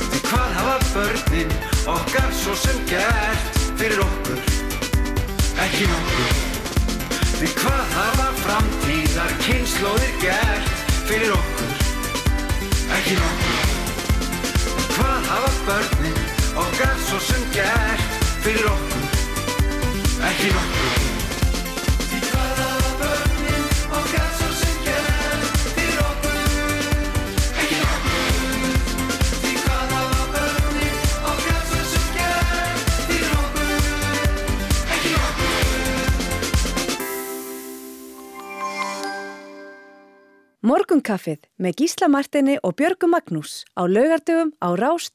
Því 0.00 0.26
hvað 0.32 0.60
hafa 0.62 0.92
börnin 0.96 1.56
okkar 1.92 2.36
svo 2.40 2.56
sem 2.64 2.84
gert 2.88 3.64
fyrir 3.76 4.06
okkur? 4.08 4.46
Ekki 5.68 5.92
nokkur 5.92 6.47
Því 7.38 7.48
hvað 7.54 7.92
hafa 7.94 8.24
framtíðar 8.40 9.34
kynnslóðir 9.44 10.14
gert 10.18 10.72
fyrir 11.06 11.36
okkur? 11.36 11.84
Ekki 12.96 13.18
nokkur. 13.20 13.76
Hvað 14.96 15.28
hafa 15.30 15.52
börnin 15.68 16.18
okkar 16.64 16.96
svo 17.06 17.20
sem 17.28 17.44
gert 17.54 18.18
fyrir 18.42 18.66
okkur? 18.72 19.06
Ekki 20.32 20.50
nokkur 20.56 21.07
Morgunkaffið 40.68 41.46
með 41.64 41.78
Gísla 41.80 42.08
Martini 42.12 42.58
og 42.60 42.74
Björgu 42.76 43.08
Magnús 43.08 43.62
á 43.72 43.88
laugardöfum 43.88 44.52
á 44.60 44.68
Rás 44.76 45.08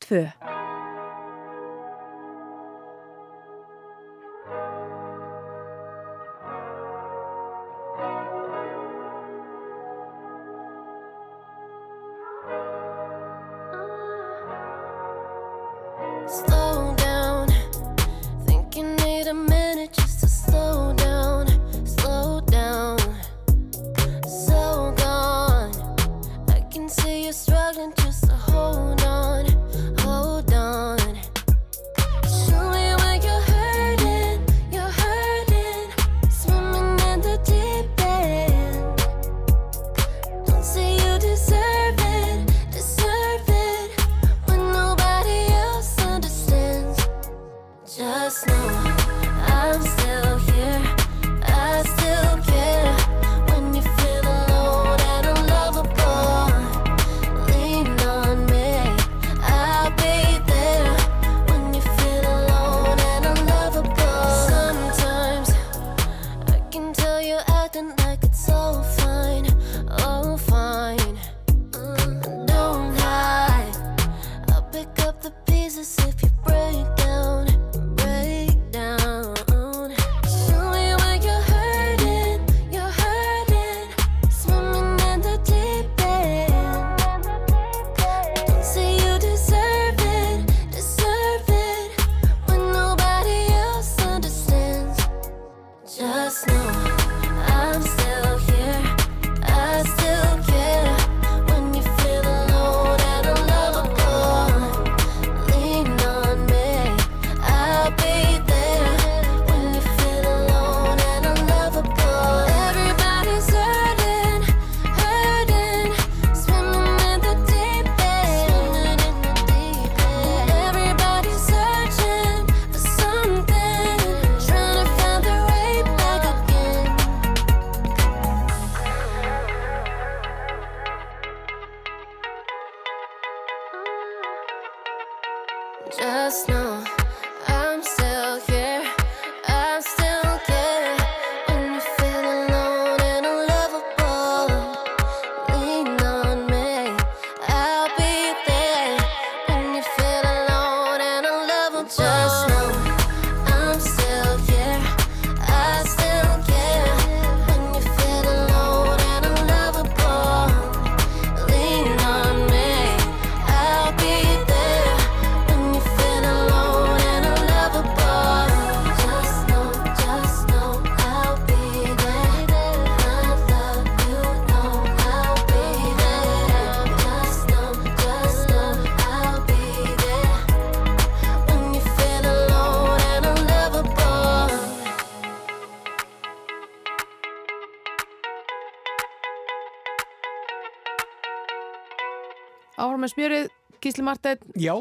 Gísli 193.93 194.05
Marteinn 194.07 194.41
Já. 194.57 194.73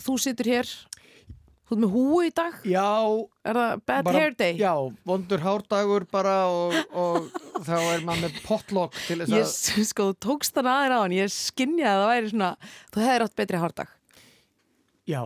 Þú 0.00 0.14
situr 0.22 0.46
hér. 0.46 0.68
Þú 1.66 1.74
ert 1.74 1.80
með 1.82 1.90
húu 1.94 2.18
í 2.22 2.28
dag. 2.34 2.54
Já. 2.66 2.86
Er 3.46 3.58
það 3.58 3.80
bad 3.86 4.04
bara- 4.06 4.18
hair 4.20 4.34
day? 4.38 4.54
Já, 4.58 4.74
vondur 5.06 5.42
hárdagur 5.42 6.06
bara 6.10 6.36
og, 6.46 6.76
og 6.94 7.26
þá 7.66 7.74
er 7.96 8.04
maður 8.06 8.22
með 8.28 8.38
potlock 8.46 8.94
til 9.08 9.18
þess 9.24 9.34
að 9.34 9.40
Ég 9.40 9.88
sko, 9.90 10.06
þú 10.12 10.16
tókst 10.22 10.54
þann 10.54 10.70
aðeins 10.70 10.94
á 10.94 10.98
hann 11.02 11.16
Ég 11.18 11.34
skinjaði 11.34 11.90
að 11.90 12.04
það 12.04 12.12
væri 12.14 12.30
svona 12.32 12.50
Þú 12.94 13.04
hefðir 13.06 13.26
átt 13.26 13.36
betri 13.42 13.60
hárdag. 13.64 13.92
Já, 15.10 15.20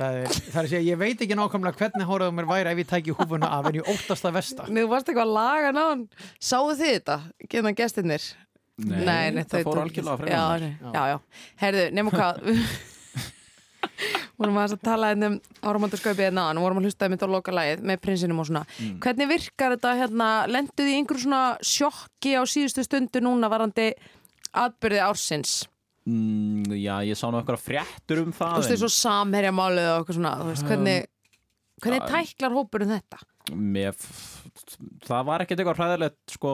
það 0.00 0.18
er, 0.22 0.32
það 0.32 0.56
er 0.56 0.64
að 0.64 0.72
segja, 0.72 0.84
ég 0.88 1.00
veit 1.04 1.20
ekki 1.26 1.36
nákvæmlega 1.36 1.80
hvernig 1.82 2.08
hóraðu 2.08 2.36
mér 2.38 2.48
væri 2.48 2.72
ef 2.72 2.80
ég 2.80 2.90
tæki 2.94 3.16
húfuna 3.18 3.52
af 3.58 3.68
en 3.68 3.76
ég 3.82 3.92
óttast 3.92 4.24
það 4.24 4.36
versta. 4.40 4.68
Nei, 4.72 4.80
þú 4.86 4.90
varst 4.94 5.12
eitthvað 5.12 5.28
að 5.28 5.36
laga 5.36 5.72
náðan. 5.76 6.06
Sáðu 6.40 6.78
þið 6.80 6.92
þetta? 6.96 7.18
Geðan 7.52 7.76
gestirnir 7.76 8.28
Nei, 8.76 9.30
það 9.32 9.46
þau 9.48 9.56
fór 9.56 9.64
tóku 9.64 9.82
algjörlega 9.86 10.12
ekki- 10.12 10.20
fram 10.20 10.28
já, 10.28 10.42
nei, 10.60 10.92
já, 10.92 11.02
já, 11.12 11.18
herðu, 11.62 11.84
nema 11.96 12.12
hvað. 12.12 12.42
Vorum 14.36 14.58
að 14.60 14.74
tala 14.84 15.08
hérna 15.12 15.28
um 15.30 15.36
áramandarskaupið 15.64 16.26
hérna 16.26 16.42
og 16.50 16.60
vorum 16.60 16.82
að 16.82 16.88
hlusta 16.90 17.08
mynd 17.08 17.22
á 17.24 17.28
loka 17.32 17.54
lagið 17.54 17.84
með 17.88 18.00
prinsinum 18.04 18.42
og 18.42 18.48
svona. 18.50 18.64
Mm. 18.82 18.98
hvernig 19.00 19.30
virkar 19.30 19.72
þetta 19.76 19.92
hérna, 20.02 20.26
lenduð 20.52 20.90
í 20.92 20.96
einhverju 20.98 21.22
svona 21.24 21.40
sjokki 21.64 22.34
á 22.36 22.42
síðustu 22.44 22.84
stundu 22.84 23.22
núna 23.24 23.48
varandi 23.48 23.86
atbyrði 24.52 25.00
ársins? 25.06 25.54
Mm, 26.06 26.68
já, 26.76 27.00
ég 27.08 27.16
sá 27.18 27.26
nú 27.32 27.40
eitthvað 27.40 27.64
fréttur 27.64 28.20
um 28.26 28.34
þú 28.36 28.44
það 28.44 28.60
veist, 28.60 28.78
svo 28.84 28.92
samherja 28.92 29.54
málið 29.56 29.88
og 29.88 29.96
eitthvað 30.02 30.18
svona 30.20 30.34
þú 30.42 30.50
veist, 30.52 30.68
hvernig, 30.68 31.08
hvernig 31.82 32.04
Um, 32.04 32.12
tæklar 32.12 32.54
hópurinn 32.54 32.92
þetta? 32.92 33.18
Mér, 33.56 33.96
það 35.06 35.26
var 35.32 35.42
ekkert 35.46 35.62
eitthvað 35.64 35.80
hræðilegt 35.80 36.36
sko 36.36 36.52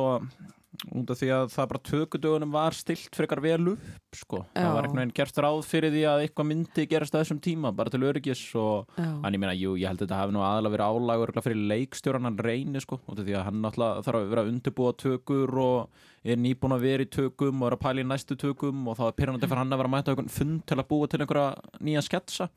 út 0.96 1.10
af 1.12 1.18
því 1.20 1.28
að 1.36 1.50
það 1.52 1.68
bara 1.70 1.80
tökudögunum 1.88 2.52
var 2.54 2.76
stilt 2.76 3.16
frekar 3.16 3.42
vel 3.44 3.74
upp 3.74 4.16
sko. 4.16 4.42
Það 4.56 4.70
var 4.72 4.86
einhvern 4.86 5.00
veginn 5.02 5.14
gerst 5.18 5.40
ráð 5.44 5.60
fyrir 5.68 5.92
því 5.92 6.04
að 6.08 6.22
eitthvað 6.24 6.48
myndi 6.48 6.86
gerast 6.90 7.14
að 7.14 7.24
þessum 7.24 7.40
tíma 7.44 7.72
bara 7.76 7.92
til 7.92 8.02
öryggis 8.08 8.42
og 8.58 8.88
en 8.98 9.36
ég 9.36 9.42
meina, 9.42 9.54
jú, 9.56 9.74
ég 9.80 9.90
held 9.90 10.00
að 10.00 10.06
þetta 10.06 10.20
hafi 10.22 10.36
nú 10.36 10.44
aðalega 10.46 10.74
verið 10.76 11.20
örugglega 11.26 11.44
fyrir 11.46 11.68
leikstjóran 11.72 12.28
hann 12.28 12.40
reyni 12.48 12.82
sko, 12.82 12.98
út 13.04 13.20
af 13.20 13.28
því 13.28 13.36
að 13.38 13.46
hann 13.48 13.60
náttúrulega 13.66 14.06
þarf 14.08 14.20
að 14.22 14.32
vera 14.32 14.44
að 14.46 14.52
undirbúa 14.52 14.96
tökur 15.04 15.54
og 15.62 16.02
er 16.22 16.40
nýbúin 16.40 16.76
að 16.76 16.86
vera 16.86 17.06
í 17.06 17.12
tökum 17.12 17.62
og 17.62 17.68
er 17.68 17.76
að 17.76 17.84
pæla 17.84 18.02
í 18.02 18.08
næstu 18.08 18.38
tökum 18.38 18.88
og 18.88 18.98
þá 18.98 19.04
er 19.08 19.16
pyrrandi 19.18 19.50
fyrir 19.50 19.62
hann 19.62 19.74
að 19.76 19.82
vera 19.82 19.92
að 19.92 19.96
mæta 19.96 20.14
einhvern 20.14 20.32
fund 20.32 20.64
til 20.70 20.78
að 20.78 20.88
búa 20.88 21.10
til 21.10 21.22
einhverja 21.22 21.78
nýja 21.82 22.04
sketsa. 22.06 22.48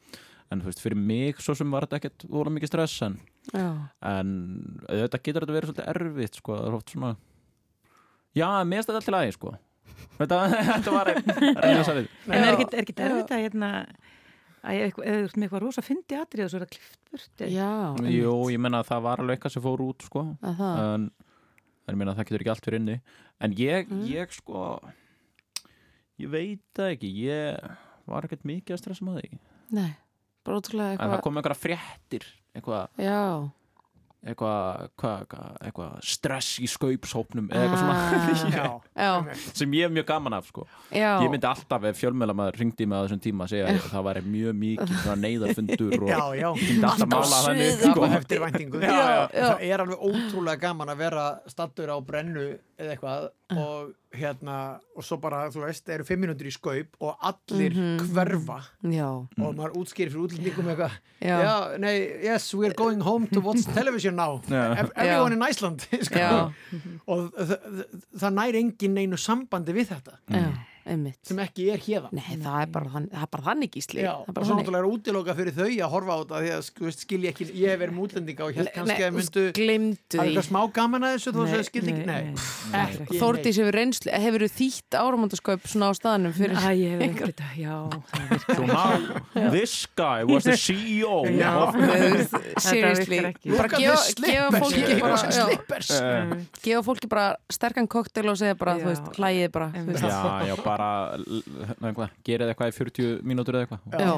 En 0.54 0.62
þú 0.62 0.70
veist, 0.70 0.82
fyrir 0.84 1.00
mig 1.02 1.40
svo 1.42 1.56
sem 1.58 1.72
var 1.74 1.88
þetta 1.88 1.98
ekkert 1.98 2.28
voru 2.30 2.52
mikið 2.54 2.70
stress 2.70 3.00
en 3.02 3.16
en 4.06 4.36
auðvitað 4.86 5.24
getur 5.26 5.46
þetta 5.46 5.56
verið 5.56 5.72
svolítið 5.72 5.90
erfitt 5.96 6.38
sko, 6.38 6.58
það 6.60 6.68
er 6.70 6.78
oft 6.78 6.94
svona 6.94 7.16
já, 8.36 8.48
mér 8.68 8.78
finnst 8.82 8.90
þetta 8.92 9.00
allt 9.02 9.12
í 9.12 9.16
lagi 9.16 9.36
sko. 9.38 9.54
Þetta, 10.20 10.38
þetta 10.72 10.92
var 10.96 11.10
reyna 11.66 11.84
sagði 11.88 12.06
En 12.28 12.38
er 12.42 12.52
ekkit, 12.56 12.74
er 12.76 12.84
ekkit 12.86 13.00
erfitt 13.06 13.34
að 13.36 13.44
hérna 13.46 13.70
að 14.66 14.80
ef 14.80 14.86
eitthvað- 14.88 15.06
ef 15.06 15.16
þú 15.16 15.26
ert 15.26 15.36
með 15.38 15.46
eitthvað 15.48 15.64
rosa 15.66 15.82
fyndi 15.86 16.16
atrið 16.18 16.46
og 16.46 16.52
svo 16.54 16.58
er 16.60 16.64
það 16.66 16.74
klift 16.76 17.00
burt 17.12 17.44
Já, 17.54 17.72
Jú, 18.16 18.32
ég 18.54 18.62
menna 18.66 18.80
að 18.82 18.90
það 18.92 19.04
var 19.06 19.22
alveg 19.24 19.38
eitthvað 19.38 19.54
sem 19.56 19.66
fór 19.66 19.84
út 19.86 20.06
sko. 20.08 20.24
Það? 20.42 20.80
en, 20.96 21.10
en 21.86 21.96
ég 21.96 22.00
að 22.16 22.16
það 22.22 22.30
getur 22.32 22.44
ekki 22.46 22.54
allt 22.56 22.66
fyrir 22.70 22.80
inni. 22.82 22.96
En 23.46 23.54
ég, 23.60 23.92
Mm. 23.92 24.06
ég 24.10 24.32
sko 24.34 24.64
ég 26.24 26.32
veit 26.32 26.64
það 26.78 26.94
ekki. 26.96 27.12
Ég 27.28 27.70
var 28.10 28.26
ekkert 28.28 28.46
mikið 28.48 28.76
að 28.76 28.82
stressa 28.82 29.06
með 29.06 29.20
því. 29.22 29.40
Nei, 29.76 29.92
bara 30.46 30.60
ótrúlega 30.62 30.92
en 30.94 30.98
það 30.98 31.06
eitthvað 31.10 31.24
kom 31.26 31.40
einhverja 31.42 31.62
fréttir 31.62 32.26
eitthvað 32.56 33.02
Já, 33.02 33.22
eitthvað 34.26 34.90
hva, 35.02 35.12
hva, 35.30 35.44
eitthva 35.62 35.88
stress 36.04 36.56
í 36.64 36.68
skaupshópnum 36.72 37.50
eða 37.54 37.66
eitthvað 37.66 37.82
svona 37.84 37.94
Ah, 38.56 38.82
Já. 39.06 39.36
sem 39.54 39.72
ég 39.78 39.86
er 39.88 39.94
mjög 39.94 40.06
gaman 40.10 40.34
af 40.38 40.48
sko. 40.50 40.66
Já. 40.92 41.20
ég 41.22 41.30
myndi 41.34 41.48
alltaf 41.50 41.84
ef 41.90 42.00
fjölmjölamæður 42.02 42.60
ringdi 42.62 42.88
mig 42.90 42.98
á 42.98 43.04
þessum 43.06 43.22
tíma 43.26 43.46
að 43.46 43.54
segja 43.54 43.68
að 43.74 43.90
það 43.92 44.06
væri 44.10 44.24
mjög 44.34 44.58
mikið 44.64 44.94
svona 45.04 45.18
neyðarfundur 45.26 45.98
og 46.00 46.10
Já, 46.10 46.22
já. 46.42 46.50
alltaf 46.90 47.10
mála 47.14 47.42
þannig 47.46 47.84
sko. 47.86 48.08
eftir 48.20 48.44
væntingu 48.46 48.82
Já, 48.82 48.96
já. 48.96 49.26
Það 49.36 49.66
er 49.70 49.86
alveg 49.86 50.08
ótrúlega 50.10 50.62
gaman 50.66 50.94
að 50.96 51.04
vera 51.06 51.26
stattur 51.52 51.94
á 51.94 51.98
brennu 52.02 52.48
eða 52.82 52.96
eitthvað 52.98 53.30
og 53.56 53.94
hérna 54.16 54.80
og 54.96 55.04
svo 55.04 55.18
bara, 55.22 55.46
þú 55.54 55.64
veist, 55.66 55.90
eru 55.90 56.04
fimm 56.08 56.22
minútur 56.26 56.48
í 56.50 56.54
skaup 56.56 56.96
og 57.02 57.16
allir 57.22 57.72
Mhm. 57.76 58.00
hverfa 58.14 58.60
Já. 58.84 59.08
og 59.40 59.56
maður 59.56 59.76
útskýrir 59.82 60.12
fyrir 60.12 60.26
útlendingum 60.28 60.70
eitthvað 60.72 60.92
Já. 61.22 61.38
já, 61.44 61.78
nei, 61.80 61.96
yes, 62.24 62.54
we're 62.54 62.74
going 62.74 63.02
home 63.02 63.28
to 63.28 63.40
watch 63.42 63.64
television 63.74 64.16
now 64.16 64.42
everyone 64.96 65.34
in 65.34 65.42
Iceland 65.42 65.82
sko. 66.08 66.16
Já. 66.20 66.52
og 67.08 67.32
það 68.18 68.34
næri 68.40 68.60
engin 68.64 68.94
neinu 68.96 69.18
sambandi 69.18 69.74
við 69.76 69.92
þetta 69.94 70.18
Já, 70.30 70.46
einmitt. 70.86 71.20
sem 71.26 71.40
ekki 71.44 71.68
er 71.74 71.82
hérðan 71.86 72.14
Nei, 72.16 72.38
það 72.42 72.58
er 72.62 72.70
bara, 72.76 72.90
þann, 72.96 73.08
það 73.12 73.26
er 73.26 73.32
bara 73.36 73.46
þannig 73.50 73.72
gísli. 73.76 74.02
Já, 74.06 74.12
Það 74.16 74.22
er 74.22 74.30
og 74.30 74.36
bara 74.38 74.46
svo 74.50 74.58
náttúrulega 74.60 74.84
er 74.86 74.90
útiloka 74.92 75.36
fyrir 75.40 75.56
þau 75.56 75.68
að 75.70 75.92
horfa 75.96 76.12
á 76.16 76.18
þetta 76.22 76.42
því 76.46 76.52
að 76.56 76.62
sko, 76.70 76.86
veist, 76.86 77.04
skilja 77.06 77.32
ekki, 77.34 77.48
ég 77.56 77.74
hef 77.74 77.80
verið 77.82 77.96
mútlendinga 78.00 78.46
og 78.46 78.52
hér 78.56 78.70
kannski 78.76 78.96
Nei, 78.96 79.06
að 79.06 79.16
myndu 79.20 79.46
gleymdu 79.60 80.16
Það 80.16 80.22
er 80.22 80.30
eitthvað 80.30 80.48
smá 80.50 80.62
gaman 80.80 81.06
að 81.06 81.16
þessu 81.16 81.34
þó 81.36 81.40
Nei, 81.40 81.46
að 81.46 81.56
þau 81.56 81.68
skildi 81.70 81.94
ekki, 81.96 82.06
nei, 82.06 82.24
nei, 82.72 82.86
nei, 82.96 83.20
Þórdís 83.20 83.60
hefur 83.62 83.78
reynslu, 83.80 84.12
hefur 84.26 84.46
þú 84.46 84.50
þýtt 84.56 85.00
áramöndaskaup 85.02 85.68
svona 85.72 85.90
á 85.90 85.94
staðanum 85.98 86.36
fyrir 86.36 86.56
Æ, 86.56 86.70
ég 86.76 86.96
hef 86.96 87.02
ekki 87.10 87.30
þetta, 87.32 87.48
já 87.60 87.76
So 88.56 88.66
now, 88.70 89.50
this 89.52 89.88
guy 89.96 90.24
was 90.24 90.44
the 90.46 90.56
CEO 90.58 91.26
seriously. 92.62 93.20
bara 93.58 93.70
gefa, 93.70 94.60
fólki 94.60 94.96
bara. 95.00 95.18
Eh. 95.36 96.46
gefa 96.64 96.82
fólki 96.86 97.08
bara 97.10 97.26
sterkan 97.52 97.88
koktel 97.88 98.30
og 98.32 98.38
segja 98.40 98.56
bara, 98.60 98.76
þú 98.80 98.92
veist, 98.92 99.10
hlægið 99.18 99.50
bara 99.56 99.70
þú 99.74 99.86
veist. 99.90 100.06
Já, 100.06 100.50
já, 100.50 100.56
bara 100.66 100.75
eitthvað, 100.76 102.10
gerið 102.28 102.52
eitthvað 102.52 102.72
í 102.72 102.76
40 102.78 103.24
mínútur 103.28 103.58
eða 103.60 103.66
eitthvað 103.68 104.06
Já. 104.06 104.14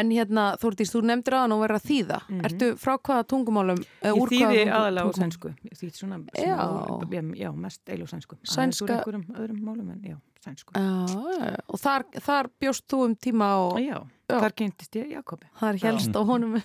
En 0.00 0.10
hérna, 0.14 0.44
Þórdís, 0.60 0.92
þú 0.94 1.02
nefndir 1.08 1.36
að 1.38 1.44
hann 1.46 1.56
og 1.56 1.62
verið 1.64 1.80
að 1.80 1.88
þýða 1.88 2.20
Ertu 2.48 2.70
frá 2.80 2.94
hvaða 2.98 3.26
tungumálum? 3.32 3.82
eh, 4.02 4.10
Ég 4.12 4.20
úr 4.22 4.32
þýði 4.34 4.62
aðalega 4.68 5.08
á 5.08 5.12
sænsku 5.18 5.54
Ég 5.68 5.78
þýði 5.80 5.92
svona 5.98 6.20
Já. 6.36 6.56
já, 7.10 7.22
já, 7.42 7.50
mest 7.66 7.88
eil 7.88 8.02
og 8.02 8.08
sænsku 8.12 8.38
Sænska- 8.44 8.98
einhverjum 9.00 9.26
öðrum 9.38 9.60
málum 9.64 9.90
en 9.96 10.02
já, 10.04 10.16
sænsku 10.44 10.72
Já, 10.74 10.84
já, 11.08 11.50
já. 11.52 11.58
og 11.68 11.78
þar, 11.82 12.04
þar 12.28 12.50
bjóst 12.60 12.86
þú 12.88 13.04
um 13.08 13.16
tíma 13.16 13.48
og 13.66 13.78
Já, 13.82 13.98
þar 14.28 14.52
kynntist 14.60 14.96
ég 15.00 15.12
Jakobi 15.16 15.46
þar 15.60 15.78
helst 15.82 16.12
á 16.16 16.20
honum 16.24 16.58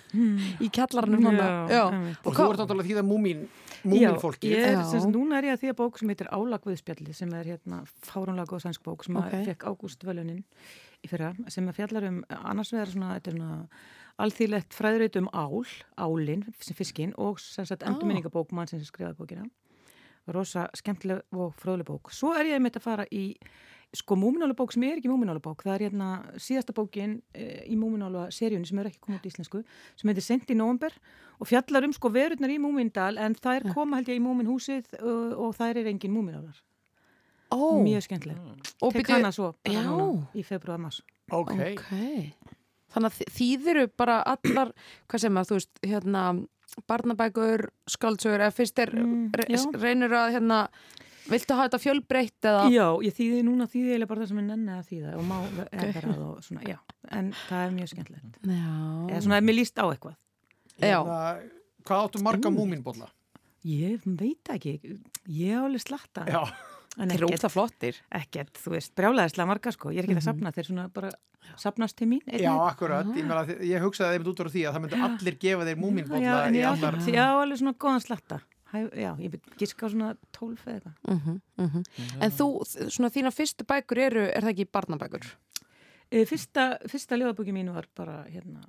í 0.60 0.68
kjallarnum 0.70 1.24
Já. 1.32 1.68
Já. 1.72 1.84
einmitt. 1.90 2.18
Og 2.24 2.34
þú 2.36 2.50
ert 2.52 2.60
náttúrulega 2.64 2.88
því 2.90 2.98
að 3.00 3.08
múmin 3.08 3.46
Já, 3.84 3.90
múmin 3.92 4.20
fólki 4.22 4.48
ég 4.50 4.64
er, 4.64 4.78
sem, 4.88 5.04
núna 5.12 5.38
er 5.38 5.48
ég 5.50 5.56
að 5.56 5.60
því 5.64 5.70
að 5.72 5.76
bók 5.80 5.98
sem 6.00 6.08
heitir 6.12 6.30
Álagviðspjalli 6.32 7.14
sem 7.16 7.32
er 7.36 7.50
hérna 7.52 7.82
fáránlega 8.06 8.48
góð 8.54 8.62
sænsk 8.64 8.84
bók 8.86 9.04
sem 9.04 9.16
Ok. 9.20 9.26
okay. 9.26 9.44
fekk 9.50 9.66
Ágúst 9.68 10.06
Völunin 10.06 10.44
í 11.04 11.10
fyrra 11.10 11.34
sem 11.52 11.68
að 11.68 11.76
fjallar 11.80 12.06
um 12.08 12.22
annars 12.30 12.72
vegar 12.72 12.92
svona, 12.94 13.10
þetta 13.18 13.30
er 13.30 13.36
svona 13.36 13.58
alþýlegt 14.24 14.74
fræðreit 14.78 15.16
um 15.20 15.28
ál, 15.34 15.66
álin 15.98 16.46
sem 16.60 16.76
fiskinn 16.78 17.12
og 17.18 17.40
sem 17.42 17.66
sagt 17.66 17.82
Ah. 17.82 17.90
endurminningabók 17.92 18.52
mann 18.52 18.66
sem 18.70 18.80
skrifaði 18.80 19.18
bókina 19.20 19.44
rosa 20.32 20.68
skemmtileg 20.72 21.20
og 21.36 21.52
fróðleg 21.60 21.84
bók 21.84 22.10
svo 22.10 22.32
er 22.32 22.46
ég 22.46 22.54
einmitt 22.56 22.76
að 22.78 22.86
fara 22.88 23.04
í 23.12 23.34
sko 23.94 24.16
múminálubók 24.18 24.72
sem 24.74 24.82
er 24.88 24.98
ekki 24.98 25.08
múminálubók 25.10 25.62
það 25.62 25.74
er 25.76 25.84
hérna 25.86 26.08
síðasta 26.42 26.74
bókin 26.74 27.16
e, 27.34 27.62
í 27.70 27.76
múminála 27.78 28.26
seríunni 28.34 28.66
sem 28.66 28.78
er 28.82 28.88
ekki 28.90 29.00
komið 29.04 29.20
út 29.20 29.26
í 29.28 29.32
íslensku 29.32 29.62
sem 29.96 30.10
heitir 30.10 30.26
Sent 30.26 30.50
í 30.50 30.56
november 30.58 30.92
og 31.40 31.46
fjallar 31.50 31.86
um 31.86 31.92
sko 31.94 32.10
verurnar 32.14 32.50
í 32.50 32.58
Múmindal 32.62 33.16
en 33.22 33.34
það 33.38 33.60
er 33.60 33.68
koma 33.74 33.98
held 34.00 34.10
ég 34.12 34.18
í 34.20 34.24
Múminhúsið 34.24 34.92
og, 35.00 35.34
og 35.46 35.54
það 35.58 35.80
er 35.84 35.90
engin 35.94 36.14
múminálar 36.14 36.58
Ó. 37.54 37.78
mjög 37.84 38.02
skemmtileg. 38.08 38.38
Og 38.82 38.92
Tek 38.92 39.04
byrju- 39.06 39.14
hana 39.14 39.30
svo 39.30 39.52
núna 39.68 40.26
í 40.34 40.42
februar 40.42 40.78
mars. 40.82 41.02
Ok. 41.30 41.52
Ok. 41.54 41.92
þannig 42.94 43.10
að 43.12 43.34
þýðiru 43.36 43.84
bara 43.96 44.16
allar, 44.26 44.72
hvað 45.10 45.20
sem 45.22 45.38
að 45.38 45.48
þú 45.50 45.54
veist, 45.58 45.70
hérna, 45.86 46.22
barnabækur, 46.90 47.64
skáldsögur, 47.90 48.42
eða 48.42 48.54
fyrst 48.54 48.78
er, 48.82 48.90
Mm, 48.94 49.30
reynir 49.78 50.10
að, 50.14 50.32
hérna, 50.34 50.58
viltu 51.30 51.56
hafa 51.56 51.66
þetta 51.68 51.80
fjölbreytt 51.82 52.48
eða? 52.50 52.62
Já, 52.74 52.86
ég 53.06 53.14
þýði 53.16 53.40
núna 53.46 53.66
þýði 53.70 53.94
eiginlega 53.94 54.10
bara 54.12 54.22
það 54.24 54.30
sem 54.32 54.40
er 54.42 54.46
nenni 54.50 54.74
að 54.76 54.88
þýða 54.90 55.14
og 55.18 55.24
má 55.28 55.36
eða 55.72 56.14
og 56.28 56.38
svona, 56.44 56.62
já, 56.68 56.78
en 57.18 57.32
það 57.48 57.64
er 57.66 57.74
mjög 57.78 57.90
skemmtilegt. 57.94 58.38
Já. 58.44 58.70
Eða 59.10 59.22
svona, 59.26 59.40
ef 59.40 59.48
mér 59.48 59.58
líst 59.58 59.80
á 59.80 59.84
eitthvað. 59.88 60.16
Hérna, 60.82 61.18
Hvað 61.84 62.06
áttu 62.08 62.22
marga 62.24 62.50
múminbolla? 62.52 63.10
Ég 63.64 64.00
veit 64.04 64.40
það 64.44 64.54
ekki, 64.58 64.96
ég 65.28 65.56
á 65.56 65.64
alveg 65.64 65.82
slatta. 65.84 66.24
Já. 66.28 66.40
En 66.94 67.10
Þeir 67.10 67.16
eru 67.18 67.26
ógeðslega 67.32 67.50
flottir. 67.50 67.96
Ekkert, 68.14 68.52
þú 68.62 68.70
veist, 68.76 68.92
brjálæðislega 68.94 69.48
marga 69.50 69.72
sko, 69.74 69.90
ég 69.90 69.98
er 69.98 70.06
ekki 70.06 70.14
að 70.20 70.26
safna, 70.28 70.52
þeir 70.54 70.68
svona 70.68 70.84
bara 70.94 71.10
safnast 71.60 71.96
til 71.98 72.06
mín. 72.06 72.20
einn 72.30 72.44
Já, 72.44 72.52
akkurat, 72.68 73.08
ég, 73.18 73.26
meina, 73.26 73.42
þi- 73.48 73.56
ég 73.66 73.82
hugsaði 73.82 74.14
einmitt 74.16 74.30
út 74.30 74.42
frá 74.44 74.50
því 74.54 74.62
að 74.68 74.76
það 74.76 74.84
myndu 74.84 75.00
allir 75.08 75.38
gefa 75.42 75.66
þeir 75.68 75.80
múminbolla 75.82 76.22
Já, 76.22 76.36
en 76.46 76.54
í 76.54 76.62
á, 76.62 76.70
allar 76.70 76.98
ég 77.02 77.18
á 77.18 77.34
alveg 77.42 77.58
svona 77.60 77.74
góðan 77.82 78.04
slatta. 78.06 78.38
Já, 78.74 79.12
ég 79.22 79.38
giska 79.60 79.86
á 79.86 79.92
svona 79.92 80.10
tólf 80.34 80.66
eða 80.66 80.76
eitthvað. 80.80 81.14
Mhm, 81.14 81.40
mhm. 81.62 81.84
En 82.22 82.34
þú, 82.34 82.46
svona 82.90 83.10
þína 83.14 83.32
fyrstu 83.34 83.66
bækur 83.68 84.00
eru, 84.08 84.26
er 84.28 84.42
það 84.42 84.54
ekki 84.54 84.70
barnabækur? 84.74 85.26
E, 86.10 86.24
Fyrsta, 86.28 86.78
fyrsta 86.90 87.16
ljóðabóki 87.18 87.54
mín 87.54 87.72
var 87.74 87.86
bara, 87.96 88.24
hérna, 88.30 88.62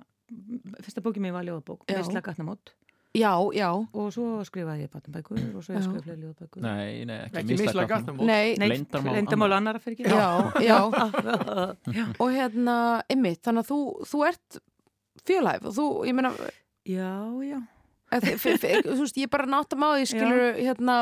fyrsta 0.82 1.02
bóki 1.04 1.20
mín 1.22 1.34
var 1.36 1.44
ljóðabók, 1.46 1.84
Já. 1.86 2.00
Veistla 2.00 2.22
gatnamót. 2.24 2.72
Já, 3.16 3.32
já. 3.54 3.70
Og 3.96 4.10
svo 4.12 4.42
skrifaði 4.44 4.84
ég 4.86 4.90
barnabækur 4.92 5.38
og 5.56 5.62
svo 5.64 5.76
ég 5.76 5.84
skrifaði 5.84 6.04
fleiri 6.04 6.24
ljóðabækur. 6.24 6.62
Nei, 6.64 7.04
nei, 7.08 7.18
ekki, 7.26 7.42
Ekki 7.42 7.58
mislæg 7.62 7.88
gatnamót. 7.92 8.26
Nei. 8.26 8.56
Leyndarmál 8.60 9.16
leyndamál 9.16 9.56
annara 9.56 9.80
fyrir 9.80 10.00
ekki. 10.00 10.10
Já, 10.12 10.52
já. 10.60 10.78
já. 11.96 12.04
Og 12.20 12.34
hérna, 12.34 12.76
ymmið, 13.12 13.40
þannig 13.46 13.64
að 13.64 13.70
þú, 13.70 13.80
þú 14.10 14.22
ert 14.28 14.60
fjölhæf 15.26 15.70
og 15.70 15.76
þú, 15.78 15.86
ég 16.10 16.18
meina, 16.18 16.32
Já, 16.86 17.10
já. 17.42 17.58
Þú 18.12 19.00
veist, 19.02 19.18
ég 19.18 19.30
bara 19.32 19.48
nátt 19.50 19.74
að 19.74 19.82
má 19.82 19.88
því, 19.96 20.06
skilur, 20.12 20.46
hérna, 20.60 20.96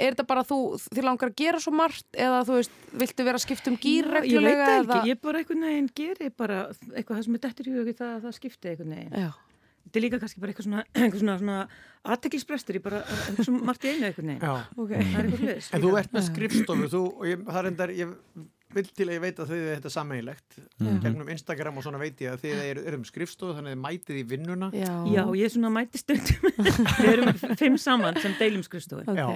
er 0.00 0.14
þetta 0.14 0.26
bara 0.30 0.44
þú, 0.46 0.58
þið 0.86 1.06
langar 1.06 1.30
að 1.32 1.36
gera 1.42 1.60
svo 1.60 1.72
margt 1.76 2.06
eða 2.16 2.40
þú 2.48 2.56
veist, 2.60 2.78
viltu 3.02 3.26
vera 3.26 3.40
að 3.40 3.44
skipta 3.44 3.70
um 3.72 3.78
gýr 3.80 4.08
Já, 4.08 4.10
Ég 4.10 4.14
veit 4.14 4.24
reglulega 4.30 4.66
það 4.70 4.80
eða? 4.80 4.96
ekki, 5.00 5.12
ég 5.12 5.20
bara 5.26 5.42
einhvern 5.42 5.66
veginn 5.68 5.90
geri 6.00 6.30
bara 6.42 6.58
eitthvað 6.94 7.16
það 7.18 7.24
sem 7.26 7.38
er 7.38 7.44
dettur 7.46 7.70
í 7.70 7.74
hugi 7.76 7.96
það, 7.98 8.14
það 8.24 8.36
skipti 8.38 8.72
einhvern 8.72 8.94
veginn. 8.96 9.14
Já. 9.26 9.30
Þetta 9.80 9.98
er 9.98 10.04
líka 10.04 10.20
kannski 10.22 10.40
bara 10.42 10.52
eitthvað 10.52 10.68
svona, 10.68 10.84
eitthvað 11.00 11.20
svona, 11.24 11.36
svona 11.40 11.58
aðteklisbrestur, 12.14 12.78
ég 12.78 12.84
bara, 12.86 13.02
margt 13.66 13.84
í 13.84 13.92
einu 13.92 14.08
einhvern 14.08 14.32
veginn. 14.32 14.40
Já. 14.40 14.54
Ok, 14.76 14.94
það 14.94 15.20
er 15.20 15.28
eitthvað 15.28 15.44
hlutis. 15.44 15.70
En 15.74 15.84
þú 15.84 15.92
ert 16.00 16.16
með 16.16 16.26
skrifstofu, 16.30 16.88
þú, 16.94 17.02
og 17.16 17.28
ég, 17.28 17.44
það 17.50 17.60
er 17.60 17.70
endar, 17.72 17.94
ég 18.00 18.14
vil 18.74 18.86
til 18.86 19.06
að 19.08 19.14
ég 19.16 19.22
veit 19.24 19.40
að 19.42 19.50
þau 19.50 19.56
er 19.60 19.80
þetta 19.80 19.92
sammeilegt. 19.96 20.58
Mhm. 20.80 21.00
Gegnum 21.04 21.32
Instagram 21.34 21.80
og 21.80 21.86
svona 21.86 21.98
veit 22.02 22.20
ég 22.22 22.32
að 22.36 22.44
þið 22.44 22.62
eru, 22.68 22.84
eru 22.90 23.00
um 23.00 23.08
skrifstofu, 23.08 23.56
þannig 23.58 23.72
að 23.72 23.76
þið 23.76 23.82
mætið 23.86 24.20
í 24.20 24.24
vinnuna. 24.34 24.70
Já. 24.76 24.92
Já, 25.10 25.24
ég 25.40 25.44
er 25.48 25.52
svona 25.56 25.72
mæti 25.74 25.98
stundum. 26.02 26.54
Við 27.02 27.10
erum 27.16 27.58
fimm 27.58 27.76
saman 27.78 28.16
sem 28.22 28.34
deilum 28.40 28.62
skrifstofu. 28.66 29.04
Ok. 29.10 29.20
Já. 29.20 29.28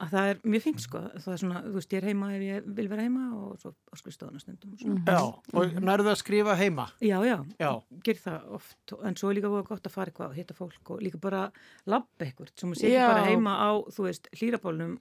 Að 0.00 0.12
það 0.14 0.28
er 0.32 0.38
mjög 0.48 0.62
fint 0.64 0.80
sko. 0.80 1.00
Það 1.20 1.32
er 1.34 1.40
svona, 1.42 1.58
þú 1.66 1.72
veist, 1.76 1.90
ég 1.92 1.98
er 2.00 2.06
heima 2.08 2.28
ef 2.32 2.40
ég 2.46 2.68
vil 2.78 2.86
vera 2.88 3.02
heima 3.04 3.24
og 3.36 3.58
svo 3.60 3.72
á 3.76 3.94
skrifstofuna 4.00 4.40
stundum. 4.40 4.70
og 4.72 4.80
Svona. 4.80 5.02
Já, 5.04 5.58
og 5.60 5.74
nærðu 5.84 6.08
að 6.14 6.16
skrifa 6.22 6.54
heima? 6.56 6.86
Já, 7.04 7.18
já, 7.28 7.36
Já. 7.60 7.70
ger 8.08 8.16
það 8.22 8.46
oft 8.56 8.94
en 9.04 9.18
svo 9.20 9.28
er 9.28 9.36
líka 9.36 9.50
voða 9.52 9.66
gott 9.68 9.84
að 9.84 9.92
fara 9.92 10.08
eitthvað 10.08 10.32
og 10.32 10.38
hitta 10.40 10.56
fólk 10.56 10.94
og 10.96 11.02
líka 11.04 11.20
bara 11.20 11.42
labba 11.84 12.24
eitthvað 12.24 12.48
sem 12.56 12.72
sé 12.72 12.88
ekki 12.88 12.96
Já. 12.96 13.08
bara 13.12 13.26
heima 13.28 13.58
á, 13.60 13.70
þú 13.92 14.06
veist, 14.08 14.32
hlýrabólnum 14.40 14.96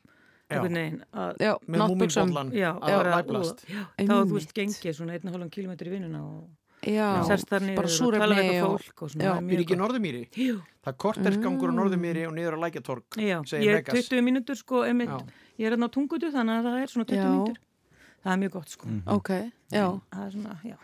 Með 0.50 1.80
náttbuxum. 1.80 2.30
múmínbollan 2.30 2.50
já, 2.58 2.72
að 2.80 2.90
já, 2.90 3.84
þá 4.00 4.16
þú 4.26 4.34
veist 4.40 4.54
gengið 4.58 4.96
svona 4.98 5.14
einn 5.18 5.28
og 5.30 5.36
hálfum 5.36 5.52
kilometri 5.54 5.90
í 5.90 5.94
vinnuna 5.94 6.24
og 6.26 6.50
Já, 6.80 7.08
sérst 7.28 7.50
þar 7.52 7.62
niður 7.68 7.76
bara 7.76 7.90
og 7.92 8.14
tala 8.16 8.36
og, 8.40 8.80
fólk 8.80 9.02
og 9.04 9.10
svona, 9.12 9.24
Já. 9.26 9.32
það 9.36 9.50
er 9.52 9.60
ekki 9.60 9.76
í. 9.76 9.80
Norðumýri? 9.82 10.22
Það 10.32 10.92
er 10.94 10.98
kortersgangur 11.04 11.70
á 11.70 11.76
Norðumýri 11.76 12.22
og 12.30 12.34
niður 12.38 12.56
á 12.56 12.60
Lækjatorg, 12.64 13.04
ég 13.20 13.36
er 13.36 13.76
Vegas. 13.84 14.08
20 14.08 14.22
mínútur 14.24 14.56
sko, 14.56 14.84
ég 14.88 15.02
er 15.68 15.72
hérna 15.76 15.90
á 15.92 15.92
tungutu 15.92 16.32
þannig 16.32 16.56
að 16.56 16.70
það 16.70 16.78
er 16.80 16.88
svona 16.94 17.06
20 17.10 17.20
Já. 17.20 17.26
mínútur 17.28 17.58
það 18.24 18.32
er 18.32 18.40
mjög 18.40 18.52
gott 18.56 18.70
sko 18.70 18.88
ok, 19.18 19.30
já. 19.76 19.86
það 20.16 20.24
er 20.26 20.32
svona, 20.32 20.56
já 20.64 20.78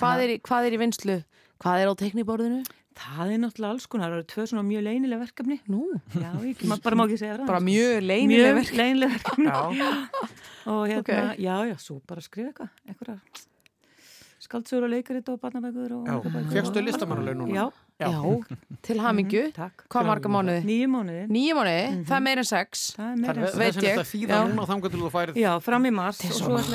Hvað 0.00 0.20
er, 0.24 0.28
í- 0.34 0.40
hvað 0.40 0.66
er 0.66 0.72
í 0.72 0.78
vinslu? 0.80 1.16
Hvað 1.60 1.80
er 1.82 1.88
á 1.90 1.94
tekniborðinu? 1.94 2.60
Það 2.98 3.30
er 3.32 3.38
náttúrulega 3.40 3.70
alls 3.74 3.86
konar, 3.86 4.10
það 4.10 4.16
eru 4.18 4.26
tvö 4.32 4.46
svona 4.50 4.64
mjög 4.66 4.82
leynilega 4.84 5.20
verkefni. 5.22 5.56
Nú? 5.70 5.82
Já, 6.14 6.30
ég 6.44 6.64
bara 6.84 6.96
má 6.98 7.04
ekki 7.06 7.18
segja 7.20 7.36
það. 7.38 7.46
Bara 7.46 7.60
mjög 7.64 8.00
leynileg 8.02 8.50
Mjög 8.50 8.58
verkefni. 8.58 8.76
leynilega 8.80 9.12
verkefni. 9.14 9.46
Já. 9.46 9.86
Og 10.70 10.82
hérna, 10.88 11.00
Ok. 11.00 11.08
já, 11.40 11.54
já, 11.70 11.76
svo 11.80 12.00
bara 12.06 12.20
skrifa 12.20 12.50
eitthvað, 12.50 12.68
einhverjar 12.88 13.20
skaldsögur 14.40 14.84
og 14.84 14.90
leikarit 14.90 15.28
og 15.30 15.38
barnabækur 15.40 15.92
og... 15.94 16.06
Já. 16.08 16.16
bækur. 16.24 16.50
Fékkstu 16.52 16.80
listamannalaun 16.82 17.38
núna? 17.38 17.54
Já. 17.54 17.70
Já, 18.00 18.08
til 18.86 19.00
hamingju. 19.00 19.42
Mhm, 19.46 19.52
takk. 19.54 19.84
Hvað 19.92 20.06
marga 20.08 20.28
mánuði? 20.32 20.62
Nýju 20.66 20.88
mánuði. 20.90 21.24
Nýju 21.30 21.54
mánuði, 21.58 21.84
það 22.08 22.16
er 22.16 22.24
meira 22.26 22.40
en 22.44 22.48
sex. 22.50 22.86
Það 22.96 23.10
er 23.12 23.16
meira 23.20 23.34
Það 23.34 23.40
en 23.40 23.44
er 23.52 23.58
Veit 23.60 23.74
ég. 23.76 23.80
þetta 23.84 24.06
þýða 24.10 24.32
Já. 24.34 24.40
núna 24.50 24.66
þangar 24.72 24.90
til 24.96 25.00
þú 25.04 25.10
færið. 25.14 25.34
Já, 25.44 25.52
fram 25.68 25.86
í 25.86 25.92
mars 25.94 26.24
er 26.24 26.32
og 26.32 26.36
svo 26.40 26.44
svo 26.46 26.52
margt, 26.56 26.70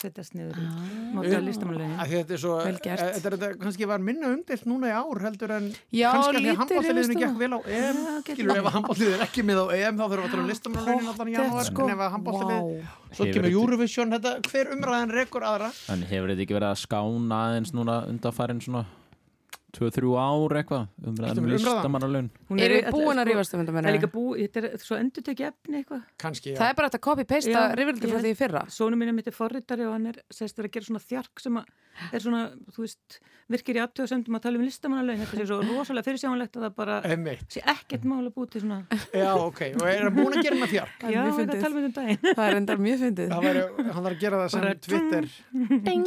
setjast 0.00 0.34
niður 0.34 0.56
Ah. 0.58 1.22
Þetta 1.24 2.34
er 2.34 2.42
Vel 2.64 2.78
gert. 2.82 3.00
eh, 3.00 3.12
þetta 3.14 3.26
er 3.30 3.36
þetta 3.36 3.48
kannski 3.62 3.86
var 3.88 3.98
minna 4.02 4.26
umdelt 4.34 4.64
núna 4.66 4.90
í 4.90 4.94
ár 4.94 5.20
heldur 5.24 5.50
en 5.54 5.68
Já, 5.94 6.10
kannski 6.12 6.34
að 6.34 6.40
því 6.40 6.50
að 6.50 6.58
handbólliðinu 6.60 7.04
hrifist 7.04 7.20
gekk 7.22 7.38
vel 7.38 7.52
á 7.54 7.60
EM 7.78 8.00
skilur 8.24 8.56
ef 8.58 8.64
að 8.68 8.74
handbólliðið 8.78 9.14
er 9.14 9.24
ekki 9.28 9.44
með 9.46 9.60
á 9.62 9.66
EM 9.78 9.94
þá 10.00 10.04
þurfum 10.04 10.18
við 10.18 10.24
að 10.24 10.34
tala 10.34 10.42
um 10.42 10.50
listamannalaunin 10.50 11.08
allan 11.14 11.28
í 11.28 11.36
janúar 11.36 11.64
sko. 11.70 11.82
en 11.84 11.94
ef 11.94 12.02
að 12.04 12.12
handbólliðið 12.16 12.60
Vá. 12.64 12.90
svo 13.14 13.24
Hefur 13.24 13.34
kemur 13.38 13.50
Eurovision 13.54 14.10
þetta, 14.16 14.32
hver 14.50 14.66
umræðan 14.74 15.14
rekur 15.14 15.42
aðra 15.46 15.70
En 15.94 16.02
hefur 16.02 16.28
þetta 16.34 16.42
ekki 16.46 16.58
verið 16.58 16.70
að 16.74 16.82
skána 16.84 17.40
aðeins 17.48 17.72
núna 17.74 17.96
undanfærin 18.10 18.60
svona 18.64 18.84
2-3 19.74 20.12
ár 20.24 20.54
eitthvað 20.60 20.84
umræðan 21.04 21.34
með 21.34 21.44
umræðan? 21.44 21.54
listamannalaun 21.54 22.30
Hún 22.50 22.60
er- 22.60 22.90
búin 22.94 23.18
að 23.18 23.24
sko, 23.24 23.28
rífast 23.30 23.54
um 23.54 23.60
þetta 23.60 23.72
er 23.72 23.76
þetta 24.46 24.72
er 24.72 24.84
svo 24.84 24.96
endur 25.00 25.22
tekið 25.28 25.46
efni 25.50 25.80
eitthvað. 25.82 26.02
kannski, 26.18 26.54
Það 26.56 26.68
er 26.70 26.74
bara 26.80 26.88
að 26.98 27.04
copy-pasta 27.08 27.50
Já, 27.50 27.74
rifrildi 27.74 28.06
frá 28.10 28.18
ég 28.18 28.24
því 28.24 28.32
í 28.34 28.38
fyrra. 28.38 28.62
Sónu 28.68 28.96
mín 29.00 29.08
er 29.08 29.16
mitt 29.18 29.26
er 29.26 29.32
forritari 29.36 29.86
og 29.86 29.92
hann 29.98 30.06
er 30.06 30.22
sérst 30.32 30.58
að 30.58 30.70
gera 30.70 30.84
svona 30.88 31.02
þjark 31.04 31.40
sem 31.40 31.56
að 31.56 31.64
er 32.12 32.22
svona, 32.24 32.42
þú 32.74 32.84
veist, 32.84 33.18
virkir 33.52 33.76
í 33.76 33.80
aðtöðsendum 33.84 34.38
að 34.38 34.42
tala 34.46 34.58
um 34.60 34.64
listamannalögin. 34.64 35.24
Þetta 35.24 35.40
sé 35.42 35.46
svo 35.50 35.58
rosalega 35.68 36.06
fyrirsjáanlegt 36.08 36.56
að 36.58 36.64
það 36.64 36.74
bara 36.78 36.94
Einmitt. 37.04 37.44
sé 37.52 37.60
ekkert 37.74 38.06
mál 38.08 38.22
að 38.24 38.32
búið 38.38 38.50
til 38.54 38.62
svona. 38.64 38.78
Já, 39.12 39.30
ok, 39.36 39.60
og 39.76 39.84
er 39.90 40.06
hann 40.06 40.16
búin 40.16 40.38
að 40.38 40.46
gera? 40.46 40.60
Það 40.64 40.74
er 40.74 41.14
Já, 41.14 41.20
að 41.24 41.52
tala 41.60 41.74
með 41.74 41.88
um 41.90 41.94
daginn. 41.98 42.22
Það 42.30 42.44
er 42.48 42.58
endar 42.60 42.82
mjög 42.86 43.02
fyndið. 43.04 43.34
Það 43.34 43.44
hann 43.44 44.04
þarf 44.04 44.10
að 44.14 44.18
gera 44.24 44.40
það 44.42 44.54
sem 44.54 44.66
Twitter 44.88 45.28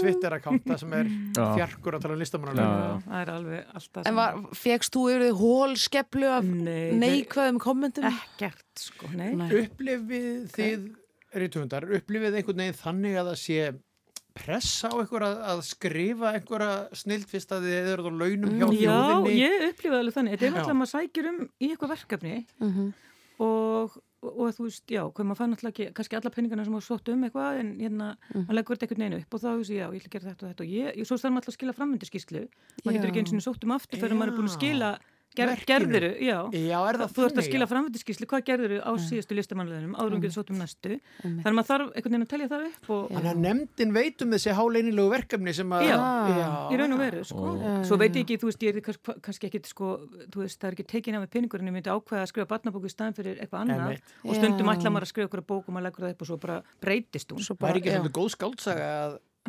Twitter-account, 0.02 0.66
það 0.68 0.82
sem 0.84 0.96
er 0.98 1.10
Já. 1.38 1.46
þjarkur 1.58 1.98
að 1.98 2.06
tala 2.06 2.18
um 2.18 2.22
listamannalaun 2.22 2.78
já. 2.82 3.02
Það 3.08 3.22
er 3.22 3.32
alveg 3.38 3.74
alltaf 3.80 4.10
En 4.12 4.18
var, 4.18 4.40
fegst 4.58 4.96
þú 4.98 5.04
yfir 5.12 5.26
því 5.28 5.32
hólskeplu 5.42 6.32
af 6.38 6.48
Nei, 6.48 6.94
neikvæðum 7.02 7.60
kommentum? 7.64 8.08
ekkert, 8.10 8.66
sko, 8.82 9.10
nei. 9.14 9.30
Upplifið 9.62 10.48
þið, 10.56 10.88
rítundar, 11.38 11.88
upplifið 11.98 12.40
einhvern 12.42 12.64
veginn 12.66 12.80
þannig 12.82 13.20
að 13.22 13.32
það 13.32 13.40
sé 13.44 13.60
pressa 14.44 14.90
á 14.92 14.96
ykkur 15.04 15.26
að, 15.28 15.38
að 15.52 15.62
skrifa 15.68 16.32
einhverja 16.38 16.76
snild 16.98 17.26
fyrst 17.30 17.52
að 17.56 17.68
þið 17.68 17.90
eru 17.94 18.08
á 18.08 18.12
launum 18.22 18.54
hjá 18.58 18.68
Já, 18.78 18.98
þjóðinni 18.98 19.38
ég 19.42 19.66
upplifaði 19.72 20.00
alveg 20.04 20.18
þannig. 20.18 20.32
Þetta 20.38 20.46
er 20.46 20.50
Já. 20.50 20.56
náttúrulega 20.58 20.76
að 20.76 20.82
maður 20.82 20.94
sækir 20.96 21.30
um 21.32 21.40
í 21.60 21.70
eitthvað 21.74 21.94
verkefni 21.96 22.36
Mhm. 22.64 22.88
og, 23.40 23.98
og, 24.26 24.32
og 24.42 24.54
þú 24.58 24.64
veist, 24.66 24.84
já, 24.90 25.04
hvað 25.14 25.28
maður 25.30 25.38
fann 25.42 25.54
alltaf 25.54 25.70
ekki, 25.72 25.86
kannski 25.94 26.18
alla 26.18 26.32
peningana 26.34 26.64
sem 26.66 26.74
maður 26.74 26.88
sótt 26.88 27.12
um 27.14 27.26
eitthvað 27.28 27.60
en 27.62 27.70
hérna, 27.78 28.08
maður 28.34 28.58
leggur 28.58 28.78
þetta 28.80 28.88
einhvern 28.88 29.04
veginn 29.06 29.20
upp 29.22 29.38
og 29.38 29.44
þá 29.44 29.50
veist 29.60 29.74
já, 29.76 29.86
ég 29.86 30.00
ætla 30.02 30.10
að 30.10 30.16
gera 30.16 30.32
þetta 30.32 30.46
og 30.48 30.50
þetta 30.54 30.66
og 30.66 30.72
ég, 30.74 30.88
ég 30.98 31.06
svo 31.10 31.18
þarf 31.22 31.34
maður 31.36 31.44
alltaf 31.44 31.54
að 31.54 31.58
skila 31.60 31.76
framvindarskíslu 31.78 32.42
maður 32.82 32.98
getur 32.98 33.12
ekki 33.12 33.22
eins 33.22 33.36
og 33.38 33.46
sótt 33.46 33.68
um 33.68 33.76
aftur 33.78 34.02
fyrir 34.02 34.18
maður 34.18 34.34
er 34.34 34.38
búin 34.40 34.50
að 34.50 34.56
skila 34.58 34.90
ger, 35.38 35.52
gerðiru, 35.70 36.10
já. 36.24 36.38
Já, 36.52 36.78
er 36.82 37.00
það 37.02 37.14
þú 37.16 37.22
ert 37.28 37.38
að 37.38 37.46
skila 37.48 37.66
já? 37.66 37.70
framvindarskíslu, 37.72 38.26
hvað 38.32 38.42
gerðiru 38.50 38.78
á 38.84 38.92
síðustu 39.02 39.38
listamannleginum, 39.38 39.94
áður 39.98 40.14
um 40.18 40.22
getur 40.24 40.36
sótt 40.36 40.52
um 40.54 40.60
næstu? 40.62 40.98
Þannig 41.22 41.48
að 41.48 41.56
maður 41.58 41.70
þarf 41.72 41.88
einhvern 41.94 42.14
veginn 42.14 42.26
að 42.28 42.32
telja 42.34 42.50
það 42.54 42.62
upp 42.68 42.86
og, 42.96 43.02
Þannig 43.14 43.32
að 43.32 43.40
nefndin 43.46 43.92
veit 43.96 44.18
um 44.26 44.32
þessi 44.36 44.52
háleinilegu 44.58 45.10
verkefni 45.14 45.52
sem 45.58 45.70
að 45.78 45.82
Já, 45.88 45.98
já. 45.98 46.50
í 46.74 46.76
raun 46.82 46.96
og 46.98 47.02
veru, 47.04 47.22
sko. 47.28 47.44
Svo 47.88 47.96
veit 48.02 48.14
ég 48.14 48.22
ekki, 48.26 48.36
þú 48.42 48.48
veist, 48.52 48.62
ég 48.66 48.70
er 48.74 48.82
kannski, 48.88 49.18
kannski 49.28 49.44
ekkit, 49.52 49.66
sko, 49.72 49.86
þú 50.34 50.38
veist, 50.44 50.58
það 50.58 50.68
er 50.72 50.74
ekki 50.78 50.88
tekin 50.96 51.16
af 51.18 51.22
með 51.26 51.32
peningur 51.38 51.60
en 51.62 51.70
ég 51.70 51.76
myndi 51.78 51.94
ákveða 51.94 52.24
að 52.26 52.32
skrifa 52.34 52.50
barnabóku 52.52 52.88
í 52.90 52.94
staðin 52.94 53.18
fyrir 53.18 53.36
eitthvað 53.38 53.62
annað. 53.64 53.80
Einmitt. 53.88 54.06
og 54.24 54.34
stundum 54.38 54.72
ætla 54.74 54.90
maður 54.94 55.08
að 55.08 55.14
skrifa 55.14 55.32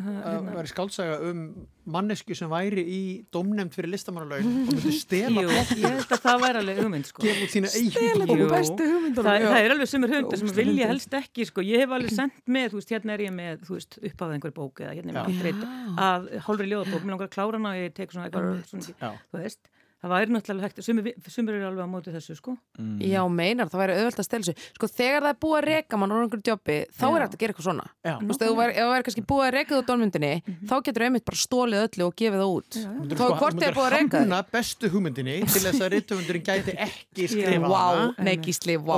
það 0.05 0.25
hérna. 0.25 0.55
væri 0.55 0.71
skáltsaga 0.71 1.17
um 1.29 1.41
mannesku 1.89 2.35
sem 2.37 2.49
væri 2.51 2.83
í 2.85 2.99
dómnefnd 3.33 3.73
fyrir 3.73 3.91
listamannalaun 3.93 4.49
og 4.67 4.73
myndi 4.73 4.93
stela 4.97 5.43
Jú, 5.43 5.49
ég 5.49 5.85
held 5.85 6.13
að 6.15 6.23
það 6.25 6.43
væri 6.43 6.61
alveg 6.61 6.81
hugmynd, 6.83 7.09
sko. 7.09 7.25
Stela. 7.25 8.27
Jú. 8.29 8.49
bestu 8.53 8.89
hugmyndunum, 8.91 9.29
það, 9.29 9.47
það 9.47 9.59
er 9.63 9.75
alveg 9.75 9.91
sumir 9.93 10.13
hundar 10.15 10.41
sem 10.43 10.53
vilja 10.59 10.91
helst 10.91 11.17
ekki, 11.21 11.47
sko. 11.49 11.65
Ég 11.65 11.83
hef 11.83 11.95
alveg 11.97 12.15
sendt 12.15 12.39
með, 12.45 12.69
þú 12.73 12.81
veist, 12.81 12.93
hérna 12.95 13.15
er 13.15 13.25
ég 13.25 13.35
með, 13.39 13.65
þú 13.65 13.79
veist, 13.79 13.99
uppáðað 14.11 14.37
einhver 14.37 14.55
bók 14.59 14.83
eða 14.85 14.95
hérna 14.99 15.09
er 15.15 15.19
Já. 15.19 15.25
með 15.49 15.65
að 16.05 16.29
hálfri 16.47 16.69
ljóðabók, 16.69 17.03
mér 17.03 17.15
langar 17.15 17.29
að 17.29 17.35
klára 17.35 17.59
hana 17.59 17.73
og 17.73 17.83
ég 17.83 17.97
tek 17.97 18.13
svona 18.13 18.29
eitthvað, 18.29 19.19
þú 19.33 19.43
veist. 19.43 19.71
Það 19.99 20.11
væri 20.13 20.31
náttúrulega 20.35 20.67
hægt, 20.69 20.79
sumir, 20.85 21.03
sumir 21.27 21.53
eru 21.57 21.67
alveg 21.69 21.83
á 21.83 21.89
móti 21.91 22.13
þessu 22.13 22.35
sko. 22.37 22.51
Mm. 22.79 22.97
Já, 23.03 23.21
meinar, 23.27 23.67
það 23.71 23.81
væri 23.83 23.93
auðvelt 23.99 24.19
að 24.21 24.27
stela 24.29 24.43
sig 24.47 24.55
Sko, 24.77 24.85
þegar 24.87 25.21
það 25.25 25.31
er 25.33 25.39
búið 25.43 25.57
að 25.59 25.65
reka 25.69 25.93
mann 25.99 26.13
úr 26.15 26.21
einhverju 26.23 26.47
jobbi 26.49 26.77
þá 26.95 27.03
Já. 27.03 27.09
er 27.09 27.21
hægt 27.25 27.35
að 27.35 27.41
gera 27.43 27.51
eitthvað 27.53 27.67
svona. 27.67 27.85
Já. 28.05 28.13
Þú 28.19 28.25
veist, 28.29 28.39
ef 28.39 28.47
þú 28.47 28.53
það 28.55 28.89
væri 28.93 29.03
kannski 29.09 29.23
búið 29.29 29.45
að 29.47 29.53
reka 29.57 29.71
þú 29.75 29.81
dónmyndinni 29.89 30.33
þá 30.69 30.75
getur 30.87 31.03
einmitt 31.09 31.25
bara 31.27 31.39
stólið 31.43 31.79
öllu 31.87 32.03
og 32.07 32.13
gefið 32.19 32.39
það 32.39 32.51
út. 32.55 32.71
Þá 32.79 33.15
sko- 33.19 33.29
er 33.29 33.35
hvort 33.43 33.57
þið 33.59 33.67
er 33.69 33.75
búið 33.79 33.87
að 33.89 33.95
reka 33.97 34.15
hamna 34.23 34.39
bestu 34.53 34.85
hugmyndinni 34.93 35.35
til 35.49 35.61
þess 35.65 35.81
að 35.83 35.91
rittöfundurinn 35.95 36.45
gæti 36.47 36.71
ekki 36.87 37.23
skrifa 37.33 37.67
Vá, 37.69 37.83
hana. 37.89 38.15
nei 38.23 38.35
gísli, 38.39 38.79
vá 38.79 38.95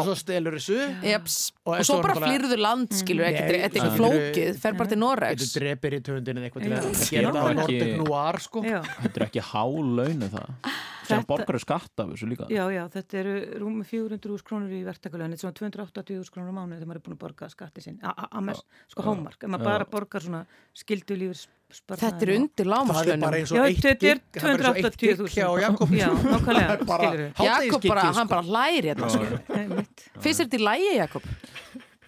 er 11.01 11.07
skilur 11.07 11.17
þetta 11.17 11.17
er 11.17 11.17
Þetta. 11.17 11.17
Þetta 11.17 11.17
er 11.17 11.21
sem 11.21 11.25
borgar 11.31 11.55
er 11.57 11.63
skatt 11.65 12.03
af 12.03 12.11
þessu 12.13 12.29
líka 12.31 12.47
Já, 12.51 12.63
já, 12.71 12.83
þetta 12.95 13.19
eru 13.21 13.33
rúmi 13.63 13.85
400.000 13.89 14.45
krónur 14.47 14.71
í 14.75 14.81
verktakalöðin, 14.85 15.33
þetta 15.35 15.49
er 15.49 15.61
svona 15.61 15.79
280.000 16.03 16.33
krónur 16.35 16.51
á 16.51 16.55
mánuði 16.59 16.77
þegar 16.81 16.89
maður 16.91 17.01
er 17.01 17.05
búin 17.07 17.15
að 17.17 17.23
borga 17.25 17.49
skatti 17.53 17.81
sinn, 17.85 17.97
að 18.03 18.43
mest, 18.49 18.65
sko 18.91 19.01
Já. 19.01 19.07
hómark, 19.09 19.39
ef 19.41 19.49
maður 19.55 19.65
bara 19.71 19.89
borgar 19.95 20.21
svona 20.27 20.43
skildu 20.77 21.17
lífur 21.17 21.47
Þetta 21.71 22.25
er 22.25 22.29
undir 22.35 22.67
lágmarkslaunum. 22.67 23.05
Það 23.07 23.13
er 23.15 23.21
bara 23.23 23.37
eins 23.39 23.51
og 23.51 23.55
Já, 23.55 23.63
þetta 23.71 23.91
er 23.91 24.17
gig- 24.19 24.41
það 24.41 24.49
er 24.51 24.57
bara 24.59 24.71
eins 24.71 24.83
og 24.83 24.89
eitt 24.91 24.97
gig 24.99 25.13
280.000. 25.15 25.29
hjá 25.31 25.45
Jakob 25.63 25.93
Já, 25.95 26.07
nákvæmlega, 26.11 26.73
er 26.75 26.81
skilurðu. 26.83 27.27
hádegisgigið, 27.37 27.71
Jakob 27.71 27.85
bara, 27.87 28.01
sko. 28.03 28.17
hann 28.17 28.27
bara 28.27 28.43
hérna, 28.89 29.07
Já. 29.07 29.13
sko 29.15 30.19
Finnst 30.25 30.41
þér 30.41 30.49
þetta 30.49 30.59
í 30.59 30.65
lægi, 30.67 30.89
Jakob? 30.97 31.29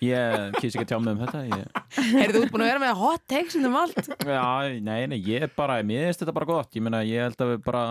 Ég 0.04 0.58
kýs 0.60 0.76
ekki 0.76 0.84
að 0.84 0.90
tjá 0.92 0.98
mig 1.00 1.14
um 1.16 1.22
þetta 1.24 1.42
ég... 1.48 1.62
Heyrðu, 2.12 2.42
þú 2.44 2.52
búin 2.52 2.66
að 2.66 2.70
vera 2.74 2.82
með 2.84 2.98
hot 3.00 3.24
takes 3.32 3.56
um 3.72 3.78
allt 3.80 4.10
Já, 4.28 4.44
nei, 4.84 5.00
nei, 5.14 5.20
ég 5.24 5.46
er 5.48 5.54
bara, 5.56 5.78
mér 5.88 6.10
finnst 6.10 6.26
þetta 6.26 6.36
bara 6.36 6.50
gott 6.50 6.76
Ég 6.76 6.84
meina, 6.84 7.00
ég 7.08 7.24
held 7.24 7.40
að 7.46 7.54
við 7.54 7.64
bara 7.64 7.84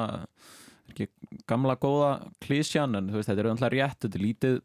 ekki 0.92 1.08
gamla 1.50 1.76
góða 1.82 2.12
klísjan 2.44 2.94
en 2.98 3.10
þú 3.10 3.18
veist, 3.20 3.28
þetta 3.32 3.42
er 3.44 3.50
öðvitað 3.50 3.74
rétt, 3.76 3.98
þetta 4.06 4.18
er 4.20 4.24
lítið 4.28 4.60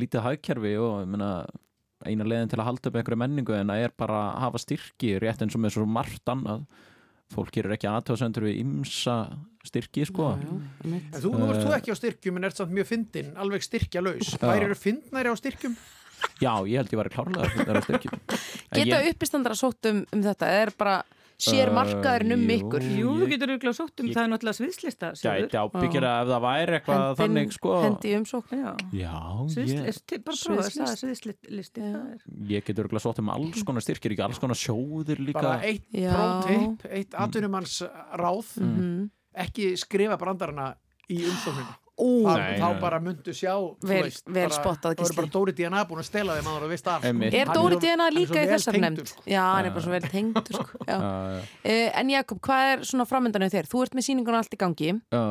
lítið 0.00 0.22
hagkerfi 0.26 0.76
og 0.78 1.00
ég 1.02 1.08
meina 1.10 1.30
eina 2.06 2.24
leiðin 2.24 2.48
til 2.52 2.60
að 2.62 2.68
halda 2.68 2.88
upp 2.92 2.94
einhverju 3.00 3.18
menningu 3.20 3.56
en 3.58 3.72
það 3.72 3.82
er 3.88 3.92
bara 3.98 4.20
að 4.30 4.38
hafa 4.46 4.60
styrki 4.62 5.10
rétt 5.20 5.42
eins 5.44 5.56
og 5.58 5.60
með 5.64 5.74
svo 5.74 5.86
margt 5.90 6.30
annað. 6.32 6.62
Fólk 7.30 7.52
gerir 7.54 7.74
ekki 7.76 7.86
aðtöðsendur 7.86 8.42
við 8.48 8.56
ymsa 8.64 9.16
styrki, 9.62 10.02
sko. 10.08 10.32
En 10.40 10.96
þú, 11.14 11.30
nú 11.38 11.50
ert 11.52 11.60
þú 11.62 11.74
ekki 11.76 11.92
á 11.94 11.96
styrkjum 12.00 12.40
en 12.40 12.48
ert 12.48 12.58
samt 12.58 12.72
mjög 12.74 12.88
fyndin, 12.88 13.28
alveg 13.38 13.62
styrkja 13.62 14.02
laus 14.02 14.32
Já. 14.32 14.40
Væri 14.48 14.66
eru 14.66 14.78
fyndnari 14.80 15.30
á 15.30 15.36
styrkjum? 15.38 15.76
Já, 16.42 16.50
ég 16.66 16.80
held 16.80 16.90
ég 16.90 16.98
væri 17.00 17.12
klárlega 17.14 17.66
er 17.70 17.78
styrki 17.84 18.10
En 18.10 18.80
Geta 18.80 18.98
ég- 18.98 19.12
uppistandara 19.14 19.54
sótt 19.56 19.86
um, 19.92 20.02
um 20.10 20.24
þetta 20.26 20.48
eða 20.50 20.64
er 20.66 20.72
bara 20.80 20.96
sér 21.40 21.70
Uh, 21.70 21.74
markaðurinn 21.78 22.34
um 22.36 22.44
ykkur. 22.54 22.84
Jú, 23.00 23.12
þú 23.20 23.28
getur 23.30 23.52
auðvitað 23.54 23.76
sótt 23.78 24.00
um, 24.04 24.08
það 24.12 24.22
er 24.22 24.30
náttúrulega 24.32 24.58
sviðslista 24.60 25.10
Gæti 25.20 25.58
ábyggjara 25.60 26.10
ef 26.20 26.28
það 26.30 26.42
væri 26.46 26.76
eitthvað 26.78 27.00
Hendin- 27.00 27.20
þannig, 27.20 27.52
sko. 27.56 27.74
Hendi 27.84 28.10
í 28.10 28.14
umsókn. 28.20 28.60
Já, 28.60 28.72
Já, 29.00 29.14
Sviðslist, 29.54 30.04
ég, 30.14 30.24
bara 30.24 30.36
prófa 30.44 30.68
það, 30.70 30.94
sviðslisti 31.02 31.80
það 31.86 32.04
er. 32.14 32.20
Ég 32.54 32.64
getur 32.70 32.84
örgulega 32.86 33.04
sótt 33.06 33.18
um 33.24 33.30
alls 33.34 33.62
konar 33.64 33.82
styrkir, 33.86 34.12
ekki 34.16 34.24
alls 34.28 34.38
konar 34.42 34.58
sjóðir 34.60 35.18
líka. 35.24 35.40
Bara 35.40 35.60
eitt 35.64 35.86
Já. 35.92 36.12
prótip, 36.14 36.86
eitt 36.90 37.14
atvinnumanns 37.14 37.80
ráð 38.20 38.54
Mhm. 38.60 39.10
ekki 39.34 39.72
skrifa 39.78 40.16
brandarana 40.18 40.74
í 41.10 41.24
umsókninu 41.26 41.66
Ú. 41.66 41.79
Þá- 42.00 42.36
Nei, 42.40 42.58
þá 42.60 42.68
nei. 42.72 42.80
bara 42.80 42.98
myndu 43.04 43.32
sjá 43.36 43.52
Vel- 43.84 44.02
veist, 44.06 44.22
vel 44.26 44.48
bara- 44.48 44.56
spottað, 44.62 44.94
þá 44.96 45.02
Gísli. 45.04 45.16
bara 45.20 45.30
Dóri 45.34 45.52
DNA 45.58 45.84
búin 45.90 46.00
að 46.00 46.08
stela 46.08 46.36
þeim 46.38 46.48
að 46.50 46.60
það 46.62 46.68
veist 46.72 46.86
af 46.88 47.02
sko. 47.04 47.24
Er 47.40 47.46
Dóri 47.54 47.76
DNA 47.80 48.06
er 48.06 48.16
líka 48.16 48.40
í 48.40 48.48
þessar 48.54 48.78
nefnd? 48.80 49.12
Já, 49.26 49.42
hann 49.54 49.66
er 49.66 49.70
bara 49.70 49.84
svo 49.84 49.90
vel 49.92 50.00
tengdur 50.08 50.54
sko. 50.56 50.78
Já. 50.88 50.96
Já, 50.96 51.10
já. 51.36 51.42
Uh, 51.64 52.00
En 52.00 52.08
Jakob, 52.10 52.40
hvað 52.40 52.72
er 52.72 52.78
svona 52.88 53.06
framöndan 53.06 53.42
hjá 53.44 53.50
þér? 53.58 53.68
Þú 53.68 53.82
ert 53.84 53.94
með 53.98 54.06
sýningun 54.08 54.34
allt 54.40 54.54
í 54.54 54.60
gangi 54.60 54.90
Já, 55.12 55.24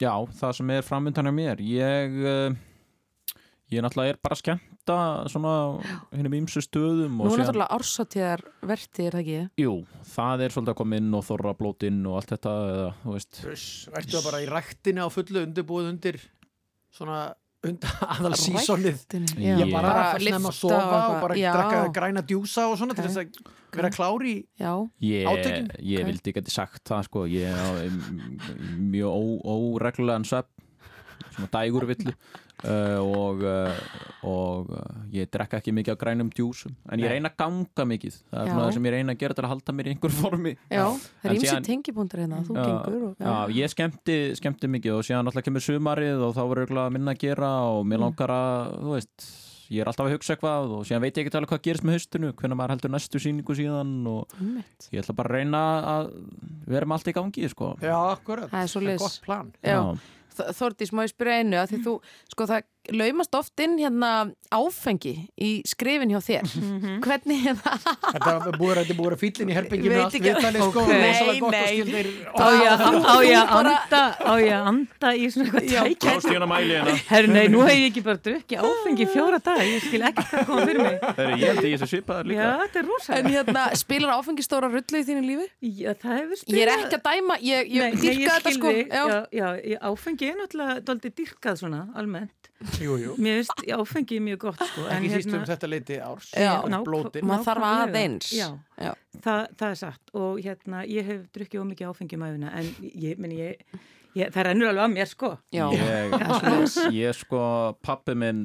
já, 0.00 0.12
það 0.40 0.54
sem 0.56 0.70
er 0.70 0.82
framöndan 0.82 1.28
hjá 1.30 1.34
mér 1.36 1.62
ég 1.62 2.18
uh, 2.24 2.56
ég 3.70 3.82
náttúrulega 3.84 4.14
er 4.14 4.18
bara 4.22 4.36
að 4.36 4.40
skemmta 4.42 4.96
svona 5.30 5.52
hennum 6.14 6.34
ímsu 6.40 6.62
stöðum 6.64 7.18
Nú 7.20 7.28
er 7.34 7.42
náttúrulega 7.44 7.76
ársatíðar 7.76 8.42
verti, 8.66 9.06
er 9.06 9.16
það 9.18 9.22
ekki? 9.24 9.42
Jú, 9.64 9.74
það 10.14 10.44
er 10.46 10.54
svolítið 10.56 10.74
að 10.74 10.80
koma 10.82 10.98
inn 11.02 11.12
og 11.20 11.26
þorra 11.28 11.52
blótinn 11.58 12.00
og 12.10 12.16
allt 12.20 12.32
þetta 12.34 12.54
eða, 12.72 12.88
þú 13.04 13.14
veist. 13.18 13.42
Ertu 14.00 14.16
það 14.16 14.26
bara 14.30 14.42
í 14.42 14.48
ræktinni 14.50 15.04
á 15.04 15.08
fullu 15.14 15.44
undirbúið 15.46 15.92
undir 15.92 16.18
svona 16.96 17.20
undir 17.60 17.90
aðal 18.16 18.32
já. 19.36 19.54
Ég 19.60 19.70
bara 19.70 19.90
Bara 19.92 20.04
að 20.14 20.22
snemma 20.24 20.48
að 20.50 20.56
sofa 20.56 21.00
og 21.12 21.16
bara 21.26 21.36
já. 21.38 21.50
drakka 21.54 21.82
græna 22.00 22.22
djúsa 22.26 22.64
og 22.72 22.78
svona 22.80 22.96
til 22.96 23.04
þess 23.04 23.20
að 23.20 23.40
vera 23.76 23.90
klári 23.94 24.32
í 24.32 24.38
Já, 24.58 24.72
Ég, 25.04 26.06
vildi 26.08 26.32
ekki 26.32 26.50
sagt 26.50 26.82
það 26.88 27.04
sko. 27.06 27.26
Ég 27.30 27.52
m- 27.86 28.40
mjög 28.90 29.12
ó- 29.12 29.44
óreglulegan 29.76 30.24
svepp 30.26 30.48
svona 31.36 31.50
dægurvillu 31.52 32.14
uh, 32.64 33.00
og, 33.00 33.42
uh, 33.42 33.80
og 34.28 34.70
uh, 34.70 35.02
ég 35.14 35.30
drekka 35.32 35.60
ekki 35.60 35.72
mikið 35.76 35.96
á 35.96 36.00
grænum 36.02 36.30
djúsum 36.34 36.74
en 36.90 37.00
ég 37.00 37.10
reyna 37.12 37.30
að 37.32 37.36
ganga 37.42 37.86
mikið. 37.92 38.16
Það 38.30 38.40
er 38.40 38.46
Já. 38.46 38.52
svona 38.52 38.64
það 38.66 38.72
sem 38.76 38.88
ég 38.90 38.94
reyna 38.96 39.12
að 39.14 39.20
gera 39.24 39.34
til 39.38 39.44
að 39.44 39.52
halda 39.54 39.72
mér 39.78 39.86
í 39.90 39.94
einhver 39.94 40.14
formi. 40.20 40.54
Já, 40.70 40.84
það 40.86 41.24
En 41.24 41.30
er 41.30 41.36
ímsi 41.38 41.50
síðan- 41.50 41.68
tengibúndar 41.70 42.20
hérna, 42.24 42.40
þú 42.46 42.56
Já, 42.56 42.64
gengur 42.70 43.02
og, 43.10 43.14
já, 43.20 43.36
ég 43.60 43.74
skemmti, 43.74 44.18
skemmti 44.40 44.72
mikið 44.76 44.96
og 44.98 45.04
síðan 45.08 45.26
alltaf 45.30 45.44
kemur 45.46 45.64
sumarið 45.64 46.26
og 46.28 46.34
þá 46.36 46.42
verður 46.54 46.90
minna 46.92 47.14
að 47.14 47.22
gera 47.26 47.52
og 47.70 47.84
mér 47.86 47.98
Mm. 48.00 48.04
langar 48.08 48.28
að, 48.34 48.76
þú 48.80 48.92
veist 48.96 49.30
ég 49.70 49.80
er 49.84 49.86
alltaf 49.86 50.06
að 50.08 50.14
hugsa 50.16 50.34
eitthvað 50.34 50.70
og 50.74 50.80
síðan 50.82 51.00
veit 51.04 51.14
ég 51.14 51.26
ekki 51.28 51.36
alveg 51.38 51.50
hvað 51.52 51.60
gerist 51.62 51.84
með 51.86 51.94
haustinu, 51.94 52.32
hvernig 52.34 52.56
maður 52.58 52.72
heldur 52.74 52.90
næstu 52.90 53.20
síningu 53.22 53.54
síðan 53.54 53.92
og 54.10 54.26
Einmitt. 54.40 54.88
ég 54.90 54.98
ætla 55.04 55.14
bara 55.14 55.28
að 55.30 55.36
reyna 55.38 55.60
að 55.86 56.08
vera 56.66 56.86
með 56.90 56.96
allt 56.98 57.06
í 57.06 57.14
gangi, 57.14 57.48
sko. 57.52 57.68
Já, 57.80 57.94
akkurat, 58.16 58.50
Það 58.50 58.90
er 58.90 58.98
gott 58.98 59.20
plan. 59.22 59.52
Já. 59.62 59.78
Þ- 59.78 59.98
Þórdís, 60.56 60.92
má 60.94 61.04
ég 61.06 61.12
spyrja 61.12 61.40
einu 61.40 61.60
að 61.60 61.72
því 61.72 61.80
þú, 61.86 61.94
sko 62.32 62.48
það 62.50 62.68
laumast 62.92 63.34
oft 63.38 63.60
inn 63.60 63.76
hérna 63.78 64.32
áfengi 64.50 65.12
í 65.40 65.50
skrifin 65.68 66.10
hjá 66.10 66.20
þér. 66.24 66.46
Hvernig 67.04 67.46
er 67.52 67.56
það? 67.60 67.84
Þetta 68.10 68.32
er 68.50 68.56
búið 68.58 68.70
að- 68.70 68.78
þetta 68.80 68.94
er 68.94 68.98
búið 69.00 69.14
að 69.14 69.20
fýllin 69.22 69.50
í 69.50 69.54
herbygginu 69.54 69.94
Veit 69.94 70.04
allt 70.04 70.16
viðtalið 70.24 70.64
sko 70.70 70.84
Nei, 70.90 71.14
skildir. 71.70 72.06
Á 72.34 72.46
ég 72.50 72.66
að- 72.70 72.80
að 72.80 73.54
anda 73.60 74.02
á 74.20 74.34
ég 74.40 74.54
að 74.56 74.66
anda 74.72 75.08
í 75.14 75.30
svona 75.30 75.46
eitthvað 75.50 75.70
Já, 75.70 75.82
tækja? 75.86 76.10
Að 76.10 76.22
hérna 76.30 76.96
Herru, 77.10 77.28
nei, 77.32 77.46
nú 77.48 77.60
hef 77.62 77.74
ég 77.78 77.86
ekki 77.90 78.02
bara 78.04 78.16
drukkið 78.26 78.58
áfengi 78.70 79.06
fjóra 79.14 79.38
dag 79.42 79.60
ég 79.64 79.80
skil 79.86 80.02
ekki 80.10 80.24
hvað 80.30 80.46
koma 80.46 80.66
fyrir 80.66 80.82
mig. 80.82 81.00
Þegar 81.00 81.34
ég 81.38 81.46
held 81.50 81.64
ég 81.64 81.78
þessu 81.78 81.88
svipaðar 81.94 82.24
líka. 82.26 82.40
Já, 82.40 82.50
þetta 82.64 82.78
er 82.82 82.86
rosa 82.90 83.14
En 83.20 83.26
hérna, 83.30 83.64
spilar 83.76 84.10
áfengi 84.18 84.42
stóra 84.46 84.68
rullu 84.70 84.98
í 84.98 85.04
þínu 85.06 85.22
lífi? 85.30 85.46
Já, 85.62 85.94
það 85.94 86.14
hefur 86.20 86.36
Ég 86.50 86.62
er 86.66 86.74
ekki 86.76 86.96
að 86.98 87.04
dæma, 87.10 87.34
ég, 87.40 87.70
ég 87.70 87.80
Nei, 87.80 87.90
nei, 87.90 88.00
dýrka 88.00 88.30
þetta 88.40 88.50
sko. 88.58 88.68
já. 89.30 89.78
Áfengi 89.90 90.30
er 90.30 90.36
náttúrulega 90.42 90.84
Jú, 92.80 92.96
jú. 93.00 93.14
Mér 93.16 93.38
finnst 93.40 93.62
já, 93.64 93.76
áfengi 93.80 94.16
er 94.18 94.24
mjög 94.26 94.38
gott 94.42 94.60
sko 94.68 94.82
en 94.84 94.98
Ekki 95.02 95.10
síst 95.14 95.30
um 95.30 95.38
hérna- 95.38 95.48
þetta 95.48 95.68
leiti 95.72 95.96
árs. 96.04 96.26
Já, 96.36 96.50
og 96.60 96.84
blótin. 96.84 97.24
Maður 97.24 97.46
þarf 97.48 97.64
aðeins. 97.70 98.32
Já, 98.36 98.48
Já. 98.76 98.92
Það, 99.24 99.46
það 99.56 99.70
er 99.70 99.78
satt. 99.80 100.12
Og 100.14 100.38
hérna, 100.44 100.82
ég 100.88 101.04
hef 101.08 101.22
drukkið 101.32 101.62
ómikið 101.64 101.88
áfengi 101.88 102.18
um 102.18 102.26
æfina 102.28 102.52
en 102.60 102.68
ég, 103.00 103.18
meni, 103.18 103.38
ég, 103.40 103.80
ég, 104.14 104.30
það 104.32 104.44
rennur 104.50 104.68
alveg 104.74 104.84
að 104.84 104.94
mér 104.98 105.08
sko. 105.08 105.32
Já. 105.52 105.66
Ég, 105.72 106.92
ég 106.92 107.14
sko, 107.16 107.40
pappi 107.82 108.14
minn 108.14 108.44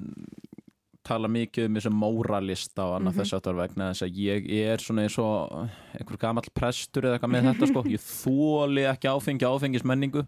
tala 1.05 1.27
mikið 1.29 1.67
um 1.67 1.75
þessu 1.77 1.91
móralista 1.93 2.81
og 2.87 2.95
annað 2.97 3.13
Mhm. 3.13 3.19
þess 3.21 3.35
aftur 3.37 3.55
vegna 3.59 3.91
þess 3.93 4.07
að 4.07 4.15
ég 4.17 4.47
er 4.71 4.77
svona 4.81 5.03
eins 5.05 5.19
og 5.19 5.69
einhver 5.99 6.17
gamall 6.17 6.49
prestur 6.55 7.03
eða 7.03 7.19
eitthvað 7.19 7.33
með 7.35 7.51
þetta 7.51 7.67
sko. 7.69 7.83
Ég 7.83 8.01
þóli 8.01 8.87
ekki 8.89 9.11
áfengi 9.11 9.45
áfengismenningu 9.45 10.23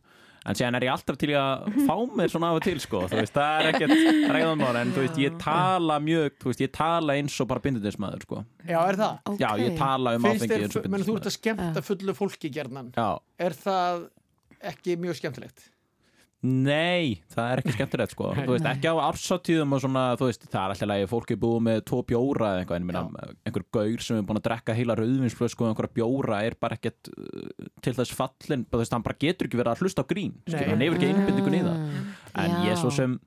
en 0.47 0.55
síðan 0.57 0.77
er 0.79 0.85
ég 0.87 0.93
alltaf 0.93 1.17
til 1.19 1.29
að 1.35 1.65
fá 1.87 1.95
mér 2.17 2.31
svona 2.31 2.49
af 2.53 2.59
og 2.59 2.65
til 2.65 2.79
sko, 2.83 3.01
þú 3.11 3.19
veist, 3.19 3.35
það 3.35 3.59
er 3.59 3.69
ekkert 3.73 4.31
ræðanmál 4.33 4.79
en 4.81 4.93
þú 4.95 5.03
veist, 5.05 5.19
ég 5.21 5.37
tala 5.43 5.99
mjög 6.03 6.37
þú 6.41 6.51
veist, 6.51 6.63
ég 6.65 6.73
tala 6.77 7.17
eins 7.19 7.35
og 7.43 7.49
bara 7.51 7.63
bindindismæður 7.67 8.25
sko. 8.27 8.41
Já, 8.67 8.79
er 8.87 8.99
það? 9.01 9.33
Já, 9.43 9.49
ég 9.63 9.77
tala 9.79 10.15
um 10.17 10.27
Finnst 10.27 10.45
áfengi 10.47 10.61
eins 10.67 10.77
og 10.79 10.87
menn 10.93 11.07
þú 11.07 11.17
ert 11.17 11.27
bindindismæður 11.27 11.31
að 11.31 11.37
skemmta 11.39 11.83
fullu 11.91 12.17
fólki 12.17 12.53
gerðnan 12.57 12.93
Já, 12.95 13.09
Er 13.47 13.57
það 13.63 14.05
ekki 14.73 14.95
mjög 15.03 15.19
skemmtilegt? 15.19 15.67
Nei, 16.47 17.17
það 17.33 17.49
er 17.51 17.61
ekki 17.61 17.73
skemmtilegt 17.75 18.13
sko. 18.13 18.29
Þú 18.37 18.53
veist, 18.53 18.67
ekki 18.69 18.91
á 18.91 18.95
ársatíðum 19.07 19.75
og 19.75 19.81
svona 19.83 20.03
Þú 20.19 20.29
veist, 20.29 20.45
það 20.47 20.59
er 20.61 20.73
alltaf 20.73 20.93
að 20.95 21.05
fólk 21.11 21.33
er 21.33 21.39
búið 21.41 21.63
með 21.67 21.79
tvo 21.89 21.99
bjóra 22.07 22.51
eða 22.53 22.61
eitthvað, 22.63 22.79
en 22.79 22.85
ég 22.85 22.89
meina, 22.91 23.31
einhver 23.49 23.65
gaur 23.77 24.05
sem 24.05 24.19
er 24.19 24.27
búin 24.29 24.39
að 24.39 24.45
drekka 24.47 24.77
heila 24.77 24.97
rauðvinsflösku 24.99 25.65
og 25.65 25.71
einhverja 25.71 25.95
bjóra 25.97 26.39
er 26.47 26.57
bara 26.61 26.77
ekkert 26.77 27.11
uh, 27.11 27.67
til 27.83 27.95
þess 27.97 28.15
fallin, 28.15 28.63
þú 28.71 28.81
veist, 28.83 28.95
hann 28.95 29.05
bara 29.07 29.19
getur 29.25 29.49
ekki 29.49 29.59
verið 29.59 29.73
að 29.73 29.83
hlusta 29.83 30.05
á 30.05 30.09
grín, 30.13 30.37
hann 30.53 30.85
hefur 30.85 30.99
ekki 30.99 31.11
einbindingun 31.11 31.57
í 31.57 31.65
það. 31.65 31.83
En 32.37 32.55
Já. 32.55 32.63
ég 32.69 32.81
svo 32.81 32.93
sem 32.93 33.17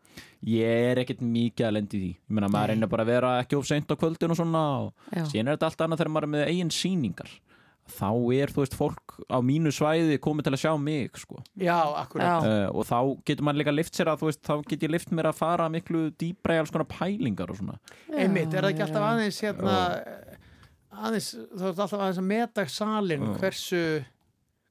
ég 0.46 0.90
er 0.90 1.02
ekkert 1.02 1.22
mikið 1.26 1.66
að 1.68 1.76
lendi 1.76 2.00
því. 2.00 2.10
Ég 2.16 2.36
meina, 2.38 2.50
maður 2.52 2.74
reynir 2.74 2.90
bara 2.92 3.04
að 3.04 3.12
vera 3.12 3.36
ekki 3.42 3.58
of 3.58 3.68
seint 3.68 3.90
á 3.92 4.00
kvöldin 4.00 4.32
og 4.32 4.38
svona 4.38 4.64
og 4.86 5.30
síðan 5.32 5.50
er 5.50 5.58
þetta 5.58 5.70
allt 5.70 5.86
annað 5.86 6.02
þegar 6.02 6.14
maður 6.14 6.28
er 6.28 6.34
með 6.36 6.50
eigin 6.52 6.74
sýningar 6.74 7.32
þá 7.92 8.08
er, 8.38 8.52
þú 8.54 8.62
veist, 8.64 8.76
fólk 8.78 9.16
á 9.30 9.38
mínu 9.44 9.72
svæði 9.74 10.18
komið 10.22 10.46
til 10.48 10.54
að 10.56 10.62
sjá 10.64 10.72
mig, 10.80 11.18
sko 11.20 11.42
Já, 11.60 11.76
akkurat 12.00 12.44
Já. 12.44 12.52
uh, 12.68 12.68
og 12.76 12.86
þá 12.88 12.98
getur 13.28 13.44
maður 13.48 13.60
líka 13.62 13.74
lift 13.76 13.94
sér 13.98 14.12
að 14.14 14.24
veist, 14.28 14.42
þá 14.46 14.54
get 14.70 14.86
ég 14.88 14.90
lift 14.94 15.10
mér 15.12 15.30
að 15.32 15.40
fara 15.42 15.68
miklu 15.72 16.06
dýbra 16.20 16.56
í 16.56 16.62
alls 16.62 16.70
konar 16.74 16.88
pælingar 16.90 17.50
og 17.52 17.60
svona 17.60 17.78
Einmitt, 18.14 18.54
er 18.54 18.64
það 18.64 18.70
ekki 18.74 18.86
alltaf 18.86 19.08
aðeins 19.10 19.42
hérna 19.44 19.76
aðeins, 21.00 21.28
þú 21.36 21.68
ert 21.70 21.84
alltaf 21.84 21.98
aðeins 22.00 22.22
að 22.22 22.30
meta 22.32 22.64
salin 22.70 23.28
Já. 23.28 23.34
hversu 23.40 23.82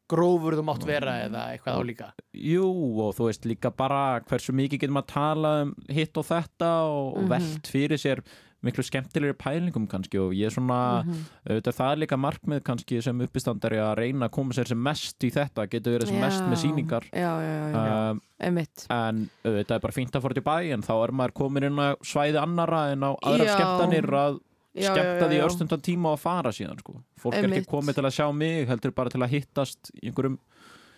grófur 0.09 0.55
þú 0.57 0.63
mátt 0.65 0.85
vera 0.89 1.13
eða 1.27 1.43
eitthvað 1.53 1.77
á 1.77 1.81
líka 1.85 2.07
Jú 2.33 2.65
og 3.05 3.11
þú 3.17 3.27
veist 3.29 3.43
líka 3.45 3.69
bara 3.77 3.99
hversu 4.25 4.55
mikið 4.57 4.81
getur 4.83 4.95
maður 4.95 5.05
að 5.05 5.13
tala 5.13 5.51
um 5.67 5.73
hitt 5.93 6.17
og 6.17 6.25
þetta 6.31 6.69
og, 6.89 7.09
og 7.13 7.23
Mhm. 7.23 7.29
velt 7.35 7.69
fyrir 7.69 8.01
sér 8.01 8.23
miklu 8.61 8.83
skemmtilegri 8.83 9.33
pælingum 9.39 9.85
kannski 9.87 10.19
og 10.19 10.33
ég 10.35 10.45
er 10.47 10.51
svona, 10.51 11.03
Mhm. 11.05 11.25
auðvitað 11.49 11.75
það 11.79 11.91
er 11.91 11.99
líka 12.01 12.17
markmið 12.19 12.63
kannski 12.63 13.01
sem 13.01 13.21
uppistandari 13.21 13.77
að 13.79 13.95
reyna 13.97 14.27
að 14.27 14.31
koma 14.31 14.51
sér 14.53 14.67
sem 14.67 14.81
mest 14.83 15.19
í 15.23 15.31
þetta, 15.31 15.67
getur 15.69 15.97
verið 15.97 16.07
sem 16.07 16.19
mest 16.19 16.41
með 16.43 16.57
Já. 16.57 16.63
sýningar 16.65 17.03
Já, 17.13 17.31
já, 17.39 17.71
já, 17.71 17.71
já. 17.73 18.09
Um, 18.11 18.21
Einmitt. 18.41 18.85
en 18.89 19.29
auðvitað 19.45 19.75
er 19.75 19.79
bara 19.79 19.93
fínt 19.93 20.11
að 20.11 20.21
fara 20.21 20.33
til 20.33 20.43
bæ 20.43 20.73
en 20.73 20.81
þá 20.81 20.93
er 21.07 21.11
maður 21.11 21.33
komin 21.33 21.63
inn 21.63 21.79
á 21.79 21.95
svæði 22.03 22.41
annara 22.41 22.91
en 22.91 22.99
á 22.99 23.15
aðrar 23.23 23.45
Já. 23.45 23.55
skemmtanir 23.55 24.09
að 24.11 24.39
Já, 24.75 24.93
skemmta 24.93 25.23
já, 25.25 25.29
því 25.29 25.37
já. 25.39 25.45
örstundan 25.47 25.81
tíma 25.81 26.05
og 26.13 26.19
að 26.19 26.21
fara 26.21 26.49
síðan 26.51 26.79
sko. 26.79 27.01
fólk 27.19 27.33
er 27.35 27.47
ekki 27.47 27.65
komið 27.65 27.95
til 27.95 28.03
að 28.03 28.15
sjá 28.19 28.33
mig 28.35 28.67
heldur 28.67 28.91
bara 28.93 29.09
til 29.09 29.21
að 29.21 29.29
hittast 29.29 29.91
í 30.03 30.11
einhverjum 30.11 30.37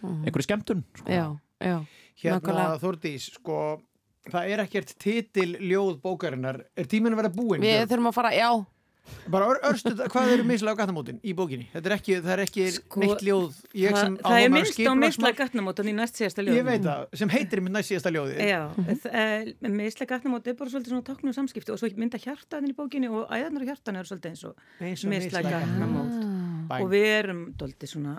Mhm. 0.04 0.26
einhverju 0.26 0.46
skemmtun 0.48 0.84
sko. 0.98 1.08
Já, 1.08 1.40
já. 1.62 1.86
Hérna 2.22 2.40
nákvæmlega. 2.42 2.80
Þórdís, 2.82 3.32
sko 3.34 3.82
það 4.30 4.54
er 4.54 4.66
ekkert 4.66 4.94
titil 5.02 5.50
ljóð 5.58 5.98
bókarinnar. 6.04 6.62
Er 6.78 6.90
tíminn 6.92 7.16
að 7.16 7.24
vera 7.24 7.34
búinn? 7.34 7.66
Við 7.66 7.88
þurfum 7.88 8.12
að 8.12 8.18
fara, 8.20 8.36
já. 8.36 8.52
Bara 9.32 9.48
ör, 9.50 9.58
örstuð, 9.72 10.02
hvað 10.12 10.32
eru 10.36 10.44
mislega 10.48 10.78
á 10.78 10.80
gattamótin 10.82 11.18
í 11.26 11.34
bókinni? 11.36 11.66
Þetta 11.74 11.90
er 11.90 11.96
ekki, 11.96 12.16
það 12.22 12.34
er 12.34 12.42
ekki 12.44 12.66
neitt 13.02 13.24
ljóð. 13.26 13.58
Ég 13.78 13.96
sem 13.98 14.16
Sko, 14.16 14.22
það, 14.22 14.36
það 14.36 14.46
er 14.46 14.52
minnst 14.54 14.82
á 14.82 14.94
misla 15.02 15.32
gatnamótan 15.38 15.90
í 15.90 15.94
næst 15.98 16.20
síðasta 16.22 16.46
ljóð 16.46 16.60
Ég 16.60 16.68
veit 16.68 16.86
það, 16.86 17.04
sem 17.22 17.34
heitir 17.34 17.64
mitt 17.66 17.76
næst 17.76 17.92
síðasta 17.92 18.14
ljóði 18.14 18.48
Já, 18.48 18.62
mm 18.78 19.78
misla 19.82 20.08
gatnamót 20.10 20.48
er 20.48 20.58
bara 20.60 20.74
svolítið 20.74 20.94
svona 20.94 21.08
táknum 21.08 21.36
samskipti 21.36 21.74
og 21.74 21.80
svo 21.82 21.90
mynda 21.98 22.20
hjartaðin 22.22 22.72
í 22.72 22.76
bókinni 22.78 23.10
og 23.10 23.30
æðarnar 23.32 23.66
á 23.66 23.70
hjartan 23.72 24.00
eru 24.00 24.10
svolítið 24.10 24.32
eins 24.32 24.44
og 24.46 24.54
og 24.54 24.86
misla 24.86 25.12
misla 25.16 25.44
gatnamót. 25.48 26.18
og 26.78 26.92
við 26.92 27.08
erum 27.16 27.44
doldið 27.58 27.94
svona 27.96 28.16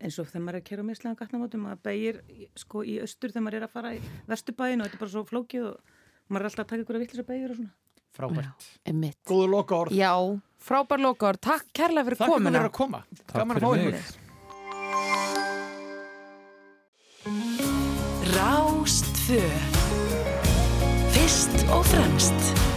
eins 0.00 0.16
og 0.20 0.28
þegar 0.30 0.44
maður 0.46 0.56
er 0.56 0.62
að 0.62 0.68
kera 0.70 0.82
á 0.82 0.88
misla 0.90 1.14
gatnamótum 1.18 1.60
maður 1.66 1.82
beigir 1.86 2.16
sko 2.58 2.82
í 2.84 2.96
austur 3.04 3.30
þegar 3.34 3.44
maður 3.46 3.58
er 3.60 3.66
að 3.66 3.74
fara 3.76 3.90
í 3.96 4.00
vesturbæin 4.30 4.80
og 4.80 4.88
þetta 4.88 4.96
er 4.98 5.02
bara 5.04 5.14
svo 5.14 5.22
flókið 5.28 5.62
og 5.70 5.74
maður 6.30 6.42
er 6.42 6.48
alltaf 6.50 6.64
að 6.64 6.70
taka 6.72 6.82
ykkur 6.84 6.96
að 6.98 7.04
vittlis 7.04 7.22
að 7.24 7.30
beigur 7.32 7.54
og 7.54 7.60
svona 7.60 7.76
Frábært. 8.10 8.64
Einmitt. 8.90 9.20
Góðu 9.22 9.46
loka 9.52 9.76
orð. 9.84 9.94
Já, 9.94 10.10
frábær 10.66 10.98
loka 10.98 11.28
orð. 11.28 11.38
Takk 11.46 11.68
kærlega 11.78 12.08
fyrir 12.08 12.18
Takk 12.18 12.26
fyrir 12.26 12.42
komuna. 12.42 12.64
að 12.66 12.72
koma. 12.74 13.00
Takk 13.20 13.36
Gaman 13.38 13.54
að 13.54 13.60
fyrir 13.60 13.68
fá 13.70 14.00
ykkur. 14.00 14.18
Rástfö 18.34 19.40
Fyrst 21.14 21.54
og 21.70 21.84
fremst 21.86 22.69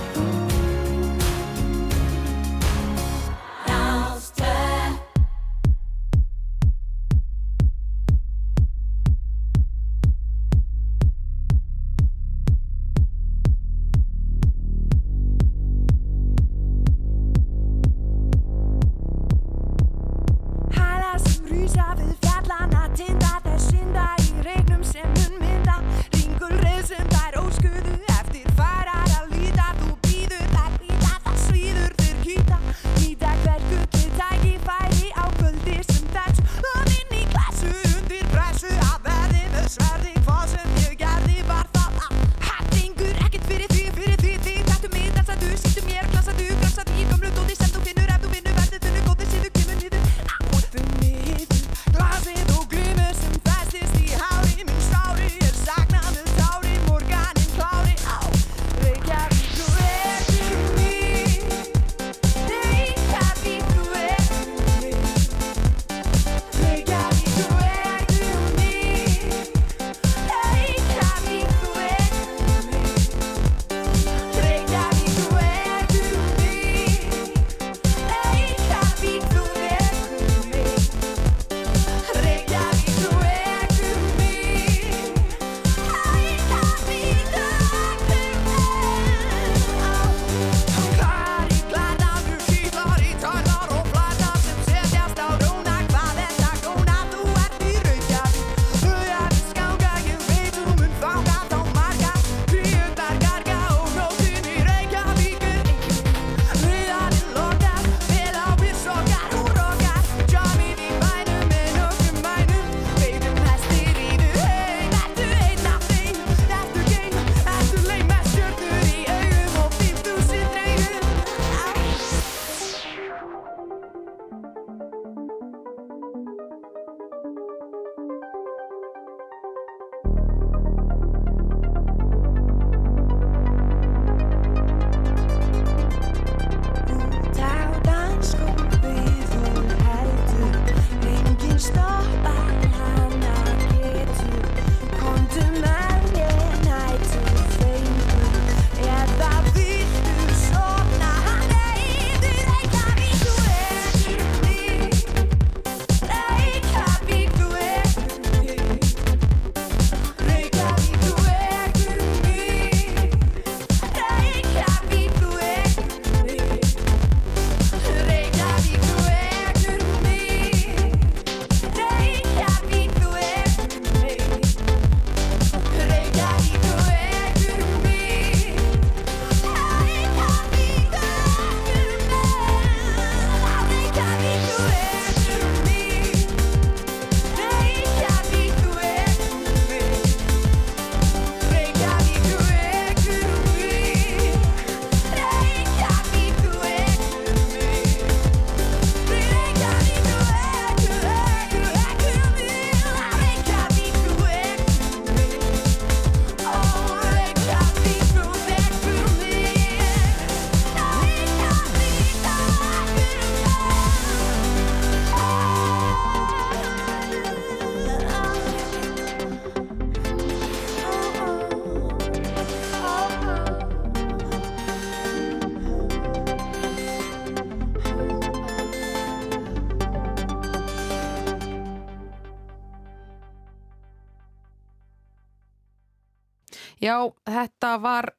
Já, 236.83 236.97
þetta 237.29 237.69
var 237.83 238.09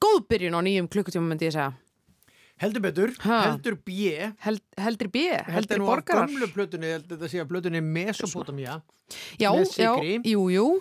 góð 0.00 0.22
byrjun 0.30 0.56
á 0.56 0.60
nýjum 0.64 0.88
klukkutíma 0.88 1.28
myndi 1.28 1.50
ég 1.50 1.56
segja. 1.56 1.72
Heldur 2.56 2.80
betur, 2.80 3.10
Ha. 3.20 3.38
heldur 3.50 3.76
B. 3.84 3.90
Held, 4.40 4.62
Heldur 4.80 5.08
B, 5.12 5.16
Heldur 5.28 5.52
heldur 5.52 5.78
nú 5.82 5.86
borgarar. 5.90 6.24
gömlu 6.30 6.46
plötunni, 6.48 6.88
heldur 6.94 7.18
þetta 7.20 7.42
að 7.44 7.50
plötunni 7.50 7.82
Mesopotamia 7.84 8.80
Já, 9.38 9.52
já, 9.76 9.92
jú, 10.24 10.48
jú. 10.50 10.80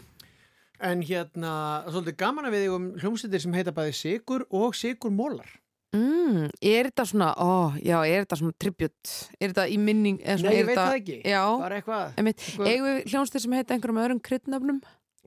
En 0.80 1.02
hérna, 1.04 1.84
svolítið 1.92 2.16
gaman 2.18 2.48
að 2.48 2.56
við 2.56 2.74
um 2.76 2.88
hljómsveitir 3.00 3.42
sem 3.44 3.54
heita 3.54 3.72
bæði 3.76 3.94
Sigur 3.96 4.46
og 4.52 4.76
Sigur 4.76 5.12
Mólar 5.12 5.52
mm, 5.96 6.50
Er 6.62 6.90
þetta 6.90 7.06
svona, 7.12 7.30
ó, 7.36 7.76
já, 7.80 8.00
er 8.08 8.24
þetta 8.26 8.40
svona 8.40 8.56
tribut 8.60 9.14
Er 9.40 9.52
þetta 9.52 9.68
í 9.72 9.78
minning 9.78 10.20
eða 10.24 10.40
svona, 10.40 10.52
Nei, 10.52 10.60
ég 10.60 10.70
veit 10.72 10.80
það 10.80 10.98
ekki. 11.02 11.18
Já, 11.28 11.44
Bara 11.60 11.80
eitthvað, 11.80 12.20
við 12.64 13.04
hljómsveitir 13.12 13.44
sem 13.46 13.58
heita 13.60 13.76
einhverjum 13.76 14.02
öðrum 14.04 14.24
kryddnöfnum? 14.24 14.82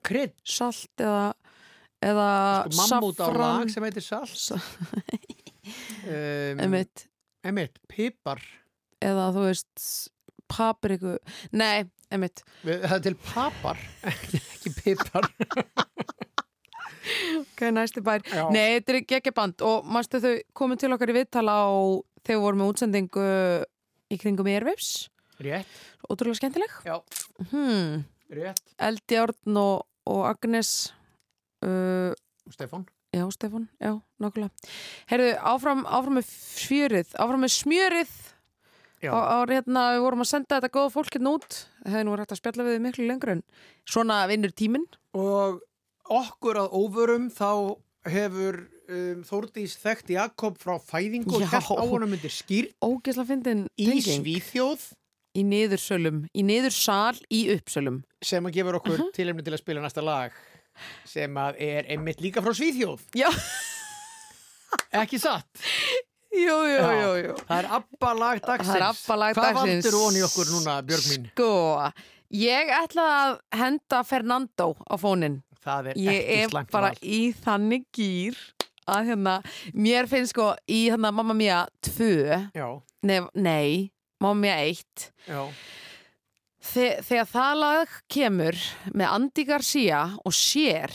Krydd? 0.08 0.32
Salt 0.46 1.02
eða 1.02 1.32
eða 2.04 2.28
sko, 2.70 2.86
Mammút 2.94 3.22
á 3.22 3.28
lag 3.34 3.72
sem 3.72 3.88
heitir 3.88 4.04
Salt. 4.04 4.36
Um, 6.08 6.60
Einmitt. 6.62 7.02
Einmitt, 7.44 7.74
Pipar. 7.90 8.40
Eða 9.04 9.26
þú 9.34 9.42
veist 9.44 9.82
papriku, 10.48 11.18
nei, 11.52 11.84
einmitt. 12.08 12.42
Við, 12.64 12.86
Það 12.86 12.94
er 12.96 13.04
til 13.04 13.14
papar, 13.26 13.82
ekki 14.12 14.74
pipar. 14.78 15.28
Ok, 17.38 17.62
næsti 17.72 18.02
bær. 18.04 18.20
Já. 18.28 18.42
nei, 18.52 18.74
þetta 18.76 18.92
er 18.92 19.04
geggja 19.08 19.32
band. 19.32 19.62
Og 19.64 19.86
mástu 19.88 20.18
þau 20.20 20.32
komið 20.60 20.82
til 20.82 20.90
okkar 20.92 21.08
í 21.08 21.14
viðtala 21.16 21.54
á 21.56 21.72
þegar 22.20 22.34
við 22.34 22.42
vorum 22.42 22.60
með 22.60 22.72
útsendingu 22.74 23.24
í 24.12 24.18
kringum 24.20 24.50
Airwaves? 24.52 24.90
Rétt, 25.40 25.70
ótrúlega 26.04 26.36
skemmtileg. 26.42 26.74
Hmm. 27.48 28.02
rétt. 28.28 28.60
Eldjárn 28.90 29.56
og, 29.62 29.86
og 30.04 30.20
Agnes 30.28 30.74
uh, 31.64 32.12
Stefán. 32.52 32.86
Já, 33.14 33.24
Stefán, 33.32 33.68
já, 33.80 33.94
nákvæmlega. 34.20 34.50
Herðu, 35.08 35.28
áfram, 35.48 35.84
áfram 35.88 36.18
með 36.20 36.26
fjörið 36.60 37.14
áfram 37.16 37.40
með 37.44 37.54
smjörið. 37.56 38.10
Á, 39.08 39.14
á, 39.14 39.36
hérna, 39.46 39.82
við 39.94 40.02
vorum 40.04 40.24
að 40.24 40.28
senda 40.32 40.58
þetta 40.58 40.72
góða 40.74 40.90
fólk 40.92 41.14
hérna 41.14 41.32
út. 41.38 41.56
Það 41.84 41.92
hefði 41.94 42.04
nú 42.08 42.16
hægt 42.18 42.34
að 42.34 42.40
spjalla 42.40 42.66
við 42.66 42.74
þið 42.74 42.82
miklu 42.84 43.06
lengur 43.08 43.32
en 43.36 43.42
svona 43.88 44.16
vinnur 44.28 44.52
tíminn. 44.58 44.86
Og 45.14 45.60
okkur 46.18 46.58
að 46.64 46.74
óvörum 46.74 47.28
þá 47.32 47.50
hefur 48.08 48.58
um, 48.88 49.22
Þórdís 49.28 49.76
þekkt 49.80 50.10
Jakob 50.16 50.58
frá 50.60 50.76
fæðingu 50.82 51.38
og 51.38 51.46
held 51.46 51.70
á 51.78 51.84
honum 51.84 52.12
undir 52.16 52.32
skýr 52.34 52.70
í. 53.78 53.88
Svíþjóð. 54.02 54.88
Í 55.38 55.42
niðursölum, 55.46 56.24
í 56.34 56.42
niðursal 56.42 57.14
í 57.30 57.44
uppsölum. 57.54 58.00
Sem 58.24 58.42
að 58.48 58.56
gefur 58.58 58.78
okkur 58.80 58.96
Mhm. 58.98 59.10
tilefni 59.14 59.44
til 59.44 59.52
að 59.54 59.60
spila 59.62 59.80
næsta 59.84 60.02
lag 60.02 60.32
sem 61.08 61.34
að 61.40 61.58
er 61.68 61.88
einmitt 61.94 62.20
líka 62.24 62.42
frá 62.44 62.52
Svíþjóð 62.56 63.00
Já 63.18 63.28
Ekki 65.02 65.18
satt 65.20 65.48
Jú, 66.28 66.54
jú, 66.68 66.76
Já. 66.76 66.88
jú, 67.00 67.12
jú 67.24 67.34
Það 67.48 67.58
er 67.62 67.68
Abba 67.78 68.10
lag 68.18 68.40
dagsins 68.44 68.68
Það 68.68 68.76
er 68.82 68.86
Abba 68.90 69.16
lag 69.22 69.38
Hvað 69.38 69.46
dagsins. 69.48 69.86
valdur 69.86 69.98
onni 70.06 70.22
okkur 70.26 70.50
núna, 70.52 70.74
Björg 70.86 71.06
mín? 71.08 71.24
Sko, 71.32 71.48
ég 72.36 72.72
ætla 72.78 73.06
að 73.22 73.36
henda 73.62 74.02
Fernando 74.06 74.68
á 74.84 74.94
fónin 75.00 75.38
Það 75.64 75.88
er 75.94 75.98
Ég 76.04 76.20
ekki 76.20 76.36
er 76.42 76.52
slæmt 76.52 76.70
bara 76.76 76.90
val. 76.92 77.00
í 77.02 77.20
þannig 77.44 77.86
gýr 77.96 78.36
að 78.88 79.08
hérna, 79.10 79.34
mér 79.76 80.06
finnst 80.08 80.32
sko 80.36 80.50
í 80.68 80.82
hérna 80.92 81.10
Mamma 81.12 81.34
Mia 81.36 81.62
2 81.84 82.52
Já, 82.56 82.68
nei, 83.08 83.18
nei 83.36 83.72
Mamma 84.20 84.38
Mia 84.44 84.54
1 84.68 85.10
já 85.28 85.42
Þe, 86.58 86.86
þegar 87.06 87.28
það 87.30 87.54
lag 87.62 87.96
kemur 88.10 88.56
með 88.90 89.12
Andy 89.14 89.44
Garcia 89.46 90.00
og 90.26 90.34
sér 90.34 90.94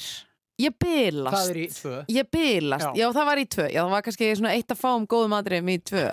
ég 0.59 0.75
bylast 0.79 1.33
Það 1.33 1.51
er 1.53 1.59
í 1.59 1.67
tvö. 1.73 1.93
ég 2.13 2.27
bylast, 2.35 2.85
Já. 2.85 2.99
já. 2.99 3.07
það 3.15 3.27
var 3.29 3.41
í 3.41 3.45
tvö. 3.55 3.67
Já 3.71 3.79
það 3.81 3.93
var 3.93 4.03
kannski 4.05 4.27
eitt 4.51 4.73
að 4.75 4.81
fáum 4.81 5.07
góðum 5.09 5.35
aðriðum 5.39 5.71
í 5.73 5.77
tvö. 5.89 6.03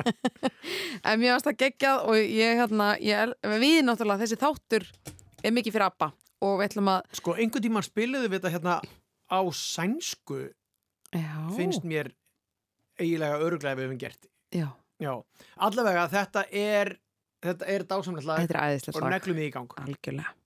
En 1.08 1.20
mér 1.22 1.36
varst 1.36 1.48
það 1.48 1.58
geggjað 1.62 2.02
og 2.10 2.18
ég 2.20 2.60
hérna 2.60 2.88
ég, 3.00 3.34
við 3.62 3.78
náttúrulega 3.86 4.24
þessi 4.24 4.40
þáttur 4.40 4.86
er 5.40 5.54
mikið 5.56 5.76
fyrir 5.76 5.86
Abba 5.86 6.10
og 6.44 6.58
við 6.60 6.66
ætlum 6.70 6.90
að 6.92 7.16
Sko, 7.20 7.36
einhvern 7.36 7.64
tímann 7.64 7.86
spiluðu 7.86 8.28
við 8.28 8.38
þetta 8.40 8.54
hérna 8.56 8.76
á 9.30 9.40
sænsku 9.54 10.40
já, 11.14 11.32
finnst 11.56 11.86
mér 11.86 12.10
eiginlega 13.00 13.40
öruglega 13.40 13.78
við 13.78 13.86
höfum 13.88 14.02
gert. 14.02 14.28
Já, 14.52 14.68
Já, 15.00 15.14
allavega 15.56 16.02
þetta 16.12 16.42
er 16.52 16.90
þetta 17.44 17.72
er 17.72 17.86
dásamlega 17.88 18.28
lag 18.28 18.44
er 18.44 19.00
og 19.00 19.10
neglum 19.14 19.40
því 19.40 19.48
í 19.48 19.54
gang. 19.54 19.74
Algjörlega 19.84 20.39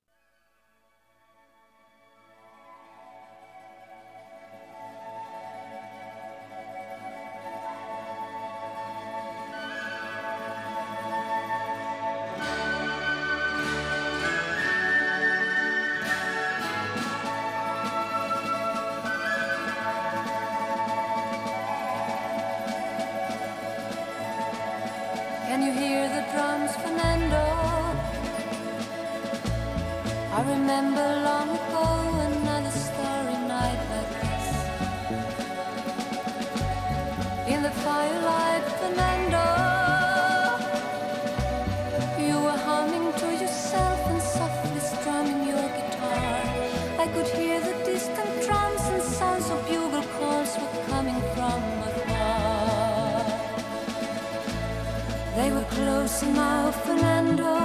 Fernando. 56.20 57.56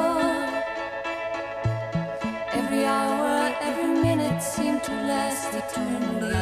Every 2.51 2.83
hour, 2.83 3.55
every 3.61 4.01
minute 4.01 4.41
seemed 4.41 4.83
to 4.85 4.91
last 4.91 5.53
eternally. 5.53 6.33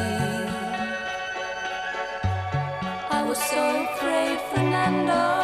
I 3.10 3.24
was 3.28 3.38
so 3.38 3.62
afraid, 3.86 4.40
Fernando. 4.54 5.37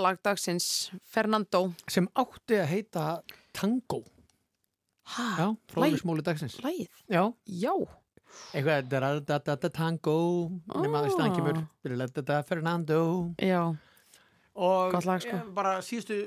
Abbalag 0.00 0.22
dagsins, 0.24 0.88
Fernando. 1.12 1.74
Sem 1.92 2.06
átti 2.16 2.56
að 2.56 2.70
heita 2.70 3.02
Tango. 3.52 3.98
Já, 5.04 5.50
fróðismóli 5.68 6.24
dagsins. 6.24 6.54
Lægið? 6.64 6.86
Já. 7.12 7.20
Já. 7.44 7.74
Eitthvað 8.56 8.88
da-da-da-da 8.88 9.68
Tango. 9.68 10.14
Nema 10.72 11.02
að 11.02 11.10
staðan 11.12 11.36
kemur. 11.36 11.60
Da-da-da 11.84 12.40
Fernando. 12.48 13.02
Já. 13.36 13.60
Og 14.56 14.96
lag, 15.04 15.20
sko. 15.20 15.42
bara 15.52 15.76
síðustu 15.84 16.22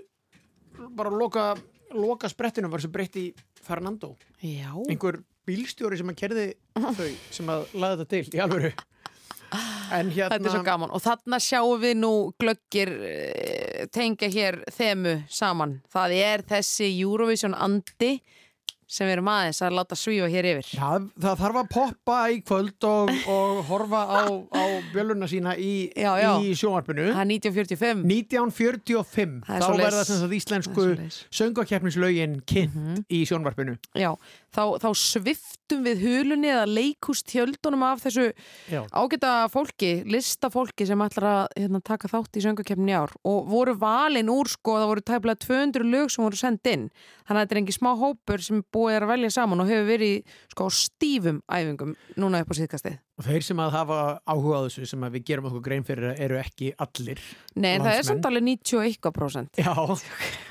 bara 0.93 1.09
loka, 1.09 1.49
loka 1.97 2.29
sprettinu 2.29 2.69
var 2.69 2.85
sem 2.85 2.93
breytti 2.93 3.31
Fernando. 3.57 4.13
Já. 4.37 4.69
Einhver 4.85 5.23
bílstjóri 5.49 5.97
sem 5.97 6.13
að 6.13 6.21
kerði 6.21 6.49
þau 6.77 7.09
sem 7.33 7.49
að 7.49 7.65
laða 7.73 8.03
þetta 8.03 8.11
til 8.13 8.37
í 8.37 8.45
alvöru 8.45 8.75
hérna 9.93 10.29
Þetta 10.33 10.49
er 10.49 10.55
svo 10.55 10.63
gaman 10.67 10.93
og 10.93 11.03
þarna 11.03 11.39
sjáum 11.43 11.81
við 11.83 11.97
nú 12.01 12.13
glöggir 12.41 12.93
eh, 13.09 13.83
tengja 13.93 14.29
hér 14.33 14.61
þemu 14.73 15.17
saman. 15.31 15.79
Það 15.93 16.15
er 16.21 16.45
þessi 16.53 16.89
Eurovision 17.03 17.55
andi 17.55 18.17
sem 18.93 19.07
við 19.07 19.15
erum 19.15 19.29
aðeins 19.31 19.61
að 19.65 19.75
láta 19.77 19.97
svífa 19.97 20.27
hér 20.29 20.47
yfir. 20.51 20.67
Já, 20.75 20.89
það 21.23 21.39
þarf 21.41 21.59
að 21.61 21.69
poppa 21.73 22.17
í 22.29 22.39
kvöld 22.45 22.87
og, 22.89 23.11
og 23.31 23.61
horfa 23.69 24.01
á, 24.05 24.21
á 24.29 24.63
bjöluna 24.93 25.29
sína 25.29 25.55
í, 25.57 25.73
í 25.89 26.53
sjónvarpinu. 26.59 27.07
Það 27.09 27.23
er 27.23 27.31
1945. 27.31 28.03
1945. 28.11 29.35
Það 29.47 29.57
er 29.57 29.65
Þá 29.65 29.83
verða 29.85 30.05
sem 30.09 30.21
sagt 30.21 30.37
íslensku 30.37 30.87
söngakeppnislaugin 31.39 32.39
kynnt 32.49 33.13
í 33.13 33.23
sjónvarpinu. 33.29 33.77
Já, 33.97 34.11
þá, 34.53 34.63
þá 34.83 34.89
sviftum 34.99 35.83
við 35.87 36.03
hulunni 36.05 36.51
eða 36.53 36.67
leikust 36.69 37.33
hjöldunum 37.33 37.85
af 37.87 38.03
þessu 38.05 38.29
Já. 38.71 38.83
ágæta 38.93 39.33
fólki, 39.53 39.91
listafólki 40.05 40.87
sem 40.87 41.03
ætlar 41.05 41.29
að 41.29 41.43
hérna, 41.57 41.81
taka 41.83 42.11
þátt 42.11 42.39
í 42.39 42.45
söngakefni 42.45 42.95
ár 42.95 43.15
og 43.27 43.49
voru 43.49 43.75
valin 43.79 44.31
úr 44.33 44.51
sko, 44.51 44.77
það 44.81 44.91
voru 44.93 45.05
tæplega 45.09 45.43
200 45.47 45.89
lög 45.89 46.13
sem 46.13 46.25
voru 46.25 46.39
send 46.39 46.71
inn 46.71 46.89
þannig 47.23 47.39
að 47.39 47.43
þetta 47.45 47.55
er 47.55 47.61
engi 47.61 47.75
smá 47.75 47.89
hópur 47.99 48.43
sem 48.43 48.61
búið 48.73 48.97
er 48.97 49.05
að 49.05 49.13
velja 49.13 49.31
saman 49.37 49.63
og 49.63 49.71
hefur 49.71 49.89
verið 49.89 50.37
sko, 50.51 50.67
stífum 50.75 51.41
æfingum 51.47 51.95
núna 52.19 52.43
upp 52.43 52.51
á 52.51 52.55
síðkastið. 52.59 52.99
Og 53.13 53.27
þeir 53.27 53.43
sem 53.45 53.59
að 53.61 53.75
hafa 53.75 53.97
áhuga 54.25 54.57
á 54.57 54.65
þessu 54.65 54.87
sem 54.89 55.03
við 55.13 55.25
gerum 55.29 55.47
okkur 55.51 55.63
grein 55.67 55.83
fyrir 55.85 56.15
eru 56.17 56.39
ekki 56.41 56.71
allir 56.81 57.21
Nei, 57.53 57.75
en 57.75 57.83
það 57.83 57.91
er 57.91 57.99
landsmenn. 57.99 58.07
samt 58.09 58.25
alveg 58.25 58.47
91%. 58.49 59.59
Já, 59.61 59.73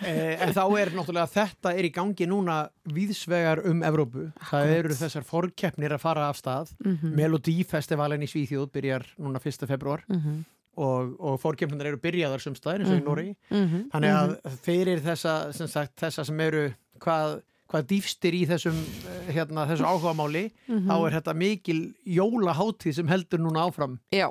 eh, 0.06 0.36
en 0.46 0.54
þá 0.54 0.62
er 0.78 0.92
náttúrulega 0.94 1.32
þetta 1.32 1.74
er 1.74 1.88
í 1.88 1.92
gangi 1.94 2.28
núna 2.30 2.60
víðsvegar 2.86 3.64
um 3.66 3.82
Evrópu. 3.92 4.24
Það 4.48 4.72
eru 4.78 4.96
þessar 5.02 5.24
forkeppnir 5.28 5.92
að 5.92 6.00
fara 6.00 6.28
af 6.32 6.40
stað. 6.40 6.72
Mhm. 6.84 7.14
Melodífestivalin 7.20 8.24
í 8.24 8.30
Svíþjóð 8.32 8.70
byrjar 8.72 9.06
núna 9.20 9.38
1. 9.42 9.66
februar 9.68 10.02
Mhm. 10.08 10.44
og, 10.76 11.14
og 11.20 11.38
forkeppnir 11.40 11.86
eru 11.92 11.98
byrjaðar 12.00 12.40
sem 12.40 12.54
staðir 12.54 12.80
eins 12.86 12.90
og 12.90 12.98
í 12.98 13.02
Mhm. 13.02 13.08
Nóri. 13.08 13.36
Mhm. 13.50 13.90
Þannig 13.92 14.12
að 14.16 14.58
fyrir 14.64 15.00
þessa 15.00 15.52
sem, 15.54 15.66
sagt, 15.68 15.96
þessa 15.96 16.24
sem 16.26 16.40
eru 16.40 16.74
hvað 16.98 17.42
hvað 17.72 17.86
dýfstir 17.88 18.34
í 18.36 18.46
þessum 18.46 18.74
hérna, 19.32 19.64
þessu 19.66 19.80
áhugamáli 19.88 20.50
Mhm. 20.68 20.88
þá 20.90 21.06
er 21.06 21.20
þetta 21.22 21.34
mikil 21.34 21.94
jólaháttíð 22.06 22.94
sem 22.94 23.08
heldur 23.08 23.38
núna 23.40 23.64
áfram 23.64 23.98
Já, 24.12 24.28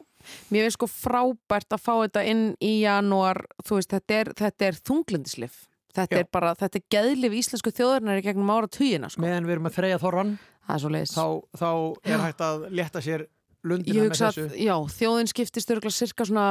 mér 0.52 0.68
finnst 0.70 0.78
sko 0.78 0.86
frábært 0.86 1.74
að 1.74 1.82
fá 1.82 2.06
þetta 2.06 2.24
inn 2.28 2.56
í 2.62 2.82
janúar, 2.84 3.42
þú 3.64 3.80
veist, 3.80 3.90
þetta 3.90 4.14
er, 4.14 4.26
þetta 4.36 4.62
er 4.68 4.74
þunglindislif. 4.86 5.66
Þetta 5.92 6.18
Já. 6.18 6.24
er 6.24 6.32
bara, 6.32 6.54
þetta 6.60 6.80
er 6.80 6.88
geðlif 6.96 7.36
íslensku 7.42 7.74
þjóðurnar 7.76 8.22
í 8.22 8.26
gegnum 8.26 8.54
ára 8.54 8.70
tugina, 8.72 9.10
sko. 9.12 9.24
meðan 9.26 9.48
við 9.50 9.58
erum 9.58 9.70
að 9.70 9.78
þreja 9.78 10.02
þorran 10.02 10.34
þá, 10.68 11.26
þá 11.58 11.72
er 12.08 12.24
hægt 12.26 12.44
að 12.46 12.68
létta 12.72 13.04
sér 13.04 13.26
lundina 13.68 14.06
með 14.06 14.16
þessu 14.16 14.46
að, 14.46 14.56
já, 14.62 14.76
þjóðin 14.96 15.30
skiptist 15.30 15.74
örgulega 15.74 15.98
cirka 15.98 16.26
svona 16.26 16.46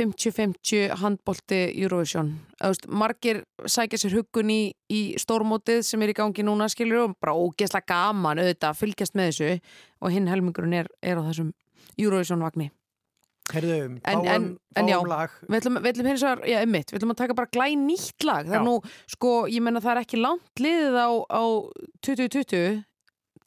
50-50 0.00 0.96
handbólti 1.00 1.60
Eurovision. 1.82 2.32
Veist, 2.60 2.86
margir 2.88 3.42
sækja 3.68 4.00
sér 4.00 4.16
huggun 4.20 4.52
í, 4.52 4.60
í 4.88 5.00
stórmótið 5.20 5.82
sem 5.86 6.02
er 6.04 6.12
í 6.12 6.16
gangi 6.16 6.44
núna, 6.46 6.70
skilur 6.72 7.08
og 7.08 7.16
bara 7.20 7.36
ógeðslega 7.36 7.88
gaman 7.90 8.40
auðvitað 8.40 8.70
að 8.70 8.80
fylgjast 8.80 9.18
með 9.18 9.32
þessu 9.32 9.50
og 10.00 10.14
hinn 10.14 10.30
helmingurinn 10.30 10.78
er, 10.82 10.92
er 11.04 11.20
á 11.20 11.22
þessum 11.28 11.52
Eurovision-vagni. 12.00 12.70
Herðu, 13.50 13.76
En, 14.06 14.22
en, 14.30 14.46
en 14.78 14.88
já, 14.90 14.96
við 15.00 15.56
ætlum, 15.58 15.78
við 15.80 15.90
ætlum 15.92 16.08
hins 16.10 16.24
vegar, 16.24 16.42
já, 16.46 16.58
einmitt, 16.62 16.92
við 16.92 17.00
ætlum 17.00 17.14
að 17.14 17.20
taka 17.22 17.36
bara 17.38 17.50
glæ 17.56 17.66
nýtt 17.80 18.26
lag. 18.28 18.46
Það 18.46 18.58
er 18.60 18.66
nú, 18.66 18.74
sko, 19.10 19.32
ég 19.50 19.64
menna 19.66 19.82
það 19.82 19.92
er 19.96 20.02
ekki 20.04 20.20
langt 20.20 20.62
liðið 20.62 20.98
á, 21.00 21.10
á 21.26 21.42
2020, 22.06 22.82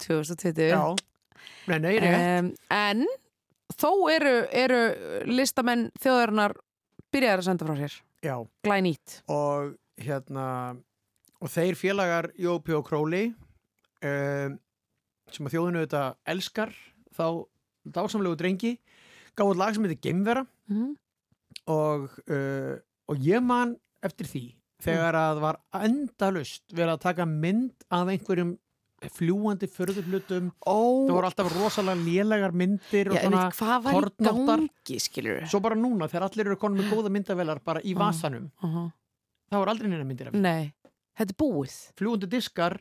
2020. 0.03 0.71
Já, 0.73 0.81
nei, 1.71 1.77
nei, 1.79 1.93
rétt. 2.03 2.17
Em, 2.19 2.49
en 2.73 3.05
þó 3.73 3.91
eru, 4.11 4.35
eru 4.51 4.81
listamenn 5.31 5.87
þjóðarinnar 6.03 6.57
byrjaðar 7.13 7.43
að 7.43 7.49
senda 7.49 7.69
frá 7.69 7.79
sér. 7.79 7.99
Já, 8.23 8.35
glæ 8.65 8.79
nýtt. 8.83 9.21
Og 9.31 9.73
hérna 10.01 10.47
og 11.43 11.51
þeir 11.51 11.75
félagar 11.77 12.29
Jópi 12.39 12.75
og 12.75 12.85
Króli 12.87 13.25
um, 14.03 14.55
sem 15.33 15.47
að 15.47 15.55
þjóðinu 15.55 15.83
þetta 15.83 16.03
elskar 16.31 16.71
þá 17.13 17.25
dásamlegu 17.83 18.37
drengi 18.39 18.77
gáði 19.37 19.57
lag 19.59 19.75
sem 19.75 19.83
heitir 19.87 20.01
Geimvera 20.07 20.45
Mhm. 20.69 20.95
og, 21.67 22.09
uh, 22.29 22.75
og 23.09 23.17
ég 23.19 23.43
man 23.43 23.75
eftir 24.03 24.25
því 24.27 24.43
þegar 24.83 25.15
að 25.15 25.39
var 25.43 25.57
endalust 25.73 26.63
verið 26.73 26.93
að 26.97 27.01
taka 27.03 27.25
mynd 27.25 27.73
af 27.91 28.07
einhverjum 28.07 28.57
fljúandi 29.13 29.67
förðurlutum 29.67 30.51
oh. 30.65 31.03
það 31.07 31.11
voru 31.17 31.27
alltaf 31.27 31.49
rosalega 31.57 32.03
lélegar 32.05 32.53
myndir 32.55 33.09
og 33.11 33.17
Já, 33.17 33.23
svona 33.25 33.41
skilur 35.03 35.43
svo 35.51 35.59
bara 35.63 35.75
núna 35.75 36.07
þegar 36.07 36.29
allir 36.29 36.47
eru 36.47 36.59
konum 36.61 36.79
með 36.79 36.93
góða 36.93 37.11
myndavelar 37.11 37.59
bara 37.63 37.81
í 37.83 37.93
Ah. 37.95 37.99
vasanum 38.05 38.49
uh 38.63 38.89
það 39.51 39.59
voru 39.59 39.69
aldrei 39.69 39.89
neina 39.91 40.07
myndir 40.07 40.27
af. 40.31 40.33
Nei, 40.33 40.73
þetta 41.19 41.29
er 41.35 41.39
búið 41.43 41.75
fljúandi 41.99 42.29
diskar 42.31 42.79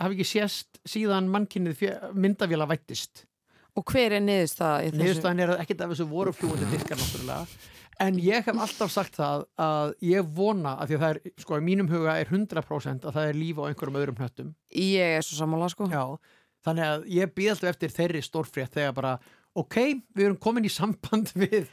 hafi 0.00 0.14
ekki 0.16 0.24
sést 0.24 0.78
síðan 0.88 1.26
mannkynnið 1.28 2.14
myndavila 2.14 2.66
vættist 2.70 3.26
Og 3.74 3.82
hver 3.90 4.14
er 4.14 4.22
niðurstaða 4.22 4.92
niðurstaðan 4.94 5.40
er 5.42 5.52
að 5.54 5.62
ekkert 5.64 5.80
af 5.82 5.92
þessu 5.94 6.04
voru 6.10 6.34
fljúandi 6.34 6.68
diskar 6.70 7.00
náttúrulega. 7.00 7.70
En 8.04 8.16
ég 8.22 8.46
hef 8.46 8.58
alltaf 8.58 8.90
sagt 8.90 9.18
það 9.18 9.44
að 9.64 9.92
ég 10.02 10.30
vona 10.36 10.76
að 10.82 10.90
því 10.90 10.96
að 10.96 11.02
það 11.04 11.12
er, 11.14 11.32
sko, 11.42 11.58
í 11.58 11.66
mínum 11.66 11.90
huga 11.90 12.14
er 12.18 12.30
100% 12.30 13.06
að 13.06 13.18
það 13.18 13.28
er 13.30 13.38
líf 13.38 13.60
á 13.62 13.64
einhverjum 13.68 13.98
öðrum 14.00 14.18
hnöttum. 14.18 14.48
Ég 14.78 15.18
er 15.18 15.26
svo 15.26 15.38
sammála, 15.38 15.68
sko. 15.70 15.86
Já, 15.90 16.02
þannig 16.66 16.88
að 16.88 17.06
ég 17.14 17.34
býð 17.34 17.52
alltaf 17.54 17.70
eftir 17.74 17.94
þeirri 17.94 18.24
stórfrétt 18.26 18.74
þegar 18.78 18.96
bara, 18.98 19.12
ok, 19.58 19.78
við 20.14 20.26
erum 20.26 20.40
komin 20.42 20.66
í 20.66 20.74
samband 20.74 21.30
við, 21.44 21.70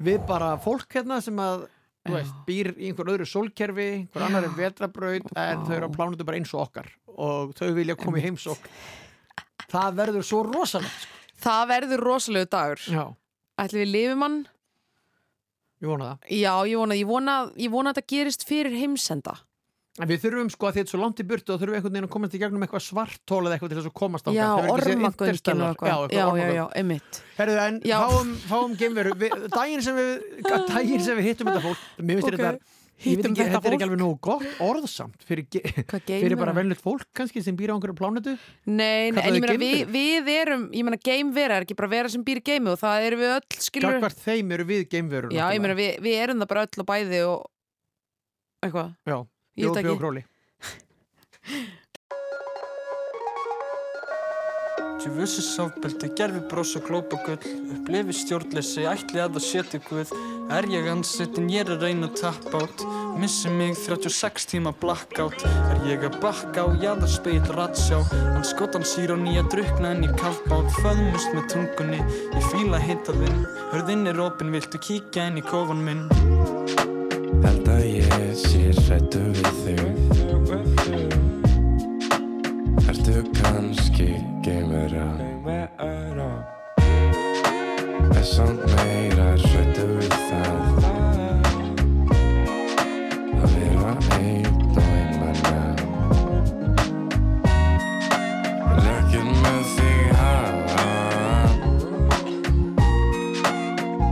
við 0.00 0.24
bara 0.28 0.54
fólk 0.64 0.96
hérna 0.96 1.20
sem 1.24 1.40
að 1.44 1.68
þú 2.08 2.16
veist, 2.16 2.40
býr 2.48 2.72
í 2.76 2.88
einhver 2.88 3.12
öðru 3.12 3.28
sólkerfi 3.28 3.90
einhver 3.98 4.24
annar 4.28 4.48
er 4.48 4.56
vetrabraut 4.56 5.28
en 5.36 5.66
þau 5.68 5.76
eru 5.76 5.92
á 5.92 5.96
plánutu 5.96 6.24
bara 6.28 6.40
eins 6.40 6.52
og 6.56 6.64
okkar. 6.68 6.88
Og 7.20 7.52
þau 7.56 7.68
vilja 7.76 7.96
koma 8.00 8.20
í 8.20 8.24
heimsók 8.24 8.68
það 9.70 9.98
verður 10.00 10.26
svo 10.26 10.42
rosalegt 10.48 11.04
sko. 11.04 11.19
Það 11.40 11.68
verður 11.74 12.02
rosalegu 12.06 12.48
dagur. 12.52 12.82
Já. 12.90 13.04
Ætli 13.60 13.82
við 13.84 13.92
lifum 13.94 14.24
hann? 14.26 14.40
Ég 15.80 15.88
vona 15.88 16.10
það. 16.10 16.32
Já, 16.36 16.54
ég 16.68 16.80
vona, 16.82 16.96
ég 17.00 17.08
vona, 17.08 17.36
ég 17.56 17.70
vona 17.72 17.92
að 17.94 18.00
þetta 18.00 18.12
gerist 18.14 18.44
fyrir 18.48 18.74
heimsenda. 18.76 19.38
En 20.00 20.08
við 20.08 20.20
þurfum 20.22 20.48
sko 20.52 20.68
að 20.68 20.76
þetta 20.78 20.86
er 20.86 20.90
svo 20.94 20.98
langt 21.00 21.20
í 21.20 21.24
burtu 21.28 21.52
og 21.52 21.60
þurfum 21.60 21.76
einhvern 21.76 21.92
veginn 21.96 22.06
að 22.06 22.12
komast 22.14 22.34
í 22.36 22.40
gegnum 22.40 22.62
eitthvað 22.64 22.84
svartól 22.84 23.40
eða 23.42 23.56
eitthvað 23.56 23.72
til 23.72 23.78
þess 23.80 23.88
að 23.90 23.96
komast 24.00 24.28
á 24.28 24.30
Já, 24.32 24.46
ormagöngin 24.72 25.64
og 25.64 25.72
eitthvað. 25.72 26.14
Já, 26.14 26.26
já, 26.40 26.52
já, 26.56 26.62
einmitt. 26.78 27.18
Herðu, 27.36 27.56
en 27.64 27.80
fáum, 27.84 28.30
fáum 28.46 28.76
geimveru. 28.80 29.16
Daginn, 29.50 29.82
sem 29.84 29.98
við, 29.98 30.12
daginn 30.70 31.04
sem 31.04 31.18
við 31.18 31.28
hittum 31.32 31.50
þetta 31.50 31.64
fólk 31.66 31.88
mér 32.00 32.20
finnst 32.20 32.30
Ok. 32.30 32.36
þetta 32.38 32.79
Hittum 33.00 33.32
þetta 33.32 33.56
þetta 33.56 33.70
er 33.70 33.74
ekki 33.74 33.80
fólk? 33.80 33.84
alveg 33.86 34.00
nógu 34.00 34.16
gott 34.26 34.62
orðsamt 34.64 35.22
fyrir, 35.24 35.46
fyrir 36.10 36.36
bara 36.40 36.54
venlut 36.56 36.80
fólk 36.82 37.06
kannski 37.16 37.42
sem 37.44 37.56
býr 37.56 37.72
á 37.72 37.74
einhverju 37.76 37.96
plánetu? 37.96 38.34
Nei, 38.68 39.10
nei, 39.14 39.22
en 39.22 39.38
ég 39.38 39.44
meina 39.44 39.56
við, 39.60 39.84
við 39.94 40.30
erum, 40.34 40.66
ég 40.76 40.86
meina 40.86 41.00
geimvera 41.00 41.58
er 41.58 41.66
ekki 41.66 41.78
bara 41.78 41.92
vera 41.94 42.12
sem 42.12 42.24
býr 42.26 42.42
í 42.42 42.44
geimi 42.50 42.74
og 42.74 42.80
það 42.82 43.06
erum 43.08 43.22
við 43.24 43.34
öll, 43.38 43.60
skilur 43.66 43.96
Gagvart 43.96 44.20
þeim 44.26 44.52
eru 44.56 44.68
við 44.68 44.84
geimverur 44.92 45.32
Já, 45.32 45.46
ég 45.54 45.64
meina 45.64 45.78
við, 45.78 45.96
við 46.04 46.20
erum 46.26 46.44
það 46.44 46.52
bara 46.52 46.66
öll 46.68 46.84
og 46.84 46.90
bæði 46.92 47.22
og 47.30 47.48
eitthvað. 48.60 48.92
Já, 49.08 49.18
ekki. 49.56 49.92
og 49.94 50.02
króli 50.04 50.24
Tjúfussi 55.00 55.40
sáfbeldi, 55.40 56.10
gerfi 56.12 56.40
brós 56.50 56.74
og 56.76 56.84
glópagull 56.84 57.40
Upplifi 57.72 58.12
stjórnleysi, 58.18 58.82
ætli 58.84 59.22
að 59.22 59.38
það 59.38 59.44
setja 59.46 59.78
guð. 59.86 60.10
Er 60.52 60.66
ég 60.68 60.88
ansettin, 60.92 61.46
ég 61.48 61.64
er 61.64 61.70
að 61.72 61.86
reyna 61.86 62.10
að 62.10 62.18
tappa 62.20 62.60
át 62.66 62.82
Missi 63.16 63.48
mig 63.48 63.78
36 63.80 64.44
tíma 64.50 64.74
blackout. 64.82 65.40
Er 65.72 65.80
ég 65.88 66.04
að 66.04 66.18
bakka 66.20 66.66
á 66.68 66.76
jaðarspeil 66.84 67.40
ratsjá. 67.56 68.02
Hann 68.12 68.44
skotan 68.44 68.84
sír 68.84 69.14
á 69.14 69.16
nýja 69.16 69.46
drukna 69.48 69.94
en 69.96 70.04
ég 70.04 70.12
kafbát 70.20 70.68
Föðmust 70.82 71.32
með 71.32 71.48
tungunni, 71.54 72.00
ég 72.36 72.48
fíla 72.52 72.80
hitta 72.84 73.16
þinn 73.16 73.46
Hörðinn 73.72 74.04
er 74.10 74.20
opin, 74.20 74.52
viltu 74.52 74.76
kíkja 74.84 75.30
inn 75.30 75.40
í 75.40 75.44
kofan 75.48 75.80
minn? 75.86 76.04
Held 77.40 77.72
að 77.72 77.86
ég 77.88 78.36
sé 78.36 78.68
hrættu 78.82 79.24
við 79.32 79.48
þig. 79.64 79.80
Ertu 82.90 83.24
kannski 83.40 84.29
geimvera 84.90 86.30
Er 88.18 88.24
samt 88.26 88.62
meira 88.74 89.28
hrættu 89.38 89.84
við 89.96 90.14
það. 90.28 90.58
Að 93.40 93.50
vera 93.54 93.92
einn 94.16 94.58
og 94.74 94.88
einmanna 94.96 95.62
Vil 98.66 98.88
ekkert 98.96 99.30
með 99.44 99.62
þig 99.76 100.04
hafa 100.20 100.88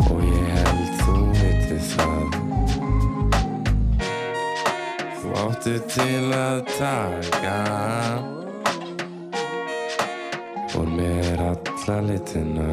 Og 0.07 0.19
ég 0.31 0.49
held 0.63 0.91
þú 1.03 1.15
vitið 1.43 1.85
það. 1.93 2.27
Þú 5.19 5.29
áttu 5.45 5.75
til 5.99 6.27
að 6.39 6.59
taka 6.79 7.59
Úr 10.77 10.86
mér 10.86 11.40
alla 11.40 12.01
litina. 12.05 12.66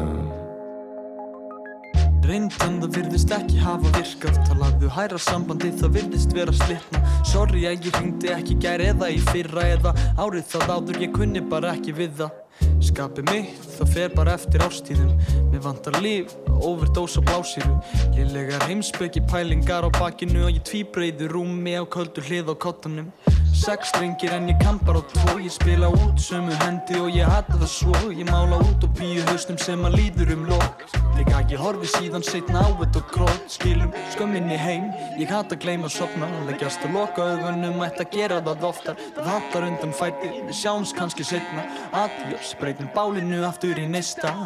Reyndan 2.26 2.80
það 2.82 2.96
virðist 2.96 3.30
ekki 3.32 3.60
hafa 3.62 3.92
virkað. 3.94 4.40
Talaðu 4.48 4.90
hæra 4.92 5.18
sambandi 5.22 5.70
það 5.78 5.94
virðist 5.94 6.34
vera 6.36 6.52
slitna. 6.58 7.00
Sorry 7.30 7.62
að 7.70 7.86
ég 7.86 7.96
hringdi 7.96 8.32
ekki 8.34 8.56
gær 8.64 8.82
eða 8.84 9.08
í 9.14 9.20
fyrra 9.30 9.64
eða 9.76 9.94
árið 10.18 10.50
það 10.50 10.72
áður 10.74 11.00
ég 11.06 11.14
kunni 11.14 11.42
bara 11.52 11.72
ekki 11.76 11.94
við 11.96 12.18
það. 12.20 12.42
Skapi 12.84 13.24
mitt 13.30 13.64
það 13.76 13.94
fer 13.94 14.12
bara 14.16 14.34
eftir 14.36 14.62
ástíðum 14.64 15.12
Mér 15.52 15.62
vantar 15.64 15.96
líf, 16.04 16.34
overdose 16.60 17.20
og 17.20 17.28
blásýru. 17.30 17.78
Lélegar 18.16 18.66
heimspöki 18.68 19.22
pælingar 19.30 19.86
á 19.86 19.90
bakinu 19.96 20.44
og 20.48 20.52
ég 20.52 20.64
tvíbreiðu 20.68 21.30
rúmi 21.32 21.78
á 21.78 21.84
köldu 21.88 22.24
hlið 22.26 22.52
á 22.52 22.54
kottanum 22.60 23.08
Sex 23.56 23.88
strengir 23.88 24.34
en 24.36 24.50
ég 24.50 24.58
kann 24.60 24.76
bara 24.84 25.00
tvo. 25.10 25.38
Ég 25.40 25.50
spila 25.50 25.88
út 25.88 26.20
sömu 26.20 26.52
hendi 26.60 26.98
og 27.00 27.08
ég 27.08 27.24
hata 27.24 27.56
það 27.56 27.70
svo. 27.72 27.94
Ég 28.12 28.28
mála 28.28 28.58
út 28.60 28.84
og 28.84 28.92
píu 28.98 29.24
hausnum 29.30 29.56
sem 29.58 29.80
að 29.88 29.96
líður 29.96 30.34
um 30.34 30.44
lok. 30.50 30.84
Líka 31.16 31.40
ég 31.48 31.62
horfi 31.64 31.88
síðan 31.94 32.26
setna 32.26 32.66
á 32.66 32.68
þetta 32.82 33.00
og 33.00 33.08
krót 33.14 33.48
Skilum 33.56 33.96
skömminni 34.12 34.60
heim. 34.60 34.92
Ég 35.16 35.32
hata 35.32 35.56
gleyma 35.56 35.88
sopna 35.88 36.28
Leggjast 36.50 36.84
að 36.84 37.00
loka 37.00 37.30
augunum 37.32 37.80
Ætti 37.88 38.04
að 38.04 38.14
gera 38.18 38.42
það 38.44 38.68
oftar. 38.74 39.02
Það 39.16 39.32
hattar 39.32 39.68
undan 39.70 39.98
fæti. 40.02 40.32
Við 40.36 40.54
sjáumst 40.60 40.96
kannski 41.00 41.24
setna 41.24 41.64
Adiós, 41.96 42.52
breytum 42.60 42.92
bálinu 42.94 43.40
aftur 43.48 43.80
í 43.80 43.88
nista 43.88 44.36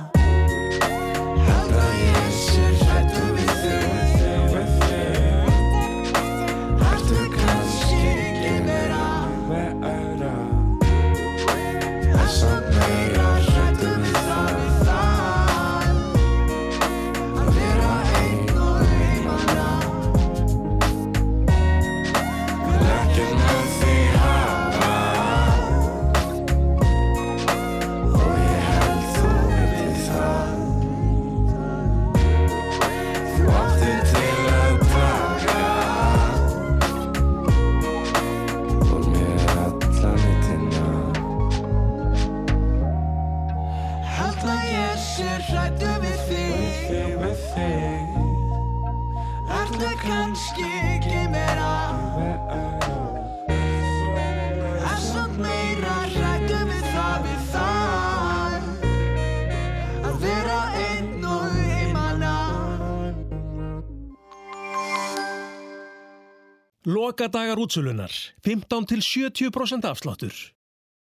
Lokadagar 67.00 67.56
útsölunar 67.56 68.12
15 68.44 68.86
til 68.86 69.00
70% 69.00 69.86
afsláttur 69.88 70.34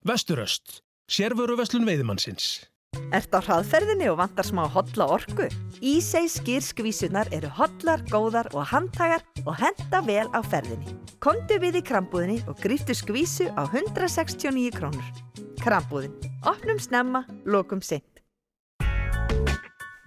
Vesturöst 0.08 0.78
Sérvöruverslun 1.12 1.84
veiðimannsins 1.84 2.46
Ert 3.12 3.34
á 3.36 3.40
hraðferðinni 3.44 4.08
og 4.08 4.20
vantar 4.22 4.48
smá 4.48 4.62
hotla 4.72 5.10
orku? 5.18 5.50
Ísei 5.84 6.30
skýrskvísunar 6.32 7.34
eru 7.36 7.50
hotlar, 7.58 8.06
góðar 8.08 8.48
og 8.54 8.70
handtagar 8.72 9.26
og 9.44 9.60
henda 9.60 10.02
vel 10.08 10.30
á 10.32 10.40
ferðinni. 10.40 10.96
Komdu 11.22 11.60
við 11.62 11.82
í 11.82 11.84
krambúðinni 11.86 12.40
og 12.48 12.58
gríftu 12.64 12.96
skvísu 12.98 13.50
á 13.60 13.68
169 13.68 14.72
krónur. 14.80 15.12
Krambúðin. 15.62 16.16
Opnum 16.50 16.80
snemma, 16.82 17.26
lokum 17.46 17.84
sinn. 17.86 18.06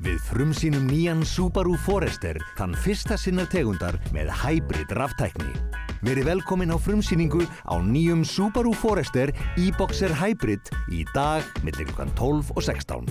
Við 0.03 0.19
frumsýnum 0.27 0.89
nýjan 0.91 1.23
Subaru 1.23 1.77
Forester 1.85 2.41
þann 2.59 2.75
fyrsta 2.83 3.15
sinna 3.21 3.47
tegundar 3.47 4.01
með 4.11 4.35
hybrid 4.43 4.91
ráftækni. 4.99 5.82
Verið 6.03 6.27
velkomin 6.33 6.75
á 6.75 6.77
frumsýningu 6.83 7.47
á 7.47 7.75
nýjum 7.79 8.25
Subaru 8.27 8.75
Forester 8.75 9.31
e-Boxer 9.55 10.11
Hybrid 10.19 10.73
í 10.91 11.05
dag 11.15 11.47
millir 11.63 11.87
klukkan 11.93 12.11
12 12.19 12.51
og 12.57 12.63
16. 12.67 13.07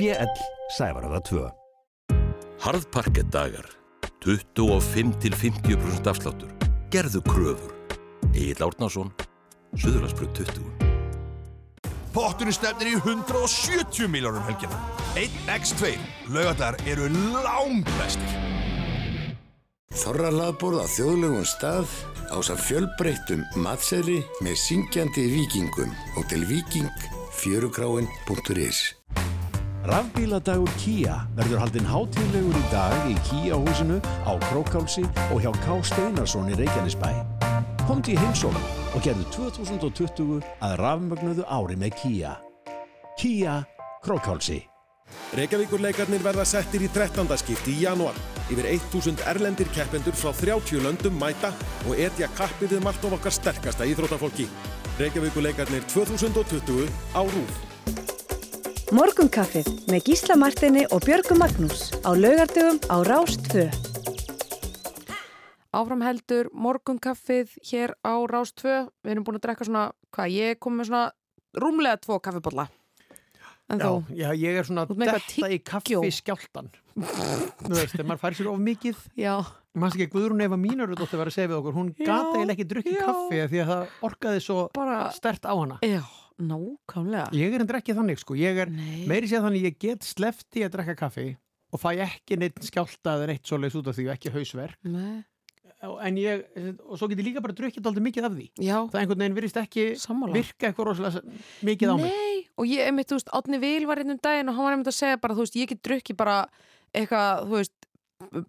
BL 0.00 0.34
Sævaröða 0.74 1.22
2 1.30 1.46
Harðparkett 2.66 3.30
dagar 3.30 3.70
25-50% 4.26 6.10
afsláttur 6.10 6.50
Gerðu 6.90 7.22
kröfur 7.30 7.74
Egil 8.34 8.66
Árnason 8.66 9.14
Suðurlandsbrug 9.78 10.34
20 10.42 10.90
Potturinn 12.10 12.54
stefnir 12.54 12.88
í 12.90 12.96
170 12.98 14.08
miljónum 14.10 14.42
helgina. 14.48 14.74
1x2 15.14 15.92
laugardagar 16.34 16.80
eru 16.90 17.06
langbæstir. 17.14 18.59
Þorra 19.90 20.28
laðborð 20.30 20.84
á 20.84 20.86
þjóðlegum 20.86 21.46
stað 21.50 21.88
á 22.30 22.38
þess 22.38 22.62
fjölbreyttum 22.68 23.40
matseðli 23.58 24.20
með 24.38 24.54
syngjandi 24.62 25.24
vikingum 25.32 25.90
og 26.14 26.28
til 26.30 26.44
viking 26.46 27.08
fjörukráin.is 27.40 28.78
Rafbíladagur 29.90 30.70
Kia 30.78 31.18
verður 31.34 31.64
haldinn 31.64 31.90
hátíðlegur 31.90 32.54
í 32.54 32.64
dag 32.70 33.10
í 33.10 33.18
Kia 33.26 33.58
húsinu 33.58 33.98
á 34.22 34.32
Krókálsi 34.46 35.02
og 35.32 35.42
hjá 35.42 35.50
K. 35.66 35.82
Steinarsson 35.82 36.54
í 36.54 36.58
Reykjanesbæ. 36.62 37.10
Komdu 37.90 38.14
í 38.14 38.20
heimsókn 38.22 38.62
og 38.94 39.02
gerðu 39.02 39.26
2020 39.34 40.38
að 40.62 40.78
rafmögnuðu 40.84 41.50
ári 41.50 41.80
með 41.80 41.98
Kia. 42.04 42.36
Kia 43.18 43.64
Krókálsi. 44.06 44.69
Reykjavíkurleikarnir 45.38 46.22
verða 46.24 46.44
settir 46.48 46.82
í 46.82 46.88
13. 46.90 47.28
skipti 47.38 47.76
í 47.76 47.84
janúar. 47.84 48.16
Yfir 48.50 48.66
1000 48.72 49.22
erlendir 49.30 49.68
keppendur 49.74 50.16
frá 50.18 50.32
30 50.34 50.82
löndum 50.82 51.18
mæta 51.20 51.52
og 51.86 51.94
etja 51.94 52.28
kappið 52.38 52.76
við 52.76 52.84
margt 52.86 53.04
of 53.06 53.14
okkar 53.18 53.34
sterkasta 53.36 53.86
íþrótafólki. 53.86 54.48
Reykjavíkurleikarnir 54.98 55.86
2020 55.92 56.90
á 57.14 57.22
RÚF. 57.22 57.60
Morgunkaffið 58.90 59.68
með 59.86 60.08
Gísla 60.08 60.34
Martini 60.34 60.82
og 60.90 61.04
Björgu 61.06 61.36
Magnús 61.38 61.92
á 62.02 62.10
laugardögum 62.10 62.82
á 62.90 62.96
Rástvö. 63.06 63.68
Áfram 65.70 66.02
heldur 66.02 66.50
morgunkaffið 66.50 67.54
hér 67.70 67.94
á 68.02 68.18
Rás 68.26 68.50
2. 68.58 68.90
Við 69.06 69.14
erum 69.14 69.22
búin 69.22 69.38
að 69.38 69.44
drekka 69.46 69.68
svona, 69.68 69.84
hvað, 70.10 70.34
ég 70.34 70.58
kom 70.58 70.74
með 70.74 70.90
svona 70.90 71.04
rúmlega 71.54 72.02
tvo 72.02 72.18
kaffibólla. 72.18 72.66
En 73.70 73.78
Já, 73.78 73.86
þú? 73.86 74.16
já, 74.18 74.28
ég 74.34 74.56
er 74.58 74.66
svona 74.66 74.84
detta 74.88 75.48
í 75.50 75.58
kaffi 75.62 76.10
skjáltan 76.14 76.70
Þú 77.00 77.70
veist, 77.76 77.92
þegar 77.94 78.08
maður 78.08 78.22
fær 78.24 78.36
sér 78.36 78.48
of 78.50 78.58
mikið. 78.60 79.02
Já. 79.16 79.34
Manns 79.78 79.94
ekki 79.94 80.08
Guðrún 80.10 80.42
Eva 80.42 80.56
Mínarudóttir 80.58 81.20
var 81.20 81.30
að 81.30 81.36
segja 81.36 81.50
við 81.52 81.58
okkur? 81.60 81.76
Hún 81.78 81.90
Já, 81.94 82.06
gata 82.08 82.32
eiginlega 82.40 82.56
ekki 82.56 82.66
drukkið 82.72 82.96
já. 82.96 83.04
kaffi 83.06 83.38
af 83.44 83.52
Því 83.52 83.60
að 83.62 83.70
það 83.70 83.94
orkaði 84.08 84.42
svo 84.42 84.56
Bara, 84.74 84.96
stert 85.14 85.46
á 85.46 85.54
hana. 85.54 85.78
Já, 85.86 86.02
nákvæmlega. 86.42 87.28
Ég 87.38 87.54
er 87.54 87.64
endur 87.64 87.78
ekki 87.78 87.94
þannig 87.94 88.20
sko. 88.24 88.34
Ég 88.40 88.58
er 88.64 88.72
meiri 89.06 89.30
séð 89.30 89.46
þannig 89.46 89.68
ég 89.68 89.78
get 89.86 90.08
slefti 90.08 90.66
að 90.66 90.74
drekka 90.74 90.96
kaffi 91.04 91.28
Og 91.70 91.78
fæ 91.78 91.92
ekki 92.02 92.40
neitt 92.40 92.58
skjálta 92.66 93.14
eða 93.14 93.30
neitt 93.30 93.46
svoleiðis 93.46 93.78
út 93.78 93.90
af 93.92 93.94
því 93.94 94.08
og 94.08 94.14
ekki 94.16 94.32
hausverk. 94.34 94.78
Nei. 94.90 95.22
En 95.80 96.16
ég, 96.20 96.42
og 96.84 96.98
svo 97.00 97.08
get 97.08 97.22
ég 97.22 97.30
líka 97.30 97.40
bara 97.40 97.54
drukkið 97.56 97.86
aldrei 97.88 98.04
mikið 98.04 98.26
af 98.28 98.34
því 98.36 98.46
Já. 98.60 98.76
Það 98.92 98.98
einhvern 99.00 99.22
veginn 99.24 99.36
virðist 99.38 99.60
ekki 99.62 99.84
Sammála. 99.96 100.34
virka 100.36 100.68
eitthvað 100.68 100.90
rosalega 100.90 101.22
mikið 101.64 101.92
á 101.92 101.94
mig 101.96 102.10
Nei, 102.12 102.40
og 102.60 102.66
ég, 102.68 102.84
einmitt, 102.90 103.08
þú 103.08 103.16
veist, 103.16 103.30
Átni 103.32 103.60
Vil 103.62 103.86
var 103.88 104.02
einn 104.02 104.12
um 104.12 104.20
daginn 104.20 104.52
og 104.52 104.58
hann 104.58 104.66
var 104.68 104.76
einmitt 104.76 104.90
að 104.92 104.98
segja 104.98 105.20
bara, 105.22 105.36
þú 105.38 105.46
veist, 105.46 105.56
ég 105.56 105.70
get 105.72 105.80
drukki 105.88 106.16
bara 106.20 106.36
eitthvað, 106.92 107.46
þú 107.48 107.56
veist, 107.56 107.76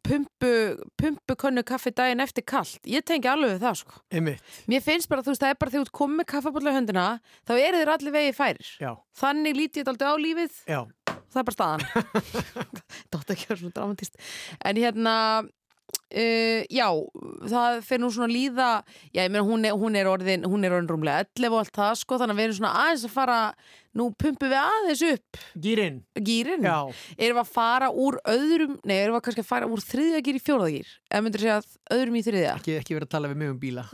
pumpu, 0.03 0.51
pumpu 0.99 1.35
könnu 1.39 1.63
kaffi 1.63 1.93
daginn 1.95 2.19
eftir 2.19 2.43
kallt. 2.43 2.81
Ég 2.83 3.05
tengi 3.07 3.29
alveg 3.31 3.61
það, 3.61 3.77
sko. 3.79 4.01
Einmitt. 4.11 4.43
Mér 4.67 4.83
finnst 4.83 5.07
bara, 5.11 5.23
þú 5.23 5.31
veist, 5.31 5.43
það 5.45 5.53
er 5.55 5.59
bara 5.61 5.71
þegar 5.71 5.87
þú 5.87 5.95
komið 6.01 6.27
kaffabólla 6.33 6.73
í 6.73 6.75
höndina, 6.75 7.05
þá 7.47 7.53
eru 7.55 7.79
þeir 7.79 7.93
allir 7.95 8.15
vegi 8.17 8.33
færir. 8.35 8.71
Já. 8.83 8.91
Þannig 9.21 9.55
lítið 9.61 9.85
þetta 9.85 9.93
aldrei 9.95 10.11
á 10.11 10.15
lífið. 10.25 10.59
Já. 10.67 10.81
Það 11.31 11.39
er 11.39 11.47
bara 11.47 11.55
staðan. 11.55 11.87
Dótt 13.13 13.31
ekki 13.31 13.45
að 13.47 13.53
vera 13.53 13.61
svona 13.61 13.75
dramatist. 13.77 14.19
En 14.67 14.81
hérna, 14.83 15.15
Uh, 16.11 16.65
já, 16.67 16.89
það 17.47 17.77
fyrir 17.87 18.01
nú 18.03 18.09
svona 18.11 18.27
að 18.27 18.33
líða 18.35 18.69
já, 19.13 19.21
ég 19.21 19.29
meina 19.31 19.45
hún 19.47 19.63
hún 19.79 19.95
er 19.95 20.09
orðin 20.11 20.43
hún 20.43 20.67
er 20.67 20.75
orðin 20.75 20.89
rúmlega 20.91 21.23
11 21.23 21.53
og 21.53 21.61
allt 21.61 21.77
það 21.77 21.93
sko 22.01 22.17
þannig 22.19 22.35
að 22.35 22.41
við 22.41 22.47
erum 22.49 22.57
svona 22.57 22.71
aðeins 22.81 23.05
að 23.07 23.13
fara 23.13 23.37
nú 23.97 24.07
pumpum 24.15 24.51
við 24.51 24.59
aðeins 24.61 25.03
upp 25.11 25.41
Gýrin. 25.61 26.01
Gýrin, 26.15 26.63
erum 26.65 26.95
við 27.17 27.41
að 27.41 27.51
fara 27.51 27.91
úr 27.91 28.19
öðrum, 28.29 28.77
nei, 28.87 28.97
erum 29.01 29.17
við 29.17 29.25
kannski 29.27 29.43
að 29.43 29.51
fara 29.51 29.69
úr 29.71 29.83
þriðja 29.83 30.23
gýr 30.25 30.39
í 30.39 30.43
fjórða 30.45 30.69
gýr, 30.75 30.89
ef 31.11 31.25
myndir 31.25 31.45
segja 31.45 31.59
að 31.59 31.67
öðrum 31.97 32.17
í 32.17 32.25
þriðja? 32.27 32.55
Ekki, 32.61 32.77
ekki 32.79 32.97
verið 32.97 33.07
að 33.09 33.13
tala 33.15 33.31
við 33.31 33.41
mig 33.41 33.51
um 33.51 33.59
bíla. 33.61 33.83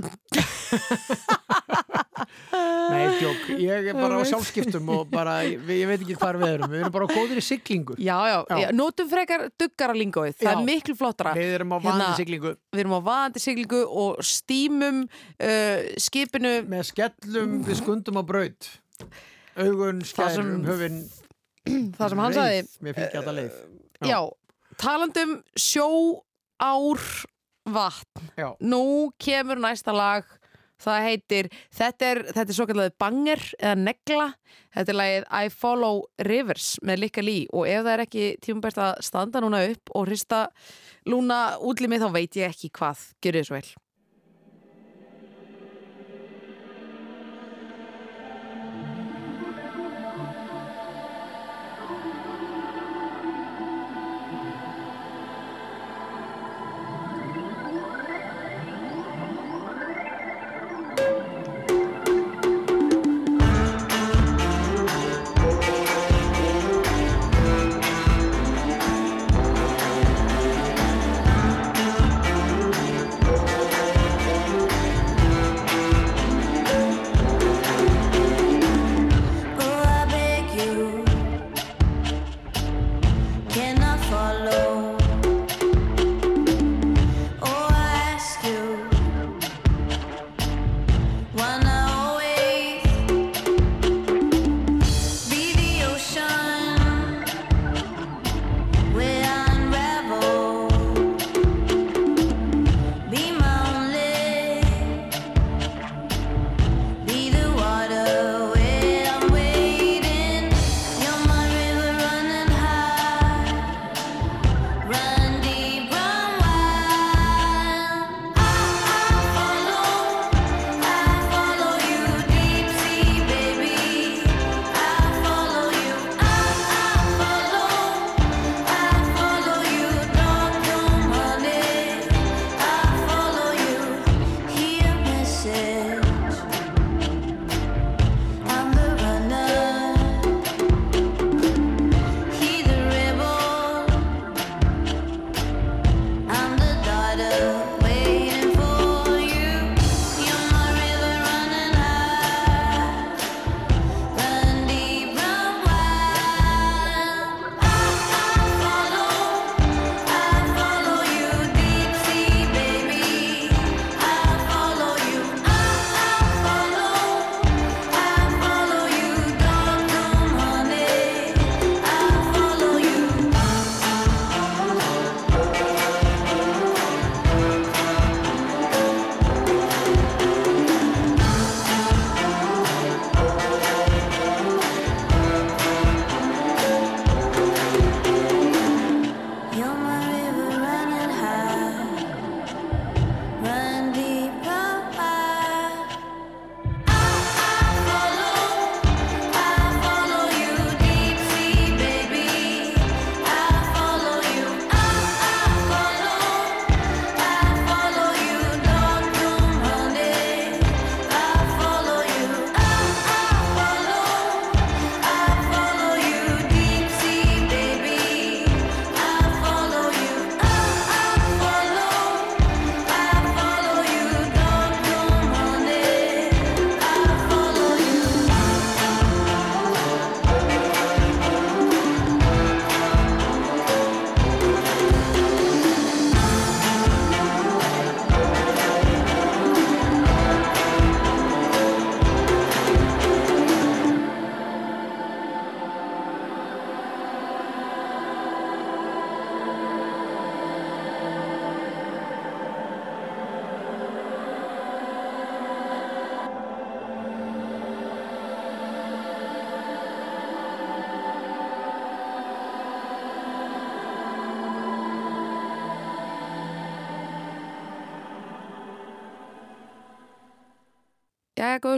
Nei, 2.88 3.20
tjók, 3.20 3.44
ég 3.62 3.90
er 3.92 3.98
bara 3.98 4.18
á 4.20 4.24
sjálfskiptum 4.28 4.90
og 4.94 5.10
bara, 5.12 5.38
ég, 5.46 5.62
ég 5.76 5.90
veit 5.90 6.00
ekki 6.00 6.16
hvað 6.18 6.40
við 6.42 6.54
erum. 6.56 6.72
Við 6.72 6.82
erum 6.82 6.96
bara 6.96 7.08
góðir 7.12 7.42
í 7.42 7.44
siglingu. 7.46 7.98
Já, 8.02 8.16
já, 8.32 8.38
já. 8.64 8.70
notum 8.76 9.10
frekar 9.12 9.46
duggara 9.60 9.96
lingóið, 9.98 10.36
það 10.40 10.50
Já. 10.50 10.54
er 10.54 10.66
miklu 10.68 10.98
flottara. 10.98 11.36
Við 11.38 11.54
erum 11.60 11.76
á 11.76 11.78
vaðandi 11.78 12.22
siglingu. 12.22 12.54
Við 12.74 12.84
erum 12.84 12.98
á 12.98 13.02
vaðandi 13.10 13.44
siglingu 13.44 13.82
og 14.04 14.22
stýmum 14.26 15.02
uh, 15.06 15.88
skipinu 16.08 16.54
Með 16.68 16.90
skellum, 16.92 17.58
við 17.68 17.82
skundum 17.82 18.22
á 18.22 18.24
braut 18.28 18.72
Augun, 19.58 20.02
Það 20.04 20.10
skær, 20.14 20.36
sem- 20.38 20.54
um 20.56 20.66
höfin 20.68 20.98
það 21.98 22.10
sem 22.14 22.22
hann 22.24 22.36
sagði 22.38 22.60
Mér 22.86 22.98
fylgja 22.98 23.22
þetta 23.22 23.36
leið. 23.38 23.56
Já, 24.08 24.20
talandum 24.78 25.32
sjó, 25.58 25.88
ár, 26.62 27.02
vatn. 27.68 28.28
Já. 28.38 28.52
Nú 28.62 28.84
kemur 29.20 29.60
næsta 29.64 29.96
lag 29.96 30.28
Það 30.78 31.06
heitir, 31.08 31.48
þetta 31.74 32.06
er, 32.06 32.20
þetta 32.36 32.52
er 32.54 32.54
svo 32.54 32.66
kallar 32.70 32.92
banger 33.02 33.40
eða 33.58 33.78
negla. 33.82 34.28
Þetta 34.76 34.94
er 34.94 34.98
lagið 35.00 35.24
I 35.34 35.48
Follow 35.50 36.04
Rivers 36.28 36.68
með 36.86 37.00
Lika 37.02 37.24
Lee. 37.26 37.48
Og 37.50 37.66
ef 37.66 37.82
það 37.82 37.90
er 37.96 38.04
ekki 38.04 38.26
tímabært 38.46 38.78
að 38.86 38.92
standa 39.08 39.42
núna 39.42 39.64
upp 39.72 39.90
og 39.98 40.06
hrista 40.06 40.44
lúna 41.10 41.40
útlimið 41.66 42.06
þá 42.06 42.14
veit 42.20 42.38
ég 42.38 42.54
ekki 42.54 42.70
hvað 42.78 43.02
Gjörðu 43.26 43.42
þið 43.42 43.50
svo 43.50 43.58
vel 43.58 43.72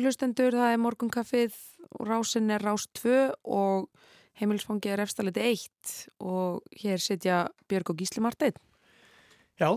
hlustendur, 0.10 0.58
það 0.58 0.74
er 0.74 0.82
morgunkaffið 0.82 1.58
og 2.00 2.08
rásin 2.10 2.50
er 2.54 2.64
rás 2.66 2.88
2 2.98 3.16
og 3.46 3.90
heimilisfangi 4.40 4.92
er 4.94 5.04
efstaliti 5.04 5.44
1 5.52 5.98
og 6.26 6.64
hér 6.82 7.02
sitja 7.04 7.44
Björg 7.70 7.94
og 7.94 8.00
Gísli 8.00 8.24
Marteinn. 8.24 8.58
Já, 9.60 9.76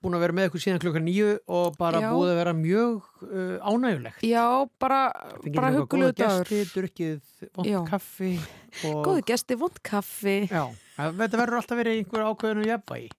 búin 0.00 0.16
að 0.16 0.24
vera 0.24 0.36
með 0.36 0.48
ykkur 0.48 0.62
síðan 0.64 0.82
klukkan 0.82 1.04
nýju 1.04 1.30
og 1.50 1.76
bara 1.80 2.00
Já. 2.00 2.08
búið 2.14 2.32
að 2.32 2.38
vera 2.40 2.54
mjög 2.56 3.08
uh, 3.26 3.56
ánægulegt. 3.66 4.24
Já, 4.24 4.44
bara, 4.80 5.00
dagur. 5.44 5.88
Góða 5.90 6.12
gesti, 6.22 6.60
drukkið, 6.70 7.22
vond 7.58 7.90
kaffi. 7.90 8.34
Og... 8.86 9.00
Góðu 9.08 9.26
gesti, 9.28 9.58
vond 9.60 9.80
kaffi. 9.84 10.38
Já, 10.46 10.64
þetta 10.96 11.42
verður 11.42 11.60
alltaf 11.60 11.82
verið 11.82 12.00
einhver 12.00 12.28
ákveðinu 12.30 12.70
jafnvægi. 12.70 13.10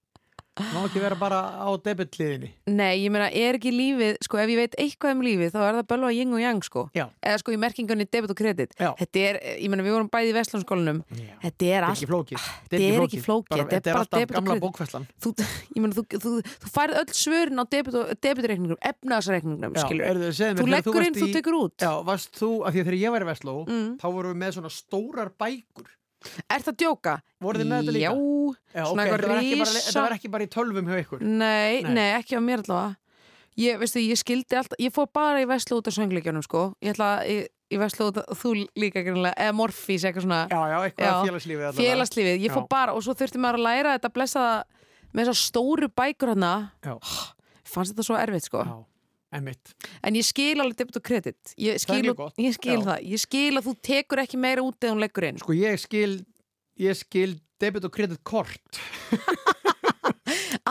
Má 0.60 0.82
ekki 0.84 1.00
vera 1.00 1.16
bara 1.16 1.38
á 1.64 1.72
debitliðinni. 1.80 2.50
Nei, 2.68 2.98
ég 3.06 3.12
meina, 3.14 3.30
er 3.32 3.56
ekki 3.56 3.72
lífið, 3.72 4.18
sko, 4.26 4.36
ef 4.42 4.50
ég 4.52 4.58
veit 4.60 4.74
eitthvað 4.84 5.14
um 5.16 5.22
lífið, 5.24 5.54
þá 5.54 5.60
er 5.64 5.78
það 5.78 5.86
bölva 5.94 6.10
yin 6.12 6.34
og 6.36 6.42
yang, 6.44 6.60
sko. 6.68 6.82
Já. 6.98 7.06
Eða 7.24 7.38
sko 7.40 7.54
í 7.56 7.60
merkingunni 7.62 8.04
debit 8.12 8.34
og 8.34 8.38
kredit. 8.42 8.74
Já. 8.76 8.90
Þetta 9.00 9.22
er, 9.30 9.40
ég 9.64 9.72
meina, 9.72 9.86
við 9.88 9.96
vorum 9.96 10.10
bæði 10.12 10.34
í 10.34 10.36
Vestlandskólanum. 10.36 11.00
Þetta 11.46 11.70
er 11.72 11.88
allt. 11.88 11.96
ekki 12.02 12.10
flókið. 12.12 12.50
Þetta 12.68 12.82
er 12.90 13.06
ekki 13.06 13.22
flókið. 13.24 13.64
Þetta 13.72 13.94
er 13.94 14.02
alltaf 14.02 14.34
gamla 14.36 14.58
bókfæslan. 14.66 15.08
Þú, 15.24 15.34
ég 15.72 15.80
meina, 15.86 15.96
þú, 15.96 16.06
þú, 16.28 16.34
þú 16.66 16.74
færð 16.76 17.00
öll 17.00 17.16
svörin 17.22 17.64
á 17.64 17.66
debit 17.72 17.98
og, 18.02 18.12
debitreikningum, 18.28 18.82
efnaðsreikningum, 18.92 19.80
Já, 19.80 19.88
skilur. 19.88 20.36
þú 20.60 20.68
leggur 20.68 21.08
inn, 21.08 21.16
þú 21.16 21.32
tekur 21.40 21.60
út. 21.64 21.78
Já, 21.80 21.94
varst 22.12 22.36
þú, 22.36 22.52
af 22.68 22.76
því 22.76 22.84
að 22.84 22.92
þegar 22.92 23.00
ég 23.06 23.16
var 23.16 23.24
í 23.24 23.32
Vestló, 23.32 23.56
Mm. 23.72 23.90
þá 24.04 24.06
vorum 24.12 24.36
við 24.36 24.40
með 24.44 24.56
svona 24.60 24.72
stórar 24.76 25.32
bækur. 25.40 25.88
Er 26.52 26.64
það 26.66 26.76
djóka? 26.84 27.14
Voruð 27.42 27.64
þið 27.64 27.70
með 27.72 27.80
þetta 27.82 27.94
líka? 27.96 28.10
Já, 28.10 28.16
Já, 28.72 28.84
svona 28.86 29.06
ok, 29.06 29.12
eitthvað 29.12 29.22
þetta 29.22 29.32
var, 29.32 29.62
bara, 29.62 29.86
þetta 29.86 30.04
var 30.06 30.16
ekki 30.18 30.32
bara 30.36 30.46
í 30.46 30.50
tölvum 30.56 30.90
hjá 30.92 30.98
ykkur. 31.02 31.24
Nei, 31.26 31.82
Nei. 31.82 31.94
nei, 31.98 32.10
ekki 32.20 32.38
á 32.38 32.42
mér 32.42 32.66
allavega 32.66 32.98
Ég, 33.60 33.80
veistu, 33.82 34.00
ég 34.00 34.16
skildi 34.16 34.56
alltaf, 34.56 34.80
ég 34.80 34.94
fór 34.96 35.10
bara 35.12 35.42
í 35.44 35.48
Veslu 35.50 35.82
út 35.82 35.90
af 35.90 35.96
söngleikjunum, 35.98 36.44
sko 36.46 36.62
Ég 36.80 36.94
ætla 36.94 37.10
að, 37.18 37.32
ég, 37.34 37.50
í 37.68 37.80
Veslu 37.82 38.08
út 38.08 38.22
af, 38.22 38.30
þú 38.40 38.54
líka 38.80 39.04
eða 39.04 39.56
Morfís, 39.58 40.06
eitthvað 40.08 40.24
svona 40.24 40.40
Já, 40.48 40.62
já, 40.72 40.78
eitthvað 40.88 41.28
félagslífið. 41.28 41.82
Félagslífið, 41.82 42.46
ég 42.46 42.56
fór 42.56 42.70
bara, 42.72 42.96
og 42.96 43.04
svo 43.04 43.16
þurfti 43.20 43.42
maður 43.44 43.60
að 43.60 43.66
læra 43.68 43.98
þetta 43.98 44.14
blessa 44.16 44.46
með 45.12 45.26
þessar 45.26 45.40
stóru 45.42 45.92
bækur 45.92 46.32
Já. 46.40 46.96
Fannst 47.68 47.92
þetta 47.94 48.08
svo 48.08 48.18
erfitt, 48.20 48.48
sko 48.48 48.64
Já, 48.64 48.78
emmitt 49.34 49.74
En 50.04 50.16
ég 50.18 50.26
skil 50.28 50.60
alveg 50.62 50.78
debit 50.82 50.98
og 51.00 51.06
kredit 51.08 51.54
Ég 51.58 51.78
Það 51.80 51.86
skil, 51.86 52.14
gott. 52.20 52.36
ég 52.42 52.56
skil 52.58 52.80
það, 52.86 53.00
ég 53.14 53.24
skil 53.24 53.54
að 53.62 53.68
þú 53.70 53.76
tekur 53.92 54.24
ekki 54.26 54.38
meira 54.42 54.66
út 54.66 54.78
eða 54.84 54.94
hún 54.96 55.04
leggur 55.06 55.28
inn 55.30 55.40
Sko, 55.44 55.56
ég 55.58 55.80
skil, 55.82 56.18
ég 56.82 56.98
skil 57.00 57.38
debit 57.62 57.86
og 57.86 57.92
kredit 57.94 58.24
kort. 58.26 58.80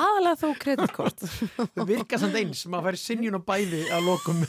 Aðalega 0.00 0.36
þó 0.40 0.48
kreditkort 0.60 1.22
Það 1.76 1.86
virka 1.88 2.18
samt 2.20 2.36
eins, 2.38 2.62
maður 2.70 2.90
fær 2.90 2.98
sinjun 3.00 3.36
og 3.38 3.44
bæði 3.46 3.80
að 3.92 4.06
lokum. 4.06 4.40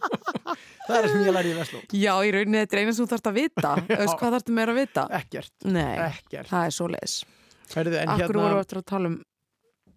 það 0.86 0.96
er 0.98 1.06
það 1.06 1.10
sem 1.12 1.22
ég 1.24 1.34
lærði 1.36 1.52
í 1.52 1.56
Vestló. 1.58 1.80
Já, 2.00 2.12
í 2.28 2.32
rauninni 2.34 2.60
þetta 2.62 2.76
er 2.78 2.82
eina 2.82 2.94
sem 2.96 3.04
þú 3.06 3.10
þarfst 3.14 3.30
að 3.30 3.38
vita 3.38 3.72
Þú 3.80 3.98
veist, 4.00 4.16
Hvað 4.20 4.34
þarftu 4.36 4.56
meira 4.58 4.74
að 4.74 4.80
vita? 4.80 5.04
Ekkert. 5.20 5.52
Nei, 5.68 5.94
Ekkert. 6.08 6.50
það 6.50 6.68
er 6.70 6.76
svo 6.78 6.88
leis 6.92 7.16
Akkur 7.64 7.90
hérna- 7.94 8.42
voru 8.44 8.60
eftir 8.60 8.80
að 8.82 8.86
tala 8.92 9.12
um 9.12 9.18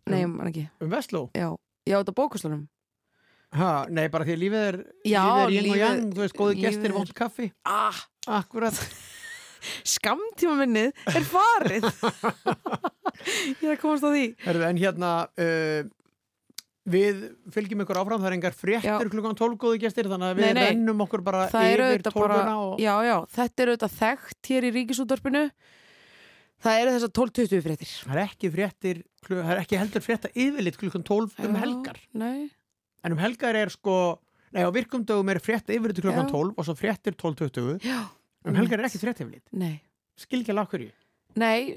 Nei, 0.08 0.22
Um- 0.24 0.38
um, 0.40 0.90
Vestló? 0.94 1.26
Já, 1.36 1.50
já 1.88 1.98
þetta 2.00 2.16
bókuslunum 2.16 2.62
Ha, 3.56 3.86
nei, 3.88 4.08
bara 4.12 4.26
því 4.28 4.36
lífið 4.42 4.64
er, 4.66 4.78
Já, 5.08 5.24
lífið 5.48 5.72
er 5.72 5.80
yin 5.80 6.10
og 6.12 6.18
veist, 6.20 6.36
góði 6.36 6.58
gestir, 6.60 6.92
vond 6.96 7.14
kaffi. 7.16 7.52
Ah, 7.64 7.96
Akkurat. 8.28 8.76
Skamtíma 9.88 10.58
minnið 10.60 10.92
er 11.12 11.26
farið 11.28 11.86
Ég 13.62 13.64
er 13.64 13.72
að 13.74 13.80
komast 13.82 14.06
á 14.06 14.10
því 14.12 14.26
Herðu, 14.44 14.66
en 14.68 14.82
hérna, 14.82 15.12
uh, 15.42 15.80
við 16.88 17.24
fylgjum 17.56 17.82
ykkur 17.84 18.00
áfram, 18.02 18.22
það 18.22 18.30
er 18.30 18.36
engar 18.38 18.58
fréttir 18.58 19.12
klukkan 19.12 19.40
12 19.40 19.58
góði 19.64 19.82
gestir, 19.84 20.10
þannig 20.12 20.30
að 20.30 20.38
við 20.40 20.46
Nei, 20.46 20.54
nei. 20.60 20.68
rennum 20.70 21.04
okkur 21.08 21.24
bara 21.26 21.48
Það 21.52 21.72
yfir 21.72 21.86
auðvitað 21.88 22.20
bara, 22.22 22.38
12 22.44 22.68
og... 22.68 22.78
já, 22.84 22.94
já, 23.08 23.16
þetta 23.40 23.64
er 23.66 23.74
auðvitað 23.74 23.98
þekkt 23.98 24.52
hér 24.54 24.70
í 24.70 24.74
ríkisútvarpinu 24.78 25.44
Það 26.58 26.80
eru 26.84 26.94
þessar 26.96 27.12
12-20 27.20 27.66
fréttir 27.66 27.90
Það 27.98 28.14
er 28.16 28.24
ekki 28.24 28.54
fréttir, 28.54 29.02
það 29.28 29.52
er 29.54 29.60
ekki 29.62 29.82
heldur 29.82 30.06
frétta 30.06 30.32
yfirlit 30.34 30.80
klukkan 30.82 31.04
12 31.06 31.36
um 31.44 31.58
Já, 31.58 31.62
helgar. 31.66 32.00
Nei 32.18 32.48
En 33.06 33.14
um 33.14 33.20
helgar 33.22 33.56
er 33.56 33.70
sko, 33.74 34.20
nei 34.56 34.64
á 34.66 34.70
virkumdögum 34.74 35.30
er 35.34 35.40
frétta 35.44 35.74
yfirlit 35.76 36.02
klukkan 36.02 36.26
Já. 36.28 36.32
12 36.34 36.54
og 36.58 36.66
svo 36.66 36.76
fréttir 36.78 37.14
12.20. 37.20 37.84
Já. 37.86 38.00
Um 38.48 38.56
helgar 38.58 38.80
er 38.82 38.88
ekki 38.90 39.02
frétta 39.04 39.24
yfirlit. 39.26 39.46
Nei 39.54 39.76
Skil 40.18 40.42
ekki 40.42 40.50
alveg 40.56 40.72
hverju. 40.74 40.94
Nei, 41.38 41.76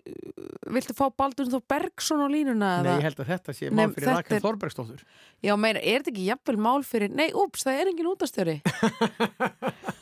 viltu 0.73 0.95
fá 0.97 1.11
Baldur 1.13 1.45
Þór 1.53 1.61
Bergson 1.69 2.23
á 2.25 2.29
línuna? 2.33 2.69
Nei, 2.81 2.95
ég 2.97 3.03
held 3.05 3.19
að 3.21 3.29
þetta 3.35 3.53
sé 3.53 3.69
mál 3.69 3.91
fyrir 3.93 4.09
Rakel 4.09 4.39
er- 4.39 4.45
Þorbergsdóttur. 4.47 5.03
Já, 5.45 5.53
meina, 5.61 5.83
er 5.85 6.01
þetta 6.01 6.15
ekki 6.15 6.25
jafnvel 6.31 6.57
mál 6.65 6.81
fyrir 6.89 7.13
Nei, 7.13 7.27
úps, 7.37 7.67
það 7.69 7.81
er 7.83 7.91
engin 7.93 8.09
útastjóri 8.09 8.55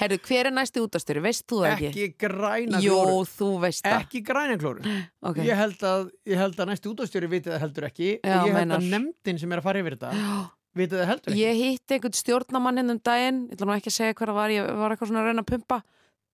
Herru, 0.00 0.18
hver 0.26 0.48
er 0.50 0.54
næsti 0.54 0.82
útastjóri? 0.82 1.22
Veist 1.24 1.44
þú 1.50 1.60
það 1.62 1.70
ekki? 1.74 1.88
Ekki 1.90 2.08
græna 2.24 2.80
Jó, 2.84 2.96
klórun. 3.00 3.28
þú 3.32 3.48
veist 3.62 3.84
það 3.86 3.96
Ekki 4.04 4.20
græna 4.28 4.56
klórun. 4.60 4.84
Ok. 5.30 5.36
Ég 5.40 5.44
ég 5.48 6.36
held 6.42 6.58
að 6.60 6.68
næsti 6.70 6.90
útastjóri 6.92 7.30
vitið 7.32 7.54
það 7.54 7.62
heldur 7.64 7.86
ekki 7.88 8.08
Já, 8.18 8.18
og 8.20 8.48
ég 8.48 8.52
held 8.52 8.58
meinar. 8.58 8.78
að 8.82 8.90
nefndin 8.92 9.40
sem 9.40 9.52
er 9.54 9.62
að 9.62 9.68
fara 9.68 9.82
yfir 9.84 9.96
þetta 9.96 10.10
vitið 10.80 10.96
það 11.00 11.10
heldur 11.12 11.32
ekki. 11.32 11.42
Ég 11.44 11.60
hitti 11.62 11.96
einhvern 11.96 12.18
stjórnamann 12.20 12.80
hinn 12.82 12.94
um 12.94 13.00
daginn 13.10 13.40
Ég 13.48 13.54
ætla 13.56 13.66
nú 13.70 13.76
ekki 13.78 13.92
að 13.92 13.98
segja 13.98 14.18
það 14.20 14.34
var 14.40 14.48
Ég 14.54 14.62
var 14.82 14.94
eitthvað 14.94 15.10
svona 15.12 15.22
að 15.24 15.28
reyna 15.30 15.44
að 15.46 15.50
pumpa 15.54 15.80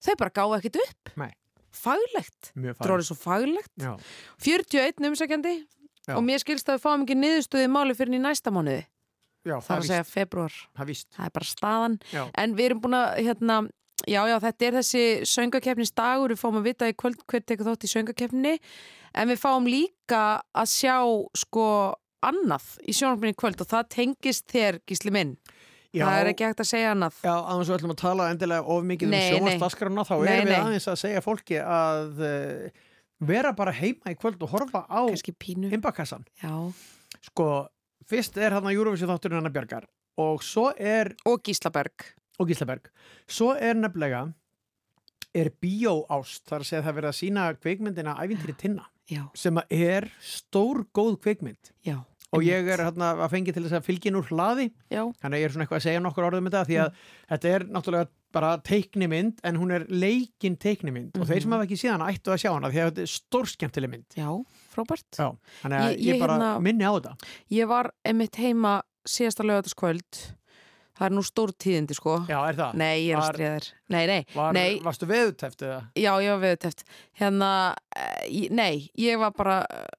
Þau 0.01 0.15
bara 0.17 0.35
gáðu 0.41 0.57
ekkert 0.59 0.81
upp 0.87 1.15
Nei. 1.21 1.31
Faglegt 1.71 2.51
Mjög 2.59 2.81
er 2.83 2.95
orðið 2.97 3.07
svo 3.13 3.19
faglegt 3.21 3.71
Já. 9.45 9.49
41 9.49 9.49
umsækjandi 9.49 9.49
Já. 9.49 9.49
Og 9.49 9.49
mér 9.49 9.49
skilst 9.49 9.49
að 9.49 9.49
við 9.49 9.49
fáum 9.49 9.49
ekki 9.49 9.49
niðurstöði 9.49 9.49
í 9.49 9.49
máli 9.49 9.49
fyrir 9.49 9.49
í 9.49 9.49
næsta 9.49 9.49
mánuði 9.49 9.49
Já, 9.49 9.57
Það 9.61 9.77
er 9.77 9.81
að 9.81 9.91
segja 9.91 10.09
februar 10.11 10.57
Það 10.77 10.91
er. 10.91 11.03
Það 11.17 11.27
er 11.27 11.35
bara 11.37 11.51
staðan 11.51 11.99
Já. 12.13 12.23
En 12.37 12.57
við 12.57 12.65
erum 12.69 12.81
búin 12.81 12.99
að, 12.99 13.09
hérna, 13.25 13.57
já, 14.07 14.21
já, 14.29 14.37
þetta 14.45 14.67
er 14.67 14.77
þessi 14.81 15.05
söngakefnis 15.31 15.95
dagur, 15.97 16.35
við 16.35 16.43
fáum 16.43 16.61
að 16.61 16.69
vita 16.71 16.89
í 16.91 16.97
kvöld 16.97 17.25
hver 17.27 17.47
tekur 17.47 17.71
þátt 17.71 17.87
í 17.87 17.93
söngakefni 17.95 18.55
en 19.15 19.29
við 19.33 19.41
fáum 19.41 19.67
líka 19.67 20.23
að 20.53 20.69
sjá 20.71 20.97
sko 21.35 21.67
annað 22.21 22.67
í 22.85 22.93
sjónarfinni 22.93 23.37
kvöld 23.41 23.61
og 23.65 23.71
það 23.71 23.89
tengist 23.97 24.45
þér 24.53 24.81
gísli 24.85 25.11
minn. 25.15 25.35
Já. 25.91 26.05
Það 26.05 26.21
er 26.21 26.29
ekki 26.31 26.45
hægt 26.47 26.61
að 26.63 26.69
segja 26.71 26.91
annað. 26.95 27.17
Já, 27.25 27.33
aðeins 27.35 27.71
við 27.71 27.77
ætlum 27.81 27.95
að 27.97 28.01
tala 28.05 28.27
endilega 28.31 28.63
of 28.77 28.85
mikið 28.87 29.09
Nei, 29.11 29.17
um 29.17 29.25
nei. 29.25 29.57
sjónvarsdaskaruna 29.57 30.05
þá 30.07 30.13
Nei, 30.21 30.29
erum 30.37 30.47
við 30.47 30.53
nei. 30.53 30.61
aðeins 30.61 30.87
að 30.93 30.99
segja 31.01 31.23
fólki 31.25 31.59
að 31.65 32.21
uh, 32.29 32.85
vera 33.27 33.51
bara 33.59 33.73
heima 33.75 34.13
í 34.13 34.19
kvöld 34.21 34.45
og 34.47 34.53
horfa 34.55 34.85
á 34.87 35.01
Imbakassan 35.73 36.23
Já 36.45 36.53
Sko, 37.27 37.49
fyrst 38.09 38.37
er 38.41 38.57
hann 38.57 38.67
að 38.69 38.79
Eurovision 38.79 39.11
þátturinn 39.11 39.43
hann 39.43 39.53
Bjargar 39.55 39.89
og 40.21 40.43
svo 40.45 40.71
er 40.77 41.15
Og 41.29 41.43
Gíslaberg 41.47 42.07
Og 42.41 42.49
Gíslaberg 42.51 42.91
Svo 43.31 43.53
er 43.55 43.79
nefnilega 43.79 44.27
er 45.31 45.53
bíóást, 45.63 46.43
þar 46.49 46.65
að 46.65 46.67
segja 46.67 46.81
að 46.81 46.87
það 46.87 46.91
er 46.91 46.97
verið 46.97 47.11
að 47.13 47.19
sína 47.21 47.45
kveikmyndina 47.61 48.17
Ævintýri 48.19 48.57
Tinna 48.59 48.89
Já. 49.11 49.25
sem 49.35 49.59
að 49.59 49.75
er 49.75 50.09
stór 50.23 50.85
góð 50.95 51.21
kveikmynd 51.23 51.71
Já, 51.87 52.01
og 52.33 52.45
ég 52.47 52.69
er 52.71 52.79
hérna 52.85 53.09
að 53.19 53.31
fengi 53.33 53.53
til 53.53 53.65
þess 53.65 53.77
að 53.81 53.87
fylgja 53.89 54.13
úr 54.15 54.29
hlaði. 54.31 54.67
Ég 54.91 55.11
er 55.11 55.51
svona 55.51 55.65
eitthvað 55.67 55.81
að 55.81 55.87
segja 55.89 56.01
nokkur 56.05 56.27
orðum 56.29 56.47
um 56.47 56.51
þetta 56.51 56.67
því 56.69 56.77
að 56.85 56.93
þetta 57.33 57.53
er 57.55 57.65
náttúrulega 57.75 58.09
bara 58.33 58.51
teiknimynd 58.63 59.41
en 59.43 59.57
hún 59.59 59.73
er 59.75 59.87
leikin 59.91 60.57
teiknimynd. 60.57 61.17
Og 61.19 61.27
þeir 61.27 61.43
sem 61.43 61.51
Mhm. 61.51 61.57
hafa 61.59 61.67
ekki 61.67 61.81
síðan 61.83 62.07
ættu 62.07 62.31
að 62.31 62.39
sjá 62.45 62.53
hana 62.55 62.71
því 62.71 62.79
að 62.79 62.91
þetta 62.91 63.03
er 63.03 63.13
stórskemmtileg 63.19 63.91
mynd. 63.91 64.07
Já, 64.15 64.31
frábært. 64.71 65.11
Já, 65.19 65.37
þannig 65.63 65.79
að 65.81 65.91
Ég- 65.91 65.99
ég, 65.99 66.15
ég 66.15 66.21
bara 66.21 66.39
hérna- 66.39 66.63
minni 66.63 66.85
á 66.87 66.93
þetta. 66.95 67.17
Ég 67.51 67.67
var 67.69 67.91
einmitt 68.05 68.37
heima 68.37 68.83
síðasta 69.07 69.43
lögataskvöld 69.43 70.37
Það 71.01 71.07
er 71.07 71.15
nú 71.17 71.23
stór 71.25 71.51
tíðindi 71.57 71.97
sko 71.97 72.15
Já, 72.29 72.37
er 72.45 72.57
það? 72.59 72.75
Nei, 72.77 72.95
ég 73.07 73.15
er 73.15 73.17
Var- 73.17 73.23
að 73.25 73.31
stríða 73.33 73.53
þér 73.55 73.69
Nei, 73.95 74.03
nei, 74.11 74.19
Var, 74.35 74.53
nei 74.53 74.81
Varstu 74.85 75.09
veðuteft 75.09 75.65
eða? 75.65 75.79
Já, 75.97 76.11
ég 76.21 76.35
var 76.35 76.43
viðuteft. 76.45 76.85
Hérna, 77.17 77.51
eh, 77.97 78.49
nei, 78.53 78.91
ég 79.01 79.19
var 79.19 79.33
bara, 79.33 79.57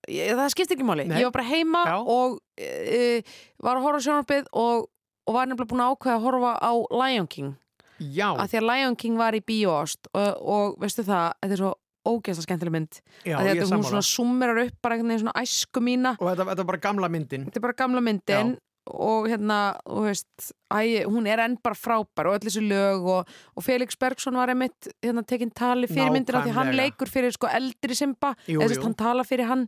ég, 0.08 0.36
það 0.38 0.54
skipti 0.54 0.78
ekki 0.78 0.86
máli. 0.86 1.08
Nei. 1.10 1.18
Ég 1.20 1.28
var 1.28 1.36
bara 1.40 1.48
heima 1.50 1.82
og 2.06 2.38
e, 2.56 3.24
var 3.60 3.80
að 3.80 3.88
horfa 3.88 4.00
á 4.00 4.06
sjónarbyð 4.06 4.54
og, 4.54 4.88
og 5.26 5.36
var 5.36 5.50
nefnilega 5.50 5.74
búin 5.74 5.84
að 5.84 5.96
ákveða 5.96 6.16
að 6.20 6.26
horfa 6.30 6.54
á 6.62 6.72
Lion 7.02 7.28
King. 7.28 7.52
Já. 7.98 8.30
Að 8.38 8.54
því 8.54 8.62
að 8.62 8.68
Lion 8.70 9.00
King 9.02 9.20
var 9.20 9.38
í 9.38 9.42
bíóast 9.42 10.12
og, 10.14 10.30
og 10.40 10.82
veistu 10.82 11.06
það, 11.08 11.34
þetta 11.42 11.58
er 11.58 11.64
svo 11.66 11.76
ógeðslega 12.02 12.48
skemmtileg 12.48 12.74
mynd. 12.78 13.02
Já, 13.26 13.36
Að 13.38 13.52
að 13.52 13.72
hún 13.76 13.86
svona 13.90 14.06
summerar 14.06 14.64
upp 14.64 14.78
bara 14.82 14.96
einhvern 14.96 15.12
veginn 15.14 15.26
svona 15.26 15.42
æsku 15.42 15.84
mína. 15.84 16.16
Og 16.18 16.30
þetta, 16.32 16.48
þetta 16.54 16.64
er 16.64 16.70
bara 16.72 16.86
gamla 16.88 17.10
myndin. 17.14 17.48
Þetta 17.50 17.62
er 17.62 17.66
bara 17.68 17.78
gamla 17.82 18.06
myndin 18.06 18.56
og 18.90 19.28
hérna, 19.30 19.58
þú 19.86 20.04
veist, 20.08 20.52
æ, 20.74 21.06
hún 21.06 21.28
er 21.30 21.44
enn 21.44 21.58
bara 21.62 21.78
frábær 21.78 22.32
og 22.32 22.38
öll 22.38 22.48
þessi 22.48 22.64
lög 22.66 23.06
og, 23.14 23.30
og 23.56 23.66
Felix 23.66 23.98
Bergsson 24.00 24.40
var 24.40 24.50
einmitt 24.50 24.90
hérna 25.04 25.24
tekinn 25.28 25.54
tali 25.54 25.90
fyrir 25.90 26.10
myndina 26.14 26.42
því 26.42 26.56
hann 26.56 26.74
leikur 26.78 27.12
fyrir 27.12 27.34
sko 27.36 27.50
eldri 27.52 27.98
Simba, 27.98 28.34
eða 28.50 28.66
þess 28.66 28.80
jú. 28.80 28.86
hann 28.88 28.98
tala 28.98 29.26
fyrir 29.28 29.50
hann 29.52 29.68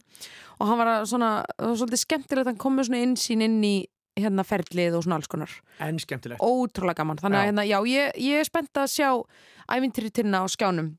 og 0.58 0.66
hann 0.70 0.82
var 0.82 0.92
að 0.96 1.08
svona, 1.14 1.32
það 1.54 1.70
var 1.70 1.80
svolítið 1.84 2.04
skemmtilegt 2.04 2.48
að 2.48 2.52
hann 2.52 2.64
komið 2.66 2.90
svona 2.90 3.04
innsýn 3.06 3.46
inn 3.46 3.60
í 3.68 3.76
hérna 4.18 4.46
ferlið 4.46 4.98
og 4.98 5.06
svona 5.06 5.18
alls 5.22 5.30
konar. 5.30 5.54
En 5.82 5.98
skemmtilegt. 6.02 6.42
ótrúlega 6.42 7.02
gaman, 7.02 7.22
þannig 7.22 7.40
að 7.40 7.48
hérna, 7.50 7.66
já, 7.70 7.80
ég, 7.90 8.20
ég 8.22 8.42
er 8.42 8.50
spennt 8.50 8.82
að 8.82 8.92
sjá 8.94 9.10
ævintýri 9.74 10.14
tinna 10.14 10.42
á 10.42 10.46
skjánum. 10.50 10.94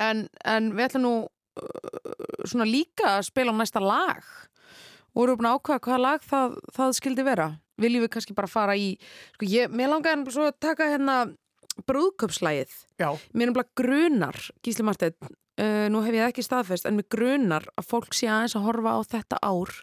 En, 0.00 0.26
en 0.48 0.70
við 0.76 0.86
ætlum 0.88 1.04
nú 1.04 1.14
uh, 1.24 2.44
svona 2.48 2.68
líka 2.68 3.18
að 3.18 3.26
spila 3.28 3.52
á 3.52 3.60
næsta 3.60 3.82
lag 3.84 4.24
voru 5.14 5.36
búin 5.38 5.50
að 5.50 5.58
ákveða 5.58 5.84
hvaða 5.86 6.02
lag 6.02 6.26
það, 6.26 6.58
það 6.76 6.96
skildi 6.98 7.26
vera. 7.26 7.48
Viljum 7.80 8.04
við 8.04 8.12
kannski 8.14 8.36
bara 8.36 8.50
fara 8.50 8.76
í 8.78 8.92
sko 9.34 9.48
ég, 9.50 9.72
mér 9.72 9.90
langaði 9.90 10.20
nefnilega 10.20 10.36
svo 10.36 10.50
að 10.50 10.60
taka 10.62 10.90
hérna 10.92 11.16
brúðköpslægið 11.88 12.74
mér 13.00 13.50
nefnilega 13.50 13.70
grunar, 13.80 14.38
Gísli 14.62 14.86
Marteinn 14.86 15.16
uh, 15.24 15.86
nú 15.90 16.02
hef 16.04 16.14
ég 16.14 16.30
ekki 16.30 16.44
staðfest 16.46 16.86
en 16.86 16.98
mér 16.98 17.08
grunar 17.10 17.66
að 17.74 17.88
fólk 17.90 18.14
sé 18.14 18.30
aðeins 18.30 18.54
að 18.58 18.68
horfa 18.68 18.94
á 18.94 19.00
þetta 19.16 19.40
ár 19.42 19.74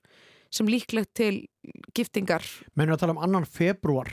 sem 0.52 0.68
líklegt 0.68 1.14
til 1.16 1.34
giftingar. 1.95 2.44
Mennum 2.76 2.98
að 2.98 3.06
tala 3.06 3.16
um 3.16 3.24
annan 3.24 3.48
februar 3.48 4.12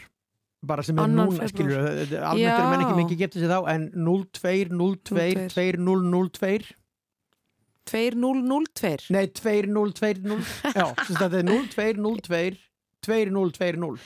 bara 0.67 0.83
sem 0.83 0.99
er 0.99 1.07
Annan 1.07 1.31
núna, 1.31 1.47
skilur 1.51 1.79
almennt 1.79 2.51
eru 2.51 2.71
menn 2.73 2.85
ekki 2.85 2.99
mikið 2.99 3.21
getið 3.23 3.45
sér 3.45 3.53
þá 3.53 3.69
en 3.75 3.85
02, 3.95 4.55
02, 4.75 5.27
2002 5.55 6.78
2002 7.89 9.09
Nei, 9.15 9.27
2020 9.33 10.39
Já, 10.77 10.87
þetta 11.09 11.29
er 11.41 11.49
02, 11.49 11.89
02 11.99 12.57
2020 13.07 13.99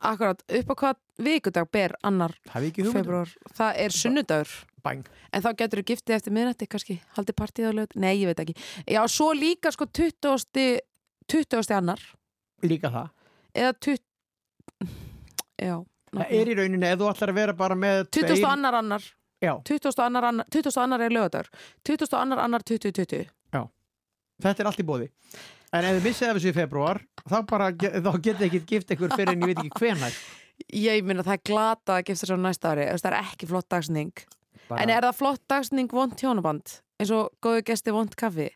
Akkurat, 0.00 0.40
upp 0.48 0.72
á 0.72 0.74
hvað 0.80 1.00
vikudag 1.20 1.68
ber 1.72 1.94
annar 2.06 2.32
februar 2.48 3.28
Það 3.52 3.80
er 3.84 3.92
sunnudagur. 3.92 4.52
Bang. 4.80 5.04
En 5.28 5.42
þá 5.44 5.50
getur 5.58 5.82
þú 5.82 5.86
giftið 5.90 6.14
eftir 6.16 6.32
miðnætti 6.32 6.68
kannski 6.72 6.96
Haldið 7.18 7.36
partíð 7.36 7.68
á 7.68 7.72
lög 7.82 7.96
Nei, 8.00 8.14
ég 8.22 8.30
veit 8.30 8.40
ekki. 8.40 8.54
Já, 8.88 9.02
svo 9.12 9.34
líka 9.36 9.72
sko 9.74 9.84
20. 9.84 10.80
20. 11.28 11.74
annar. 11.76 12.00
Líka 12.64 12.88
það. 12.94 13.10
Eða 13.60 13.74
20 13.76 14.00
Já 15.60 15.76
Það 16.10 16.32
er 16.34 16.48
í 16.50 16.54
rauninni, 16.58 16.88
ef 16.88 16.98
þú 16.98 17.08
ætlar 17.12 17.30
að 17.30 17.36
vera 17.38 17.52
bara 17.54 17.76
með 17.78 18.00
20. 18.16 18.40
annar 18.48 18.76
annar 18.80 19.04
Já. 19.40 19.54
20. 19.64 19.94
annar 20.04 20.24
annar 20.28 20.46
20. 20.52 20.76
annar 20.82 21.00
er 21.00 21.10
lögadagur 21.10 21.48
20. 21.88 22.12
annar 22.18 22.38
annar 22.44 22.62
2020 22.62 23.26
Já, 23.54 23.62
þetta 24.42 24.60
er 24.60 24.66
allt 24.70 24.82
í 24.82 24.86
bóði 24.86 25.08
En 25.72 25.84
ef 25.86 25.96
þið 26.00 26.04
missið 26.08 26.28
af 26.28 26.36
þessu 26.36 26.50
í 26.50 26.54
februar 26.56 26.98
þá 27.30 27.36
bara, 27.46 27.70
ge- 27.72 27.92
þá 28.02 28.10
getið 28.26 28.46
ekki 28.48 28.60
gift 28.66 28.88
ykkur 28.90 29.12
fyrir 29.14 29.36
en 29.36 29.40
ég 29.44 29.52
veit 29.52 29.58
ekki 29.62 29.78
hvenær. 29.84 30.16
Ég 30.74 31.04
minna 31.06 31.22
það 31.22 31.36
er 31.36 31.42
glata 31.46 31.94
að 32.00 32.08
gifta 32.08 32.26
svo 32.26 32.36
næsta 32.42 32.72
ári. 32.72 32.86
Það 32.90 33.06
er 33.12 33.16
ekki 33.20 33.46
flott 33.46 33.68
dagsning. 33.70 34.10
Bara- 34.68 34.82
En 34.82 34.90
er 34.90 35.00
það 35.06 35.14
flott 35.20 35.44
dagsning 35.48 35.86
vond 35.94 36.16
hjónaband? 36.18 36.80
Eins 36.98 37.12
og 37.14 37.30
góðu 37.40 37.62
gesti 37.70 37.94
vond 37.94 38.16
kaffi? 38.18 38.48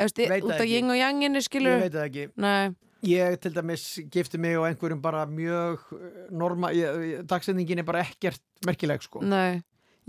Veit 0.00 0.42
út 0.42 0.56
af 0.56 0.64
jing 0.66 0.88
og 0.90 0.96
janginu 0.96 1.42
skilur 1.44 1.76
Ég 1.76 1.84
veit 1.84 1.92
það 1.92 2.08
ekki. 2.08 2.24
Nei. 2.40 2.74
Ég 3.04 3.36
til 3.44 3.52
dæmis 3.52 3.84
gifti 4.10 4.38
mig 4.40 4.56
á 4.56 4.64
einhverjum 4.64 5.02
bara 5.04 5.26
mjög 5.28 5.78
eh, 5.92 6.28
norma, 6.32 6.72
dagsendingin 7.28 7.78
er 7.84 7.84
bara 7.84 8.00
ekkert 8.00 8.40
merkileg 8.64 9.02
sko. 9.04 9.20
Nei, 9.20 9.60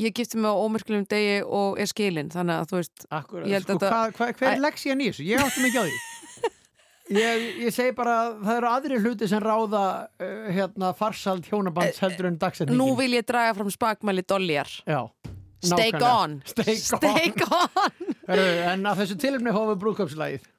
ég 0.01 0.15
gifti 0.17 0.37
mig 0.41 0.51
á 0.51 0.55
ómerkulegum 0.59 1.05
degi 1.11 1.37
og 1.45 1.79
er 1.79 1.87
skilin 1.91 2.31
þannig 2.33 2.61
að 2.61 2.71
þú 2.71 2.79
veist 2.81 3.05
Akkurat, 3.09 3.47
sko, 3.63 3.77
hva, 3.79 4.01
hva, 4.17 4.27
hver 4.35 4.51
er 4.51 4.61
leksían 4.63 5.01
í 5.03 5.09
þessu? 5.11 5.25
Ég 5.29 5.43
átti 5.45 5.63
mikið 5.65 5.81
á 5.81 5.85
því. 5.87 5.95
Ég, 7.05 7.43
ég 7.61 7.69
segi 7.69 7.91
bara 7.93 8.13
að 8.23 8.29
það 8.47 8.55
eru 8.57 8.69
aðri 8.71 8.95
hluti 9.03 9.27
sem 9.29 9.41
ráða 9.43 9.81
uh, 10.09 10.47
hérna 10.49 10.87
farsald 10.97 11.45
hjónabands 11.45 11.99
heldur 12.01 12.31
en 12.31 12.39
dagsendingin 12.41 12.79
Nú 12.81 12.95
vil 12.97 13.11
ég 13.13 13.27
draga 13.29 13.51
fram 13.53 13.69
spakmæli 13.69 14.23
dolljar 14.25 14.71
nákvæmlega. 14.89 16.09
on 16.09 16.39
Steak 16.49 16.73
on, 16.73 16.81
Steak 16.81 17.43
on. 17.45 18.09
Heru, 18.25 18.47
En 18.71 18.89
að 18.89 19.03
þessu 19.03 19.19
tilumni 19.21 19.53
hófum 19.53 19.77
brúðköpslægið 19.85 20.49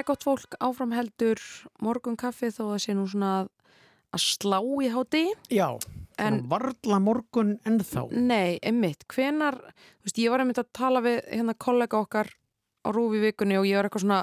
Já, 0.00 0.04
gott 0.08 0.24
fólk, 0.24 0.54
áfram 0.64 0.94
heldur 0.96 1.40
morgun 1.84 2.16
kaffi 2.16 2.48
þó 2.54 2.70
að 2.72 2.78
sé 2.86 2.94
nú 2.96 3.04
svona 3.10 3.32
að, 3.42 3.50
að 4.16 4.22
slá 4.24 4.58
í 4.80 4.88
háti 4.94 5.24
Já, 5.52 5.68
En- 6.20 6.42
varla 6.48 6.98
morgun 7.00 7.58
ennþá. 7.68 8.06
Nei, 8.12 8.58
einmitt, 8.64 9.04
hvenar 9.12 9.58
þú 9.60 10.08
veist, 10.08 10.20
ég 10.20 10.32
var 10.32 10.42
einmitt 10.42 10.60
að 10.60 10.70
tala 10.76 11.02
við 11.04 11.20
hérna 11.28 11.54
kollega 11.56 12.00
okkar 12.00 12.32
á 12.84 12.88
rúfi 12.96 13.20
vikunni 13.20 13.60
og 13.60 13.68
ég 13.68 13.76
var 13.76 13.88
eitthvað 13.88 14.06
svona 14.06 14.22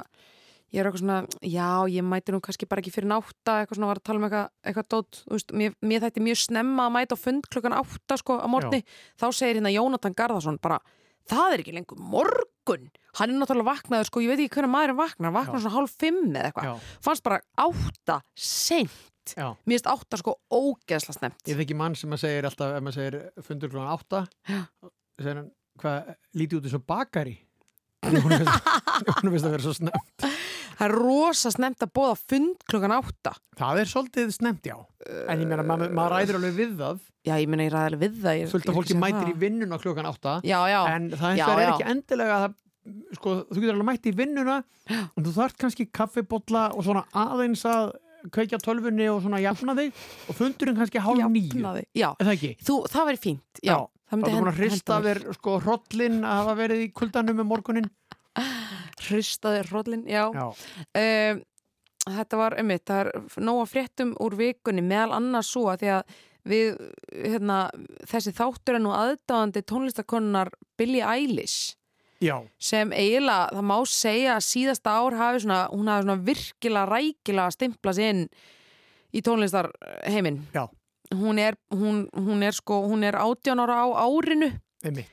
ég 0.74 0.82
er 0.82 0.90
eitthvað 0.90 1.04
svona, 1.04 1.18
já, 1.46 1.70
ég 1.94 2.04
mæti 2.04 2.34
nú 2.34 2.42
kannski 2.44 2.68
bara 2.68 2.82
ekki 2.84 2.92
fyrir 2.92 3.08
nátta, 3.14 3.62
eitthvað 3.62 3.78
svona 3.80 3.90
var 3.92 4.02
að 4.02 4.06
tala 4.10 4.20
um 4.20 4.26
eitthvað, 4.28 4.50
eitthvað 4.68 4.90
dót, 4.94 5.20
þú 5.24 5.38
veist, 5.38 5.54
mér, 5.62 5.76
mér 5.82 6.04
þætti 6.04 6.24
mjög 6.26 6.40
snemma 6.44 6.88
að 6.90 6.96
mæta 6.98 7.16
á 7.16 7.24
fund 7.24 7.48
klukkan 7.54 7.78
átta, 7.78 8.18
sko, 8.20 8.40
á 8.42 8.48
morgni. 8.52 8.82
Þá 9.22 9.28
segir 9.32 9.60
hérna 9.62 9.72
Jónatan 9.72 10.18
Garðarsson 10.18 10.60
bara, 10.60 10.82
það 11.30 11.56
er 11.56 11.64
ekki 11.64 11.76
lengur 11.78 12.02
morgun 12.02 12.90
hann 13.18 13.34
er 13.34 13.40
náttúrulega 13.42 13.70
vaknaður, 13.72 14.10
sko, 14.10 14.24
ég 14.24 14.32
veit 14.34 14.44
ekki 14.46 14.58
hvernig 14.60 14.74
maðurinn 14.76 15.00
vaknar, 15.02 15.28
hann 15.30 15.38
vaknar 15.38 15.60
Já. 15.60 15.64
svona 15.66 15.76
hálf 15.78 15.96
fimm 16.04 16.24
eða 16.36 16.50
eitthvað 16.52 16.90
fannst 17.08 17.26
bara 17.28 17.40
átta 17.66 18.20
seint, 18.38 19.34
Já. 19.36 19.48
mér 19.66 19.76
finnst 19.78 19.92
átta 19.94 20.22
sko 20.22 20.38
ógeðsla 20.54 21.18
snemt 21.18 21.50
Ég 21.52 21.60
þekki 21.60 21.78
mann 21.80 21.98
sem 22.00 22.14
að 22.16 22.24
segir 22.26 22.48
alltaf, 22.50 22.78
ef 22.78 22.86
maður 22.86 23.00
segir 23.02 23.20
fundur 23.50 23.74
klokkan 23.74 23.94
átta, 23.98 24.24
segir 25.20 25.42
hann, 25.42 25.52
hvað, 25.82 26.16
lítið 26.38 26.60
út 26.62 26.70
eins 26.70 26.78
og 26.80 26.88
bakari. 26.94 27.38
Hún 28.08 28.22
finnst 28.30 29.46
að 29.48 29.54
vera 29.56 29.64
svo 29.66 29.74
snemt. 29.76 30.28
Það 30.78 30.86
er 30.86 30.94
rosa 30.94 31.50
snemt 31.50 31.82
að 31.82 31.90
bóða 31.98 32.16
fund 32.22 32.60
klukkan 32.70 32.94
átta. 32.94 33.32
Það 33.58 33.80
er 33.82 33.90
svolítið 33.90 34.34
snemt, 34.36 34.68
já. 34.70 34.76
En 35.26 35.42
ég 35.42 35.50
meina, 35.50 35.64
maður, 35.66 35.94
maður 35.98 36.14
ræður 36.14 36.38
alveg 36.40 36.54
við 36.60 36.76
það. 36.78 37.00
Já, 37.26 37.34
ég 37.42 37.50
meina 37.50 37.66
ég 37.66 37.74
ræði 37.74 37.90
alveg 37.92 38.04
við 38.04 38.20
það. 38.22 38.38
Ég 38.38 38.54
af 38.54 38.76
fólki 38.78 38.94
að 38.94 39.02
mætir 39.02 39.24
segja 39.24 39.34
í 39.34 39.40
vinnuna 39.42 39.80
klukkan 39.82 40.10
átta. 40.12 40.36
Já, 40.46 40.60
já. 40.70 40.78
En 40.94 41.10
það 41.18 41.40
Já, 41.42 41.46
og 41.48 41.58
er 41.58 41.66
já. 41.66 41.72
ekki 41.74 41.88
endilega 41.96 42.36
að 42.38 42.44
það, 42.46 42.56
sko, 43.18 43.38
þú 43.50 43.62
getur 43.62 43.76
alveg 43.76 43.88
mætt 43.90 44.10
í 44.10 44.14
vinnuna 44.16 44.58
en 44.90 45.26
þú 45.26 45.34
þarft 45.36 45.60
kannski 45.62 45.88
kaffibotla 45.94 46.70
og 46.74 46.86
svona 46.88 47.06
aðeins 47.18 47.66
að 47.68 47.96
kveikja 48.34 48.60
á 48.60 48.66
tölvunni 48.66 49.08
og 49.12 49.22
svona 49.24 49.42
jafna 49.44 49.76
þig 49.78 50.00
og 50.28 50.38
fundurinn 50.38 50.78
kannski 50.78 51.04
hálf 51.04 51.28
nýju. 51.32 51.76
Já. 51.96 52.10
Það 52.20 52.34
það 52.92 53.10
verið 53.12 53.24
fínt, 53.24 53.62
já. 53.64 53.78
Það 54.08 54.20
myndi 54.22 54.38
búin 54.38 54.52
að 54.52 54.62
hrista 54.62 54.98
þér 55.04 55.20
sko 55.36 55.58
hrollin 55.64 56.22
að 56.24 56.42
hafa 56.42 56.56
verið 56.62 56.86
í 56.86 56.90
kuldanum 56.96 57.44
um 57.44 57.50
morgunin. 57.52 57.90
Hristaði 59.08 59.64
hrollin, 59.68 60.06
já. 60.10 60.24
Já. 60.32 60.46
Um, 61.02 61.42
þetta 62.08 62.40
var, 62.40 62.56
einmitt, 62.60 62.86
það 62.88 63.02
er 63.04 63.44
nóga 63.44 63.68
fréttum 63.68 64.14
úr 64.24 64.38
vikunni 64.40 64.84
meðal 64.86 65.18
annars 65.18 65.52
svo 65.52 65.68
að 65.72 65.84
því 65.84 65.92
að 65.98 66.16
við, 66.48 66.78
hérna, 67.12 67.58
þessi 68.08 68.34
þáttur 68.38 68.78
er 68.78 68.84
nú 68.86 68.94
aðdáðandi 68.96 69.64
tónlistakonnar 69.68 70.54
Billie 70.80 71.04
Eilish 71.04 71.76
Já. 72.24 72.38
sem 72.58 72.92
eiginlega, 72.92 73.52
það 73.54 73.66
má 73.70 73.76
segja 73.86 74.36
að 74.38 74.46
síðasta 74.48 74.94
ár 74.98 75.18
hafi 75.20 75.44
svona, 75.44 75.60
hún 75.74 75.92
hafi 75.92 76.06
svona 76.08 76.24
virkilega 76.30 76.86
rækilega 76.90 77.54
stimplað 77.54 77.98
sig 78.00 78.10
inn 78.14 78.24
í 79.14 79.22
tónlistarheiminn. 79.26 80.40
Já. 80.56 80.66
Hún 81.16 81.40
er, 81.40 81.56
hún, 81.72 82.08
hún 82.18 82.42
er 82.44 82.56
sko, 82.58 82.82
hún 82.90 83.06
er 83.08 83.16
18 83.16 83.62
ára 83.64 83.78
á 83.80 83.88
árinu 84.04 84.50
Einmitt. 84.84 85.08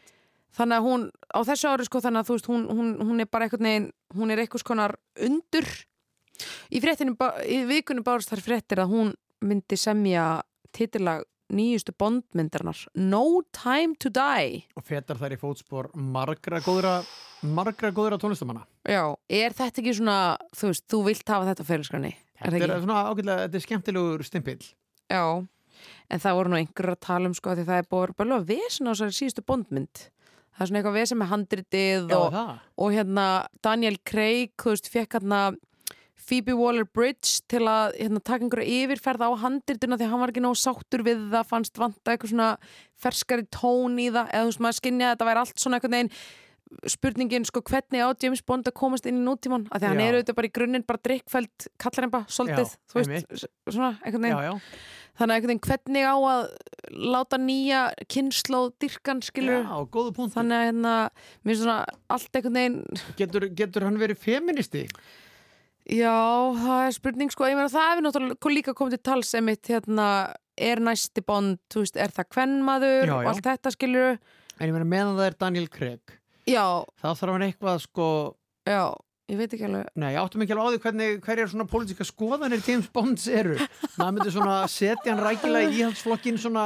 þannig 0.56 0.80
að 0.80 0.86
hún, 0.88 1.04
á 1.30 1.38
þessu 1.46 1.68
ári 1.70 1.84
sko 1.86 2.00
þannig 2.02 2.24
að 2.24 2.30
þú 2.30 2.38
veist, 2.38 2.48
hún, 2.50 2.64
hún, 2.70 2.88
hún 3.04 3.20
er 3.22 3.28
bara 3.30 3.46
einhvern 3.46 3.68
veginn 3.68 3.90
hún 4.16 4.30
er 4.34 4.42
einhvers 4.42 4.66
konar 4.66 4.96
undur 5.22 5.68
í 6.74 6.80
fréttinu, 6.82 7.14
í 7.46 7.60
vikunum 7.68 8.02
bárst 8.06 8.32
þar 8.32 8.42
fréttir 8.42 8.82
að 8.82 8.90
hún 8.90 9.14
myndi 9.44 9.78
semja 9.78 10.42
titillag 10.74 11.22
nýjustu 11.54 11.94
bondmyndarnar 12.00 12.80
No 12.98 13.42
Time 13.54 13.94
to 14.02 14.10
Die 14.14 14.64
Og 14.76 14.84
fetar 14.86 15.18
þær 15.20 15.36
í 15.36 15.40
fótspor 15.40 15.88
margra 15.94 16.60
góðra, 16.64 16.98
margra 17.44 17.90
góðra 17.94 18.18
tónlistamanna. 18.20 18.64
Já, 18.88 19.14
er 19.30 19.54
þetta 19.56 19.82
ekki 19.82 19.96
svona 20.00 20.18
þú 20.56 20.70
veist, 20.72 20.86
þú 20.90 21.02
vilt 21.08 21.28
hafa 21.34 21.50
þetta 21.52 21.66
fyrirskræni 21.70 22.12
er 22.14 22.50
Þetta 22.50 22.56
er 22.60 22.70
ekki? 22.74 22.86
svona 22.86 23.02
ágætlega, 23.10 23.44
þetta 23.46 23.60
er 23.60 23.64
skemmtilegur 23.68 24.24
stimpill. 24.26 24.64
Já, 25.12 25.24
en 26.10 26.20
það 26.22 26.36
voru 26.38 26.50
nú 26.52 26.58
einhverjar 26.58 26.96
að 26.96 27.04
tala 27.06 27.30
um 27.30 27.36
sko 27.36 27.54
því 27.54 27.64
það 27.68 27.78
er 27.82 27.88
búið 27.92 28.16
bara 28.18 28.40
að 28.40 28.50
vesen 28.50 28.88
á 28.88 28.92
þessari 28.94 29.16
síðustu 29.20 29.44
bondmynd 29.46 30.02
það 30.54 30.62
er 30.64 30.68
svona 30.70 30.80
eitthvað 30.80 30.98
vesen 31.00 31.18
með 31.20 31.30
handritið 31.32 32.10
Já, 32.12 32.18
og, 32.18 32.36
og 32.84 32.92
hérna 32.94 33.24
Daniel 33.64 33.96
Craig, 34.06 34.52
þú 34.60 34.74
veist, 34.74 34.90
fekk 34.92 35.16
hérna 35.18 35.40
Phoebe 36.24 36.54
Waller-Bridge 36.56 37.42
til 37.52 37.64
að 37.68 37.98
hérna, 37.98 38.22
taka 38.24 38.46
einhverja 38.46 38.78
yfirferð 38.84 39.26
á 39.28 39.30
handrituna 39.42 39.98
því 40.00 40.06
að 40.06 40.14
hann 40.14 40.22
var 40.22 40.32
ekki 40.32 40.44
nóg 40.44 40.56
sáttur 40.60 41.04
við 41.04 41.26
það 41.34 41.50
fannst 41.50 41.80
vanta 41.80 42.14
eitthvað 42.14 42.32
svona 42.32 42.48
ferskari 43.04 43.44
tón 43.52 44.00
í 44.00 44.08
það 44.08 44.32
eða 44.32 44.46
þú 44.46 44.50
veist, 44.52 44.64
maður 44.64 44.80
skynja 44.80 45.10
að 45.10 45.14
þetta 45.14 45.28
væri 45.30 45.44
allt 45.44 45.62
svona 45.62 45.80
einhvern 45.80 45.96
veginn 45.98 46.14
spurningin 46.90 47.44
sko 47.46 47.62
hvernig 47.62 48.02
á 48.02 48.08
James 48.22 48.42
Bond 48.42 48.68
að 48.68 48.76
komast 48.78 49.06
inn 49.06 49.20
í 49.20 49.24
nútíman 49.24 49.66
af 49.68 49.78
því 49.78 49.86
að 49.86 49.92
hann 49.92 50.00
Já. 50.00 50.06
er 50.06 50.16
auðvitað 50.18 50.38
bara 50.38 50.48
í 50.48 50.52
grunninn 50.58 50.86
bara 50.88 51.02
drikkfæld 51.06 51.66
kallar 51.78 52.06
hann 52.06 52.14
bara 52.14 52.34
svolítið, 52.36 52.70
Já, 52.72 52.78
þú 52.90 53.00
veist, 53.00 53.46
svona 53.68 53.90
einhvern 54.00 54.24
veginn. 54.24 54.46
Já, 54.48 54.54
þannig 55.20 55.34
að 55.34 55.36
einhvern 55.36 55.52
veginn 55.52 55.64
hvernig 55.68 56.08
á 56.08 56.16
að 56.16 56.46
láta 57.14 57.40
nýja 57.40 57.82
kynnslóð 58.10 58.70
dyrkan 58.82 59.20
skilur 59.24 59.60
Já, 59.60 59.76
góðu 59.94 60.14
punkt 60.16 60.34
þannig 60.34 60.56
að 60.56 60.66
hérna, 60.70 60.94
mér 61.44 61.52
finnst 61.52 61.66
svona 61.66 61.78
allt 62.16 62.40
einhvern 62.40 62.58
veginn 62.58 62.80
Getur, 63.20 63.48
getur 63.60 63.86
hann 63.86 64.00
verið 64.00 64.24
feministi? 64.24 64.86
Já, 65.90 66.16
það 66.64 66.80
er 66.86 66.96
spurning 66.96 67.32
sko, 67.34 67.48
ég 67.50 67.58
meina 67.58 67.72
það 67.72 67.90
hefur 67.90 68.06
náttúrulega 68.08 68.54
líka 68.54 68.74
komið 68.76 68.96
til 68.96 69.04
tals 69.10 69.32
emitt 69.38 69.70
hérna, 69.72 70.08
er 70.56 70.80
næsti 70.80 71.24
bond, 71.26 71.58
þú 71.72 71.84
veist, 71.84 71.98
er 72.00 72.14
það 72.14 72.30
kvennmaður 72.36 73.14
og 73.18 73.32
allt 73.32 73.44
þetta 73.46 73.74
skilur 73.74 74.18
En 74.60 74.68
ég 74.68 74.74
meina 74.76 74.86
meðan 74.86 75.16
það 75.18 75.26
er 75.26 75.36
Daniel 75.40 75.66
Craig 75.72 76.14
já, 76.46 76.64
þá 77.02 77.08
þarf 77.10 77.32
hann 77.34 77.46
eitthvað 77.48 77.80
sko 77.84 78.08
já, 78.68 78.82
ég 79.32 79.40
veit 79.40 79.54
ekki 79.56 79.66
alveg. 79.66 79.88
Nei, 79.96 80.10
ég 80.14 80.20
áttum 80.20 80.44
ekki 80.44 80.54
alveg 80.54 80.68
á 80.68 80.72
því 80.74 80.82
hvernig 80.84 81.24
hverjar 81.24 81.50
svona 81.52 81.66
pólitíska 81.68 82.06
skoðanir 82.08 82.62
James 82.68 82.90
Bonds 82.92 83.24
eru. 83.28 83.56
Maður 83.96 84.14
myndi 84.18 84.34
svona 84.34 84.58
setja 84.70 85.10
hann 85.14 85.22
rækilega 85.24 85.72
í 85.72 85.80
íhaldsflokkin 85.80 86.38
svona 86.40 86.64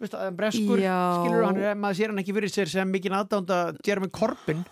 þú 0.00 0.06
veist, 0.06 0.16
breskur, 0.38 0.80
Já. 0.80 0.96
skilur 1.20 1.46
hann 1.46 1.80
maður 1.80 1.98
sér 2.00 2.12
hann 2.12 2.22
ekki 2.22 2.36
fyrir 2.36 2.52
sér 2.52 2.70
sem 2.72 2.92
mikið 2.92 3.16
aðdánda 3.18 3.58
Jeremy 3.84 4.08
Corbyn 4.16 4.64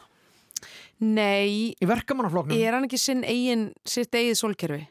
nei, 1.00 1.74
í 1.78 1.86
verkamannaflokknum? 1.88 2.56
Er 2.58 2.74
hann 2.76 2.86
ekki 2.88 2.98
sinn 3.00 3.24
eigin 3.24 3.68
sitt 3.86 4.14
eigið 4.14 4.36
sólkerfi? 4.40 4.82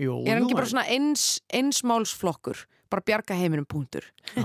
Jú, 0.00 0.20
er 0.26 0.36
hann 0.38 0.46
ekki 0.48 0.56
bara 0.58 0.66
svona 0.70 0.86
eins, 0.90 1.40
einsmálsflokkur 1.54 2.64
bara 2.94 3.02
bjarga 3.08 3.34
heiminum 3.34 3.64
punktur. 3.66 4.04
Já, 4.36 4.44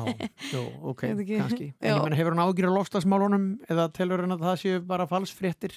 jú, 0.53 0.61
ok, 0.89 1.03
kannski. 1.27 1.67
En 1.81 1.91
ég 1.93 2.01
menn, 2.01 2.15
hefur 2.17 2.33
hann 2.33 2.41
ágjur 2.47 2.69
á 2.71 2.77
lofslagsmálunum 2.79 3.43
eða 3.69 3.89
telur 3.93 4.23
hann 4.23 4.33
að 4.33 4.45
það 4.47 4.57
séu 4.63 4.79
bara 4.89 5.05
falsfréttir? 5.09 5.75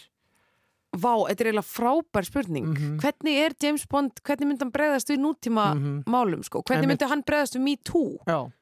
Vá, 0.93 1.13
þetta 1.29 1.41
er 1.41 1.49
eiginlega 1.51 1.69
frábær 1.69 2.27
spurning. 2.29 2.67
Mhm. 2.69 2.97
Hvernig 3.01 3.39
er 3.47 3.55
James 3.65 3.85
Bond, 3.89 4.21
hvernig 4.25 4.49
myndi 4.49 4.65
hann 4.67 4.73
bregðast 4.73 5.09
við 5.13 5.21
nútíma 5.25 5.67
Mhm. 5.75 6.03
málum, 6.07 6.43
sko? 6.45 6.63
Hvernig 6.69 6.89
myndi 6.93 7.09
hann 7.09 7.23
bregðast 7.25 7.57
við 7.57 7.63
Me 7.65 7.77
Too? 7.77 8.19
Já, 8.29 8.53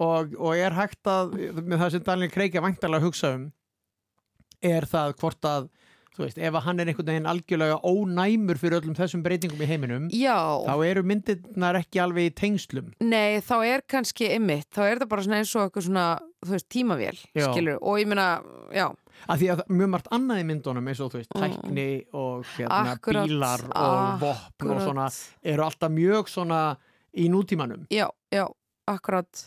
og, 0.00 0.34
og 0.38 0.54
er 0.56 0.70
hægt 0.70 1.02
að 1.10 1.34
með 1.62 1.78
það 1.82 1.90
sem 1.90 2.02
Daniel 2.02 2.30
Craig 2.30 2.54
er 2.54 2.62
væntalega 2.62 3.00
að 3.02 3.06
hugsa 3.06 3.34
um 3.34 3.52
er 4.62 4.82
það 4.86 5.14
hvort 5.18 5.40
að 5.46 5.68
þú 6.18 6.24
veist, 6.26 6.38
ef 6.42 6.54
að 6.58 6.64
hann 6.66 6.80
er 6.82 6.88
einhvern 6.90 7.06
veginn 7.12 7.28
algjörlega 7.30 7.76
ónæmur 7.86 8.58
fyrir 8.58 8.80
öllum 8.80 8.96
þessum 8.98 9.22
breytingum 9.22 9.62
í 9.62 9.68
heiminum 9.70 10.08
Já. 10.10 10.34
þá 10.66 10.74
eru 10.90 11.02
myndirnar 11.06 11.78
ekki 11.78 12.00
alveg 12.02 12.32
í 12.32 12.34
tengslum 12.34 12.88
Nei, 13.00 13.38
þá 13.40 13.54
er 13.68 13.84
kannski 13.88 14.32
ymmit, 14.34 14.66
þá 14.74 14.80
er 14.88 14.96
þetta 14.98 15.08
bara 15.12 15.22
svona 15.26 15.38
eins 15.42 15.52
og 15.56 15.68
eitthvað 15.68 15.86
svona, 15.88 16.06
þú 16.44 16.56
veist, 16.56 16.68
tímavél, 16.74 17.20
Já. 17.38 17.46
skilur, 17.52 17.78
og 17.80 18.00
ég 18.02 18.10
meina, 18.10 18.26
já, 18.74 18.88
af 19.28 19.38
því 19.40 19.48
að 19.54 19.62
mjög 19.78 19.92
margt 19.94 20.10
annað 20.18 20.42
í 20.42 20.48
myndunum 20.50 20.90
eins 20.90 21.00
og 21.06 21.12
þú 21.14 21.20
veist, 21.22 21.32
Mm. 21.34 21.44
tækni 21.46 21.88
og 22.14 22.44
hérna, 22.56 22.80
Akkurat, 22.96 23.26
bílar 23.28 23.62
og 23.70 24.20
vopn 24.20 24.70
og 24.70 24.76
akkurat. 24.76 24.82
svona 24.88 25.06
eru 25.54 25.62
alltaf 25.62 25.90
mjög 25.90 26.28
svona 26.34 26.76
í 27.16 27.28
nútímanum 27.30 27.86
já, 27.90 28.08
já, 28.34 28.46
akkurat. 28.86 29.46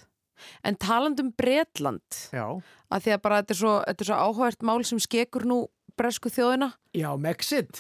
En 0.66 0.74
talandum 0.76 1.28
Bretland, 1.38 2.02
Já, 2.34 2.48
að 2.92 3.04
því 3.06 3.12
að 3.14 3.22
bara 3.22 3.42
þetta 3.44 3.52
er 3.54 3.60
svo, 3.60 3.74
svo 4.08 4.16
áhugavert 4.18 4.64
mál 4.66 4.84
sem 4.84 4.98
skekur 4.98 5.46
nú 5.46 5.68
bresku 5.98 6.30
þjóðina. 6.34 6.72
Já, 6.96 7.10
Mexit 7.18 7.80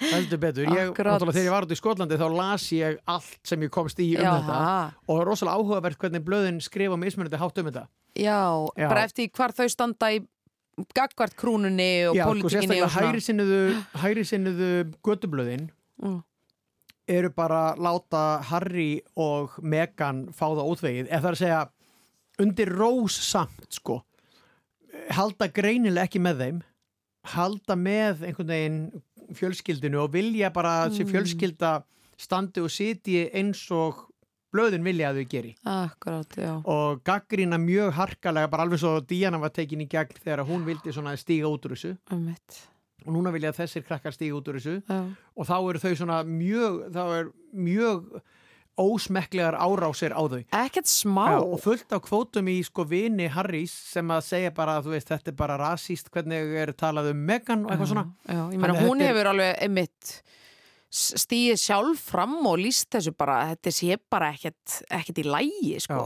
Heldur 0.00 0.38
betur, 0.42 0.66
ég, 0.68 0.90
náttúrulega 0.94 1.32
þegar 1.34 1.46
ég 1.48 1.54
var 1.54 1.66
út 1.66 1.72
í 1.74 1.78
Skotlandi 1.78 2.18
þá 2.20 2.26
las 2.34 2.66
ég 2.74 2.98
allt 3.10 3.40
sem 3.48 3.64
ég 3.66 3.72
komst 3.74 3.98
í 4.02 4.10
um 4.16 4.22
Jaha. 4.22 4.42
þetta 4.42 4.58
og 5.08 5.14
það 5.14 5.22
er 5.24 5.30
rosalega 5.30 5.56
áhugavert 5.60 5.98
hvernig 6.02 6.24
blöðin 6.26 6.60
skrifa 6.64 6.98
mismunandi 7.00 7.40
hátt 7.40 7.58
um 7.62 7.70
þetta 7.70 7.86
Já, 8.14 8.38
Já. 8.78 8.88
bara 8.88 9.04
eftir 9.08 9.30
hvar 9.34 9.54
þau 9.56 9.66
standa 9.72 10.12
í 10.14 10.20
gagvart 10.94 11.34
krúnunni 11.38 11.90
og 12.10 12.16
Já, 12.18 12.24
sko 12.24 12.30
pólitíkinni 12.32 12.54
sérstaklega 12.54 12.84
og 12.84 12.94
svona. 12.94 14.04
hægri 14.04 14.24
sinnuðu, 14.30 14.78
götublöðin 15.06 15.68
Mm. 16.02 16.16
eru 17.06 17.28
bara 17.30 17.76
láta 17.78 18.40
Harry 18.42 19.00
og 19.16 19.52
Meghan 19.62 20.24
fá 20.34 20.48
það 20.50 20.66
óþvegið 20.72 21.06
eða 21.10 21.20
það 21.20 21.28
er 21.28 21.36
að 21.36 21.42
segja 21.42 21.60
undir 22.42 22.72
rós 22.74 23.18
samt 23.30 23.68
sko 23.78 24.00
halda 25.14 25.46
greinilega 25.54 26.08
ekki 26.08 26.18
með 26.24 26.40
þeim 26.42 26.58
halda 27.24 27.76
með 27.76 28.24
einhvern 28.28 28.50
veginn 28.52 28.80
fjölskyldinu 29.34 30.02
og 30.04 30.12
vilja 30.12 30.50
bara 30.52 30.84
að 30.84 30.90
þessi 30.92 31.04
Mm. 31.06 31.12
fjölskylda 31.14 31.70
standi 32.20 32.60
og 32.62 32.70
sitji 32.70 33.30
eins 33.34 33.62
og 33.72 34.04
blöðin 34.54 34.84
vilja 34.86 35.08
að 35.10 35.16
þau 35.22 35.28
geri 35.32 35.54
Akkurát, 35.66 36.36
já. 36.36 36.62
og 36.64 37.00
gaggrína 37.02 37.58
mjög 37.58 37.92
harkalega 37.96 38.50
bara 38.50 38.62
alveg 38.62 38.78
svo 38.78 39.00
Díana 39.00 39.40
var 39.40 39.50
tekin 39.50 39.80
í 39.82 39.88
gegn 39.88 40.14
þegar 40.24 40.44
hún 40.46 40.64
vildi 40.64 40.92
stíga 41.16 41.48
út 41.50 41.64
úr 41.66 41.74
þessu 41.74 41.96
Einmitt. 42.12 42.68
og 43.06 43.12
núna 43.14 43.32
vilja 43.32 43.52
þessir 43.52 43.82
krakkar 43.82 44.12
stíga 44.12 44.34
út 44.36 44.46
úr 44.46 44.60
þessu 44.60 44.82
Já. 44.88 45.00
og 45.36 45.46
þá 45.46 45.70
eru 45.70 45.78
þau 45.78 45.94
svona 45.96 46.22
mjög 46.24 46.92
þá 46.92 47.02
er 47.18 47.32
mjög 47.54 48.20
ósmekklegar 48.80 49.54
árásir 49.54 50.10
á 50.14 50.22
þau. 50.26 50.40
Ekkert 50.50 50.88
smá. 50.90 51.26
Já, 51.34 51.38
og 51.46 51.60
fullt 51.62 51.92
á 51.94 51.98
kvótum 52.02 52.48
í 52.50 52.56
sko 52.66 52.84
vini 52.90 53.28
Harrys 53.30 53.70
sem 53.92 54.08
að 54.10 54.24
segja 54.26 54.50
bara 54.54 54.78
að 54.80 54.88
þú 54.88 54.94
veist 54.96 55.12
þetta 55.12 55.30
er 55.30 55.36
bara 55.38 55.58
rasíst 55.60 56.10
hvernig 56.10 56.54
er 56.64 56.72
talað 56.74 57.10
um 57.12 57.20
Meghan 57.28 57.64
og 57.66 57.70
eitthvað 57.74 57.92
svona. 57.92 58.06
Já, 58.26 58.42
meina 58.58 58.80
hún 58.82 59.00
er- 59.00 59.12
hefur 59.12 59.30
alveg 59.30 59.62
einmitt 59.62 60.14
stíið 60.94 61.56
sjálf 61.58 62.02
fram 62.12 62.36
og 62.46 62.58
líst 62.62 62.90
þessu 62.94 63.14
bara, 63.18 63.40
þetta 63.54 63.72
sé 63.74 63.96
bara 64.10 64.28
ekkert, 64.34 64.80
ekkert 64.94 65.18
í 65.18 65.26
lægi 65.26 65.80
sko. 65.82 66.04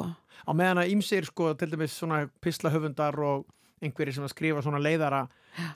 Á 0.48 0.50
meðan 0.56 0.80
að 0.84 0.92
ímsir 0.94 1.26
sko 1.28 1.50
til 1.60 1.68
dæmis 1.72 1.92
svona 1.98 2.22
pislahöfundar 2.40 3.18
og 3.20 3.44
einhverjir 3.84 4.14
sem 4.16 4.24
að 4.24 4.32
skrifa 4.32 4.62
svona 4.64 4.80
leiðara 4.80 5.26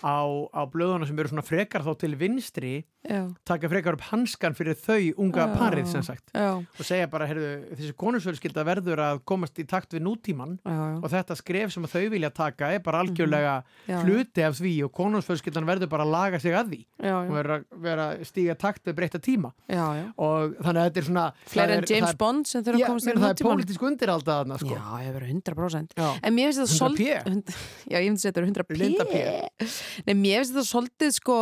á, 0.02 0.18
á 0.54 0.62
blöðuna 0.70 1.06
sem 1.08 1.18
eru 1.18 1.28
svona 1.32 1.44
frekar 1.46 1.82
þá 1.82 1.92
til 1.98 2.14
vinstri 2.16 2.84
Já. 3.02 3.26
taka 3.44 3.66
frekar 3.66 3.96
upp 3.96 4.04
hanskan 4.12 4.54
fyrir 4.54 4.76
þau 4.78 5.10
unga 5.18 5.48
Já. 5.48 5.54
parið 5.58 5.86
sem 5.90 6.02
sagt 6.06 6.30
Já. 6.34 6.54
og 6.62 6.84
segja 6.86 7.08
bara, 7.10 7.26
heyrðu, 7.26 7.74
þessi 7.74 7.94
konusfjölskylda 7.98 8.62
verður 8.68 9.00
að 9.02 9.22
komast 9.26 9.58
í 9.58 9.64
takt 9.66 9.90
við 9.96 10.04
nútíman 10.06 10.58
og 11.02 11.08
þetta 11.10 11.34
skref 11.40 11.72
sem 11.74 11.82
þau 11.90 12.04
vilja 12.14 12.30
taka 12.30 12.70
er 12.76 12.78
bara 12.84 13.00
algjörlega 13.02 13.56
Mhm. 13.62 13.90
Já. 13.90 13.98
hluti 14.06 14.42
af 14.46 14.54
því 14.60 14.84
og 14.84 14.92
konusfjölskyldan 14.92 15.66
verður 15.66 15.88
bara 15.90 16.04
að 16.04 16.12
laga 16.14 16.38
sig 16.40 16.52
að 16.54 16.70
því 16.70 16.80
og 17.02 17.32
verður 17.34 18.02
að 18.06 18.24
stíga 18.30 18.54
takt 18.58 18.84
við 18.86 18.94
breytta 18.94 19.18
tíma 19.18 19.50
Já, 19.68 19.82
já. 19.98 20.06
og 20.16 20.54
þannig 20.62 20.78
að 20.78 20.86
þetta 20.92 20.96
er 21.02 21.08
svona 21.10 21.26
Fleiri 21.46 21.72
það 21.72 21.78
en 21.82 21.84
James 21.96 22.10
er- 22.10 22.16
Bond 22.22 22.46
sem 22.46 22.62
þurfa 22.62 22.78
að 22.78 22.86
komast 22.86 23.06
í 23.06 23.12
það 23.18 23.30
er 23.30 23.46
pólitísk 23.50 23.82
undiralda 23.82 24.32
þarna 24.44 24.58
sko. 24.62 24.76
Já, 24.78 24.86
ég 25.02 25.12
verður 25.16 25.30
100% 25.42 25.88
Já. 25.96 26.08
En 26.22 26.34
mér 26.36 26.52
finnst 26.52 26.60
þetta 26.62 26.70
100 26.70 26.78
svolítið 26.78 27.24
P. 27.24 27.52
Já, 27.92 27.96
ég 27.98 28.08
finnst 28.12 28.26
þetta 28.30 28.42
100 28.46 28.62
P 28.68 28.78
Linda 28.78 29.04
P. 29.04 29.61
Nei, 30.06 30.14
mér 30.14 30.42
finnst 30.42 30.54
þetta 30.54 30.68
svolítið 30.68 31.16
sko 31.16 31.38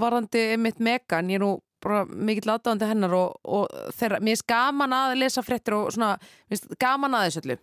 varandi 0.00 0.48
mitt 0.60 0.82
Megan, 0.82 1.30
ég 1.32 1.40
er 1.40 1.44
nú 1.44 1.52
bara 1.84 2.04
mikill 2.08 2.48
aðdáðandi 2.54 2.88
hennar 2.88 3.14
og, 3.18 3.36
og 3.44 3.92
þeirra, 3.98 4.20
mér 4.24 4.36
finnst 4.36 4.48
gaman 4.48 4.96
að 4.96 5.14
lesa 5.20 5.44
fréttir 5.44 5.76
og 5.76 5.92
svona, 5.94 6.16
mér 6.48 6.56
finnst 6.56 6.76
gaman 6.80 7.16
að 7.18 7.28
þessu 7.28 7.44
öllu. 7.44 7.58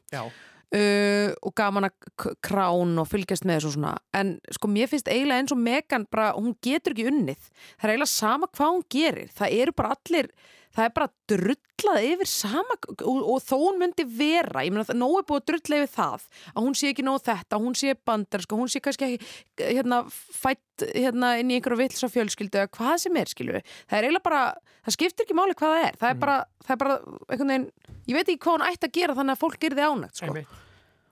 Uh, 0.72 1.34
og 1.44 1.52
gaman 1.60 1.90
að 1.90 2.30
krán 2.46 2.94
og 3.02 3.10
fylgjast 3.12 3.44
með 3.44 3.58
þessu 3.60 3.74
svona. 3.74 3.98
En 4.16 4.38
sko 4.56 4.70
mér 4.72 4.88
finnst 4.88 5.10
eiginlega 5.12 5.44
eins 5.44 5.52
og 5.52 5.60
Megan 5.60 6.06
bara, 6.08 6.30
hún 6.38 6.54
getur 6.64 6.96
ekki 6.96 7.10
unnið. 7.12 7.50
Það 7.74 7.88
er 7.90 7.96
eiginlega 7.96 8.14
sama 8.14 8.48
hvað 8.56 8.76
hún 8.78 8.86
gerir. 8.96 9.34
Það 9.36 9.58
eru 9.58 9.76
bara 9.82 9.98
allir, 9.98 10.32
það 10.76 10.88
er 10.88 10.94
bara 10.96 11.10
drullað 11.32 12.08
yfir 12.08 12.30
sama 12.30 12.78
og, 12.92 13.20
og 13.20 13.40
þó 13.44 13.56
hún 13.60 13.80
myndi 13.82 14.06
vera, 14.08 14.64
ég 14.66 14.74
meina 14.74 14.88
það 14.88 15.00
nógu 15.02 15.20
er 15.22 15.28
búið 15.30 15.42
að 15.42 15.48
drulla 15.52 15.80
yfir 15.82 15.94
það, 15.96 16.26
að 16.54 16.68
hún 16.68 16.78
sé 16.80 16.92
ekki 16.92 17.06
nógu 17.06 17.24
þetta 17.28 17.62
hún 17.62 17.78
sé 17.82 17.96
bandar, 18.08 18.46
sko, 18.46 18.60
hún 18.60 18.72
sé 18.72 18.82
kannski 18.84 19.08
ekki 19.08 19.70
hérna 19.72 20.02
fætt 20.12 20.86
hérna 20.96 21.34
inn 21.42 21.52
í 21.52 21.60
einhverju 21.60 21.82
villsa 21.84 22.10
fjölskyldu 22.12 22.62
eða 22.62 22.72
hvað 22.78 22.96
sem 23.06 23.20
er 23.22 23.32
skilju, 23.32 23.64
það 23.90 23.98
er 24.00 24.08
eiginlega 24.08 24.28
bara 24.28 24.44
það 24.86 24.98
skiptir 24.98 25.28
ekki 25.28 25.38
máli 25.38 25.58
hvað 25.58 25.76
það 25.78 25.88
er, 25.88 26.00
það 26.02 26.14
er 26.14 26.22
bara 26.26 26.38
það 26.66 26.76
er 26.76 26.82
bara 26.84 26.98
einhvern 27.28 27.54
veginn, 27.54 27.68
ég 28.08 28.18
veit 28.18 28.28
ekki 28.28 28.44
hvað 28.46 28.58
hún 28.58 28.68
ætti 28.70 28.90
að 28.90 28.96
gera 29.00 29.18
þannig 29.18 29.38
að 29.38 29.44
fólk 29.44 29.66
er 29.68 29.78
þið 29.78 29.92
ánægt 29.92 30.22
sko. 30.22 30.46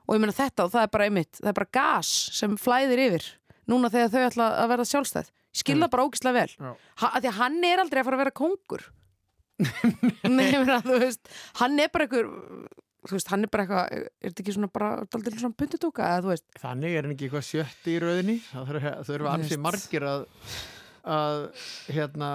Og 0.09 0.17
ég 0.17 0.23
meina 0.23 0.33
þetta 0.33 0.69
það 0.73 0.85
er 0.85 0.93
bara 0.95 1.09
einmitt 1.09 1.37
það 1.37 1.51
er 1.51 1.57
bara 1.59 1.73
gas 1.77 2.13
sem 2.33 2.55
flæðir 2.57 3.03
yfir 3.03 3.27
núna 3.69 3.91
þegar 3.93 4.13
þau 4.13 4.23
ætla 4.25 4.47
að 4.63 4.71
verða 4.71 4.87
sjálfstæð. 4.89 5.27
Ég 5.29 5.61
skil 5.61 5.75
það 5.81 5.91
bara 5.93 6.05
ógislega 6.07 6.45
vel. 6.45 6.73
Ha, 7.01 7.11
því 7.19 7.29
að 7.29 7.37
hann 7.37 7.59
er 7.65 7.81
aldrei 7.83 8.01
að 8.01 8.07
fara 8.07 8.17
að 8.17 8.23
vera 8.23 8.37
kongur 8.39 8.85
Ég 9.59 10.31
meina, 10.31 10.79
þú 10.85 10.99
veist 11.03 11.31
hann 11.59 11.79
er 11.83 11.91
bara 11.93 12.07
einhver 12.07 12.29
þú 13.07 13.15
veist, 13.15 13.29
hann 13.31 13.45
er 13.45 13.51
bara 13.51 13.65
eitthvað, 13.65 13.93
er 13.99 14.31
þetta 14.31 14.43
ekki 14.43 14.55
svona 14.55 14.71
bara 14.75 14.89
aldrei 15.03 15.35
svona 15.39 15.59
pundutúka, 15.59 16.07
eða 16.07 16.23
þú 16.25 16.33
veist? 16.33 16.47
Þannig 16.59 16.95
er 16.95 17.05
hann 17.07 17.15
ekki 17.15 17.29
eitthvað 17.29 17.45
sjötti 17.47 17.93
í 17.95 18.01
rauðinni 18.03 18.37
það 18.49 18.73
þurfa 19.09 19.35
ansi 19.35 19.53
veist. 19.53 19.63
margir 19.65 20.07
að, 20.09 20.25
að 21.17 21.45
hérna, 21.95 22.31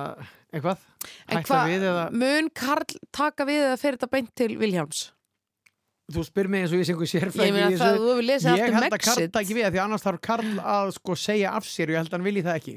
eitthvað? 0.53 0.87
Hætta 1.33 1.61
við 1.69 1.89
eða 1.91 2.07
mun 2.15 2.49
Karl 2.57 2.97
taka 3.13 3.49
við 3.49 3.67
eða 3.67 3.83
fer 3.83 3.99
þetta 3.99 4.13
beint 4.17 4.33
til 4.41 4.55
Vilhjáms 4.61 5.05
þú 6.15 6.25
spyr 6.27 6.51
mig 6.53 6.65
eins 6.65 6.73
og 6.73 6.81
ég 6.81 6.89
sé 6.89 6.93
einhver 6.93 7.09
sérfræðing 7.09 7.61
Ég 7.61 7.65
í 7.65 7.79
ég 8.61 8.67
um 8.69 8.77
held 8.77 8.97
að 8.97 9.05
Karl 9.05 9.29
taki 9.33 9.57
við 9.57 9.71
því 9.71 9.83
annars 9.85 10.05
þarf 10.05 10.21
Karl 10.25 10.51
að 10.61 10.93
sko 10.99 11.17
segja 11.17 11.55
af 11.57 11.69
sér 11.69 11.93
og 11.93 11.97
ég 11.97 12.03
held 12.03 12.13
að 12.13 12.19
hann 12.19 12.27
vilji 12.29 12.45
það 12.45 12.59
ekki. 12.61 12.75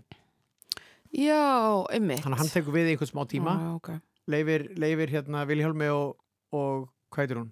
Já, 1.17 1.43
einmitt. 1.91 2.21
Þannig 2.23 2.37
að 2.37 2.41
hann 2.43 2.53
tekur 2.53 2.75
við 2.75 2.87
í 2.89 2.93
einhvern 2.95 3.11
smá 3.11 3.23
tíma. 3.31 3.55
Já, 3.59 3.69
ok. 3.79 3.89
Leifir, 4.27 4.67
leifir 4.79 5.11
hérna 5.13 5.45
Vilhjálmi 5.49 5.87
og, 5.93 6.15
og 6.53 6.87
hvað 7.13 7.23
heitir 7.23 7.39
hún? 7.41 7.49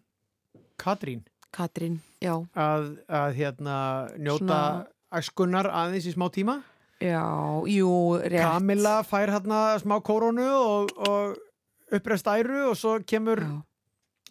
Katrín. 0.82 1.22
Katrín, 1.56 2.00
já. 2.20 2.34
Að, 2.60 2.90
að 3.08 3.36
hérna 3.38 3.76
njóta 4.20 4.44
Svona- 4.44 5.20
æskunnar 5.22 5.70
aðeins 5.72 6.08
í 6.10 6.16
smá 6.16 6.28
tíma? 6.36 6.58
Já, 7.04 7.22
jú, 7.68 7.92
rétt. 8.24 8.44
Kamila 8.44 8.98
fær 9.08 9.32
hérna 9.32 9.62
smá 9.80 9.98
kórónu 10.04 10.45
og, 10.48 10.92
og 10.95 11.95
uppreist 11.95 12.28
æru 12.28 12.70
og 12.72 12.76
svo 12.80 12.98
kemur 13.08 13.42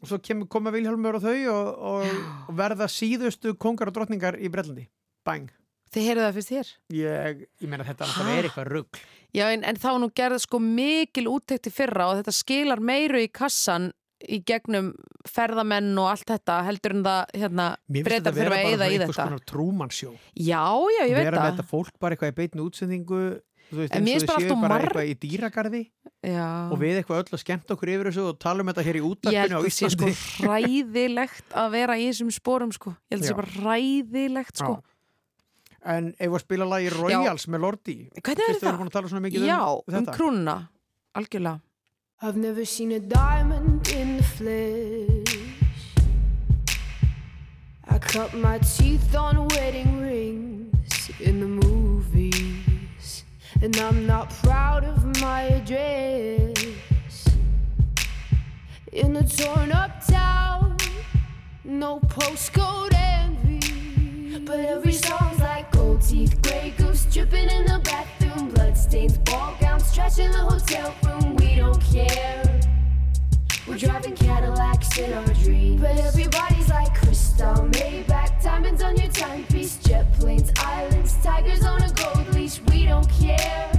og 0.02 0.08
svo 0.10 0.18
kemur, 0.20 0.48
koma 0.52 0.72
Vilhjálmur 0.74 1.16
og 1.16 1.24
þau 1.24 1.36
og, 1.52 1.68
og, 1.92 2.22
og 2.50 2.56
verða 2.58 2.88
síðustu 2.92 3.54
kongar 3.56 3.88
og 3.88 3.96
drottningar 3.96 4.36
í 4.40 4.50
Brellandi 4.52 4.84
Bang 5.24 5.48
Þið 5.94 6.06
heyrðu 6.08 6.24
það 6.26 6.38
fyrst 6.38 6.54
hér? 6.54 6.70
Ég, 6.98 7.42
ég 7.62 7.68
meina 7.70 7.84
þetta 7.86 8.08
er 8.34 8.48
eitthvað 8.48 8.70
rugg 8.72 9.02
Já, 9.34 9.48
en, 9.50 9.64
en 9.66 9.78
þá 9.82 9.90
nú 9.98 10.08
gerði 10.14 10.40
sko 10.44 10.58
mikil 10.62 11.26
úttekti 11.30 11.70
fyrra 11.74 12.08
og 12.12 12.20
þetta 12.20 12.34
skilar 12.34 12.82
meiru 12.82 13.18
í 13.22 13.28
kassan 13.34 13.88
í 14.30 14.38
gegnum 14.46 14.92
ferðamenn 15.28 15.90
og 16.00 16.06
allt 16.12 16.28
þetta 16.30 16.60
heldur 16.68 16.94
en 16.96 17.02
það 17.04 17.32
hérna 17.42 17.66
Mér 17.90 18.06
finnst 18.06 18.06
breytar 18.08 18.30
þetta 18.30 18.36
vera 18.38 18.44
þurfa 18.44 18.54
að 18.54 18.62
bara 18.62 18.70
eyða 18.70 18.86
í 18.86 18.94
einhvers 18.94 19.16
þetta. 19.18 19.26
konar 19.26 19.42
trúmannsjó 19.50 20.12
Já, 20.38 20.62
já, 20.94 21.02
ég 21.02 21.16
veit 21.18 21.26
vera 21.26 21.34
með 21.34 21.42
það. 21.42 21.50
þetta 21.50 21.66
fólk 21.74 21.98
bara 22.00 22.14
eitthvað 22.16 22.32
í 22.32 22.36
beitnu 22.38 22.68
útsendingu 22.68 23.20
þú 23.64 23.80
veist, 23.80 23.92
En 23.96 23.98
eins 23.98 24.06
mér 24.06 24.14
og 24.14 24.22
finnst 24.22 24.30
bara 24.30 24.44
séu 24.46 24.54
bara 24.62 24.72
marg- 24.74 24.86
eitthvað 24.86 25.10
í 25.10 25.18
dýragarði 25.24 25.82
Já. 26.30 26.48
og 26.70 26.78
við 26.80 26.98
eitthvað 27.02 27.20
öll 27.24 27.34
að 27.36 27.42
skemmt 27.44 27.74
okkur 27.74 27.92
yfir 27.96 28.10
þessu 28.12 28.24
og 28.30 28.38
tala 28.46 28.64
um 28.64 28.70
þetta 28.70 28.86
hér 28.86 28.96
í 28.96 29.02
Ég 29.02 29.10
útarpinu 29.10 29.42
held 29.42 29.52
á 29.52 29.60
að 29.60 29.68
sé 29.74 29.90
sko 29.92 30.08
Íslandi 30.08 30.64
hræðilegt 30.64 31.54
að 31.64 31.70
vera 31.74 31.96
í 32.00 32.06
þessum 32.08 32.32
spórum 32.38 32.72
sko. 32.72 32.94
Ég 33.10 33.18
held 33.18 33.24
að 33.24 33.26
Já. 33.26 33.32
sé 33.34 33.38
bara 33.42 33.54
hræðilegt 33.58 34.60
sko. 34.62 34.74
En 35.84 36.14
ef 36.18 36.30
við 36.32 36.40
spila 36.40 36.64
lagi 36.64 36.88
Royals 36.94 37.44
með 37.52 37.60
Lordi 37.60 37.94
Hvernig 38.16 38.46
er 38.48 38.56
það? 38.56 38.68
erum 38.70 38.78
búin 38.80 38.88
að 38.88 38.94
tala 38.96 39.08
svona 39.10 39.24
mikið 39.26 39.44
Já, 39.44 39.58
um 39.68 39.98
um 39.98 40.06
krúnuna. 40.16 40.54
Algjörlega. 41.14 41.60
I've 42.22 42.36
never 42.40 42.64
seen 42.64 42.92
a 42.92 43.00
diamond 43.00 43.88
in 43.92 44.16
the 44.16 44.22
flesh. 44.22 45.52
I 47.86 47.98
cut 47.98 48.32
my 48.34 48.58
teeth 48.58 49.14
on 49.14 49.46
wedding 49.48 50.00
rings 50.00 51.10
in 51.20 51.40
the 51.40 51.46
movies, 51.46 53.24
and 53.62 53.76
I'm 53.76 54.06
not 54.06 54.30
proud 54.42 54.84
of 54.84 55.04
my 55.20 55.42
address. 55.58 57.28
In 58.92 59.16
a 59.16 59.22
torn 59.28 59.70
up 59.72 60.00
town, 60.06 60.76
no 61.64 62.00
postcode 62.00 62.94
envy. 62.94 63.53
But 64.42 64.60
every 64.60 64.92
song's 64.92 65.38
like 65.38 65.70
gold 65.70 66.02
teeth, 66.02 66.42
gray 66.42 66.74
goose 66.76 67.06
dripping 67.06 67.48
in 67.48 67.66
the 67.66 67.80
bathroom, 67.84 68.50
bloodstains, 68.50 69.16
ball 69.18 69.54
gowns, 69.60 69.94
trash 69.94 70.18
in 70.18 70.32
the 70.32 70.38
hotel 70.38 70.92
room. 71.04 71.36
We 71.36 71.54
don't 71.54 71.80
care. 71.80 72.60
We're 73.66 73.78
driving 73.78 74.16
Cadillacs 74.16 74.98
in 74.98 75.12
our 75.12 75.24
dreams. 75.34 75.80
But 75.80 75.98
everybody's 75.98 76.68
like 76.68 76.94
crystal, 76.94 77.54
Maybach, 77.54 78.42
diamonds 78.42 78.82
on 78.82 78.96
your 78.96 79.10
timepiece, 79.12 79.76
jet 79.78 80.12
planes, 80.14 80.50
islands, 80.58 81.16
tigers 81.22 81.64
on 81.64 81.80
a 81.82 81.92
gold 81.92 82.34
leash. 82.34 82.60
We 82.62 82.86
don't 82.86 83.08
care. 83.08 83.70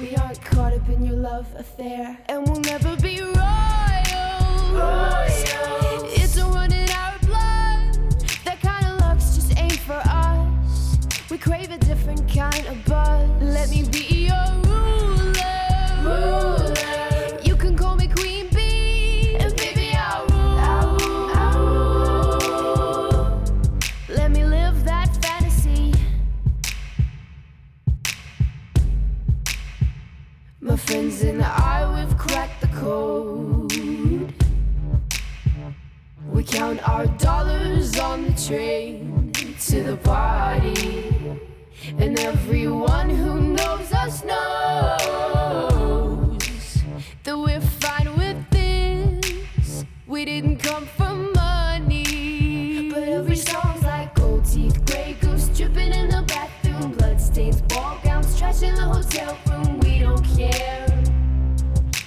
We 0.00 0.16
aren't 0.16 0.40
caught 0.42 0.72
up 0.72 0.88
in 0.88 1.04
your 1.04 1.16
love 1.16 1.46
affair, 1.56 2.18
and 2.28 2.48
we'll 2.48 2.60
never 2.60 2.96
be 2.96 3.20
royals. 3.20 3.36
It's 5.92 5.95
crave 11.46 11.70
a 11.70 11.78
different 11.78 12.28
kind 12.28 12.66
of 12.66 12.84
buzz. 12.86 13.30
Let 13.40 13.70
me 13.70 13.84
be 13.88 14.26
your 14.26 14.48
ruler. 14.66 15.44
You 17.44 17.54
can 17.54 17.76
call 17.76 17.94
me 17.94 18.08
Queen 18.08 18.48
Bee, 18.48 19.36
and 19.38 19.54
baby 19.56 19.92
I'll 19.94 20.26
rule. 20.26 20.58
I'll 21.44 22.38
rule. 22.40 23.42
Let 24.08 24.32
me 24.32 24.44
live 24.44 24.82
that 24.84 25.08
fantasy. 25.22 25.94
My 30.60 30.76
friends 30.76 31.22
and 31.22 31.44
I, 31.44 31.78
we've 31.94 32.18
cracked 32.18 32.60
the 32.60 32.68
code. 32.82 33.72
We 36.32 36.42
count 36.42 36.88
our 36.88 37.06
dollars 37.06 37.96
on 38.00 38.24
the 38.24 38.32
train 38.32 39.15
to 39.58 39.82
the 39.82 39.96
party. 39.96 41.14
And 41.98 42.18
everyone 42.20 43.08
who 43.08 43.40
knows 43.40 43.92
us 43.92 44.22
knows 44.24 45.58
that 47.24 47.38
we're 47.38 47.60
fine 47.60 48.16
with 48.18 48.36
this. 48.50 49.84
We 50.06 50.24
didn't 50.26 50.58
come 50.58 50.86
for 50.86 51.14
money. 51.14 52.90
But 52.92 53.04
every 53.08 53.36
song's 53.36 53.82
like 53.82 54.14
gold 54.14 54.44
teeth, 54.44 54.84
gray 54.84 55.16
goose 55.20 55.48
dripping 55.48 55.92
in 55.92 56.10
the 56.10 56.22
bathroom, 56.28 56.92
bloodstains, 56.92 57.62
ball 57.62 57.98
gowns, 58.04 58.38
trash 58.38 58.62
in 58.62 58.74
the 58.74 58.82
hotel 58.82 59.38
room, 59.48 59.80
we 59.80 60.00
don't 60.00 60.24
care. 60.36 60.86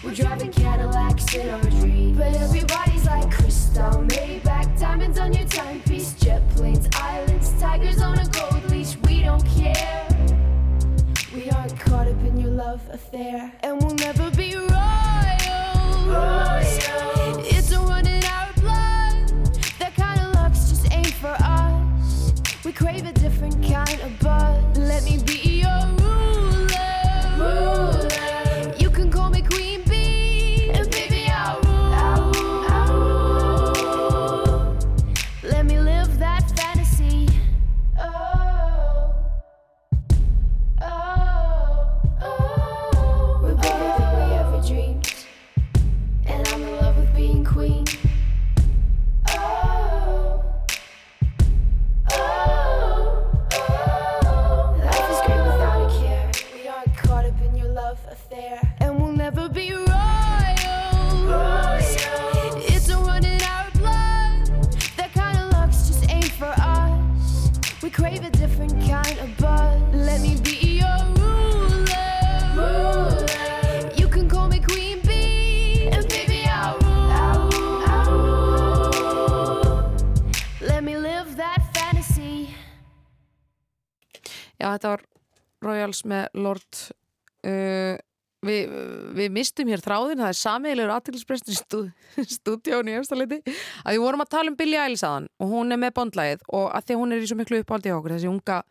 We're 0.04 0.14
driving 0.14 0.52
Cadillacs 0.52 1.34
in 1.36 1.50
our 1.50 1.62
dreams. 1.62 2.18
But 2.18 2.36
everybody's 2.36 3.06
like 3.06 3.32
crystal, 3.32 4.04
Maybach, 4.08 4.80
diamonds 4.80 5.20
on 5.20 5.34
your 5.34 5.48
timepiece, 5.48 6.14
jet 7.28 7.54
tigers 7.60 8.02
on 8.02 8.18
a 8.20 8.26
gold 8.28 8.70
leash. 8.70 8.96
We 8.98 9.24
don't 9.24 9.46
care. 9.46 10.08
We 11.34 11.50
aren't 11.52 11.80
caught 11.80 12.08
up 12.08 12.22
in 12.24 12.40
your 12.40 12.52
love 12.52 12.82
affair, 12.92 13.52
and 13.62 13.82
we'll 13.82 13.96
never 13.96 14.30
be 14.32 14.56
royals. 14.56 14.70
It's 17.52 17.72
a 17.72 17.80
run 17.80 18.08
in 18.08 18.24
our 18.26 18.52
blood. 18.54 19.56
That 19.80 19.94
kind 19.96 20.20
of 20.22 20.34
luck's 20.36 20.70
just 20.70 20.92
ain't 20.92 21.14
for 21.14 21.36
us. 21.40 22.34
We 22.64 22.72
crave 22.72 23.06
a 23.06 23.12
Royals 85.90 86.06
með 86.06 86.28
Lord 86.38 86.82
uh, 87.50 87.98
við, 88.46 88.76
við 89.18 89.34
mistum 89.34 89.72
hér 89.72 89.82
þráðin 89.84 90.22
það 90.22 90.30
er 90.32 90.40
samiðilegur 90.40 90.94
aðtilsprestur 90.96 91.56
í 91.56 91.58
stú, 91.58 91.82
stúdíónu 92.38 92.94
í 92.94 93.00
efstaleiti 93.00 93.42
að 93.42 93.96
við 93.96 94.04
vorum 94.04 94.24
að 94.24 94.32
tala 94.36 94.54
um 94.54 94.60
Billie 94.60 94.80
Eilish 94.80 95.08
aðan 95.08 95.28
og 95.40 95.52
hún 95.56 95.74
er 95.74 95.82
með 95.82 95.96
bondlægið 95.98 96.46
og 96.54 96.70
að 96.70 96.88
því 96.88 97.00
hún 97.02 97.16
er 97.16 97.26
í 97.26 97.32
svo 97.32 97.40
miklu 97.40 97.64
uppáldi 97.64 97.94
á 97.94 97.98
okkur 97.98 98.16
þessi 98.16 98.30
unga, 98.30 98.62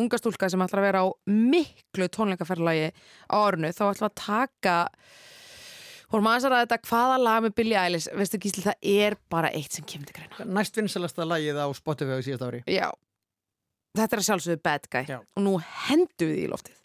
unga 0.00 0.20
stúlka 0.22 0.50
sem 0.50 0.64
ætlar 0.64 0.82
að 0.82 0.88
vera 0.88 1.04
á 1.04 1.06
miklu 1.28 2.10
tónleikaferðlagi 2.16 2.90
á 3.28 3.36
ornu 3.36 3.70
þá 3.74 3.84
ætlar 3.90 4.10
að 4.10 4.18
taka 4.24 4.78
vorum 6.14 6.28
aðeins 6.30 6.46
að 6.48 6.60
þetta 6.62 6.82
hvaða 6.88 7.22
lag 7.22 7.44
með 7.44 7.56
Billie 7.58 7.80
Eilish 7.80 8.10
veistu 8.14 8.38
Gísli 8.40 8.64
það 8.64 8.90
er 8.94 9.16
bara 9.32 9.50
eitt 9.54 9.74
sem 9.74 9.86
kemur 9.88 10.06
til 10.06 10.14
greina. 10.18 10.46
Næst 10.58 10.76
vinsalasta 10.78 11.26
lagið 11.26 11.58
á 11.58 11.66
Spotify 11.74 12.18
á 12.18 12.22
síðast 12.22 12.44
ári. 12.46 12.60
Já, 12.70 12.86
þetta 13.94 14.16
er 14.16 14.22
að 14.22 14.28
sjálfsögðu 14.30 14.62
bad 14.62 14.88
guy 14.90 15.04
Já. 15.08 15.18
og 15.20 15.44
nú 15.44 15.58
hendum 15.86 16.32
við 16.32 16.46
í 16.46 16.48
loftið 16.50 16.80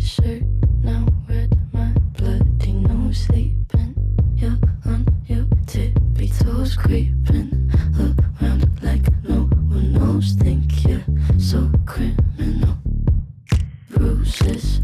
shirt, 0.00 0.42
now 0.82 1.06
red, 1.28 1.56
my 1.72 1.92
bloody 2.16 2.72
nose 2.72 3.26
sleeping. 3.26 3.94
You're 4.34 4.58
on 4.86 5.06
your 5.26 5.46
tippy 5.66 6.28
toes, 6.28 6.76
creeping 6.76 7.70
around 8.40 8.82
like 8.82 9.06
no 9.22 9.42
one 9.68 9.92
knows. 9.92 10.32
Think 10.32 10.84
you're 10.86 11.04
so 11.38 11.70
criminal. 11.86 12.29
and 12.40 12.60
no 12.60 12.78
bruises. 13.90 14.80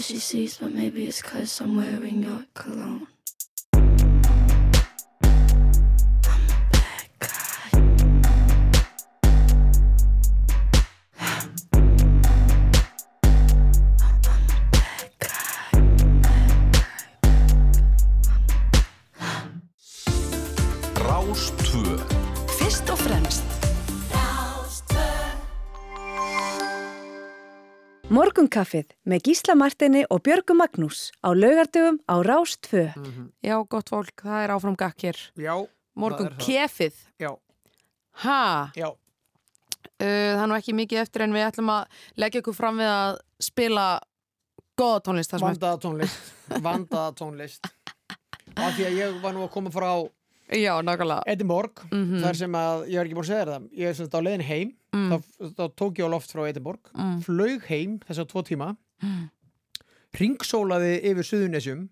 She 0.00 0.18
sees, 0.18 0.58
but 0.58 0.72
maybe 0.72 1.06
it's 1.06 1.22
cause 1.22 1.60
I'm 1.60 1.76
wearing 1.76 2.22
your 2.22 2.44
cologne. 2.54 3.06
Morgunkaffið 28.40 28.94
með 29.04 29.26
Gísla 29.26 29.52
Martini 29.52 30.00
og 30.08 30.22
Björgu 30.24 30.54
Magnús 30.56 31.10
á 31.20 31.28
laugardöfum 31.36 31.98
á 32.08 32.24
Rás 32.24 32.54
2. 32.64 32.86
Já, 33.44 33.56
gott 33.68 33.90
fólk, 33.92 34.22
það 34.24 34.44
er 34.46 34.52
áfram 34.54 34.78
gakk 34.80 35.04
hér. 35.04 35.18
Já. 35.36 35.52
Morgun 35.92 36.24
það 36.24 36.30
er 36.30 36.38
það. 36.38 36.46
kefið. 36.46 37.02
Já. 37.20 37.30
Ha? 38.24 38.38
Já. 38.80 38.86
Uh, 40.00 40.32
það 40.32 40.40
er 40.40 40.48
nú 40.48 40.56
ekki 40.56 40.76
mikið 40.78 41.02
eftir 41.02 41.26
en 41.26 41.36
við 41.36 41.44
ætlum 41.50 41.72
að 41.74 42.00
leggja 42.24 42.40
ykkur 42.40 42.56
fram 42.56 42.80
við 42.80 42.88
að 42.94 43.20
spila 43.44 43.84
góða 44.80 45.04
tónlist. 45.10 45.36
Vandaða 45.36 45.82
tónlist. 45.84 46.32
Vandaða 46.70 47.12
tónlist. 47.20 47.70
Af 48.56 48.72
því 48.78 48.88
að 48.88 49.00
ég 49.02 49.20
var 49.20 49.36
nú 49.36 49.44
að 49.44 49.52
koma 49.52 49.74
frá 49.76 49.90
Já, 50.50 50.72
nákvæmlega. 50.82 51.22
Edinborg, 51.30 51.70
Mhm. 51.92 52.22
þar 52.24 52.34
sem 52.36 52.52
að, 52.52 52.88
ég 52.90 52.96
var 52.98 53.04
ekki 53.06 53.14
búin 53.14 53.24
að 53.24 53.30
segja 53.30 53.44
þér 53.44 53.52
það, 53.54 53.68
ég 53.78 53.86
er 53.88 53.94
sem 53.94 54.06
sagt 54.06 54.14
á 54.18 54.20
leiðin 54.26 54.42
heim, 54.42 54.72
Mm. 54.92 55.10
þá, 55.10 55.52
þá 55.54 55.64
tók 55.78 55.94
ég 56.00 56.06
á 56.06 56.10
loft 56.10 56.32
frá 56.32 56.48
Edinborg, 56.50 56.80
Mm. 56.96 57.20
flög 57.22 57.62
heim 57.70 57.98
þess 58.00 58.18
að 58.18 58.28
tvo 58.32 58.42
tíma, 58.42 58.76
Mm. 59.02 59.30
ringsólaði 60.18 61.00
yfir 61.06 61.26
Suðunesjum, 61.28 61.88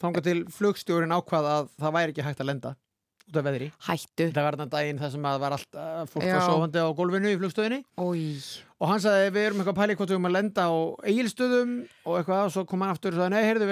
þangað 0.00 0.22
til 0.24 0.44
flugstjórin 0.46 1.12
ákvað 1.12 1.48
að 1.52 1.68
það 1.78 1.92
væri 1.98 2.12
ekki 2.14 2.24
hægt 2.24 2.40
að 2.40 2.46
lenda 2.46 2.76
út 3.28 3.36
af 3.36 3.44
veðri. 3.44 3.72
Hættu. 3.84 4.32
Það 4.32 4.42
var 4.46 4.56
þarna 4.56 4.70
daginn 4.70 4.98
þar 4.98 5.10
sem 5.12 5.22
að 5.28 5.40
var 5.40 5.52
allt 5.52 5.74
uh, 5.76 6.06
fólk 6.08 6.24
var 6.32 6.46
sofandi 6.48 6.80
á 6.80 6.88
gólfinu 6.96 7.28
í 7.28 7.36
flugstöðinni. 7.36 7.84
Og 8.80 8.88
hann 8.88 9.00
sagði 9.00 9.32
við 9.34 9.46
erum 9.50 9.60
eitthvað 9.60 9.74
að 9.76 9.80
pæli 9.82 9.96
hvort 9.98 10.08
við 10.08 10.16
erum 10.16 10.30
að 10.30 10.36
lenda 10.38 10.62
á 10.64 10.72
eigilstöðum 11.04 11.88
og 12.06 12.24
eitthvað 12.24 12.44
og 12.46 12.52
svo 12.54 12.64
kom 12.66 12.80
hann 12.80 12.94
aftur 12.94 13.12
og 13.12 13.18
sagði 13.20 13.30
nei, 13.36 13.42
heyrðu, 13.44 13.68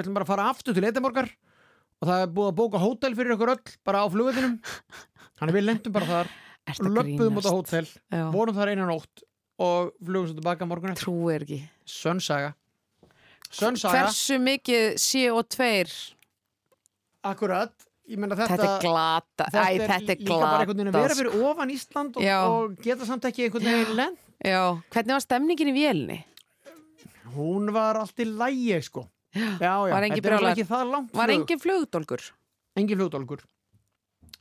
og 2.01 2.11
það 2.11 2.25
er 2.25 2.35
búið 2.37 2.51
að 2.51 2.59
bóka 2.61 2.83
hótel 2.83 3.15
fyrir 3.19 3.37
ykkur 3.37 3.55
öll 3.55 3.77
bara 3.87 4.03
á 4.03 4.07
flugvöldinum. 4.13 4.59
Þannig 5.37 5.57
við 5.57 5.67
lendum 5.67 5.97
bara 5.97 6.11
þar, 6.11 6.35
löppuðum 6.99 7.41
út 7.41 7.49
á 7.49 7.53
hótel, 7.53 7.89
Já. 8.13 8.27
vorum 8.35 8.57
þar 8.57 8.73
einan 8.75 8.93
nótt 8.93 9.25
og 9.63 9.95
flugum 10.05 10.29
svo 10.29 10.37
tilbaka 10.39 10.69
morgun 10.69 10.93
eftir. 10.93 11.09
Trúir 11.09 11.47
ekki. 11.47 11.63
Sönsaga. 11.89 12.53
Sönsaga. 13.49 14.05
Hversu 14.05 14.39
mikið 14.43 14.97
CO2 15.01 15.71
Akkurat. 17.27 17.73
Ég 18.07 18.21
meina 18.23 18.37
þetta... 18.39 18.55
Þetta 18.55 18.67
er 18.71 18.85
glata. 18.85 19.47
Æ, 19.51 19.65
þetta 19.83 19.97
er 20.15 20.21
líka 20.21 20.37
bara 20.39 20.61
einhvern 20.63 20.79
veginn 20.79 20.93
að 20.93 21.01
vera 21.01 21.17
fyrir 21.19 21.47
ofan 21.49 21.73
Ísland 21.75 22.19
og, 22.21 22.23
Já. 22.23 22.37
og 22.47 22.77
geta 22.85 23.09
samt 23.09 23.27
ekki 23.27 23.49
einhvern 23.49 23.67
veginn 23.67 23.97
lend. 23.99 24.21
Já, 24.47 24.61
hvernig 24.95 25.17
var 25.17 25.25
stemningin 25.25 25.71
í 25.73 25.75
vélni? 25.75 26.19
Hún 27.35 27.73
var 27.75 27.99
allt 27.99 28.23
í 28.23 28.29
lægi, 28.29 28.79
sko. 28.87 29.03
Var 29.93 30.07
engin 30.09 30.25
brjálæður? 30.25 30.71
Var 31.21 31.33
engin 31.37 31.61
flugdólgur? 31.63 32.25
Engin 32.77 32.99
flugdólgur. 33.01 33.45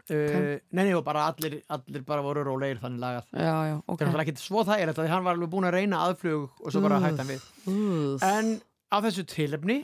Uh, 0.06 0.60
nei, 0.70 0.84
nei, 0.86 0.92
og 0.94 1.02
bara 1.08 1.24
allir, 1.32 1.56
allir 1.74 2.04
bara 2.06 2.22
voru 2.22 2.44
rólegir 2.46 2.78
þannig 2.78 3.02
lagað. 3.02 3.30
Já, 3.34 3.54
já, 3.72 3.76
ok. 3.90 4.04
Það 4.04 4.18
er 4.20 4.22
ekki 4.26 4.36
svo 4.44 4.62
þægilegt 4.68 5.00
að 5.02 5.08
hann 5.10 5.24
var 5.26 5.34
alveg 5.34 5.50
búin 5.56 5.66
að 5.66 5.78
reyna 5.80 6.02
aðflug 6.06 6.44
og 6.62 6.74
svo 6.76 6.82
bara 6.86 7.00
hætti 7.02 7.24
hann 7.24 7.32
við. 7.32 7.48
úff. 7.74 8.26
En 8.28 8.52
á 8.94 8.98
þessu 9.02 9.26
tilefni 9.32 9.80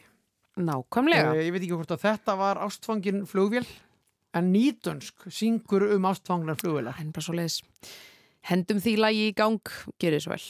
Nákvæmlega. 0.61 1.31
uh, 1.31 1.41
Ég 1.41 1.49
veit 1.55 1.63
ekki 1.63 1.73
hvort 1.73 1.95
að 1.95 2.03
þetta 2.05 2.35
var 2.37 2.61
ástfangin 2.61 3.23
flugvél 3.25 3.65
en 4.37 4.51
nýtönsk 4.53 5.25
syngur 5.33 5.87
um 5.95 6.05
ástfangnar 6.11 6.59
leiðis. 6.61 7.63
Hendum 8.45 8.77
því 8.83 8.93
lagi 9.01 9.25
í 9.31 9.33
gang, 9.37 9.59
gerir 10.01 10.21
svo 10.21 10.35
vel. 10.35 10.45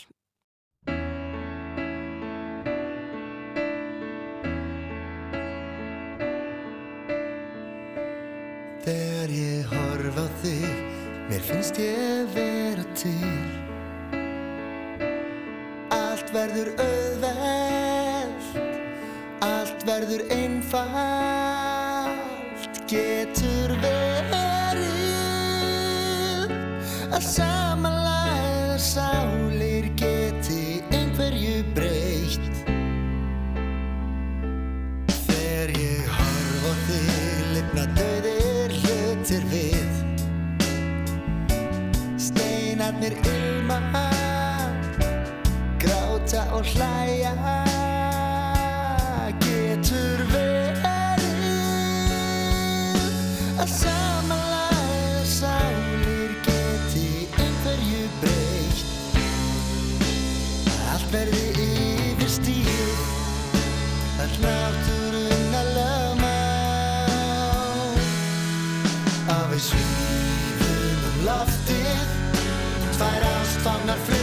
Mér 11.42 11.50
finnst 11.50 11.78
ég 11.78 12.34
vera 12.34 12.84
til. 12.94 13.46
Allt 15.90 16.32
verður 16.34 16.70
auðvelt, 16.78 18.58
allt 19.40 19.86
verður 19.86 20.22
einfalt. 20.30 21.00
Getur 22.92 23.72
verið 23.82 24.92
að 27.16 27.24
samanlæða 27.24 28.78
sálir 28.78 29.51
Steinarnir 42.92 43.16
ilma 43.26 43.80
Gráta 45.80 46.42
og 46.52 46.64
hlæja. 46.66 47.32
Getur 49.40 50.20
verið 50.34 51.32
að 53.64 53.70
samanlæða 53.78 55.24
sálir 55.38 56.36
geti 56.44 57.08
einhverju 57.40 58.04
breytt. 58.20 58.86
Allt 60.92 61.08
verði 61.16 61.48
yfir 61.70 62.32
stíð 62.36 63.00
að 64.20 64.32
náttúrun 64.44 64.81
tvær 73.62 73.72
ástfangnar 73.72 74.21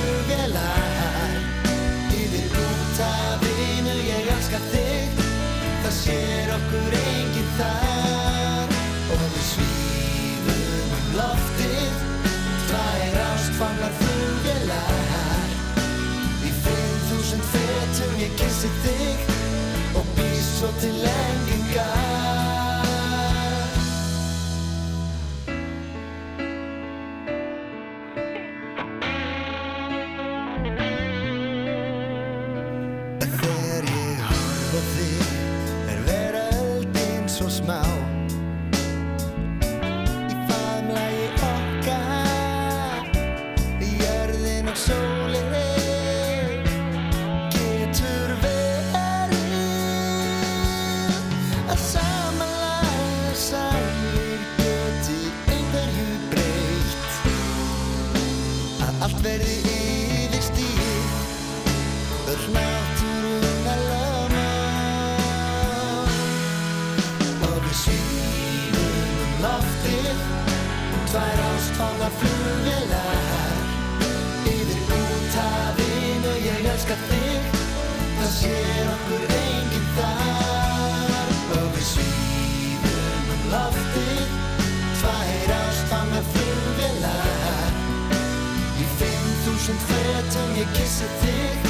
fetum 89.76 90.54
ég 90.56 90.70
kissi 90.76 91.08
þig 91.20 91.68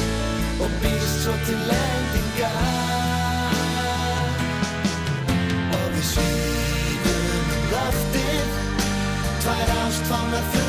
og 0.63 0.71
býst 0.83 1.19
svo 1.23 1.35
til 1.47 1.73
endingar 1.75 2.55
og 5.75 5.85
við 5.97 6.07
svífum 6.13 7.29
um 7.35 7.69
loftið 7.75 8.57
tvær 9.43 9.77
ástfangnar 9.83 10.49
flugvélar 10.49 10.68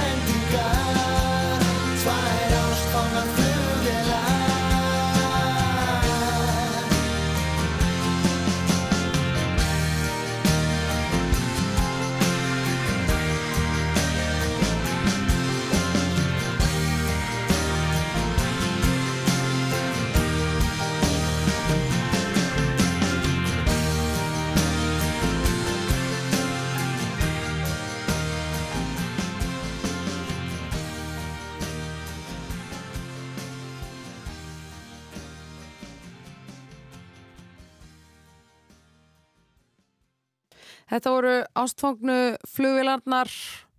Þetta 40.91 41.13
voru 41.15 41.35
ástfangnu 41.61 42.21
flugvilarnar 42.51 43.31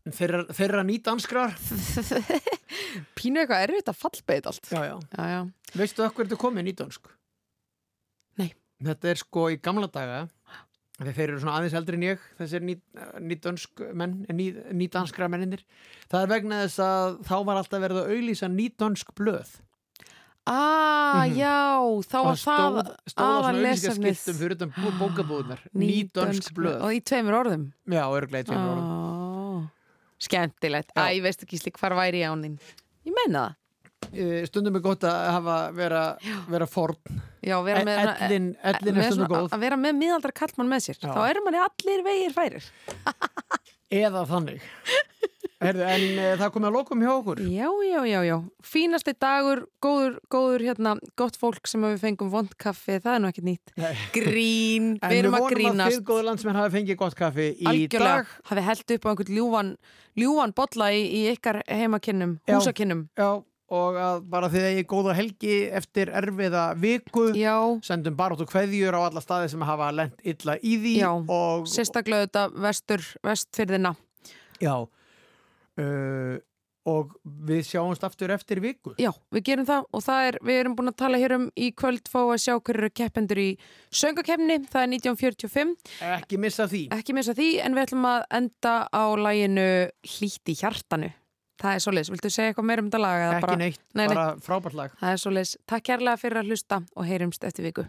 Þeirra, 0.03 0.41
þeirra 0.51 0.81
nýdanskrar. 0.83 1.53
Pínu 3.19 3.39
eitthvað 3.39 3.67
erfitt 3.69 3.91
að 3.93 3.99
fallbeit 4.01 4.49
allt. 4.51 4.65
Já, 4.67 4.81
já, 4.89 4.97
já, 5.15 5.27
já. 5.31 5.77
Veistu 5.79 6.03
okkur 6.03 6.27
þetta 6.27 6.39
komið 6.43 6.67
nýdansk? 6.67 7.07
Nei. 8.43 8.49
Þetta 8.83 9.13
er 9.13 9.21
sko 9.23 9.45
í 9.55 9.61
gamla 9.63 9.87
daga 9.95 10.25
þeir 11.11 11.33
eru 11.33 11.41
svona 11.41 11.57
aðeins 11.59 11.77
eldri 11.79 11.99
en 11.99 12.05
ég 12.07 12.25
þessir 12.39 12.65
ný, 12.65 12.77
nýdönsk 13.25 13.83
menn 13.97 14.19
ný, 14.31 14.49
nýdanskra 14.77 15.29
menninir 15.33 15.65
það 16.11 16.19
er 16.21 16.31
vegna 16.31 16.61
þess 16.65 16.83
að 16.85 17.17
þá 17.27 17.35
var 17.49 17.61
alltaf 17.61 17.83
verið 17.83 18.01
að 18.03 18.13
auðlýsa 18.13 18.51
nýdönsk 18.53 19.15
blöð 19.19 19.55
Ah, 20.45 21.23
Mhm. 21.27 21.37
já, 21.39 22.03
þá 22.03 22.19
var 22.25 22.35
það 22.35 22.41
stóð, 22.43 22.79
stóð 22.83 23.15
á 23.15 23.15
svona 23.15 23.49
aðalesefnið. 23.53 24.11
auðlýsingaskiltum 24.11 24.39
fyrir 24.41 24.55
utan 24.57 24.73
bó- 24.75 24.97
bókabúðunar 24.99 25.61
nýdönsk 25.77 26.53
blöð. 26.57 26.81
Og 26.83 26.91
í 26.97 27.01
tveimur 27.01 27.37
orðum. 27.45 27.73
Já, 27.87 28.03
örglega 28.11 28.43
í 28.43 28.47
tveimur 28.49 28.73
orðum. 28.75 28.91
Oh. 28.91 29.63
Skemmtilegt, 30.19 30.91
æ, 30.97 31.21
veistu 31.23 31.47
ekki 31.47 31.59
slík, 31.63 31.79
hvar 31.79 31.95
væri 31.95 32.23
ég 32.23 32.31
án 32.33 32.43
þín? 32.43 32.59
Ég 33.07 33.13
meina 33.15 33.55
það. 34.13 34.47
Stundum 34.49 34.75
er 34.77 34.81
gott 34.81 35.01
að 35.07 35.31
hafa 35.31 35.73
vera, 35.75 36.19
vera 36.49 36.67
forn. 36.67 36.97
Já, 37.43 37.63
vera 37.65 37.85
með 37.85 37.99
E- 38.03 38.25
Ellin, 38.27 38.57
ellin 38.65 38.97
er 38.99 39.11
stundum 39.13 39.29
góð. 39.29 39.49
Að 39.51 39.61
vera 39.61 39.77
með 39.77 39.95
miðaldra 39.97 40.33
kallmann 40.35 40.69
með 40.69 40.83
sér. 40.89 40.99
Já. 40.99 41.15
Þá 41.15 41.31
eru 41.31 41.45
manni 41.45 41.59
allir 41.63 42.03
vegir 42.03 42.35
færir. 42.35 42.65
Eða 43.93 44.27
þannig 44.27 44.61
Herðu, 45.63 45.85
en 45.95 46.05
uh, 46.19 46.31
það 46.41 46.51
komið 46.57 46.69
að 46.71 46.77
lokum 46.77 47.05
hjá 47.05 47.11
okkur. 47.15 47.43
Já, 47.53 47.69
já, 47.87 47.99
já, 48.11 48.19
já. 48.29 48.37
Fínasti 48.73 49.15
dagur, 49.23 49.63
góður, 49.85 50.17
góður 50.33 50.65
hérna, 50.69 50.95
gott 51.19 51.39
fólk 51.41 51.71
sem 51.71 51.85
við 51.87 51.99
fengum 52.03 52.33
vond 52.33 52.53
kaffi 52.61 52.99
Það 53.03 53.15
er 53.15 53.23
nú 53.25 53.31
ekkert 53.33 53.49
nýtt. 53.49 53.73
Nei. 53.79 53.93
Grín, 54.17 54.91
En 55.03 55.13
við 55.13 55.23
erum 55.23 55.39
að 55.39 55.47
vonum 55.47 55.53
að 55.53 55.57
grínast. 55.57 55.97
þið 55.97 56.05
góðu 56.11 56.27
landsmenn 56.31 56.61
hafi 56.61 56.77
fengið 56.79 57.01
gott 57.05 57.17
kaffi 57.19 57.49
í 57.55 57.71
Algjörlega, 57.73 58.19
dag. 58.27 58.35
Hafi 58.51 58.67
held 58.69 58.97
upp 58.97 59.07
á 59.07 59.09
einhvern 59.13 59.33
ljúvan 59.39 59.73
ljúvan 60.19 60.53
bolla 60.57 60.91
í, 60.93 61.01
í 61.09 61.23
ykkar 61.33 61.63
heimakinnum 61.71 62.37
Já. 62.47 62.57
húsakinnum. 62.59 63.07
Já, 63.17 63.31
og 63.73 63.97
að 63.97 64.25
bara 64.29 64.51
þið 64.53 64.67
eigi 64.69 64.83
góða 64.91 65.15
helgi 65.17 65.55
eftir 65.73 66.11
erfiða 66.13 66.65
viku. 66.77 67.31
Já. 67.39 67.55
sendum 67.87 68.17
baróttu 68.19 68.45
kveðjur 68.51 68.93
á 68.93 69.01
alla 69.09 69.23
staði 69.25 69.49
sem 69.55 69.65
hafa 69.65 69.89
lent 69.97 70.21
illa 70.29 70.59
í 70.61 70.75
því 70.83 70.97
Já, 71.01 71.11
og 71.33 71.65
sérstaklega 71.73 72.27
þetta 72.27 72.43
vestur, 72.67 73.07
vestfyrðina 73.25 73.95
Já 74.61 74.75
uh, 75.81 76.41
og 76.89 77.13
við 77.23 77.63
sjáumst 77.69 78.03
aftur 78.07 78.33
eftir 78.35 78.59
viku. 78.63 78.95
Já, 79.01 79.13
við 79.35 79.45
gerum 79.53 79.69
það 79.69 79.87
og 79.95 80.03
það 80.03 80.29
er, 80.29 80.39
við 80.49 80.61
erum 80.63 80.75
búin 80.79 80.91
að 80.91 80.99
tala 81.05 81.21
hér 81.23 81.37
um 81.37 81.47
í 81.55 81.71
kvöld 81.79 82.11
fá 82.11 82.19
að 82.25 82.43
sjá 82.43 82.53
hverju 82.57 82.83
eru 82.83 82.91
keppendur 82.91 83.43
í 83.43 83.49
söngakefni, 83.95 84.59
það 84.73 84.83
er 84.83 84.93
1945 84.97 85.75
Ekki 86.19 86.41
missa 86.43 86.67
því. 86.71 86.85
Ekki 86.99 87.17
missa 87.17 87.37
því, 87.39 87.49
en 87.63 87.79
við 87.79 87.87
ætlum 87.87 88.11
að 88.11 88.29
enda 88.41 88.77
á 88.91 89.05
læginu 89.23 89.69
Hlýtt 90.17 90.55
í 90.55 90.59
hjartanu. 90.59 91.15
Það 91.63 91.79
er 91.79 91.83
svoleiðis, 91.85 92.11
viltu 92.11 92.31
segja 92.33 92.51
eitthvað 92.51 92.71
meira 92.73 92.83
um 92.83 92.91
þetta 92.91 93.03
lag? 93.05 93.25
Ekki 93.29 93.47
bara... 93.47 93.59
neitt, 93.61 93.83
nei, 93.95 94.07
bara 94.11 94.29
frábært 94.43 94.79
lag. 94.79 94.95
Það 94.99 95.15
er 95.15 95.23
svoleiðis, 95.23 95.57
takk 95.71 95.91
kærlega 95.93 96.19
fyrir 96.19 96.43
að 96.43 96.51
hlusta 96.51 96.83
og 96.97 97.07
heyrumst 97.07 97.47
eftir 97.47 97.71
viku 97.71 97.87